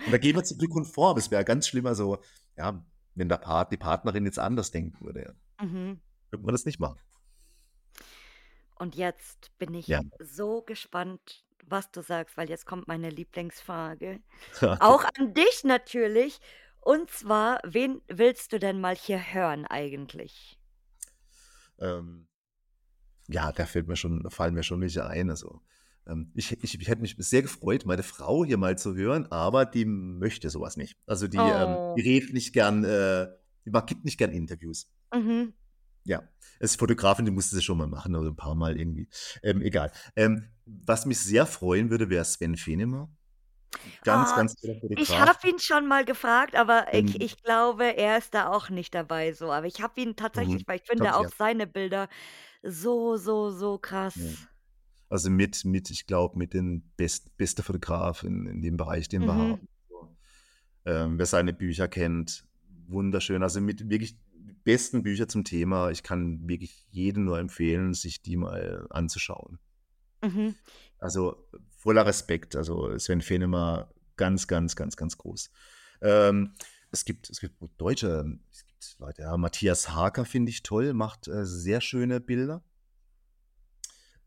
Und 0.06 0.12
da 0.12 0.18
gehen 0.18 0.36
wir 0.36 0.44
zum 0.44 0.58
Glück 0.58 0.70
konform. 0.72 1.18
Es 1.18 1.30
wäre 1.30 1.44
ganz 1.44 1.66
schlimm, 1.68 1.86
also, 1.86 2.18
ja, 2.56 2.84
wenn 3.14 3.28
der 3.28 3.36
Part 3.38 3.72
die 3.72 3.76
Partnerin 3.76 4.24
jetzt 4.26 4.38
anders 4.38 4.70
denken 4.70 5.04
würde, 5.04 5.22
ja. 5.22 5.32
Mhm. 5.60 6.00
Könnte 6.32 6.46
man 6.46 6.54
das 6.54 6.66
nicht 6.66 6.80
machen. 6.80 7.00
Und 8.76 8.94
jetzt 8.94 9.56
bin 9.58 9.74
ich 9.74 9.88
Ja. 9.88 10.02
so 10.20 10.62
gespannt, 10.62 11.44
was 11.70 11.90
du 11.90 12.02
sagst, 12.02 12.36
weil 12.36 12.48
jetzt 12.48 12.66
kommt 12.66 12.88
meine 12.88 13.10
Lieblingsfrage. 13.10 14.20
Auch 14.78 15.04
an 15.18 15.34
dich 15.34 15.64
natürlich. 15.64 16.40
Und 16.80 17.10
zwar, 17.10 17.60
wen 17.64 18.02
willst 18.08 18.52
du 18.52 18.58
denn 18.58 18.80
mal 18.80 18.96
hier 18.96 19.34
hören 19.34 19.66
eigentlich? 19.66 20.58
Ähm. 21.80 22.26
Ja, 23.28 23.52
da 23.52 23.66
fällt 23.66 23.88
mir 23.88 23.96
schon 23.96 24.22
da 24.22 24.30
fallen 24.30 24.54
mir 24.54 24.62
schon 24.62 24.80
welche 24.80 25.06
ein. 25.06 25.30
Also, 25.30 25.60
ähm, 26.06 26.32
ich 26.34 26.52
ich 26.62 26.80
ich 26.80 26.88
hätte 26.88 27.02
mich 27.02 27.14
sehr 27.18 27.42
gefreut, 27.42 27.84
meine 27.84 28.02
Frau 28.02 28.44
hier 28.44 28.56
mal 28.56 28.78
zu 28.78 28.94
hören, 28.94 29.26
aber 29.30 29.66
die 29.66 29.84
möchte 29.84 30.48
so 30.50 30.60
was 30.60 30.76
nicht. 30.76 30.96
Also, 31.06 31.28
die, 31.28 31.36
ähm, 31.50 31.82
die 31.94 32.00
Oh. 32.00 32.02
redet 32.02 32.32
nicht 32.32 32.52
gern, 32.52 32.84
äh 32.84 33.28
die 33.66 33.72
gibt 33.86 34.04
nicht 34.06 34.16
gern 34.18 34.30
Interviews. 34.32 34.90
Mhm. 35.12 35.52
Ja, 36.08 36.22
ist 36.58 36.78
Fotografin, 36.80 37.26
die 37.26 37.30
musste 37.30 37.54
sie 37.54 37.60
schon 37.62 37.76
mal 37.76 37.86
machen, 37.86 38.14
also 38.16 38.30
'n 38.30 38.34
paarmal 38.36 38.78
irgendwie. 38.80 39.08
Ähm, 39.42 39.60
egal. 39.60 39.92
Ähm, 40.16 40.48
was 40.64 41.04
mich 41.04 41.18
sehr 41.20 41.44
freuen 41.46 41.90
würde, 41.90 42.08
wäre 42.08 42.24
Sven 42.24 42.56
Fenemer. 42.56 43.10
Ganz, 44.04 44.34
Ah, 44.34 44.34
ganz 44.34 44.54
ich 44.94 45.18
habe 45.18 45.48
ihn 45.48 45.58
schon 45.58 45.86
mal 45.86 46.04
gefragt, 46.04 46.54
aber 46.56 46.92
ich 46.94 47.20
Ähm 47.20 47.20
ich 47.20 47.36
glaube, 47.42 47.84
er 47.96 48.18
ist 48.18 48.34
da 48.34 48.48
auch 48.50 48.68
nicht 48.70 48.94
dabei 48.94 49.32
so. 49.32 49.52
Aber 49.52 49.66
ich 49.66 49.80
habe 49.82 50.00
ihn 50.00 50.16
tatsächlich 50.16 50.62
Mhm. 50.62 50.66
weil 50.66 50.76
ich 50.80 50.86
finde 50.86 51.10
ich, 51.10 51.16
auch 51.16 51.28
ja. 51.28 51.30
seine 51.36 51.66
Bilder 51.66 52.08
so, 52.62 53.16
so, 53.16 53.50
so 53.50 53.78
Ja. 54.16 54.34
krass. 54.34 54.48
Also, 55.10 55.30
mit 55.30 55.64
mit 55.64 55.90
ich 55.90 56.06
glaube, 56.06 56.38
mit 56.38 56.54
den 56.54 56.92
best 56.96 57.36
beste 57.38 57.62
Fotograf 57.62 58.24
in 58.24 58.46
in 58.46 58.62
dem 58.62 58.76
Bereich, 58.76 59.08
den 59.08 59.24
wir 59.26 59.36
Mhm. 59.36 59.38
haben, 59.38 59.68
so. 59.88 60.16
Ähm, 60.86 61.18
wer 61.18 61.26
seine 61.26 61.52
Bücher 61.54 61.88
kennt, 61.88 62.46
wunderschön. 62.88 63.42
Also, 63.42 63.60
mit 63.62 63.90
wirklich 63.90 64.18
besten 64.64 65.02
Bücher 65.02 65.28
zum 65.28 65.44
Thema. 65.44 65.90
Ich 65.90 66.02
kann 66.02 66.48
wirklich 66.48 66.86
jedem 66.90 67.24
nur 67.24 67.38
empfehlen, 67.38 67.94
sich 67.94 68.22
die 68.22 68.36
mal 68.36 68.86
anzuschauen. 68.90 69.58
Mhm. 70.22 70.54
Also 70.98 71.48
voller 71.76 72.06
Respekt. 72.06 72.56
Also 72.56 72.96
Sven 72.98 73.20
Fenemer 73.20 73.92
ganz, 74.16 74.46
ganz, 74.46 74.76
ganz, 74.76 74.96
ganz 74.96 75.16
groß. 75.16 75.50
Ähm, 76.02 76.54
es 76.90 77.04
gibt, 77.04 77.30
es 77.30 77.40
gibt 77.40 77.56
Deutsche, 77.76 78.38
es 78.50 78.64
gibt 78.64 78.96
Leute, 78.98 79.22
ja, 79.22 79.36
Matthias 79.36 79.90
Haker 79.90 80.24
finde 80.24 80.50
ich 80.50 80.62
toll, 80.62 80.94
macht 80.94 81.28
äh, 81.28 81.44
sehr 81.44 81.80
schöne 81.80 82.20
Bilder. 82.20 82.62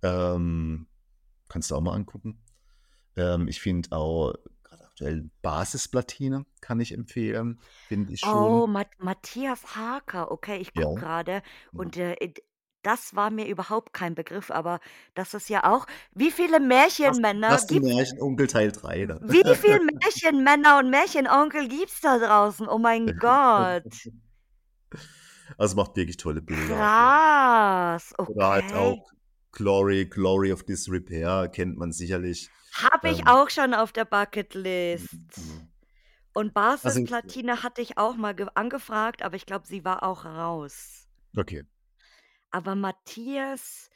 Ähm, 0.02 0.88
kannst 1.50 1.72
du 1.72 1.76
auch 1.76 1.82
mal 1.82 1.94
angucken. 1.94 2.42
Ähm, 3.16 3.48
ich 3.48 3.62
finde 3.62 3.92
auch 3.92 4.36
gerade 5.02 5.18
aktuell 5.18 5.30
Basisplatine 5.42 6.46
kann 6.62 6.80
ich 6.80 6.94
empfehlen, 6.94 7.60
finde 7.88 8.14
ich 8.14 8.22
Oh, 8.26 8.68
schon. 8.68 8.72
Mat 8.72 8.88
Matthias 9.00 9.76
Haker, 9.76 10.32
okay, 10.32 10.58
ich 10.58 10.72
Ja. 10.76 10.84
gucke 10.86 11.02
gerade 11.02 11.32
ja. 11.32 11.42
und, 11.74 11.98
äh, 11.98 12.16
das 12.84 13.16
war 13.16 13.30
mir 13.30 13.46
überhaupt 13.48 13.94
kein 13.94 14.16
Begriff, 14.16 14.50
aber 14.50 14.80
das 15.14 15.36
ist 15.36 15.50
ja 15.50 15.72
auch 15.72 15.86
wie 16.16 16.32
viele 16.32 16.60
Märchenmänner 16.60 17.50
das 17.50 17.68
die 17.68 17.76
gibt's 17.76 17.94
Märchenonkel 17.94 18.48
Teil 18.48 18.72
3. 18.72 19.06
Ne? 19.06 19.20
wie 19.22 19.56
viel 19.56 19.80
Märchenmänner 20.02 20.80
und 20.80 20.90
Märchenonkel 20.90 21.68
gibt's 21.68 22.02
da 22.02 22.18
draußen? 22.18 22.68
Oh 22.68 22.80
mein 22.80 23.18
Gott. 23.20 23.84
Also 25.58 25.76
macht 25.76 25.98
wirklich 25.98 26.18
tolle 26.18 26.42
Bilder. 26.42 26.76
Krass, 26.76 28.14
Oder 28.18 28.48
halt 28.48 28.74
auch. 28.74 29.12
Glory, 29.52 30.06
Glory 30.06 30.54
of 30.54 30.64
Disrepair 30.64 31.50
kennt 31.50 31.78
man 31.78 31.92
sicherlich. 31.92 32.50
Habe 32.74 33.10
ich 33.10 33.28
Ähm, 33.28 33.28
auch 33.28 33.50
schon 33.50 33.74
auf 33.74 33.92
der 33.94 34.06
Bucketlist. 34.06 35.22
mhm. 35.36 35.68
Und 36.34 36.54
also, 36.84 37.02
Basisplatine 37.04 37.64
hatte 37.64 37.82
ich 37.82 37.98
auch 37.98 38.16
mal 38.18 38.36
ge 38.36 38.48
angefragt, 38.56 39.24
aber 39.24 39.36
ich 39.38 39.46
glaube, 39.46 39.66
sie 39.68 39.86
war 39.86 40.04
auch 40.04 40.26
raus. 40.26 41.08
okay. 41.38 41.64
Aber 42.52 42.76
Matthias, 42.76 43.90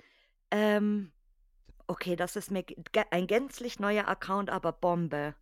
ähm 0.52 1.11
okay, 1.88 2.15
das 2.18 2.35
ist 2.38 2.52
mir 2.52 2.65
ein 3.11 3.27
gänzlich 3.27 3.80
neuer 3.80 4.07
Account, 4.07 4.49
aber 4.49 4.73
Bombe. 4.73 5.35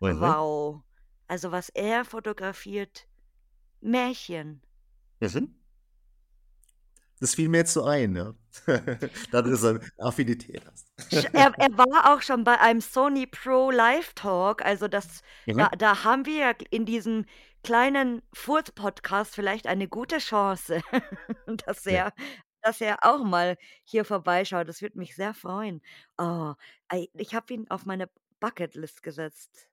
Mhm. 0.00 0.20
Wow. 0.20 0.82
Also, 1.28 1.52
was 1.52 1.70
er 1.70 2.04
fotografiert, 2.04 3.08
Märchen. 3.80 4.62
Mhm. 5.20 5.46
Das 7.20 7.34
fiel 7.34 7.48
mir 7.48 7.58
jetzt 7.58 7.72
so 7.72 7.84
ein, 7.84 8.14
ja. 8.16 8.34
da 9.30 9.42
du 9.42 9.56
so 9.56 9.72
'ne 9.72 9.80
Affinität 9.98 10.62
hast. 10.70 10.86
Er 11.32 11.52
er 11.58 11.78
war 11.78 12.14
auch 12.14 12.22
schon 12.22 12.44
bei 12.44 12.58
einem 12.60 12.80
Sony 12.80 13.26
Pro 13.26 13.70
Live 13.70 14.12
Talk, 14.14 14.62
also 14.64 14.88
das 14.88 15.22
da 15.56 15.70
Mhm. 15.72 15.78
da 15.78 16.04
haben 16.04 16.26
wir 16.26 16.54
in 16.70 16.84
diesem 16.86 17.24
kleinen 17.64 18.22
Furz-Podcast 18.34 19.34
vielleicht 19.34 19.66
eine 19.66 19.88
gute 19.88 20.18
Chance, 20.18 20.82
dass 21.66 21.84
Ja. 21.88 22.06
er 22.06 22.12
dass 22.62 22.80
er 22.80 22.98
auch 23.02 23.22
mal 23.24 23.56
hier 23.84 24.04
vorbeischaut. 24.04 24.68
Das 24.68 24.82
würde 24.82 24.98
mich 24.98 25.14
sehr 25.14 25.34
freuen. 25.34 25.82
Oh, 26.18 26.54
ich 27.14 27.34
habe 27.34 27.54
ihn 27.54 27.66
auf 27.70 27.86
meine 27.86 28.08
Bucketlist 28.40 29.02
gesetzt. 29.04 29.68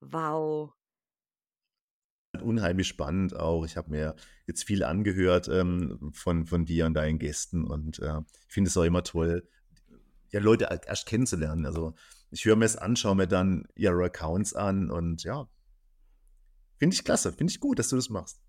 Wow. 0.00 0.72
Unheimlich 2.38 2.86
spannend 2.86 3.34
auch. 3.34 3.64
Ich 3.64 3.76
habe 3.76 3.90
mir 3.90 4.14
jetzt 4.46 4.64
viel 4.64 4.84
angehört, 4.84 5.48
ähm, 5.48 6.10
von 6.12 6.46
von 6.46 6.64
dir 6.64 6.86
und 6.86 6.94
deinen 6.94 7.18
Gästen 7.18 7.64
und, 7.64 7.98
äh, 7.98 8.20
ich 8.48 8.54
finde 8.54 8.68
es 8.68 8.76
auch 8.76 8.84
immer 8.84 9.02
toll, 9.02 9.48
ja, 10.30 10.40
Leute 10.40 10.68
erst 10.86 11.06
kennenzulernen. 11.06 11.66
Also, 11.66 11.94
ich 12.30 12.44
höre 12.44 12.56
mir's 12.56 12.76
an, 12.76 12.94
schaue 12.94 13.16
mir 13.16 13.26
dann 13.26 13.66
ihre 13.74 14.04
Accounts 14.04 14.54
an 14.54 14.90
und 14.90 15.24
ja. 15.24 15.48
Finde 16.76 16.94
ich 16.94 17.04
klasse, 17.04 17.32
finde 17.32 17.50
ich 17.50 17.60
gut, 17.60 17.78
dass 17.78 17.88
du 17.88 17.96
das 17.96 18.10
machst. 18.10 18.40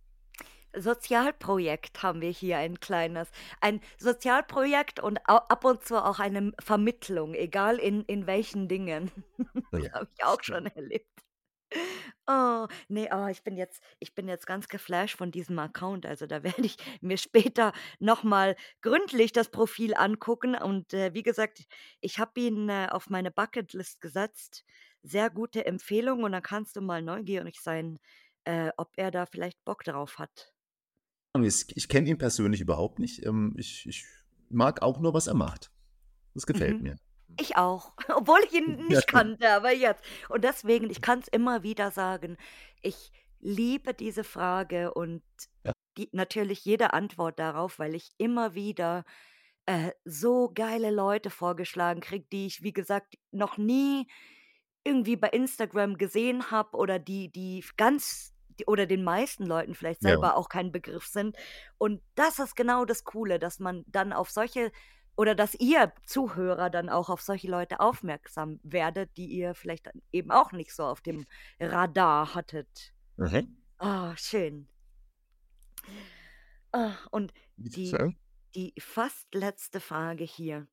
Sozialprojekt 0.78 2.02
haben 2.02 2.22
wir 2.22 2.30
hier 2.30 2.58
ein 2.58 2.80
kleines. 2.80 3.30
Ein 3.60 3.82
Sozialprojekt 3.98 4.99
und 5.02 5.18
ab 5.26 5.66
und 5.66 5.84
zu 5.84 5.98
auch 6.02 6.20
eine 6.20 6.53
Vermittlung, 6.60 7.34
egal 7.34 7.78
in 7.78 8.03
in 8.03 8.28
welchen 8.28 8.68
Dingen. 8.68 9.12
Das 9.72 9.84
ja. 9.84 9.94
habe 9.94 10.08
ich 10.16 10.24
auch 10.24 10.41
schon 10.44 10.68
erlebt. 10.68 11.08
Oh, 12.32 12.68
ne, 12.88 13.10
oh, 13.12 13.28
ich 13.28 13.44
bin 13.44 13.58
jetzt 13.58 13.82
ich 13.99 14.14
bin 14.16 14.28
jetzt 14.28 14.45
ganz 14.48 14.68
geflasht 14.68 15.18
von 15.18 15.32
diesem 15.32 15.58
Account. 15.60 16.06
Also, 16.06 16.26
da 16.28 16.44
werde 16.44 16.62
ich 16.66 16.78
mir 17.02 17.18
später 17.18 17.74
noch 17.99 18.24
mal 18.24 18.56
gründlich 18.82 19.32
das 19.34 19.49
Profil 19.49 19.94
angucken 19.95 20.56
und, 20.56 20.94
äh, 20.94 21.14
wie 21.14 21.24
gesagt, 21.24 21.66
ich 21.99 22.20
habe 22.20 22.40
ihn, 22.40 22.70
äh, 22.70 22.88
auf 22.91 23.10
meine 23.10 23.32
Bucketlist 23.32 24.02
gesetzt. 24.02 24.64
Sehr 25.03 25.30
gute 25.30 25.66
Empfehlung 25.66 26.24
und 26.24 26.32
dann 26.32 26.44
kannst 26.44 26.76
du 26.76 26.82
mal 26.82 27.02
neugierig 27.02 27.60
sein, 27.62 27.98
äh, 28.45 28.72
ob 28.78 28.91
er 28.98 29.12
da 29.12 29.26
vielleicht 29.26 29.64
Bock 29.66 29.84
drauf 29.84 30.20
hat. 30.20 30.53
Ich 31.44 31.88
kenne 31.88 32.10
ihn 32.10 32.18
persönlich 32.18 32.62
überhaupt 32.62 32.99
nicht. 32.99 33.26
Ähm, 33.26 33.53
ich 33.58 33.86
ich 33.88 34.06
mag 34.49 34.82
auch 34.82 34.99
nur, 34.99 35.14
was 35.14 35.28
er 35.28 35.34
macht. 35.34 35.72
Das 36.34 36.45
gefällt 36.48 36.82
Mhm. 36.82 36.82
mir. 36.82 36.98
Ich 37.40 37.58
auch, 37.58 37.94
obwohl 38.16 38.40
ich 38.45 38.53
ihn 38.53 38.88
Ja. 38.90 39.02
nicht 39.02 39.08
kannte, 39.08 39.49
aber 39.49 39.72
jetzt. 39.74 40.03
Und 40.30 40.44
deswegen, 40.44 40.90
ich 40.90 41.02
kann's 41.02 41.28
immer 41.28 41.64
wieder 41.64 41.91
sagen, 41.91 42.38
ich 42.82 43.12
liebe 43.40 43.94
diese 43.94 44.24
Frage 44.24 44.94
und 44.94 45.24
Ja. 45.64 45.74
die 45.98 46.10
natürlich 46.14 46.64
jede 46.66 46.94
Antwort 46.94 47.40
darauf, 47.40 47.80
weil 47.80 47.95
ich 47.95 48.12
immer 48.18 48.53
wieder, 48.56 49.03
äh, 49.66 49.91
so 50.06 50.52
geile 50.53 50.91
Leute 50.91 51.30
vorgeschlagen 51.30 52.02
kriege, 52.02 52.26
die 52.32 52.48
ich, 52.48 52.64
wie 52.64 52.74
gesagt, 52.74 53.16
noch 53.32 53.58
nie 53.58 54.08
irgendwie 54.84 55.16
bei 55.16 55.30
Instagram 55.30 55.98
gesehen 55.98 56.52
habe 56.52 56.78
oder 56.78 56.99
die 56.99 57.32
die 57.32 57.64
ganz 57.78 58.34
oder 58.68 58.86
den 58.86 59.03
meisten 59.03 59.45
Leuten 59.45 59.76
vielleicht 59.76 60.02
Ja. 60.02 60.18
selber 60.20 60.36
auch 60.38 60.49
kein 60.49 60.72
Begriff 60.72 61.06
sind. 61.08 61.38
Und 61.78 62.02
das 62.16 62.40
ist 62.40 62.56
genau 62.56 62.86
das 62.86 63.03
Coole, 63.03 63.40
dass 63.40 63.60
man 63.60 63.84
dann 63.88 64.14
auf 64.14 64.30
solche 64.30 64.72
oder 65.15 65.35
dass 65.35 65.55
ihr 65.55 65.93
Zuhörer 66.05 66.69
dann 66.69 66.89
auch 66.89 67.09
auf 67.09 67.21
solche 67.21 67.49
Leute 67.49 67.79
aufmerksam 67.79 68.59
werdet, 68.63 69.15
die 69.17 69.27
ihr 69.27 69.53
vielleicht 69.55 69.89
eben 70.11 70.31
auch 70.31 70.51
nicht 70.51 70.73
so 70.73 70.83
auf 70.83 71.01
dem 71.01 71.25
Radar 71.59 72.33
hattet. 72.33 72.93
Mhm. 73.17 73.57
Ah, 73.77 74.15
schön. 74.15 74.67
Ah, 76.71 76.93
und 77.11 77.33
die 77.57 77.95
die 78.55 78.73
fast 78.79 79.33
letzte 79.33 79.79
Frage 79.79 80.23
hier, 80.23 80.67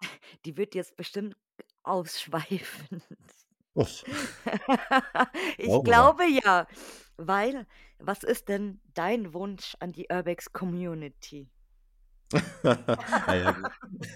die 0.44 0.56
wird 0.56 0.74
jetzt 0.74 0.96
bestimmt 0.96 1.36
ausschweifend. 1.82 3.02
Uff. 3.74 4.04
Ich 5.58 5.68
mal. 5.68 5.82
glaube 5.82 6.24
ja, 6.26 6.66
weil 7.16 7.66
was 7.98 8.24
ist 8.24 8.48
denn 8.48 8.80
dein 8.94 9.34
Wunsch 9.34 9.76
an 9.80 9.92
die 9.92 10.06
Urbex 10.10 10.52
Community? 10.52 11.50
Ah 12.62 13.34
ja. 13.34 13.56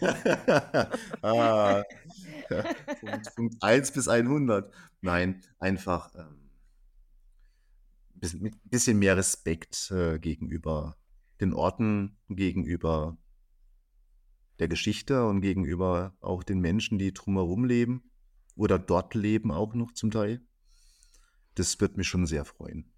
Ah. 1.23 1.83
Punkt 3.01 3.35
Punkt 3.35 3.63
1 3.63 3.91
bis 3.93 4.09
100. 4.09 4.73
Nein, 5.01 5.43
einfach, 5.59 6.15
ähm 6.15 6.45
bisschen 8.71 8.99
mehr 8.99 9.17
Respekt, 9.17 9.91
äh, 9.91 10.19
gegenüber 10.19 10.97
den 11.41 11.53
Orten, 11.53 12.17
gegenüber 12.29 13.19
der 14.59 14.69
Geschichte 14.69 15.27
und 15.27 15.41
gegenüber 15.41 16.17
auch 16.21 16.43
den 16.43 16.61
Menschen, 16.61 16.99
die 16.99 17.13
drumherum 17.13 17.65
leben 17.65 18.11
oder 18.57 18.79
dort 18.79 19.15
leben 19.15 19.51
auch 19.51 19.75
noch 19.75 19.93
zum 19.93 20.11
Teil. 20.11 20.41
Das 21.55 21.81
würde 21.81 21.97
mich 21.97 22.09
schon 22.09 22.27
sehr 22.27 22.45
freuen. 22.45 22.93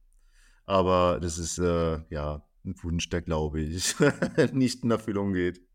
Aber 0.67 1.19
das 1.21 1.39
ist, 1.39 1.59
äh, 1.59 2.01
ja, 2.11 2.46
'n 2.67 2.75
Wunsch, 2.83 3.09
der, 3.11 3.23
glaube 3.23 3.61
ich, 3.63 3.95
nicht 4.53 4.85
in 4.85 4.91
Erfüllung 4.91 5.33
geht. 5.33 5.67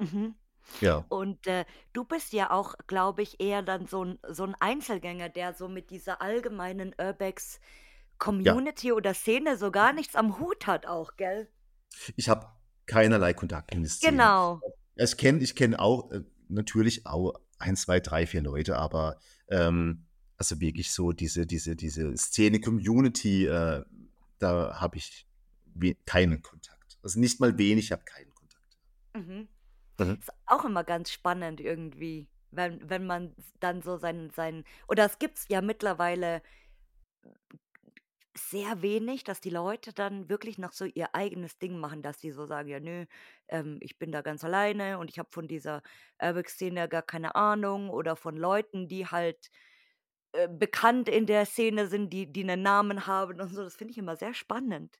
Mhm. 0.00 0.34
Ja. 0.80 1.06
Und, 1.08 1.46
äh, 1.46 1.64
du 1.94 2.04
bist 2.04 2.32
ja 2.34 2.50
auch, 2.50 2.74
glaube 2.88 3.22
ich, 3.22 3.40
eher 3.40 3.62
dann 3.62 3.86
so 3.86 4.04
'n 4.04 4.18
so 4.30 4.44
'n 4.44 4.56
Einzelgänger, 4.60 5.28
der 5.30 5.54
so 5.54 5.68
mit 5.68 5.90
dieser 5.90 6.22
allgemeinen 6.22 6.94
Urbex 7.00 7.60
Ja. 8.44 8.64
Community 8.64 8.92
oder 8.92 9.14
Szene 9.14 9.56
so 9.58 9.70
gar 9.72 9.92
nichts 9.94 10.16
am 10.16 10.38
Hut 10.40 10.66
hat 10.68 10.86
auch, 10.86 11.16
gell? 11.16 11.50
Ich 12.16 12.28
habe 12.28 12.46
keinerlei 12.86 13.34
Kontakt 13.34 13.72
die 13.74 13.86
Szene. 13.88 14.32
Genau. 14.32 14.64
Ich 14.96 15.16
kenne 15.16 15.40
ich 15.42 15.56
kenne 15.56 15.78
auch, 15.80 16.10
äh, 16.12 16.22
natürlich 16.48 17.06
auch 17.06 17.34
1, 17.58 17.76
2, 17.76 18.00
3, 18.00 18.26
4 18.26 18.42
Leute, 18.42 18.76
aber, 18.76 19.18
ähm, 19.48 20.06
also 20.36 20.60
wirklich 20.60 20.92
so 20.92 21.12
diese 21.12 21.46
diese 21.46 21.76
diese 21.76 22.16
Szene-Community, 22.16 23.46
äh, 23.46 23.84
da 24.38 24.80
habe 24.80 24.96
ich 24.98 25.26
keinen 26.06 26.42
Kontakt. 26.42 26.98
Also 27.02 27.20
nicht 27.20 27.40
mal 27.40 27.58
wenig, 27.58 27.86
ich 27.86 27.92
habe 27.92 28.04
keinen 28.04 28.34
Kontakt. 28.34 28.78
Mhm. 29.14 29.48
Mhm. 29.98 30.20
Ist 30.20 30.32
auch 30.46 30.64
immer 30.64 30.84
ganz 30.84 31.10
spannend 31.12 31.60
irgendwie, 31.60 32.28
wenn 32.50 32.88
wenn 32.90 33.06
man 33.06 33.36
dann 33.60 33.82
so 33.82 33.96
sein 33.98 34.30
sein 34.30 34.64
oder 34.88 35.06
es 35.06 35.18
gibt's 35.18 35.46
ja 35.48 35.60
mittlerweile 35.62 36.42
sehr 38.36 38.82
wenig, 38.82 39.22
dass 39.24 39.40
die 39.40 39.50
Leute 39.50 39.92
dann 39.92 40.28
wirklich 40.28 40.58
noch 40.58 40.72
so 40.72 40.84
ihr 40.86 41.14
eigenes 41.14 41.58
Ding 41.58 41.78
machen, 41.78 42.02
dass 42.02 42.18
die 42.18 42.32
so 42.32 42.46
sagen: 42.46 42.68
„Ja, 42.68 42.80
nö, 42.80 43.06
ähm, 43.48 43.78
ich 43.80 43.98
bin 43.98 44.10
da 44.12 44.22
ganz 44.22 44.42
alleine 44.44 44.98
und 44.98 45.08
ich 45.10 45.18
habe 45.20 45.28
von 45.32 45.46
dieser 45.48 45.82
Urbex-Szene 46.20 46.88
gar 46.88 47.02
keine 47.02 47.36
Ahnung“ 47.36 47.90
oder 47.90 48.16
von 48.16 48.36
Leuten, 48.36 48.88
die 48.88 49.06
halt, 49.06 49.50
äh, 50.32 50.48
bekannt 50.48 51.08
in 51.08 51.26
der 51.26 51.46
Szene 51.46 51.88
sind, 51.88 52.10
die 52.12 52.32
die 52.32 52.44
'nen 52.44 52.62
Namen 52.62 53.06
haben 53.06 53.40
und 53.40 53.50
so. 53.54 53.62
Das 53.64 53.76
finde 53.76 53.92
ich 53.92 53.98
immer 53.98 54.16
sehr 54.16 54.34
spannend. 54.34 54.96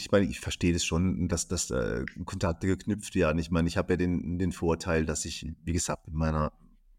Ich 0.00 0.10
meine, 0.10 0.26
ich 0.26 0.40
verstehe 0.40 0.72
das 0.72 0.84
schon, 0.84 1.28
dass, 1.28 1.48
dass 1.48 1.70
äh, 1.70 2.04
Kontakte 2.24 2.66
geknüpft 2.66 3.14
werden. 3.14 3.38
Ich 3.38 3.50
meine, 3.50 3.68
ich 3.68 3.76
habe 3.76 3.92
ja 3.92 3.96
den, 3.96 4.38
den 4.38 4.52
Vorteil, 4.52 5.06
dass 5.06 5.24
ich, 5.24 5.46
wie 5.64 5.72
gesagt, 5.72 6.06
mit 6.06 6.14
meiner 6.14 6.52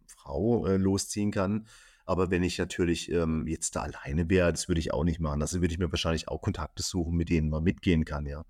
Frau 0.05 0.65
äh, 0.65 0.77
losziehen 0.77 1.31
kann. 1.31 1.67
Aber 2.05 2.31
wenn 2.31 2.41
ich 2.41 2.57
natürlich 2.57 3.11
ähm, 3.11 3.45
jetzt 3.47 3.75
da 3.75 3.81
alleine 3.81 4.29
wäre, 4.29 4.51
das 4.51 4.67
würde 4.67 4.79
ich 4.79 4.93
auch 4.93 5.03
nicht 5.03 5.19
machen. 5.19 5.41
Also 5.41 5.61
würde 5.61 5.73
ich 5.73 5.79
mir 5.79 5.91
wahrscheinlich 5.91 6.27
auch 6.27 6.41
Kontakte 6.41 6.81
suchen, 6.81 7.15
mit 7.15 7.29
denen 7.29 7.49
man 7.49 7.63
mitgehen 7.63 8.03
kann, 8.05 8.25
ja. 8.25 8.43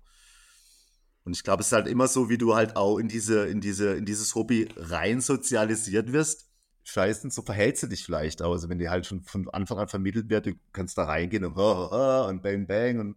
Und 1.24 1.36
ich 1.36 1.42
glaube, 1.42 1.60
es 1.60 1.66
ist 1.66 1.72
halt 1.72 1.86
immer 1.86 2.08
so, 2.08 2.30
wie 2.30 2.38
du 2.38 2.54
halt 2.54 2.76
auch 2.76 2.98
in 2.98 3.08
diese, 3.08 3.46
in 3.46 3.60
diese, 3.60 3.94
in 3.94 4.06
dieses 4.06 4.34
Hobby 4.34 4.68
rein 4.76 5.20
sozialisiert 5.20 6.12
wirst. 6.12 6.49
Scheiße, 6.84 7.30
so 7.30 7.42
verhältst 7.42 7.82
du 7.82 7.86
dich 7.86 8.04
vielleicht 8.04 8.42
auch. 8.42 8.52
Also 8.52 8.68
wenn 8.68 8.78
dir 8.78 8.90
halt 8.90 9.06
schon 9.06 9.22
von 9.22 9.48
Anfang 9.50 9.78
an 9.78 9.88
vermittelt 9.88 10.28
wird, 10.28 10.46
du 10.46 10.52
kannst 10.72 10.98
da 10.98 11.04
reingehen 11.04 11.44
und, 11.44 11.56
und 11.56 12.42
bang, 12.42 12.66
bang 12.66 12.98
und 12.98 13.16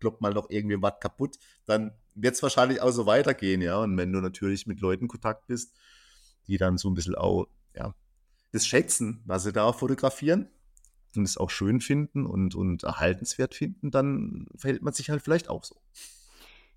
kloppt 0.00 0.20
mal 0.20 0.32
noch 0.32 0.50
irgendwie 0.50 0.80
was 0.80 1.00
kaputt, 1.00 1.38
dann 1.66 1.92
wird 2.14 2.34
es 2.34 2.42
wahrscheinlich 2.42 2.80
auch 2.80 2.90
so 2.90 3.06
weitergehen, 3.06 3.60
ja. 3.60 3.78
Und 3.78 3.96
wenn 3.96 4.12
du 4.12 4.20
natürlich 4.20 4.66
mit 4.66 4.80
Leuten 4.80 5.04
in 5.04 5.08
Kontakt 5.08 5.46
bist, 5.46 5.74
die 6.46 6.58
dann 6.58 6.78
so 6.78 6.88
ein 6.88 6.94
bisschen 6.94 7.14
auch, 7.14 7.46
ja, 7.74 7.94
das 8.52 8.66
schätzen, 8.66 9.22
was 9.24 9.42
sie 9.44 9.52
da 9.52 9.72
fotografieren 9.72 10.48
und 11.16 11.24
es 11.24 11.36
auch 11.36 11.50
schön 11.50 11.80
finden 11.80 12.26
und, 12.26 12.54
und 12.54 12.84
erhaltenswert 12.84 13.54
finden, 13.54 13.90
dann 13.90 14.46
verhält 14.56 14.82
man 14.82 14.92
sich 14.92 15.10
halt 15.10 15.22
vielleicht 15.22 15.48
auch 15.48 15.64
so. 15.64 15.76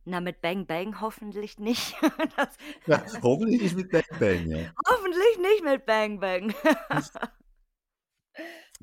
Na, 0.10 0.22
mit 0.22 0.40
Bang 0.40 0.66
Bang 0.66 1.02
hoffentlich 1.02 1.60
nicht. 1.60 1.94
Das 2.38 2.56
ja, 2.86 3.04
hoffentlich 3.22 3.62
nicht 3.62 3.76
mit 3.76 3.92
Bang 3.92 4.20
Bang, 4.20 4.50
ja. 4.50 4.72
Hoffentlich 4.88 5.38
nicht 5.38 5.64
mit 5.66 5.86
Bang 5.86 6.22
Bang. 6.22 6.54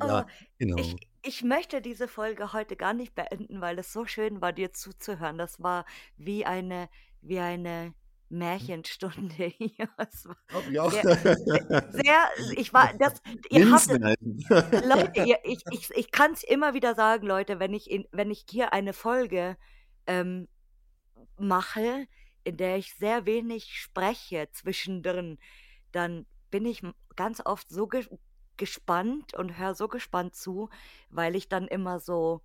ja, 0.03 0.21
oh, 0.21 0.23
genau. 0.59 0.77
Ich, 0.77 0.97
ich 1.23 1.43
möchte 1.43 1.81
diese 1.81 2.09
Folge 2.09 2.53
heute 2.53 2.77
gar 2.77 2.93
nicht 2.93 3.15
beenden, 3.15 3.63
weil 3.63 3.79
es 3.79 3.91
so 3.91 4.05
schön 4.05 4.43
war, 4.43 4.53
dir 4.53 4.75
zuzuhören. 4.75 5.39
Das 5.39 5.63
war 5.63 5.87
wie 6.19 6.45
eine, 6.45 6.91
wie 7.23 7.39
eine 7.39 7.95
Märchenstunde 8.29 9.45
hier. 9.57 9.89
Oh, 10.55 10.61
ja. 10.71 10.91
Sehr, 10.91 11.17
sehr, 11.91 12.29
ich 12.55 12.75
war, 12.75 12.93
das, 12.99 13.15
ihr 13.49 13.73
habt, 13.73 13.87
Leute, 13.89 15.23
ihr, 15.25 15.39
ich, 15.45 15.63
ich, 15.71 15.91
ich 15.91 16.11
kann 16.11 16.33
es 16.33 16.45
immer 16.45 16.75
wieder 16.75 16.95
sagen, 16.95 17.27
Leute, 17.27 17.59
wenn 17.61 17.73
ich, 17.73 17.91
in, 17.91 18.07
wenn 18.13 18.31
ich 18.31 18.45
hier 18.51 18.75
eine 18.75 18.93
Folge 18.93 19.57
ähm, 20.07 20.49
mache, 21.39 22.07
in 22.45 22.57
der 22.57 22.77
ich 22.77 22.95
sehr 22.95 23.27
wenig 23.27 23.79
spreche 23.81 24.49
zwischendrin, 24.53 25.39
dann 25.93 26.27
bin 26.51 26.67
ich 26.67 26.83
ganz 27.17 27.41
oft 27.45 27.69
so 27.71 27.87
ge 27.87 28.07
gespannt 28.57 29.35
und 29.35 29.59
höre 29.59 29.75
so 29.75 29.89
gespannt 29.89 30.37
zu, 30.37 30.71
weil 31.11 31.35
ich 31.35 31.49
dann 31.49 31.67
immer 31.67 31.99
so 31.99 32.41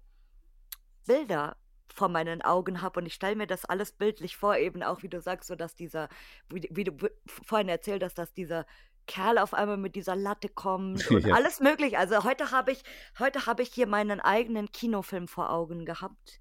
Bilder 1.05 1.55
vor 1.93 2.09
meinen 2.09 2.41
Augen 2.41 2.81
habe 2.81 2.99
und 2.99 3.05
ich 3.05 3.13
stelle 3.13 3.35
mir 3.35 3.47
das 3.47 3.65
alles 3.65 3.91
bildlich 3.91 4.35
vor, 4.35 4.55
eben 4.57 4.81
auch 4.81 5.03
wie 5.03 5.09
du 5.09 5.21
sagst, 5.21 5.47
so 5.47 5.55
dass 5.55 5.75
dieser, 5.75 6.09
wie, 6.49 6.67
wie 6.71 6.83
du 6.83 7.09
vorhin 7.27 7.69
erzählt 7.69 8.03
hast, 8.03 8.17
dass 8.17 8.33
dieser 8.33 8.65
Kerl 9.05 9.39
auf 9.39 9.53
einmal 9.53 9.77
mit 9.77 9.95
dieser 9.95 10.15
Latte 10.15 10.49
kommt 10.49 11.09
und 11.11 11.25
ja. 11.25 11.35
alles 11.35 11.59
möglich. 11.59 11.97
Also 11.97 12.23
heute 12.23 12.51
habe 12.51 12.71
ich, 12.71 12.83
heute 13.17 13.45
habe 13.47 13.63
ich 13.63 13.69
hier 13.69 13.87
meinen 13.87 14.19
eigenen 14.19 14.71
Kinofilm 14.71 15.27
vor 15.27 15.51
Augen 15.51 15.85
gehabt. 15.85 16.39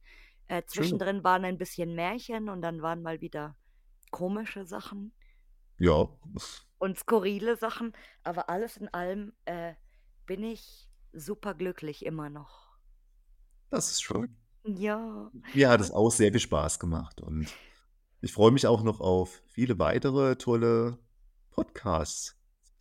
Äh, 0.49 0.63
zwischendrin 0.67 1.25
waren 1.25 1.45
ein 1.45 1.59
bisschen 1.59 1.95
Märchen 1.95 2.49
und 2.49 2.63
dann 2.63 2.83
waren 2.83 3.03
mal 3.03 3.21
wieder 3.21 3.57
komische 4.11 4.65
Sachen. 4.65 5.13
Ja. 5.79 6.09
Und 6.79 6.99
skurrile 6.99 7.57
Sachen. 7.57 7.93
Aber 8.25 8.49
alles 8.49 8.77
in 8.77 8.89
allem 8.89 9.33
äh, 9.45 9.75
bin 10.27 10.43
ich 10.43 10.89
super 11.13 11.55
glücklich 11.55 12.05
immer 12.05 12.31
noch. 12.31 12.69
Das 13.71 13.91
ist 13.91 14.03
schön. 14.03 14.37
Ja. 14.65 15.31
Mir 15.55 15.69
hat 15.69 15.81
es 15.81 15.91
auch 15.91 16.11
sehr 16.11 16.33
viel 16.33 16.41
Spaß 16.41 16.79
gemacht 16.79 17.21
und 17.21 17.49
ich 18.21 18.33
freue 18.33 18.51
mich 18.51 18.67
auch 18.67 18.83
noch 18.83 19.01
auf 19.01 19.43
viele 19.47 19.79
weitere 19.79 20.37
tolle 20.37 20.99
Podcasts 21.51 22.37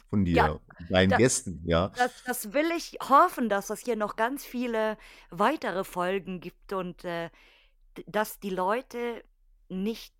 von 0.09 0.25
dir, 0.25 0.35
ja, 0.35 0.59
deinen 0.89 1.09
da, 1.09 1.17
Gästen, 1.17 1.61
ja. 1.65 1.89
Das, 1.89 2.23
das, 2.23 2.53
will 2.53 2.69
ich 2.75 2.97
hoffen, 3.01 3.49
dass 3.49 3.69
es 3.69 3.81
hier 3.81 3.95
noch 3.97 4.15
ganz 4.15 4.45
viele 4.45 4.97
weitere 5.29 5.83
Folgen 5.83 6.39
gibt 6.39 6.71
und 6.73 7.03
äh, 7.03 7.29
dass 8.07 8.39
die 8.39 8.49
Leute 8.49 9.23
nicht 9.69 10.13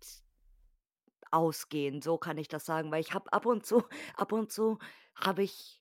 ausgehen, 1.30 2.02
so 2.02 2.18
kann 2.18 2.38
ich 2.38 2.48
das 2.48 2.64
sagen, 2.64 2.90
weil 2.90 3.00
ich 3.00 3.14
habe 3.14 3.32
ab 3.32 3.46
und 3.46 3.66
zu, 3.66 3.82
ab 4.16 4.32
und 4.32 4.50
zu 4.50 4.78
habe 5.14 5.42
ich 5.42 5.80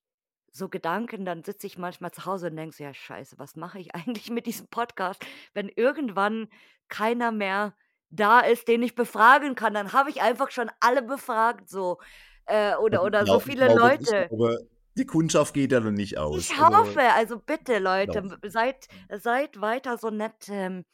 so 0.51 0.69
Gedanken, 0.69 1.25
dann 1.25 1.43
sitze 1.43 1.67
ich 1.67 1.77
manchmal 1.77 2.11
zu 2.11 2.25
Hause 2.25 2.47
und 2.47 2.55
denke 2.55 2.75
so, 2.75 2.83
ja 2.83 2.93
scheiße, 2.93 3.37
was 3.37 3.55
mache 3.55 3.79
ich 3.79 3.93
eigentlich 3.95 4.29
mit 4.29 4.45
diesem 4.45 4.67
Podcast, 4.67 5.23
wenn 5.53 5.69
irgendwann 5.69 6.49
keiner 6.89 7.31
mehr 7.31 7.75
da 8.09 8.39
ist, 8.39 8.67
den 8.67 8.83
ich 8.83 8.95
befragen 8.95 9.55
kann, 9.55 9.73
dann 9.73 9.91
habe 9.91 10.09
ich 10.09 10.21
einfach 10.21 10.51
schon 10.51 10.71
alle 10.79 11.01
befragt, 11.01 11.69
so 11.69 11.97
äh, 12.45 12.75
oder 12.75 13.03
oder 13.03 13.25
so 13.25 13.39
viele 13.39 13.65
glaube, 13.65 13.81
Leute. 13.81 14.29
aber 14.31 14.57
die 14.97 15.05
Kundschaft 15.05 15.53
geht 15.53 15.73
ja 15.73 15.79
noch 15.79 15.91
nicht 15.91 16.17
aus. 16.17 16.49
Ich 16.49 16.57
also 16.57 16.77
hoffe, 16.77 17.01
also 17.01 17.37
bitte 17.37 17.79
Leute, 17.79 18.39
seid 18.47 18.87
seid 19.11 19.61
weiter 19.61 19.97
so 19.97 20.09
nett. 20.09 20.47
Ähm, 20.49 20.85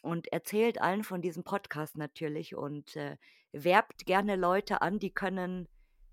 und 0.00 0.32
erzählt 0.32 0.80
allen 0.80 1.04
von 1.04 1.22
diesem 1.22 1.44
Podcast 1.44 1.96
natürlich 1.96 2.54
und 2.54 2.96
äh, 2.96 3.16
werbt 3.52 4.06
gerne 4.06 4.36
Leute 4.36 4.82
an, 4.82 4.98
die 4.98 5.12
können 5.12 5.68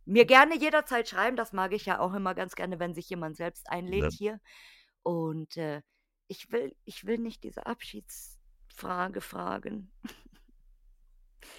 mir 0.06 0.26
gerne 0.26 0.58
jederzeit 0.58 1.08
schreiben. 1.08 1.38
Das 1.38 1.54
mag 1.54 1.74
ich 1.74 1.86
ja 1.86 2.00
auch 2.00 2.14
immer 2.14 2.34
ganz 2.34 2.56
gerne, 2.56 2.80
wenn 2.80 2.94
sich 2.94 3.10
jemand 3.10 3.38
selbst 3.38 3.70
einlädt 3.70 4.04
ja. 4.04 4.10
hier. 4.10 4.42
Und 5.04 5.58
äh, 5.58 5.82
ich 6.28 6.52
will, 6.52 6.76
ich 6.86 7.06
will 7.06 7.18
nicht 7.18 7.44
diese 7.44 7.66
Abschiedsfrage 7.66 9.22
fragen. 9.22 9.92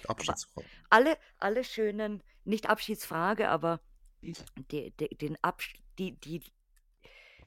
Abschiedsfrage. 0.07 0.67
alle, 0.89 1.17
alle 1.37 1.63
schönen, 1.63 2.21
nicht 2.43 2.69
Abschiedsfrage, 2.69 3.49
aber 3.49 3.79
die, 4.21 4.91
die, 4.91 5.17
den 5.17 5.41
Absch 5.43 5.75
die, 5.97 6.19
die, 6.19 6.43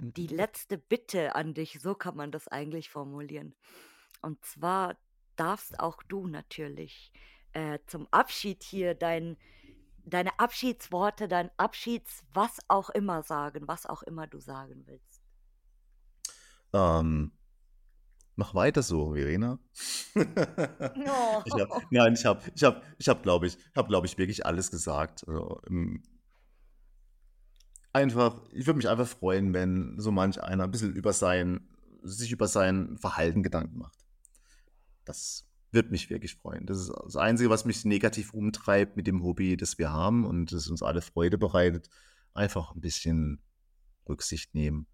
die 0.00 0.26
letzte 0.26 0.78
Bitte 0.78 1.34
an 1.34 1.54
dich, 1.54 1.80
so 1.80 1.94
kann 1.94 2.16
man 2.16 2.30
das 2.32 2.48
eigentlich 2.48 2.90
formulieren. 2.90 3.54
Und 4.22 4.44
zwar 4.44 4.96
darfst 5.36 5.78
auch 5.80 6.02
du 6.04 6.26
natürlich 6.26 7.12
äh, 7.52 7.78
zum 7.86 8.06
Abschied 8.10 8.62
hier 8.62 8.94
dein, 8.94 9.36
deine 10.04 10.38
Abschiedsworte, 10.38 11.28
dein 11.28 11.50
Abschieds, 11.56 12.24
was 12.32 12.58
auch 12.68 12.90
immer 12.90 13.22
sagen, 13.22 13.68
was 13.68 13.86
auch 13.86 14.02
immer 14.02 14.26
du 14.26 14.40
sagen 14.40 14.84
willst. 14.86 15.22
Ähm, 16.72 17.32
mach 18.36 18.54
weiter 18.54 18.82
so, 18.82 19.14
Verena. 19.14 19.58
oh. 20.14 20.22
ich 21.44 21.54
hab, 21.54 21.82
nein, 21.90 22.14
ich 22.14 22.24
habe, 22.24 22.40
ich 22.54 22.64
habe, 22.64 22.82
ich 22.98 23.08
habe, 23.08 23.22
glaube 23.22 23.46
ich, 23.46 23.58
habe, 23.76 23.88
glaube 23.88 24.06
ich, 24.06 24.16
wirklich 24.16 24.46
alles 24.46 24.70
gesagt. 24.70 25.26
Also, 25.28 25.60
einfach, 27.92 28.40
ich 28.52 28.66
würde 28.66 28.78
mich 28.78 28.88
einfach 28.88 29.06
freuen, 29.06 29.52
wenn 29.52 29.98
so 29.98 30.10
manch 30.10 30.42
einer 30.42 30.64
ein 30.64 30.70
bisschen 30.70 30.94
über 30.94 31.12
sein, 31.12 31.68
sich 32.02 32.32
über 32.32 32.48
sein 32.48 32.96
Verhalten 32.98 33.42
Gedanken 33.42 33.78
macht. 33.78 34.01
Das 35.04 35.48
wird 35.70 35.90
mich 35.90 36.10
wirklich 36.10 36.36
freuen. 36.36 36.66
Das 36.66 36.78
ist 36.78 36.92
das 37.04 37.16
Einzige, 37.16 37.50
was 37.50 37.64
mich 37.64 37.84
negativ 37.84 38.34
umtreibt 38.34 38.96
mit 38.96 39.06
dem 39.06 39.22
Hobby, 39.22 39.56
das 39.56 39.78
wir 39.78 39.90
haben 39.90 40.26
und 40.26 40.52
das 40.52 40.68
uns 40.68 40.82
alle 40.82 41.02
Freude 41.02 41.38
bereitet. 41.38 41.88
Einfach 42.34 42.74
ein 42.74 42.80
bisschen 42.80 43.42
Rücksicht 44.08 44.54
nehmen. 44.54 44.86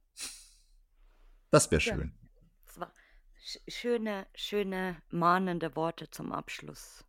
Das 1.51 1.71
wäre 1.71 1.81
schön. 1.81 2.13
Ja, 2.15 2.41
das 2.67 2.81
war 2.81 2.93
schöne, 3.67 4.27
schöne, 4.35 5.03
mahnende 5.11 5.75
Worte 5.75 6.11
zum 6.11 6.33
Abschluss. 6.33 7.05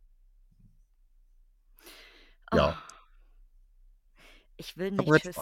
Ja. 2.52 2.76
Oh. 2.76 2.90
Ich 4.56 4.76
will 4.76 4.90
nicht 4.90 5.22
Tschüss. 5.22 5.36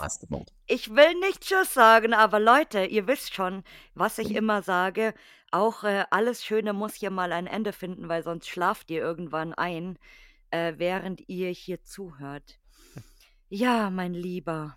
Ich 0.67 0.91
will 0.91 1.15
nicht 1.19 1.41
Tschüss 1.41 1.75
sagen, 1.75 2.15
aber 2.15 2.39
Leute, 2.39 2.85
ihr 2.85 3.09
wisst 3.09 3.35
schon, 3.35 3.65
was 3.95 4.19
ich 4.19 4.33
immer 4.33 4.63
sage. 4.63 5.13
Auch 5.51 5.85
äh, 5.85 6.05
alles 6.11 6.45
Schöne 6.45 6.73
muss 6.73 6.95
hier 6.95 7.11
mal 7.11 7.33
ein 7.33 7.47
Ende 7.47 7.73
finden, 7.73 8.09
weil 8.09 8.23
sonst 8.23 8.49
schlaft 8.49 8.91
ihr 8.91 9.01
irgendwann 9.01 9.55
ein, 9.55 9.99
äh, 10.51 10.75
während 10.77 11.29
ihr 11.29 11.51
hier 11.51 11.83
zuhört. 11.83 12.59
Ja, 13.51 13.89
mein 13.89 14.13
Lieber. 14.13 14.77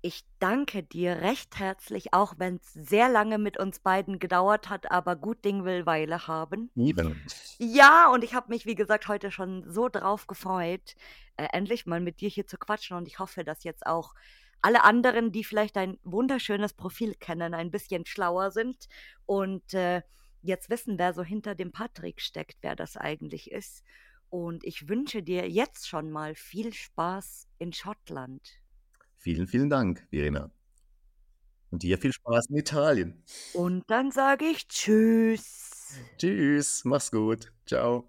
Ich 0.00 0.24
danke 0.38 0.82
dir 0.82 1.22
recht 1.22 1.58
herzlich, 1.58 2.12
auch 2.12 2.34
wenn 2.38 2.56
es 2.56 2.72
sehr 2.72 3.08
lange 3.08 3.38
mit 3.38 3.58
uns 3.58 3.78
beiden 3.78 4.18
gedauert 4.18 4.68
hat, 4.68 4.90
aber 4.90 5.16
gut 5.16 5.44
Ding 5.44 5.64
will 5.64 5.86
Weile 5.86 6.26
haben. 6.26 6.70
Lieben. 6.74 7.22
Ja, 7.58 8.10
und 8.10 8.22
ich 8.22 8.34
habe 8.34 8.50
mich, 8.50 8.66
wie 8.66 8.74
gesagt, 8.74 9.08
heute 9.08 9.30
schon 9.30 9.64
so 9.70 9.88
drauf 9.88 10.26
gefreut, 10.26 10.94
äh, 11.36 11.48
endlich 11.52 11.86
mal 11.86 12.00
mit 12.00 12.20
dir 12.20 12.28
hier 12.28 12.46
zu 12.46 12.58
quatschen. 12.58 12.96
Und 12.96 13.06
ich 13.06 13.18
hoffe, 13.18 13.44
dass 13.44 13.64
jetzt 13.64 13.86
auch 13.86 14.14
alle 14.64 14.82
anderen, 14.82 15.30
die 15.30 15.44
vielleicht 15.44 15.76
ein 15.76 15.98
wunderschönes 16.04 16.72
Profil 16.72 17.14
kennen, 17.14 17.52
ein 17.52 17.70
bisschen 17.70 18.06
schlauer 18.06 18.50
sind 18.50 18.88
und 19.26 19.74
äh, 19.74 20.00
jetzt 20.40 20.70
wissen, 20.70 20.98
wer 20.98 21.12
so 21.12 21.22
hinter 21.22 21.54
dem 21.54 21.70
Patrick 21.70 22.22
steckt, 22.22 22.56
wer 22.62 22.74
das 22.74 22.96
eigentlich 22.96 23.50
ist. 23.50 23.84
Und 24.30 24.64
ich 24.64 24.88
wünsche 24.88 25.22
dir 25.22 25.50
jetzt 25.50 25.86
schon 25.86 26.10
mal 26.10 26.34
viel 26.34 26.72
Spaß 26.72 27.46
in 27.58 27.74
Schottland. 27.74 28.40
Vielen, 29.18 29.46
vielen 29.46 29.68
Dank, 29.68 30.06
Verena. 30.08 30.50
Und 31.70 31.82
dir 31.82 31.98
viel 31.98 32.12
Spaß 32.12 32.46
in 32.48 32.56
Italien. 32.56 33.22
Und 33.52 33.84
dann 33.88 34.12
sage 34.12 34.46
ich 34.46 34.66
Tschüss. 34.68 35.74
Tschüss. 35.88 36.16
Tschüss, 36.16 36.84
mach's 36.84 37.10
gut. 37.10 37.52
Ciao. 37.66 38.08